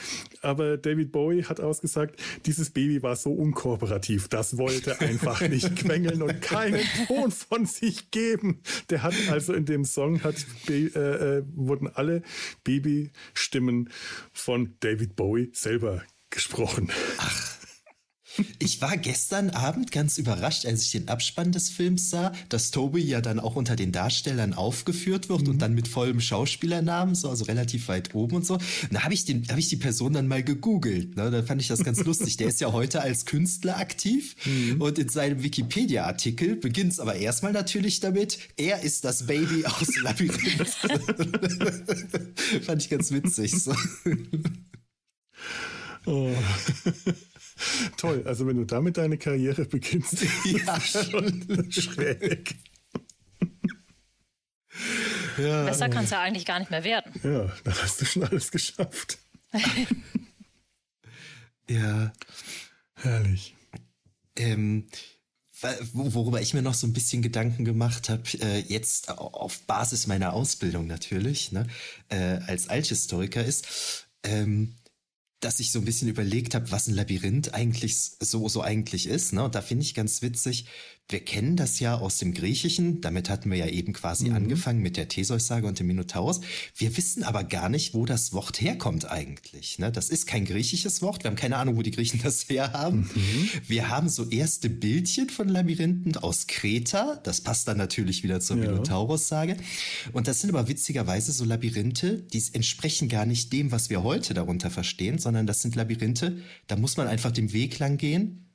aber 0.43 0.76
David 0.76 1.12
Bowie 1.12 1.45
hat 1.45 1.61
ausgesagt, 1.61 2.20
dieses 2.47 2.70
Baby 2.70 3.03
war 3.03 3.16
so 3.16 3.32
unkooperativ, 3.32 4.28
das 4.28 4.59
wollte 4.59 5.01
einfach 5.01 5.41
nicht 5.49 5.76
quengeln 5.76 6.22
und 6.22 6.41
keinen 6.41 6.80
Ton 7.07 7.30
von 7.30 7.66
sich 7.66 8.11
geben. 8.11 8.62
Der 8.91 9.03
hat 9.03 9.14
also 9.30 9.53
in 9.53 9.66
dem 9.66 9.84
Song 9.84 10.22
hat, 10.22 10.37
äh, 10.68 10.87
äh, 10.87 11.43
wurden 11.55 11.89
alle 11.89 12.22
Babystimmen 12.64 13.91
von 14.32 14.74
David 14.80 15.16
Bowie 15.16 15.51
selber 15.53 16.03
gesprochen. 16.30 16.91
Ach. 17.18 17.56
Ich 18.59 18.80
war 18.80 18.97
gestern 18.97 19.51
Abend 19.51 19.93
ganz 19.93 20.18
überrascht, 20.18 20.66
als 20.66 20.82
ich 20.82 20.93
den 20.93 21.09
Abspann 21.09 21.53
des 21.53 21.70
Films 21.70 22.11
sah, 22.11 22.32
dass 22.49 22.70
Toby 22.70 23.01
ja 23.01 23.20
dann 23.20 23.41
auch 23.41 23.57
unter 23.57 23.76
den 23.76 23.93
Darstellern 23.93 24.53
aufgeführt 24.55 25.28
wird 25.28 25.43
mhm. 25.43 25.49
und 25.49 25.59
dann 25.62 25.74
mit 25.74 25.89
vollem 25.89 26.20
Schauspielernamen, 26.20 27.14
so 27.14 27.28
also 27.30 27.45
relativ 27.45 27.89
weit 27.89 28.14
oben 28.14 28.37
und 28.37 28.47
so. 28.47 28.55
Und 28.55 28.93
da 28.93 29.03
habe 29.05 29.14
ich, 29.14 29.24
den, 29.24 29.47
hab 29.49 29.59
ich 29.59 29.68
die 29.68 29.76
Person 29.76 30.12
dann 30.12 30.28
mal 30.28 30.43
gegoogelt. 30.43 31.16
Ne? 31.16 31.30
Da 31.30 31.43
fand 31.43 31.61
ich 31.61 31.68
das 31.68 31.84
ganz 31.84 32.03
lustig. 32.05 32.37
Der 32.37 32.49
ist 32.49 32.61
ja 32.61 32.72
heute 32.72 33.01
als 33.01 33.24
Künstler 33.24 33.78
aktiv 33.78 34.37
mhm. 34.45 34.80
und 34.80 34.99
in 34.99 35.09
seinem 35.09 35.43
Wikipedia-Artikel 35.43 36.57
beginnt 36.57 36.93
es 36.93 37.01
aber 37.01 37.16
erstmal 37.16 37.53
natürlich 37.53 38.01
damit, 38.01 38.39
er 38.57 38.82
ist 38.82 39.05
das 39.05 39.26
Baby 39.26 39.64
aus 39.66 39.97
Labyrinth. 40.03 40.68
fand 42.62 42.82
ich 42.82 42.91
ganz 42.91 43.11
witzig. 43.11 43.53
So. 43.53 43.74
Oh. 46.07 46.32
Toll, 47.97 48.23
also 48.27 48.47
wenn 48.47 48.57
du 48.57 48.65
damit 48.65 48.97
deine 48.97 49.19
Karriere 49.19 49.65
beginnst, 49.65 50.25
ja. 50.45 50.81
schon 50.81 51.71
schräg. 51.71 52.55
Ja. 55.39 55.65
Besser 55.65 55.91
kann 55.91 56.05
es 56.05 56.11
ja 56.11 56.21
eigentlich 56.21 56.47
gar 56.47 56.59
nicht 56.59 56.71
mehr 56.71 56.83
werden. 56.83 57.13
Ja, 57.23 57.53
dann 57.65 57.75
hast 57.83 58.01
du 58.01 58.07
schon 58.07 58.25
alles 58.25 58.51
geschafft. 58.51 59.19
ja. 61.69 62.13
Herrlich. 62.95 63.55
Ähm, 64.37 64.89
worüber 65.93 66.41
ich 66.41 66.55
mir 66.55 66.63
noch 66.63 66.75
so 66.75 66.87
ein 66.87 66.93
bisschen 66.93 67.23
Gedanken 67.23 67.65
gemacht 67.65 68.09
habe, 68.09 68.23
äh, 68.41 68.61
jetzt 68.61 69.11
auf 69.11 69.61
Basis 69.63 70.07
meiner 70.07 70.33
Ausbildung 70.33 70.87
natürlich, 70.87 71.53
ne, 71.53 71.67
äh, 72.09 72.39
als 72.47 72.69
Althistoriker 72.69 73.45
ist, 73.45 74.07
ähm, 74.23 74.77
dass 75.47 75.61
ich 75.61 75.70
so 75.70 75.78
ein 75.78 75.84
bisschen 75.84 76.09
überlegt 76.09 76.57
habe, 76.57 76.72
was 76.72 76.88
ein 76.88 76.94
Labyrinth 76.94 77.55
eigentlich 77.55 77.97
so, 77.97 78.49
so 78.49 78.62
eigentlich 78.62 79.07
ist. 79.07 79.32
Ne? 79.32 79.44
Und 79.44 79.55
da 79.55 79.62
finde 79.62 79.84
ich 79.84 79.94
ganz 79.94 80.20
witzig, 80.20 80.66
wir 81.09 81.21
kennen 81.21 81.55
das 81.55 81.79
ja 81.79 81.97
aus 81.97 82.19
dem 82.19 82.35
Griechischen, 82.35 83.01
damit 83.01 83.31
hatten 83.31 83.49
wir 83.51 83.59
ja 83.59 83.69
eben 83.69 83.93
quasi 83.93 84.29
mhm. 84.29 84.35
angefangen 84.35 84.81
mit 84.81 84.97
der 84.97 85.07
Theseus-Sage 85.07 85.67
und 85.67 85.79
dem 85.79 85.87
Minotaurus. 85.87 86.41
Wir 86.75 86.97
wissen 86.97 87.23
aber 87.23 87.45
gar 87.45 87.69
nicht, 87.69 87.95
wo 87.95 88.07
das 88.07 88.33
Wort 88.33 88.61
herkommt 88.61 89.09
eigentlich. 89.09 89.79
Ne? 89.79 89.93
Das 89.93 90.09
ist 90.09 90.27
kein 90.27 90.45
griechisches 90.45 91.03
Wort, 91.03 91.23
wir 91.23 91.31
haben 91.31 91.37
keine 91.37 91.59
Ahnung, 91.59 91.77
wo 91.77 91.83
die 91.83 91.93
Griechen 91.93 92.21
das 92.25 92.49
herhaben. 92.49 93.09
Mhm. 93.15 93.51
Wir 93.69 93.89
haben 93.89 94.09
so 94.09 94.29
erste 94.29 94.69
Bildchen 94.69 95.31
von 95.31 95.49
Labyrinthen 95.49 96.17
aus 96.17 96.49
Kreta, 96.49 97.21
das 97.23 97.41
passt 97.41 97.69
dann 97.69 97.79
natürlich 97.79 98.25
wieder 98.25 98.41
zur 98.41 98.57
ja. 98.57 98.65
Minotaurus-Sage. 98.65 99.57
Und 100.13 100.27
das 100.27 100.41
sind 100.41 100.51
aber 100.51 100.67
witzigerweise 100.67 101.31
so 101.31 101.45
Labyrinthe, 101.45 102.19
die 102.33 102.43
entsprechen 102.53 103.09
gar 103.09 103.27
nicht 103.27 103.53
dem, 103.53 103.71
was 103.71 103.91
wir 103.91 104.03
heute 104.03 104.35
darunter 104.35 104.71
verstehen, 104.71 105.19
sondern 105.19 105.47
das 105.47 105.63
sind 105.63 105.77
Labyrinthe, 105.77 106.39
da 106.67 106.77
muss 106.77 106.97
man 106.97 107.07
einfach 107.07 107.31
den 107.31 107.53
Weg 107.53 107.79
lang 107.79 107.97
gehen 107.97 108.45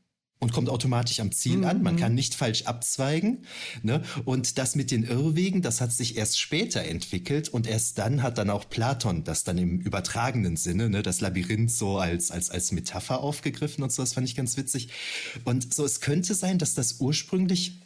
und 0.41 0.51
kommt 0.51 0.69
automatisch 0.69 1.19
am 1.19 1.31
Ziel 1.31 1.57
mhm. 1.57 1.65
an. 1.65 1.83
Man 1.83 1.97
kann 1.97 2.11
mhm. 2.11 2.15
nicht 2.15 2.35
falsch 2.35 2.63
abzweigen. 2.63 3.45
Ne? 3.83 4.01
Und 4.25 4.57
das 4.57 4.75
mit 4.75 4.89
den 4.89 5.03
Irrwegen, 5.03 5.61
das 5.61 5.79
hat 5.81 5.93
sich 5.93 6.17
erst 6.17 6.39
später 6.39 6.83
entwickelt 6.83 7.47
und 7.47 7.67
erst 7.67 7.99
dann 7.99 8.23
hat 8.23 8.39
dann 8.39 8.49
auch 8.49 8.67
Platon 8.67 9.23
das 9.23 9.43
dann 9.43 9.59
im 9.59 9.79
übertragenen 9.79 10.57
Sinne, 10.57 10.89
ne, 10.89 11.03
das 11.03 11.21
Labyrinth 11.21 11.71
so 11.71 11.99
als, 11.99 12.31
als, 12.31 12.49
als 12.49 12.71
Metapher 12.71 13.21
aufgegriffen 13.21 13.83
und 13.83 13.91
so. 13.91 14.01
Das 14.01 14.13
fand 14.13 14.27
ich 14.27 14.35
ganz 14.35 14.57
witzig. 14.57 14.89
Und 15.45 15.73
so, 15.73 15.85
es 15.85 16.01
könnte 16.01 16.33
sein, 16.33 16.57
dass 16.57 16.73
das 16.73 16.99
ursprünglich 16.99 17.79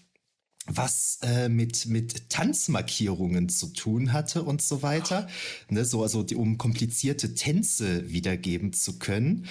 was 0.67 1.19
äh, 1.21 1.47
mit 1.47 1.85
mit 1.85 2.29
Tanzmarkierungen 2.29 3.49
zu 3.49 3.67
tun 3.67 4.13
hatte 4.13 4.43
und 4.43 4.61
so 4.61 4.81
weiter, 4.81 5.27
ne, 5.69 5.85
so 5.85 6.01
also 6.01 6.23
die, 6.23 6.35
um 6.35 6.57
komplizierte 6.57 7.35
Tänze 7.35 8.09
wiedergeben 8.11 8.73
zu 8.73 8.97
können 8.97 9.45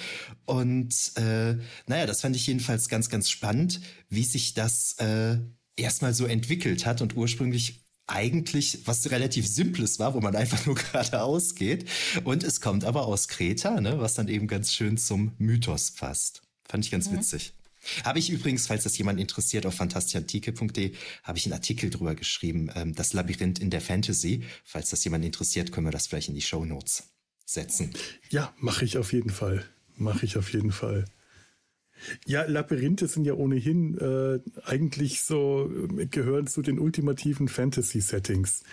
und 0.45 1.11
äh, 1.15 1.55
naja, 1.87 2.05
das 2.05 2.21
fand 2.21 2.35
ich 2.35 2.47
jedenfalls 2.47 2.89
ganz 2.89 3.09
ganz 3.09 3.29
spannend, 3.29 3.81
wie 4.09 4.23
sich 4.23 4.53
das 4.53 4.93
äh, 4.99 5.37
erstmal 5.77 6.13
so 6.13 6.25
entwickelt 6.25 6.85
hat 6.85 7.01
und 7.01 7.15
ursprünglich 7.15 7.81
eigentlich 8.07 8.85
was 8.85 9.09
relativ 9.09 9.47
Simples 9.47 9.97
war, 9.99 10.13
wo 10.13 10.21
man 10.21 10.35
einfach 10.35 10.65
nur 10.65 10.75
geradeaus 10.75 11.55
geht 11.55 11.85
und 12.25 12.43
es 12.43 12.59
kommt 12.59 12.83
aber 12.83 13.05
aus 13.05 13.29
Kreta, 13.29 13.79
ne, 13.79 13.99
was 13.99 14.15
dann 14.15 14.27
eben 14.27 14.47
ganz 14.47 14.73
schön 14.73 14.97
zum 14.97 15.31
Mythos 15.37 15.91
passt. 15.91 16.41
Fand 16.67 16.83
ich 16.83 16.91
ganz 16.91 17.09
mhm. 17.09 17.17
witzig. 17.17 17.53
Habe 18.03 18.19
ich 18.19 18.29
übrigens, 18.29 18.67
falls 18.67 18.83
das 18.83 18.97
jemand 18.97 19.19
interessiert, 19.19 19.65
auf 19.65 19.75
fantastiantike.de 19.75 20.93
habe 21.23 21.37
ich 21.37 21.45
einen 21.45 21.53
Artikel 21.53 21.89
drüber 21.89 22.15
geschrieben, 22.15 22.69
ähm, 22.75 22.95
das 22.95 23.13
Labyrinth 23.13 23.59
in 23.59 23.69
der 23.69 23.81
Fantasy. 23.81 24.43
Falls 24.63 24.89
das 24.89 25.03
jemand 25.03 25.25
interessiert, 25.25 25.71
können 25.71 25.87
wir 25.87 25.91
das 25.91 26.07
vielleicht 26.07 26.29
in 26.29 26.35
die 26.35 26.41
Show 26.41 26.65
Notes 26.65 27.03
setzen. 27.45 27.93
Ja, 28.29 28.53
mache 28.57 28.85
ich 28.85 28.97
auf 28.97 29.13
jeden 29.13 29.29
Fall. 29.29 29.65
Mache 29.97 30.25
ich 30.25 30.37
auf 30.37 30.51
jeden 30.51 30.71
Fall. 30.71 31.05
Ja, 32.25 32.43
Labyrinthe 32.43 33.07
sind 33.07 33.25
ja 33.25 33.33
ohnehin 33.33 33.97
äh, 33.97 34.39
eigentlich 34.65 35.21
so, 35.21 35.71
äh, 35.97 36.05
gehören 36.07 36.47
zu 36.47 36.61
den 36.61 36.79
ultimativen 36.79 37.47
Fantasy-Settings 37.47 38.63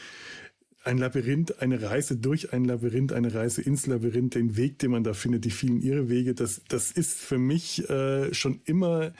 ein 0.85 0.99
Labyrinth, 0.99 1.61
eine 1.61 1.81
Reise 1.83 2.17
durch 2.17 2.53
ein 2.53 2.65
Labyrinth, 2.65 3.13
eine 3.13 3.33
Reise 3.33 3.63
ins 3.63 3.87
Labyrinth, 3.87 4.35
den 4.35 4.57
Weg, 4.57 4.79
den 4.79 4.91
man 4.91 5.05
da 5.05 5.15
findet, 5.15 5.45
die 5.45 5.51
vielen 5.51 5.81
Irrwege, 5.81 6.35
das, 6.35 6.63
das 6.69 6.91
ist 6.91 7.19
für 7.19 7.39
mich 7.39 7.89
äh, 7.89 8.33
schon 8.35 8.61
immer 8.65 9.13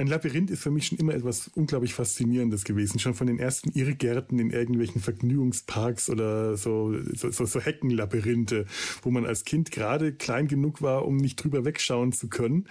ein 0.00 0.06
Labyrinth 0.06 0.50
ist 0.50 0.62
für 0.62 0.70
mich 0.70 0.86
schon 0.86 0.96
immer 0.96 1.14
etwas 1.14 1.48
unglaublich 1.54 1.92
Faszinierendes 1.92 2.64
gewesen. 2.64 2.98
Schon 2.98 3.12
von 3.12 3.26
den 3.26 3.38
ersten 3.38 3.70
Irrgärten 3.70 4.38
in 4.38 4.50
irgendwelchen 4.50 5.02
Vergnügungsparks 5.02 6.08
oder 6.08 6.56
so, 6.56 6.94
so, 7.12 7.30
so, 7.30 7.44
so 7.44 7.60
Heckenlabyrinthe, 7.60 8.64
wo 9.02 9.10
man 9.10 9.26
als 9.26 9.44
Kind 9.44 9.70
gerade 9.70 10.14
klein 10.14 10.48
genug 10.48 10.80
war, 10.80 11.04
um 11.04 11.18
nicht 11.18 11.36
drüber 11.36 11.66
wegschauen 11.66 12.12
zu 12.12 12.28
können. 12.28 12.66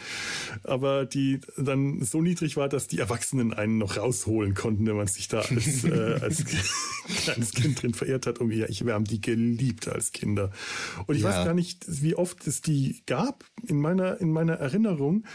Aber 0.64 1.06
die 1.06 1.40
dann 1.56 2.02
so 2.02 2.20
niedrig 2.20 2.58
war, 2.58 2.68
dass 2.68 2.88
die 2.88 2.98
Erwachsenen 2.98 3.54
einen 3.54 3.78
noch 3.78 3.98
rausholen 3.98 4.56
konnten, 4.56 4.88
wenn 4.88 4.96
man 4.96 5.06
sich 5.06 5.28
da 5.28 5.42
als, 5.42 5.84
äh, 5.84 6.20
als 6.20 6.44
kleines 7.24 7.52
Kind 7.52 7.84
drin 7.84 7.94
verirrt 7.94 8.26
hat. 8.26 8.40
Und 8.40 8.50
ich, 8.52 8.84
wir 8.84 8.94
haben 8.94 9.06
die 9.06 9.22
geliebt 9.22 9.88
als 9.88 10.14
Kinder. 10.14 10.52
Und 11.06 11.14
ich 11.14 11.22
ja. 11.22 11.30
weiß 11.30 11.46
gar 11.46 11.54
nicht, 11.54 11.86
wie 11.88 12.16
oft 12.16 12.48
es 12.48 12.62
die 12.62 13.04
gab. 13.06 13.46
In 13.68 13.80
meiner, 13.80 14.20
in 14.20 14.32
meiner 14.32 14.54
Erinnerung 14.54 15.26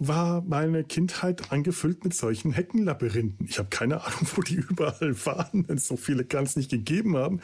war 0.00 0.42
meine 0.42 0.82
Kindheit 0.82 1.35
Kindheit 1.36 1.52
angefüllt 1.52 2.04
mit 2.04 2.14
solchen 2.14 2.52
Heckenlabyrinthen. 2.52 3.46
Ich 3.46 3.58
habe 3.58 3.68
keine 3.68 4.04
Ahnung, 4.04 4.26
wo 4.34 4.42
die 4.42 4.56
überall 4.56 5.26
waren, 5.26 5.66
denn 5.66 5.78
so 5.78 5.96
viele 5.96 6.24
kann 6.24 6.44
es 6.44 6.56
nicht 6.56 6.70
gegeben 6.70 7.16
haben. 7.16 7.40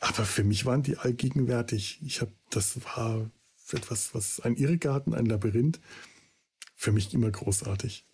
Aber 0.00 0.24
für 0.24 0.44
mich 0.44 0.64
waren 0.64 0.82
die 0.82 0.96
allgegenwärtig. 0.96 2.00
Ich 2.04 2.20
habe, 2.20 2.32
das 2.50 2.78
war 2.84 3.30
etwas, 3.72 4.14
was 4.14 4.40
ein 4.40 4.56
Irrgarten, 4.56 5.14
ein 5.14 5.24
Labyrinth, 5.24 5.80
für 6.76 6.92
mich 6.92 7.14
immer 7.14 7.30
großartig. 7.30 8.04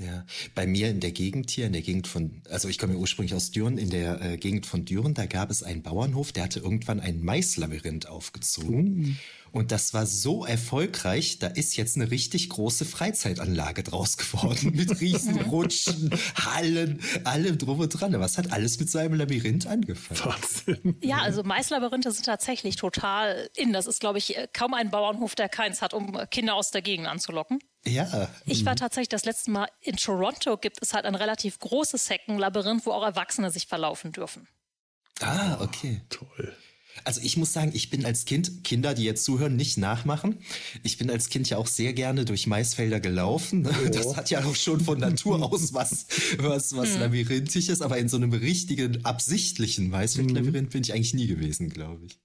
Ja, 0.00 0.24
bei 0.54 0.66
mir 0.66 0.90
in 0.90 1.00
der 1.00 1.10
Gegend 1.10 1.50
hier, 1.50 1.66
in 1.66 1.72
der 1.72 1.82
Gegend 1.82 2.06
von, 2.06 2.42
also 2.50 2.68
ich 2.68 2.78
komme 2.78 2.92
ja 2.92 2.98
ursprünglich 3.00 3.34
aus 3.34 3.50
Düren, 3.50 3.78
in 3.78 3.90
der 3.90 4.20
äh, 4.20 4.36
Gegend 4.36 4.66
von 4.66 4.84
Düren, 4.84 5.14
da 5.14 5.26
gab 5.26 5.50
es 5.50 5.64
einen 5.64 5.82
Bauernhof, 5.82 6.30
der 6.30 6.44
hatte 6.44 6.60
irgendwann 6.60 7.00
ein 7.00 7.24
Maislabyrinth 7.24 8.06
aufgezogen. 8.06 9.00
Uh. 9.00 9.12
Und 9.52 9.72
das 9.72 9.94
war 9.94 10.06
so 10.06 10.44
erfolgreich, 10.44 11.38
da 11.38 11.48
ist 11.48 11.76
jetzt 11.76 11.96
eine 11.96 12.10
richtig 12.10 12.48
große 12.48 12.84
Freizeitanlage 12.84 13.82
draus 13.82 14.16
geworden 14.16 14.72
mit 14.74 15.00
Riesenrutschen, 15.00 16.10
Hallen, 16.34 17.00
allem 17.24 17.58
drum 17.58 17.80
und 17.80 17.88
dran. 17.88 18.18
Was 18.18 18.38
hat 18.38 18.52
alles 18.52 18.78
mit 18.78 18.90
seinem 18.90 19.14
Labyrinth 19.14 19.66
angefangen? 19.66 20.20
Wahnsinn. 20.24 20.96
Ja, 21.02 21.18
also 21.18 21.42
Maislabyrinthe 21.42 22.10
sind 22.10 22.26
tatsächlich 22.26 22.76
total 22.76 23.50
in. 23.56 23.72
Das 23.72 23.86
ist, 23.86 24.00
glaube 24.00 24.18
ich, 24.18 24.36
kaum 24.52 24.74
ein 24.74 24.90
Bauernhof, 24.90 25.34
der 25.34 25.48
keins 25.48 25.82
hat, 25.82 25.94
um 25.94 26.18
Kinder 26.30 26.54
aus 26.54 26.70
der 26.70 26.82
Gegend 26.82 27.06
anzulocken. 27.06 27.58
Ja. 27.86 28.28
Ich 28.44 28.64
war 28.64 28.76
tatsächlich 28.76 29.08
das 29.08 29.24
letzte 29.24 29.50
Mal 29.50 29.68
in 29.80 29.96
Toronto, 29.96 30.56
gibt 30.56 30.82
es 30.82 30.94
halt 30.94 31.04
ein 31.04 31.14
relativ 31.14 31.58
großes 31.58 32.10
Heckenlabyrinth, 32.10 32.84
wo 32.86 32.92
auch 32.92 33.04
Erwachsene 33.04 33.50
sich 33.50 33.66
verlaufen 33.66 34.12
dürfen. 34.12 34.48
Ah, 35.20 35.58
okay. 35.60 36.02
Toll. 36.08 36.56
Also 37.08 37.22
ich 37.22 37.38
muss 37.38 37.54
sagen, 37.54 37.70
ich 37.72 37.88
bin 37.88 38.04
als 38.04 38.26
Kind, 38.26 38.64
Kinder, 38.64 38.92
die 38.92 39.02
jetzt 39.02 39.24
zuhören, 39.24 39.56
nicht 39.56 39.78
nachmachen. 39.78 40.36
Ich 40.82 40.98
bin 40.98 41.08
als 41.10 41.30
Kind 41.30 41.48
ja 41.48 41.56
auch 41.56 41.66
sehr 41.66 41.94
gerne 41.94 42.26
durch 42.26 42.46
Maisfelder 42.46 43.00
gelaufen. 43.00 43.66
Oh. 43.66 43.88
Das 43.88 44.14
hat 44.14 44.28
ja 44.28 44.44
auch 44.44 44.54
schon 44.54 44.80
von 44.80 44.98
Natur 44.98 45.42
aus 45.42 45.72
was, 45.72 46.04
was, 46.36 46.76
was 46.76 46.92
hm. 46.92 47.00
Labyrinthisches, 47.00 47.80
aber 47.80 47.96
in 47.96 48.10
so 48.10 48.18
einem 48.18 48.34
richtigen, 48.34 49.06
absichtlichen 49.06 49.88
Maisfeldlabyrinth 49.88 50.68
bin 50.68 50.82
ich 50.82 50.92
eigentlich 50.92 51.14
nie 51.14 51.28
gewesen, 51.28 51.70
glaube 51.70 52.04
ich. 52.04 52.20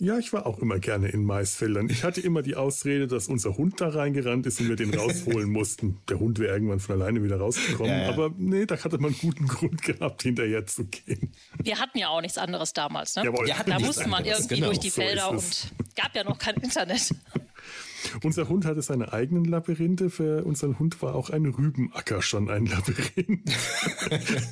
Ja, 0.00 0.16
ich 0.16 0.32
war 0.32 0.46
auch 0.46 0.60
immer 0.60 0.78
gerne 0.78 1.08
in 1.08 1.24
Maisfeldern. 1.24 1.88
Ich 1.90 2.04
hatte 2.04 2.20
immer 2.20 2.42
die 2.42 2.54
Ausrede, 2.54 3.08
dass 3.08 3.26
unser 3.26 3.56
Hund 3.56 3.80
da 3.80 3.88
reingerannt 3.88 4.46
ist 4.46 4.60
und 4.60 4.68
wir 4.68 4.76
den 4.76 4.94
rausholen 4.94 5.50
mussten. 5.50 5.98
Der 6.08 6.20
Hund 6.20 6.38
wäre 6.38 6.52
irgendwann 6.52 6.78
von 6.78 7.00
alleine 7.00 7.24
wieder 7.24 7.38
rausgekommen. 7.38 7.90
Ja, 7.90 8.02
ja. 8.02 8.08
Aber 8.08 8.30
nee, 8.36 8.64
da 8.64 8.76
hatte 8.76 8.98
man 8.98 9.10
einen 9.10 9.18
guten 9.20 9.48
Grund 9.48 9.82
gehabt, 9.82 10.22
hinterher 10.22 10.64
zu 10.66 10.84
gehen. 10.84 11.32
Wir 11.60 11.80
hatten 11.80 11.98
ja 11.98 12.10
auch 12.10 12.20
nichts 12.20 12.38
anderes 12.38 12.72
damals. 12.72 13.16
Ne? 13.16 13.24
Jawohl, 13.24 13.48
da 13.66 13.78
musste 13.80 14.08
man 14.08 14.24
irgendwie 14.24 14.54
genau, 14.54 14.68
durch 14.68 14.78
die 14.78 14.90
so 14.90 15.00
Felder 15.00 15.30
und 15.30 15.72
gab 15.96 16.14
ja 16.14 16.22
noch 16.22 16.38
kein 16.38 16.54
Internet. 16.56 17.12
Unser 18.22 18.48
Hund 18.48 18.64
hatte 18.64 18.82
seine 18.82 19.12
eigenen 19.12 19.44
Labyrinthe. 19.44 20.10
Für 20.10 20.44
unseren 20.44 20.78
Hund 20.78 21.02
war 21.02 21.16
auch 21.16 21.30
ein 21.30 21.44
Rübenacker 21.44 22.22
schon 22.22 22.48
ein 22.48 22.66
Labyrinth. 22.66 23.50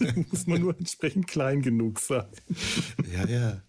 da 0.01 0.12
muss 0.31 0.48
man 0.48 0.60
nur 0.60 0.77
entsprechend 0.77 1.28
klein 1.28 1.62
genug 1.62 2.01
sein. 2.01 2.27
Ja, 3.14 3.27
ja. 3.28 3.62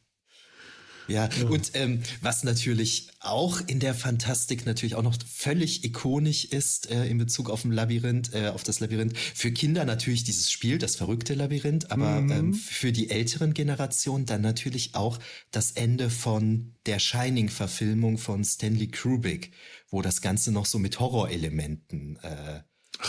Ja, 1.07 1.29
ja. 1.29 1.47
und 1.47 1.71
ähm, 1.73 2.01
was 2.21 2.43
natürlich 2.43 3.09
auch 3.19 3.61
in 3.65 3.79
der 3.79 3.93
Fantastik 3.93 4.65
natürlich 4.65 4.95
auch 4.95 5.03
noch 5.03 5.17
völlig 5.25 5.83
ikonisch 5.83 6.45
ist 6.45 6.89
äh, 6.89 7.05
in 7.07 7.17
Bezug 7.17 7.49
auf 7.49 7.63
Labyrinth, 7.63 8.33
äh, 8.33 8.49
auf 8.49 8.63
das 8.63 8.79
Labyrinth. 8.79 9.17
Für 9.17 9.51
Kinder 9.51 9.85
natürlich 9.85 10.23
dieses 10.23 10.51
Spiel, 10.51 10.77
das 10.77 10.95
verrückte 10.95 11.33
Labyrinth, 11.33 11.91
aber 11.91 12.21
mhm. 12.21 12.31
ähm, 12.31 12.53
für 12.53 12.91
die 12.91 13.09
älteren 13.09 13.53
Generationen 13.53 14.25
dann 14.25 14.41
natürlich 14.41 14.95
auch 14.95 15.19
das 15.51 15.71
Ende 15.71 16.09
von 16.09 16.73
der 16.85 16.99
Shining-Verfilmung 16.99 18.17
von 18.17 18.43
Stanley 18.43 18.87
Kubrick, 18.87 19.51
wo 19.89 20.01
das 20.01 20.21
Ganze 20.21 20.51
noch 20.51 20.65
so 20.65 20.79
mit 20.79 20.99
Horrorelementen 20.99 22.17
äh, 22.21 22.61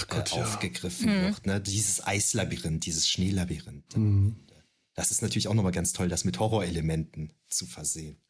Gott, 0.09 0.33
äh, 0.33 0.41
aufgegriffen 0.41 1.09
ja. 1.09 1.23
wird. 1.23 1.47
Ne? 1.47 1.61
Dieses 1.61 2.07
Eislabyrinth, 2.07 2.85
dieses 2.87 3.09
Schneelabyrinth. 3.09 3.97
Mhm. 3.97 4.37
Das 4.99 5.13
ist 5.13 5.23
natürlich 5.23 5.47
auch 5.47 5.55
nochmal 5.55 5.71
ganz 5.71 5.93
toll, 5.93 6.09
das 6.09 6.25
mit 6.25 6.41
Horrorelementen 6.41 7.33
zu 7.49 7.67
versehen. 7.67 8.21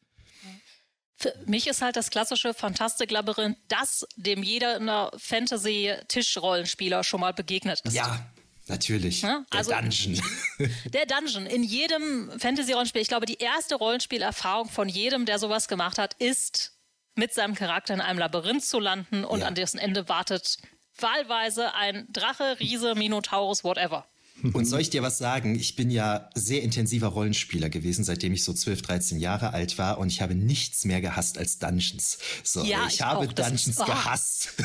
Für 1.15 1.33
mich 1.47 1.65
ist 1.65 1.81
halt 1.81 1.95
das 1.95 2.11
klassische 2.11 2.53
Fantastik-Labyrinth 2.53 3.57
das, 3.69 4.05
dem 4.17 4.43
jeder 4.43 5.11
Fantasy-Tischrollenspieler 5.17 7.03
schon 7.03 7.21
mal 7.21 7.33
begegnet 7.33 7.81
ist. 7.81 7.95
Ja, 7.95 8.23
Natürlich. 8.67 9.23
Ja, 9.23 9.43
der 9.51 9.57
also, 9.57 9.71
Dungeon. 9.71 10.21
Der 10.93 11.07
Dungeon. 11.07 11.47
In 11.47 11.63
jedem 11.63 12.29
Fantasy-Rollenspiel, 12.39 13.01
ich 13.01 13.07
glaube, 13.07 13.25
die 13.25 13.39
erste 13.39 13.73
Rollenspielerfahrung 13.73 14.69
von 14.69 14.87
jedem, 14.87 15.25
der 15.25 15.39
sowas 15.39 15.67
gemacht 15.67 15.97
hat, 15.97 16.13
ist, 16.19 16.77
mit 17.15 17.33
seinem 17.33 17.55
Charakter 17.55 17.95
in 17.95 18.01
einem 18.01 18.19
Labyrinth 18.19 18.63
zu 18.63 18.79
landen 18.79 19.25
und 19.25 19.39
ja. 19.39 19.47
an 19.47 19.55
dessen 19.55 19.79
Ende 19.79 20.07
wartet 20.07 20.59
wahlweise 20.99 21.73
ein 21.73 22.05
Drache, 22.13 22.59
Riese, 22.59 22.93
Minotaurus, 22.93 23.63
whatever. 23.63 24.05
Und 24.53 24.65
soll 24.65 24.81
ich 24.81 24.89
dir 24.89 25.01
was 25.01 25.17
sagen? 25.17 25.55
Ich 25.55 25.75
bin 25.75 25.89
ja 25.89 26.29
sehr 26.35 26.61
intensiver 26.61 27.07
Rollenspieler 27.07 27.69
gewesen, 27.69 28.03
seitdem 28.03 28.33
ich 28.33 28.43
so 28.43 28.53
12, 28.53 28.81
13 28.81 29.19
Jahre 29.19 29.53
alt 29.53 29.77
war 29.77 29.97
und 29.97 30.07
ich 30.07 30.21
habe 30.21 30.35
nichts 30.35 30.85
mehr 30.85 31.01
gehasst 31.01 31.37
als 31.37 31.59
Dungeons. 31.59 32.19
So, 32.43 32.63
ja, 32.63 32.85
ich, 32.87 32.95
ich 32.95 33.01
habe 33.01 33.27
auch. 33.27 33.33
Dungeons 33.33 33.67
ist, 33.67 33.81
oh. 33.81 33.85
gehasst. 33.85 34.53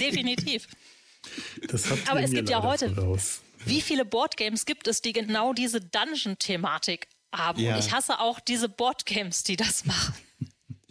Definitiv. 0.00 0.66
Aber 2.08 2.22
es 2.22 2.30
gibt 2.30 2.48
ja 2.48 2.62
heute, 2.62 2.94
voraus. 2.94 3.40
wie 3.64 3.80
viele 3.80 4.04
Boardgames 4.04 4.66
gibt 4.66 4.88
es, 4.88 5.02
die 5.02 5.12
genau 5.12 5.52
diese 5.52 5.80
Dungeon-Thematik 5.80 7.08
haben? 7.34 7.60
Ja. 7.60 7.74
Und 7.74 7.84
ich 7.84 7.92
hasse 7.92 8.20
auch 8.20 8.40
diese 8.40 8.68
Boardgames, 8.68 9.44
die 9.44 9.56
das 9.56 9.84
machen. 9.84 10.14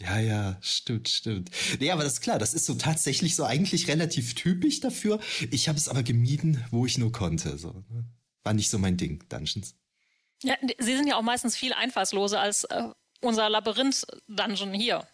Ja, 0.01 0.19
ja, 0.19 0.57
stimmt, 0.61 1.09
stimmt. 1.09 1.49
Nee, 1.79 1.91
aber 1.91 2.03
das 2.03 2.13
ist 2.13 2.21
klar, 2.21 2.39
das 2.39 2.53
ist 2.53 2.65
so 2.65 2.75
tatsächlich 2.75 3.35
so 3.35 3.43
eigentlich 3.43 3.87
relativ 3.87 4.33
typisch 4.33 4.79
dafür. 4.79 5.19
Ich 5.51 5.67
habe 5.67 5.77
es 5.77 5.89
aber 5.89 6.03
gemieden, 6.03 6.63
wo 6.71 6.85
ich 6.85 6.97
nur 6.97 7.11
konnte. 7.11 7.57
So. 7.57 7.83
Ne? 7.89 8.05
War 8.43 8.53
nicht 8.53 8.69
so 8.69 8.79
mein 8.79 8.97
Ding, 8.97 9.23
Dungeons. 9.27 9.75
Ja, 10.41 10.55
sie 10.77 10.95
sind 10.95 11.07
ja 11.07 11.17
auch 11.17 11.21
meistens 11.21 11.57
viel 11.57 11.73
einfallsloser 11.73 12.39
als 12.39 12.63
äh, 12.65 12.89
unser 13.21 13.49
Labyrinth-Dungeon 13.49 14.73
hier. 14.73 15.05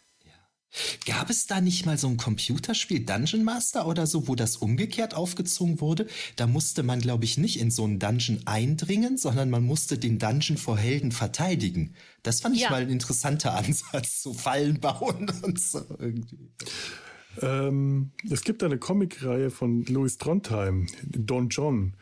Gab 1.05 1.29
es 1.29 1.47
da 1.47 1.61
nicht 1.61 1.85
mal 1.85 1.97
so 1.97 2.07
ein 2.07 2.17
Computerspiel, 2.17 3.05
Dungeon 3.05 3.43
Master 3.43 3.87
oder 3.87 4.07
so, 4.07 4.27
wo 4.27 4.35
das 4.35 4.57
umgekehrt 4.57 5.13
aufgezogen 5.13 5.79
wurde? 5.81 6.07
Da 6.35 6.47
musste 6.47 6.83
man, 6.83 6.99
glaube 6.99 7.25
ich, 7.25 7.37
nicht 7.37 7.59
in 7.59 7.71
so 7.71 7.83
einen 7.83 7.99
Dungeon 7.99 8.41
eindringen, 8.45 9.17
sondern 9.17 9.49
man 9.49 9.63
musste 9.63 9.97
den 9.97 10.19
Dungeon 10.19 10.57
vor 10.57 10.77
Helden 10.77 11.11
verteidigen. 11.11 11.93
Das 12.23 12.41
fand 12.41 12.55
ich 12.55 12.63
ja. 12.63 12.69
mal 12.69 12.81
ein 12.81 12.89
interessanter 12.89 13.53
Ansatz, 13.55 14.21
so 14.21 14.33
Fallen 14.33 14.79
bauen 14.79 15.31
und 15.41 15.59
so 15.59 15.83
irgendwie. 15.99 16.49
Ähm, 17.41 18.11
es 18.29 18.43
gibt 18.43 18.63
eine 18.63 18.77
Comicreihe 18.77 19.51
von 19.51 19.83
Louis 19.85 20.17
Trondheim, 20.17 20.87
Don 21.03 21.49
John 21.49 21.95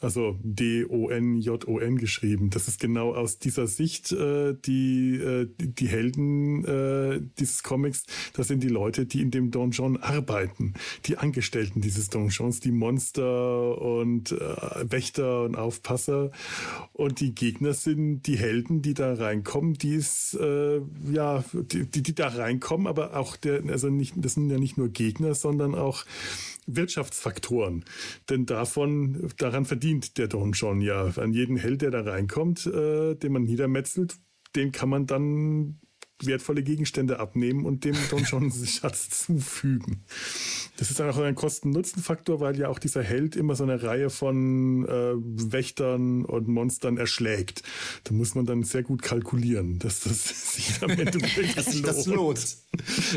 also 0.00 0.38
D-O-N-J-O-N 0.42 1.96
geschrieben. 1.98 2.50
Das 2.50 2.68
ist 2.68 2.80
genau 2.80 3.14
aus 3.14 3.38
dieser 3.38 3.66
Sicht 3.66 4.12
äh, 4.12 4.54
die, 4.54 5.16
äh, 5.16 5.48
die 5.58 5.88
Helden 5.88 6.64
äh, 6.64 7.20
dieses 7.38 7.62
Comics. 7.62 8.04
Das 8.32 8.48
sind 8.48 8.62
die 8.62 8.68
Leute, 8.68 9.06
die 9.06 9.20
in 9.20 9.30
dem 9.30 9.50
Donjon 9.50 9.98
arbeiten. 9.98 10.74
Die 11.04 11.18
Angestellten 11.18 11.80
dieses 11.80 12.08
Donjons, 12.08 12.60
die 12.60 12.72
Monster 12.72 13.80
und 13.80 14.32
äh, 14.32 14.36
Wächter 14.90 15.44
und 15.44 15.56
Aufpasser. 15.56 16.30
Und 16.92 17.20
die 17.20 17.34
Gegner 17.34 17.74
sind 17.74 18.22
die 18.22 18.36
Helden, 18.36 18.82
die 18.82 18.94
da 18.94 19.14
reinkommen, 19.14 19.74
die 19.74 19.94
es, 19.94 20.34
äh, 20.34 20.80
ja, 21.12 21.44
die, 21.52 21.84
die, 21.86 22.02
die 22.02 22.14
da 22.14 22.28
reinkommen, 22.28 22.86
aber 22.86 23.16
auch 23.16 23.36
der, 23.36 23.62
also 23.68 23.88
nicht, 23.88 24.14
das 24.16 24.34
sind 24.34 24.50
ja 24.50 24.58
nicht 24.58 24.78
nur 24.78 24.88
Gegner, 24.88 25.34
sondern 25.34 25.74
auch 25.74 26.04
Wirtschaftsfaktoren. 26.66 27.84
Denn 28.28 28.46
davon, 28.46 29.30
daran 29.38 29.64
verdient 29.64 30.18
der 30.18 30.28
Don 30.28 30.52
John 30.52 30.80
ja. 30.80 31.06
An 31.16 31.32
jeden 31.32 31.56
Held, 31.56 31.82
der 31.82 31.90
da 31.90 32.02
reinkommt, 32.02 32.66
äh, 32.66 33.14
den 33.14 33.32
man 33.32 33.44
niedermetzelt, 33.44 34.16
den 34.56 34.72
kann 34.72 34.88
man 34.88 35.06
dann 35.06 35.80
wertvolle 36.26 36.62
Gegenstände 36.62 37.18
abnehmen 37.18 37.64
und 37.64 37.84
dem 37.84 37.96
Don 38.10 38.24
John 38.24 38.52
Schatz 38.66 39.26
zufügen. 39.26 40.04
Das 40.76 40.90
ist 40.90 41.00
dann 41.00 41.10
auch 41.10 41.18
ein 41.18 41.34
Kosten-Nutzen-Faktor, 41.34 42.40
weil 42.40 42.58
ja 42.58 42.68
auch 42.68 42.78
dieser 42.78 43.02
Held 43.02 43.36
immer 43.36 43.54
so 43.54 43.64
eine 43.64 43.82
Reihe 43.82 44.10
von 44.10 44.86
äh, 44.86 45.14
Wächtern 45.52 46.24
und 46.24 46.48
Monstern 46.48 46.96
erschlägt. 46.96 47.62
Da 48.04 48.14
muss 48.14 48.34
man 48.34 48.46
dann 48.46 48.62
sehr 48.62 48.82
gut 48.82 49.02
kalkulieren, 49.02 49.78
dass 49.78 50.00
das 50.00 50.54
sich 50.54 50.82
am 50.82 50.90
Ende 50.90 51.14
wirklich 51.22 51.54
dass 51.54 51.66
sich 51.66 51.82
das 51.82 52.06
lohnt. 52.06 52.56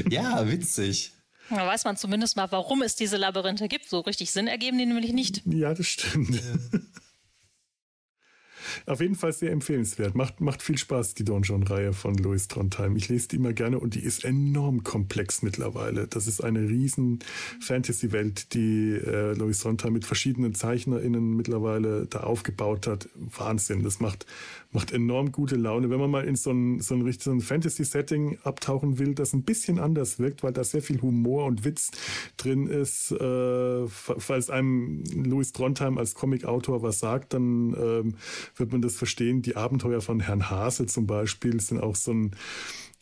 Ja, 0.10 0.50
witzig. 0.50 1.14
Da 1.50 1.68
weiß 1.68 1.86
man 1.86 1.98
zumindest 1.98 2.36
mal, 2.36 2.52
warum 2.52 2.82
es 2.82 2.96
diese 2.96 3.18
Labyrinthe 3.18 3.68
gibt. 3.68 3.90
So 3.90 4.00
richtig 4.00 4.32
Sinn 4.32 4.48
ergeben 4.48 4.78
die 4.78 4.86
nämlich 4.86 5.14
nicht. 5.14 5.42
Ja, 5.46 5.74
das 5.74 5.88
stimmt. 5.88 6.36
Ja. 6.36 6.80
Auf 8.86 9.02
jeden 9.02 9.16
Fall 9.16 9.34
sehr 9.34 9.52
empfehlenswert. 9.52 10.16
Macht, 10.16 10.42
macht 10.42 10.62
viel 10.62 10.78
Spaß, 10.78 11.14
die 11.14 11.26
Donjon-Reihe 11.26 11.94
von 11.94 12.16
Louis 12.16 12.48
Trondheim. 12.48 12.96
Ich 12.96 13.10
lese 13.10 13.30
die 13.30 13.36
immer 13.38 13.54
gerne 13.54 13.80
und 13.80 13.96
die 13.96 14.02
ist 14.02 14.26
enorm 14.26 14.84
komplex 14.84 15.42
mittlerweile. 15.42 16.08
Das 16.08 16.28
ist 16.28 16.44
eine 16.44 16.68
riesen 16.68 17.20
Fantasy-Welt, 17.60 18.54
die 18.54 18.92
äh, 18.92 19.34
Louis 19.34 19.60
Trondheim 19.60 19.94
mit 19.94 20.06
verschiedenen 20.06 20.54
ZeichnerInnen 20.56 21.36
mittlerweile 21.36 22.06
da 22.06 22.22
aufgebaut 22.22 22.88
hat. 22.88 23.10
Wahnsinn. 23.16 23.84
Das 23.84 24.00
macht, 24.00 24.26
macht 24.72 24.92
enorm 24.92 25.32
gute 25.32 25.56
Laune. 25.56 25.90
Wenn 25.90 26.00
man 26.00 26.12
mal 26.12 26.26
in 26.26 26.36
so 26.36 26.52
ein, 26.52 26.80
so 26.80 26.96
ein, 26.96 27.06
ein 27.06 27.42
Fantasy-Setting 27.42 28.40
abtauchen 28.44 29.00
will, 29.00 29.16
das 29.16 29.34
ein 29.34 29.44
bisschen 29.44 29.80
anders 29.80 30.20
wirkt, 30.20 30.44
weil 30.44 30.54
da 30.54 30.64
sehr 30.64 30.82
viel 30.82 31.02
Humor 31.02 31.46
und 31.46 31.66
Witz 31.66 31.92
drin 32.38 32.68
ist, 32.68 33.12
äh, 33.12 33.88
falls 33.88 34.50
einem 34.50 35.04
Louis 35.14 35.52
Trondheim 35.52 35.98
als 35.98 36.16
Comic-Autor 36.16 36.82
was 36.82 37.00
sagt, 37.00 37.34
dann 37.34 37.76
ähm, 37.80 38.16
wird 38.56 38.72
man 38.72 38.82
das 38.82 38.96
verstehen. 38.96 39.42
Die 39.42 39.56
Abenteuer 39.56 40.02
von 40.02 40.20
Herrn 40.20 40.50
Hase 40.50 40.86
zum 40.86 41.08
Beispiel 41.08 41.60
sind 41.60 41.80
auch 41.80 41.96
so 41.96 42.12
ein 42.12 42.32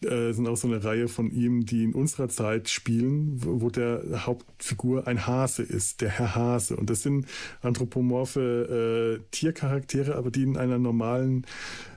äh, 0.04 0.34
sind 0.34 0.48
auch 0.48 0.58
so 0.58 0.68
eine 0.68 0.84
Reihe 0.84 1.08
von 1.08 1.30
ihm, 1.30 1.66
die 1.66 1.84
in 1.84 1.94
unserer 1.94 2.28
Zeit 2.28 2.70
spielen, 2.70 3.36
wo 3.44 3.70
der 3.70 4.26
Hauptfigur 4.26 5.06
ein 5.08 5.28
Hase 5.28 5.62
ist, 5.62 6.02
der 6.02 6.10
Herr 6.10 6.36
Hase. 6.36 6.76
Und 6.76 6.90
das 6.90 7.04
sind 7.04 7.28
anthropomorphe 7.62 9.20
äh, 9.22 9.24
Tiercharaktere, 9.30 10.16
aber 10.16 10.32
die 10.32 10.42
in 10.42 10.58
einer 10.58 10.80
normalen 10.80 11.46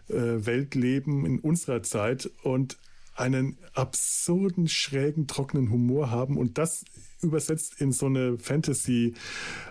äh, 0.09 0.15
Welt 0.15 0.75
leben 0.75 1.25
in 1.25 1.39
unserer 1.39 1.83
Zeit 1.83 2.31
und 2.43 2.77
einen 3.15 3.59
absurden, 3.75 4.69
schrägen, 4.69 5.27
trockenen 5.27 5.71
Humor 5.71 6.11
haben 6.11 6.37
und 6.37 6.59
das 6.59 6.85
übersetzt 7.23 7.81
in 7.81 7.93
so 7.93 8.07
eine 8.07 8.39
Fantasy, 8.39 9.15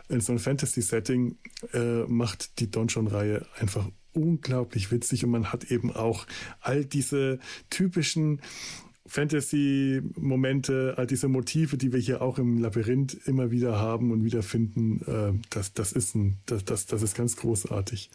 in 0.10 0.22
so 0.22 0.32
ein 0.34 0.40
Fantasy-Setting, 0.40 1.38
äh, 1.74 2.03
macht 2.03 2.60
die 2.60 2.72
Donjon-Reihe 2.72 3.45
einfach 3.60 3.90
unglaublich 4.14 4.91
witzig 4.91 5.24
und 5.24 5.32
man 5.32 5.52
hat 5.52 5.72
eben 5.72 5.91
auch 5.91 6.26
all 6.61 6.86
diese 6.86 7.40
typischen 7.70 8.41
Fantasy-Momente, 9.06 10.95
all 10.98 11.07
diese 11.07 11.28
Motive, 11.28 11.78
die 11.78 11.91
wir 11.91 11.99
hier 11.99 12.22
auch 12.22 12.40
im 12.40 12.60
Labyrinth 12.60 13.14
immer 13.26 13.52
wieder 13.52 13.78
haben 13.78 14.11
und 14.11 14.24
wiederfinden, 14.24 15.02
äh, 15.02 15.34
das, 15.49 15.74
das, 15.74 15.91
ist 15.91 16.15
ein, 16.15 16.38
das, 16.45 16.64
das, 16.64 16.86
das 16.86 17.02
ist 17.02 17.15
ganz 17.15 17.36
großartig. 17.36 18.10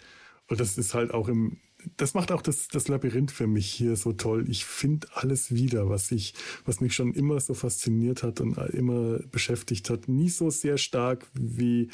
Und 0.49 0.61
das 0.61 0.79
ist 0.79 0.95
halt 0.95 1.13
auch 1.13 1.29
im 1.29 1.59
das 1.97 2.15
macht 2.15 2.33
auch 2.33 2.43
das, 2.43 2.69
das 2.69 2.89
Labyrinth 2.89 3.31
für 3.31 3.47
mich 3.47 3.71
hier 3.71 3.97
so 3.97 4.13
toll. 4.13 4.49
Ich 4.49 4.65
finde 4.65 5.07
alles 5.13 5.55
wieder, 5.55 5.89
was 5.89 6.11
ich, 6.11 6.35
was 6.65 6.81
mich 6.81 6.95
schon 6.95 7.15
immer 7.15 7.39
so 7.41 7.55
fasziniert 7.55 8.23
hat 8.23 8.41
und 8.41 8.57
immer 8.75 9.19
beschäftigt 9.31 9.89
hat. 9.91 10.09
Nie 10.09 10.29
so 10.29 10.51
sehr 10.51 10.77
stark 10.79 11.27
wie 11.35 11.91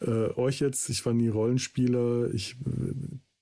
äh, 0.00 0.30
euch 0.36 0.60
jetzt. 0.60 0.88
Ich 0.88 1.06
war 1.06 1.14
nie 1.14 1.28
Rollenspieler. 1.28 2.32
Ich 2.34 2.56
äh, 2.66 2.92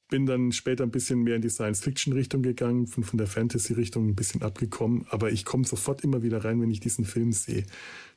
bin 0.08 0.26
dann 0.26 0.52
später 0.52 0.84
ein 0.84 0.90
bisschen 0.90 1.22
mehr 1.22 1.36
in 1.36 1.42
die 1.42 1.48
Science-Fiction-Richtung 1.48 2.42
gegangen, 2.42 2.86
von, 2.86 3.02
von 3.02 3.16
der 3.16 3.26
Fantasy-Richtung 3.26 4.08
ein 4.08 4.14
bisschen 4.14 4.42
abgekommen. 4.42 5.06
Aber 5.08 5.32
ich 5.32 5.46
komme 5.46 5.64
sofort 5.64 6.04
immer 6.04 6.22
wieder 6.22 6.44
rein, 6.44 6.60
wenn 6.60 6.70
ich 6.70 6.80
diesen 6.80 7.06
Film 7.06 7.32
sehe. 7.32 7.64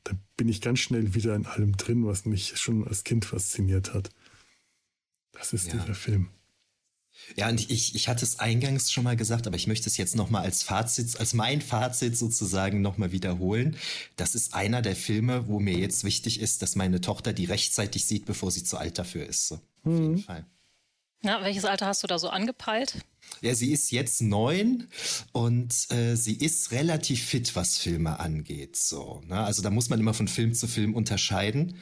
Da 0.03 0.11
bin 0.35 0.49
ich 0.49 0.59
ganz 0.59 0.79
schnell 0.79 1.15
wieder 1.15 1.33
in 1.35 1.45
allem 1.45 1.77
drin, 1.77 2.05
was 2.05 2.25
mich 2.25 2.57
schon 2.57 2.85
als 2.85 3.05
Kind 3.05 3.23
fasziniert 3.23 3.93
hat. 3.93 4.09
Das 5.31 5.53
ist 5.53 5.71
ja. 5.71 5.79
dieser 5.79 5.95
Film. 5.95 6.27
Ja, 7.35 7.49
und 7.49 7.69
ich, 7.69 7.95
ich 7.95 8.07
hatte 8.07 8.23
es 8.23 8.39
eingangs 8.39 8.91
schon 8.91 9.03
mal 9.03 9.15
gesagt, 9.15 9.47
aber 9.47 9.55
ich 9.55 9.67
möchte 9.67 9.89
es 9.89 9.97
jetzt 9.97 10.15
nochmal 10.15 10.43
als 10.43 10.63
Fazit, 10.63 11.19
als 11.19 11.33
mein 11.33 11.61
Fazit 11.61 12.17
sozusagen 12.17 12.81
nochmal 12.81 13.11
wiederholen. 13.11 13.75
Das 14.15 14.35
ist 14.35 14.53
einer 14.53 14.81
der 14.81 14.95
Filme, 14.95 15.47
wo 15.47 15.59
mir 15.59 15.77
jetzt 15.77 16.03
wichtig 16.03 16.39
ist, 16.39 16.61
dass 16.61 16.75
meine 16.75 17.01
Tochter 17.01 17.33
die 17.33 17.45
rechtzeitig 17.45 18.05
sieht, 18.05 18.25
bevor 18.25 18.51
sie 18.51 18.63
zu 18.63 18.77
alt 18.77 18.97
dafür 18.97 19.25
ist. 19.25 19.47
So, 19.47 19.55
auf 19.55 19.61
jeden 19.85 20.11
mhm. 20.11 20.19
Fall. 20.19 20.45
Ja, 21.23 21.41
welches 21.41 21.65
Alter 21.65 21.87
hast 21.87 22.03
du 22.03 22.07
da 22.07 22.19
so 22.19 22.29
angepeilt? 22.29 22.97
Ja, 23.41 23.55
sie 23.55 23.71
ist 23.71 23.89
jetzt 23.89 24.21
neun 24.21 24.87
und 25.31 25.73
äh, 25.91 26.15
sie 26.15 26.35
ist 26.35 26.71
relativ 26.71 27.23
fit, 27.25 27.55
was 27.55 27.77
Filme 27.77 28.19
angeht. 28.19 28.75
So, 28.75 29.21
ne? 29.25 29.39
Also 29.39 29.63
da 29.63 29.71
muss 29.71 29.89
man 29.89 29.99
immer 29.99 30.13
von 30.13 30.27
Film 30.27 30.53
zu 30.53 30.67
Film 30.67 30.93
unterscheiden 30.93 31.79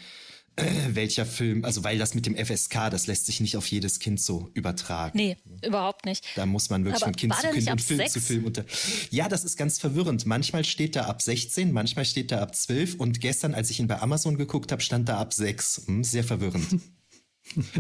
welcher 0.90 1.26
Film, 1.26 1.66
also 1.66 1.84
weil 1.84 1.98
das 1.98 2.14
mit 2.14 2.26
dem 2.26 2.36
FSK, 2.36 2.92
das 2.92 3.08
lässt 3.08 3.26
sich 3.26 3.40
nicht 3.40 3.58
auf 3.58 3.66
jedes 3.68 4.00
Kind 4.00 4.22
so 4.22 4.50
übertragen. 4.54 5.18
Nee, 5.18 5.38
überhaupt 5.66 6.06
nicht. 6.06 6.26
Da 6.36 6.46
muss 6.46 6.70
man 6.70 6.86
wirklich 6.86 7.02
Aber 7.02 7.12
von 7.12 7.16
Kind 7.16 7.34
zu 7.36 7.50
Kind 7.50 7.72
und 7.72 7.82
Film 7.82 8.00
6? 8.00 8.14
zu 8.14 8.22
Film 8.22 8.46
unter. 8.46 8.66
Ja, 9.10 9.28
das 9.28 9.44
ist 9.44 9.58
ganz 9.58 9.80
verwirrend. 9.80 10.26
Manchmal 10.26 10.64
steht 10.64 10.96
da 10.96 11.06
ab 11.06 11.22
16, 11.22 11.72
manchmal 11.72 12.06
steht 12.06 12.32
da 12.32 12.42
ab 12.42 12.56
12 12.56 12.96
und 12.96 13.20
gestern, 13.20 13.54
als 13.56 13.70
ich 13.72 13.80
ihn 13.80 13.88
bei 13.88 14.00
Amazon 14.00 14.38
geguckt 14.38 14.72
habe, 14.72 14.82
stand 14.82 15.10
da 15.10 15.18
ab 15.18 15.34
6. 15.34 15.84
Hm, 15.88 16.04
sehr 16.04 16.24
verwirrend. 16.24 16.68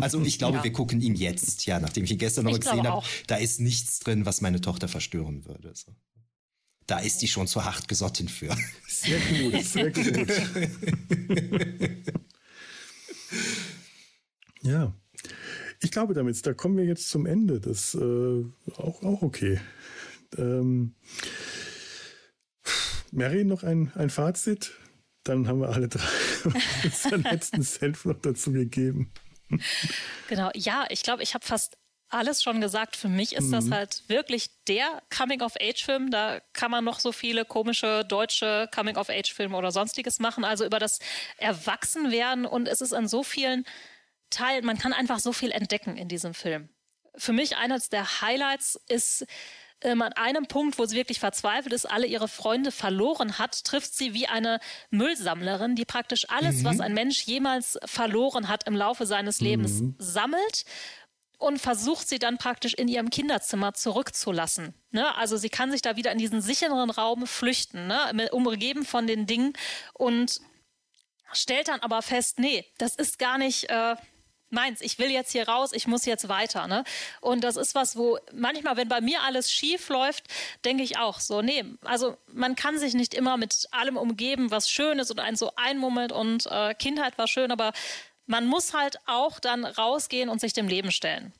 Also 0.01 0.21
ich 0.21 0.39
glaube, 0.39 0.57
ja. 0.57 0.63
wir 0.65 0.73
gucken 0.73 0.99
ihn 0.99 1.15
jetzt, 1.15 1.65
ja, 1.65 1.79
nachdem 1.79 2.03
ich 2.03 2.11
ihn 2.11 2.17
gestern 2.17 2.43
noch 2.43 2.59
gesehen 2.59 2.85
habe. 2.85 3.05
Da 3.27 3.37
ist 3.37 3.61
nichts 3.61 3.99
drin, 3.99 4.25
was 4.25 4.41
meine 4.41 4.59
Tochter 4.59 4.89
verstören 4.89 5.45
würde. 5.45 5.71
So. 5.73 5.95
Da 6.85 6.99
ist 6.99 7.21
die 7.21 7.29
schon 7.29 7.47
zu 7.47 7.63
hart 7.63 7.87
gesotten 7.87 8.27
für. 8.27 8.55
Sehr 8.85 9.19
gut, 9.19 9.63
sehr 9.63 9.89
gut. 9.89 10.27
Ja. 14.61 14.93
Ich 15.81 15.91
glaube 15.91 16.13
damit, 16.13 16.45
da 16.45 16.53
kommen 16.53 16.77
wir 16.77 16.85
jetzt 16.85 17.09
zum 17.09 17.25
Ende. 17.25 17.59
Das 17.59 17.93
äh, 17.95 18.45
auch, 18.77 19.03
auch 19.03 19.21
okay. 19.21 19.59
Ähm, 20.37 20.95
Mary, 23.11 23.43
noch 23.43 23.63
ein, 23.63 23.91
ein 23.95 24.09
Fazit? 24.09 24.73
Dann 25.23 25.47
haben 25.47 25.59
wir 25.61 25.69
alle 25.69 25.87
drei 25.87 26.03
unseren 26.83 27.23
letzten 27.23 27.63
Self 27.63 28.05
noch 28.05 28.19
dazu 28.19 28.51
gegeben. 28.51 29.11
Genau, 30.27 30.49
ja, 30.55 30.85
ich 30.89 31.03
glaube, 31.03 31.23
ich 31.23 31.33
habe 31.33 31.45
fast 31.45 31.77
alles 32.13 32.43
schon 32.43 32.61
gesagt. 32.61 32.95
Für 32.95 33.09
mich 33.09 33.33
ist 33.33 33.47
mhm. 33.47 33.51
das 33.51 33.71
halt 33.71 34.03
wirklich 34.07 34.49
der 34.67 35.01
Coming-of-Age-Film. 35.15 36.11
Da 36.11 36.39
kann 36.53 36.71
man 36.71 36.83
noch 36.83 36.99
so 36.99 37.11
viele 37.11 37.45
komische 37.45 38.05
deutsche 38.05 38.69
Coming-of-Age-Filme 38.73 39.55
oder 39.55 39.71
sonstiges 39.71 40.19
machen. 40.19 40.43
Also 40.43 40.65
über 40.65 40.79
das 40.79 40.99
Erwachsenwerden 41.37 42.45
und 42.45 42.67
es 42.67 42.81
ist 42.81 42.93
an 42.93 43.07
so 43.07 43.23
vielen 43.23 43.65
Teilen, 44.29 44.65
man 44.65 44.77
kann 44.77 44.93
einfach 44.93 45.19
so 45.19 45.31
viel 45.31 45.51
entdecken 45.51 45.97
in 45.97 46.07
diesem 46.07 46.33
Film. 46.33 46.69
Für 47.15 47.33
mich 47.33 47.57
eines 47.57 47.89
der 47.89 48.21
Highlights 48.21 48.79
ist 48.87 49.25
ähm, 49.83 50.01
an 50.01 50.13
einem 50.13 50.47
Punkt, 50.47 50.79
wo 50.79 50.85
sie 50.85 50.95
wirklich 50.95 51.19
verzweifelt 51.19 51.73
ist, 51.73 51.85
alle 51.85 52.07
ihre 52.07 52.27
Freunde 52.27 52.71
verloren 52.71 53.37
hat, 53.37 53.63
trifft 53.63 53.93
sie 53.93 54.13
wie 54.13 54.27
eine 54.27 54.59
Müllsammlerin, 54.89 55.75
die 55.75 55.85
praktisch 55.85 56.29
alles, 56.29 56.57
mhm. 56.57 56.65
was 56.65 56.79
ein 56.79 56.93
Mensch 56.93 57.23
jemals 57.23 57.77
verloren 57.85 58.47
hat 58.47 58.65
im 58.65 58.75
Laufe 58.75 59.05
seines 59.05 59.41
Lebens, 59.41 59.81
mhm. 59.81 59.95
sammelt 59.99 60.65
und 61.37 61.59
versucht 61.59 62.07
sie 62.07 62.19
dann 62.19 62.37
praktisch 62.37 62.73
in 62.73 62.87
ihrem 62.87 63.09
Kinderzimmer 63.09 63.73
zurückzulassen. 63.73 64.73
Ne? 64.91 65.15
Also 65.15 65.37
sie 65.37 65.49
kann 65.49 65.71
sich 65.71 65.81
da 65.81 65.95
wieder 65.95 66.11
in 66.11 66.17
diesen 66.17 66.41
sicheren 66.41 66.89
Raum 66.89 67.27
flüchten, 67.27 67.87
ne? 67.87 68.29
umgeben 68.31 68.85
von 68.85 69.07
den 69.07 69.25
Dingen 69.25 69.53
und 69.93 70.39
stellt 71.33 71.67
dann 71.67 71.81
aber 71.81 72.01
fest, 72.01 72.39
nee, 72.39 72.65
das 72.77 72.95
ist 72.95 73.19
gar 73.19 73.37
nicht 73.37 73.69
äh, 73.69 73.95
meins. 74.53 74.81
Ich 74.81 74.99
will 74.99 75.11
jetzt 75.11 75.31
hier 75.31 75.47
raus, 75.47 75.71
ich 75.73 75.87
muss 75.87 76.05
jetzt 76.05 76.29
weiter. 76.29 76.67
Ne? 76.67 76.83
Und 77.19 77.43
das 77.43 77.57
ist 77.57 77.75
was, 77.75 77.97
wo 77.97 78.17
manchmal, 78.31 78.77
wenn 78.77 78.87
bei 78.87 79.01
mir 79.01 79.21
alles 79.23 79.51
schief 79.51 79.89
läuft, 79.89 80.25
denke 80.63 80.83
ich 80.83 80.97
auch 80.97 81.19
so, 81.19 81.41
nee, 81.41 81.65
also 81.81 82.15
man 82.27 82.55
kann 82.55 82.77
sich 82.77 82.93
nicht 82.93 83.13
immer 83.13 83.35
mit 83.35 83.67
allem 83.71 83.97
umgeben, 83.97 84.51
was 84.51 84.69
schön 84.69 84.99
ist 84.99 85.11
und 85.11 85.19
ein 85.19 85.35
so 85.35 85.51
ein 85.55 85.77
Moment 85.77 86.11
und 86.11 86.45
äh, 86.45 86.73
Kindheit 86.75 87.17
war 87.17 87.27
schön, 87.27 87.51
aber 87.51 87.73
man 88.25 88.47
muss 88.47 88.73
halt 88.73 88.97
auch 89.05 89.39
dann 89.39 89.65
rausgehen 89.65 90.29
und 90.29 90.39
sich 90.41 90.53
dem 90.53 90.67
Leben 90.67 90.91
stellen. 90.91 91.33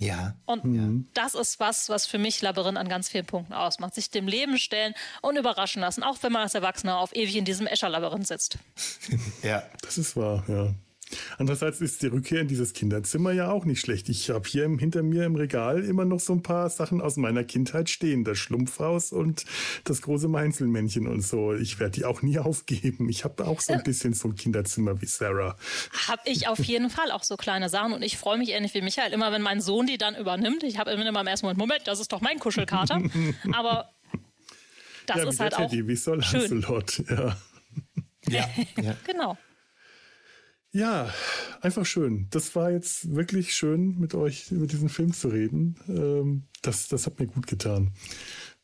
Ja. 0.00 0.34
Und 0.46 0.64
mhm. 0.64 1.08
das 1.12 1.34
ist 1.34 1.60
was, 1.60 1.90
was 1.90 2.06
für 2.06 2.18
mich 2.18 2.40
Labyrinth 2.40 2.78
an 2.78 2.88
ganz 2.88 3.10
vielen 3.10 3.26
Punkten 3.26 3.52
ausmacht. 3.52 3.94
Sich 3.94 4.10
dem 4.10 4.26
Leben 4.26 4.58
stellen 4.58 4.94
und 5.20 5.36
überraschen 5.36 5.82
lassen, 5.82 6.02
auch 6.02 6.16
wenn 6.22 6.32
man 6.32 6.42
als 6.42 6.54
Erwachsener 6.54 6.98
auf 6.98 7.14
ewig 7.14 7.36
in 7.36 7.44
diesem 7.44 7.66
Escher-Labyrinth 7.66 8.26
sitzt. 8.26 8.58
ja. 9.42 9.62
Das 9.82 9.98
ist 9.98 10.16
wahr, 10.16 10.42
ja. 10.48 10.74
Andererseits 11.38 11.80
ist 11.80 12.02
die 12.02 12.08
Rückkehr 12.08 12.40
in 12.40 12.48
dieses 12.48 12.72
Kinderzimmer 12.72 13.32
ja 13.32 13.50
auch 13.50 13.64
nicht 13.64 13.80
schlecht. 13.80 14.08
Ich 14.08 14.30
habe 14.30 14.48
hier 14.48 14.68
hinter 14.68 15.02
mir 15.02 15.24
im 15.24 15.36
Regal 15.36 15.84
immer 15.84 16.04
noch 16.04 16.20
so 16.20 16.32
ein 16.32 16.42
paar 16.42 16.70
Sachen 16.70 17.00
aus 17.00 17.16
meiner 17.16 17.44
Kindheit 17.44 17.90
stehen. 17.90 18.24
Das 18.24 18.38
Schlumpfhaus 18.38 19.12
und 19.12 19.44
das 19.84 20.02
große 20.02 20.28
Meinzelmännchen 20.28 21.06
und 21.06 21.22
so. 21.22 21.54
Ich 21.54 21.78
werde 21.78 21.92
die 21.92 22.04
auch 22.04 22.22
nie 22.22 22.38
aufgeben. 22.40 23.08
Ich 23.08 23.24
habe 23.24 23.46
auch 23.46 23.60
so 23.60 23.72
ein 23.72 23.82
bisschen 23.82 24.14
so 24.14 24.28
ein 24.28 24.36
Kinderzimmer 24.36 25.00
wie 25.00 25.06
Sarah. 25.06 25.56
Habe 26.08 26.22
ich 26.24 26.48
auf 26.48 26.58
jeden 26.60 26.90
Fall 26.90 27.10
auch 27.10 27.22
so 27.22 27.36
kleine 27.36 27.68
Sachen 27.68 27.92
und 27.92 28.02
ich 28.02 28.16
freue 28.16 28.38
mich 28.38 28.50
ähnlich 28.50 28.74
wie 28.74 28.82
Michael 28.82 29.12
immer, 29.12 29.32
wenn 29.32 29.42
mein 29.42 29.60
Sohn 29.60 29.86
die 29.86 29.98
dann 29.98 30.16
übernimmt. 30.16 30.62
Ich 30.62 30.78
habe 30.78 30.90
immer 30.90 31.06
im 31.06 31.26
ersten 31.26 31.46
Moment, 31.46 31.58
Moment, 31.58 31.86
das 31.86 32.00
ist 32.00 32.12
doch 32.12 32.20
mein 32.20 32.38
Kuschelkater. 32.38 33.02
Aber 33.52 33.90
das 35.06 35.16
ja, 35.16 35.28
ist 35.28 35.40
halt 35.40 35.54
Teddy, 35.54 35.82
auch 35.82 35.88
wie 35.88 35.96
soll 35.96 36.22
schön. 36.22 36.40
Lancelot, 36.40 37.02
ja. 37.08 37.36
Ja, 38.28 38.48
ja. 38.82 38.96
genau. 39.04 39.36
Ja, 40.72 41.12
einfach 41.62 41.84
schön. 41.84 42.28
Das 42.30 42.54
war 42.54 42.70
jetzt 42.70 43.12
wirklich 43.14 43.54
schön, 43.54 43.98
mit 43.98 44.14
euch 44.14 44.52
über 44.52 44.68
diesen 44.68 44.88
Film 44.88 45.12
zu 45.12 45.28
reden. 45.28 45.74
Ähm, 45.88 46.44
das, 46.62 46.86
das 46.86 47.06
hat 47.06 47.18
mir 47.18 47.26
gut 47.26 47.48
getan. 47.48 47.92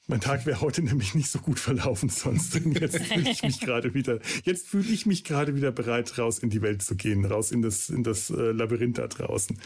Mein 0.08 0.20
Tag 0.20 0.46
wäre 0.46 0.60
heute 0.60 0.82
nämlich 0.82 1.14
nicht 1.16 1.30
so 1.30 1.40
gut 1.40 1.58
verlaufen 1.58 2.08
sonst. 2.08 2.54
Und 2.54 2.78
jetzt 2.80 3.02
fühle 3.02 3.28
ich 3.28 3.42
mich 3.42 3.58
gerade 3.58 3.92
wieder, 3.92 4.20
jetzt 4.44 4.68
fühle 4.68 4.88
ich 4.92 5.04
mich 5.04 5.24
gerade 5.24 5.56
wieder 5.56 5.72
bereit, 5.72 6.16
raus 6.16 6.38
in 6.38 6.50
die 6.50 6.62
Welt 6.62 6.82
zu 6.82 6.94
gehen, 6.94 7.24
raus 7.24 7.50
in 7.50 7.60
das, 7.60 7.88
in 7.88 8.04
das 8.04 8.30
äh, 8.30 8.52
Labyrinth 8.52 8.98
da 8.98 9.08
draußen. 9.08 9.58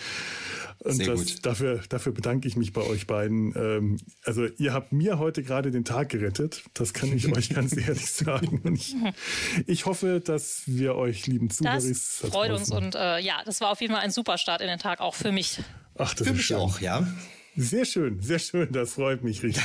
Und 0.78 0.94
Sehr 0.94 1.08
das, 1.08 1.18
gut. 1.18 1.46
Dafür, 1.46 1.80
dafür 1.90 2.12
bedanke 2.12 2.48
ich 2.48 2.56
mich 2.56 2.72
bei 2.72 2.80
euch 2.80 3.06
beiden. 3.06 3.52
Ähm, 3.54 3.98
also 4.24 4.46
ihr 4.46 4.72
habt 4.72 4.92
mir 4.92 5.18
heute 5.18 5.42
gerade 5.42 5.70
den 5.70 5.84
Tag 5.84 6.08
gerettet. 6.08 6.62
Das 6.72 6.94
kann 6.94 7.12
ich 7.14 7.30
euch 7.36 7.50
ganz 7.50 7.76
ehrlich 7.76 8.10
sagen. 8.10 8.62
Und 8.64 8.76
ich, 8.76 8.96
ich 9.66 9.84
hoffe, 9.84 10.22
dass 10.24 10.62
wir 10.64 10.94
euch 10.94 11.26
lieben 11.26 11.50
Zuhörer. 11.50 11.74
Das 11.74 12.24
freut 12.30 12.52
uns 12.52 12.70
und 12.70 12.94
äh, 12.94 13.18
ja, 13.18 13.42
das 13.44 13.60
war 13.60 13.70
auf 13.70 13.80
jeden 13.82 13.92
Fall 13.92 14.02
ein 14.02 14.10
super 14.10 14.38
Start 14.38 14.62
in 14.62 14.68
den 14.68 14.78
Tag, 14.78 15.00
auch 15.00 15.14
für 15.14 15.32
mich. 15.32 15.60
Ach, 15.98 16.14
das 16.14 16.26
für 16.26 16.32
ist 16.32 16.36
mich 16.38 16.46
schön. 16.46 16.56
auch, 16.56 16.80
ja. 16.80 17.06
Sehr 17.61 17.85
schön, 17.85 18.20
sehr 18.20 18.39
schön, 18.39 18.73
das 18.73 18.95
freut 18.95 19.23
mich 19.23 19.43
richtig. 19.43 19.62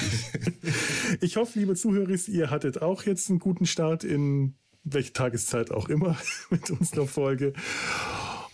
ich 1.22 1.38
hoffe, 1.38 1.58
liebe 1.58 1.76
Zuhörer, 1.76 2.14
ihr 2.28 2.50
hattet 2.50 2.82
auch 2.82 3.04
jetzt 3.04 3.30
einen 3.30 3.40
guten 3.40 3.66
Start 3.66 4.04
in 4.04 4.56
welche 4.84 5.14
Tageszeit 5.14 5.72
auch 5.72 5.88
immer 5.88 6.18
mit 6.50 6.70
unserer 6.72 7.08
Folge. 7.08 7.54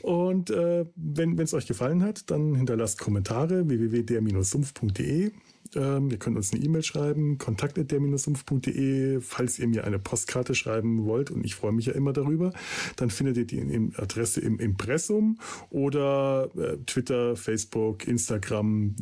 Und 0.04 0.52
äh, 0.52 0.86
wenn 0.96 1.40
es 1.40 1.56
euch 1.56 1.66
gefallen 1.66 2.04
hat, 2.04 2.30
dann 2.30 2.54
hinterlasst 2.54 3.00
Kommentare 3.00 3.68
www.der-sumpf.de 3.68 5.32
ähm, 5.76 6.10
ihr 6.10 6.18
könnt 6.18 6.38
uns 6.38 6.52
eine 6.52 6.64
E-Mail 6.64 6.84
schreiben, 6.84 7.38
kontakt.der-sumpf.de, 7.38 9.22
falls 9.22 9.60
ihr 9.60 9.68
mir 9.68 9.86
eine 9.86 10.00
Postkarte 10.00 10.56
schreiben 10.56 11.06
wollt 11.06 11.32
und 11.32 11.46
ich 11.46 11.56
freue 11.56 11.72
mich 11.72 11.86
ja 11.86 11.94
immer 11.94 12.14
darüber. 12.14 12.52
Dann 12.98 13.10
findet 13.10 13.38
ihr 13.38 13.46
die 13.46 13.92
Adresse 13.96 14.42
im 14.42 14.60
Impressum 14.60 15.40
oder 15.70 16.50
äh, 16.58 16.78
Twitter, 16.86 17.36
Facebook, 17.36 18.08
Instagram. 18.08 18.96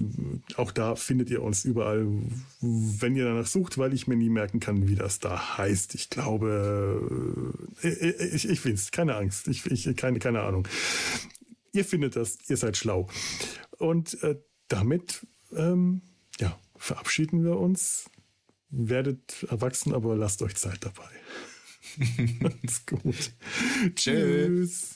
Auch 0.58 0.72
da 0.72 0.96
findet 0.96 1.30
ihr 1.30 1.42
uns 1.42 1.66
überall, 1.66 2.08
wenn 2.62 3.16
ihr 3.16 3.26
danach 3.26 3.48
sucht, 3.48 3.78
weil 3.78 3.94
ich 3.94 4.08
mir 4.08 4.16
nie 4.16 4.30
merken 4.30 4.60
kann, 4.60 4.88
wie 4.88 4.96
das 4.96 5.20
da 5.20 5.58
heißt. 5.58 5.96
Ich 5.96 6.10
glaube, 6.10 7.02
äh, 7.82 7.88
äh 7.88 8.36
ich, 8.36 8.48
ich 8.48 8.66
es, 8.66 8.92
keine 8.92 9.16
Angst, 9.16 9.48
ich, 9.48 9.66
ich, 9.66 9.96
keine, 9.96 10.20
keine 10.20 10.42
Ahnung. 10.42 10.68
Ihr 11.72 11.86
findet 11.86 12.16
das, 12.16 12.38
ihr 12.48 12.58
seid 12.58 12.78
schlau. 12.78 13.08
Und 13.78 14.22
äh, 14.24 14.36
damit 14.68 15.26
ähm, 15.56 16.02
ja, 16.40 16.58
verabschieden 16.76 17.44
wir 17.44 17.58
uns. 17.58 18.10
Werdet 18.70 19.44
erwachsen, 19.50 19.94
aber 19.94 20.16
lasst 20.16 20.42
euch 20.42 20.56
Zeit 20.56 20.86
dabei. 20.86 21.10
Macht's 22.40 22.86
gut. 22.86 23.32
Tschüss. 23.96 24.96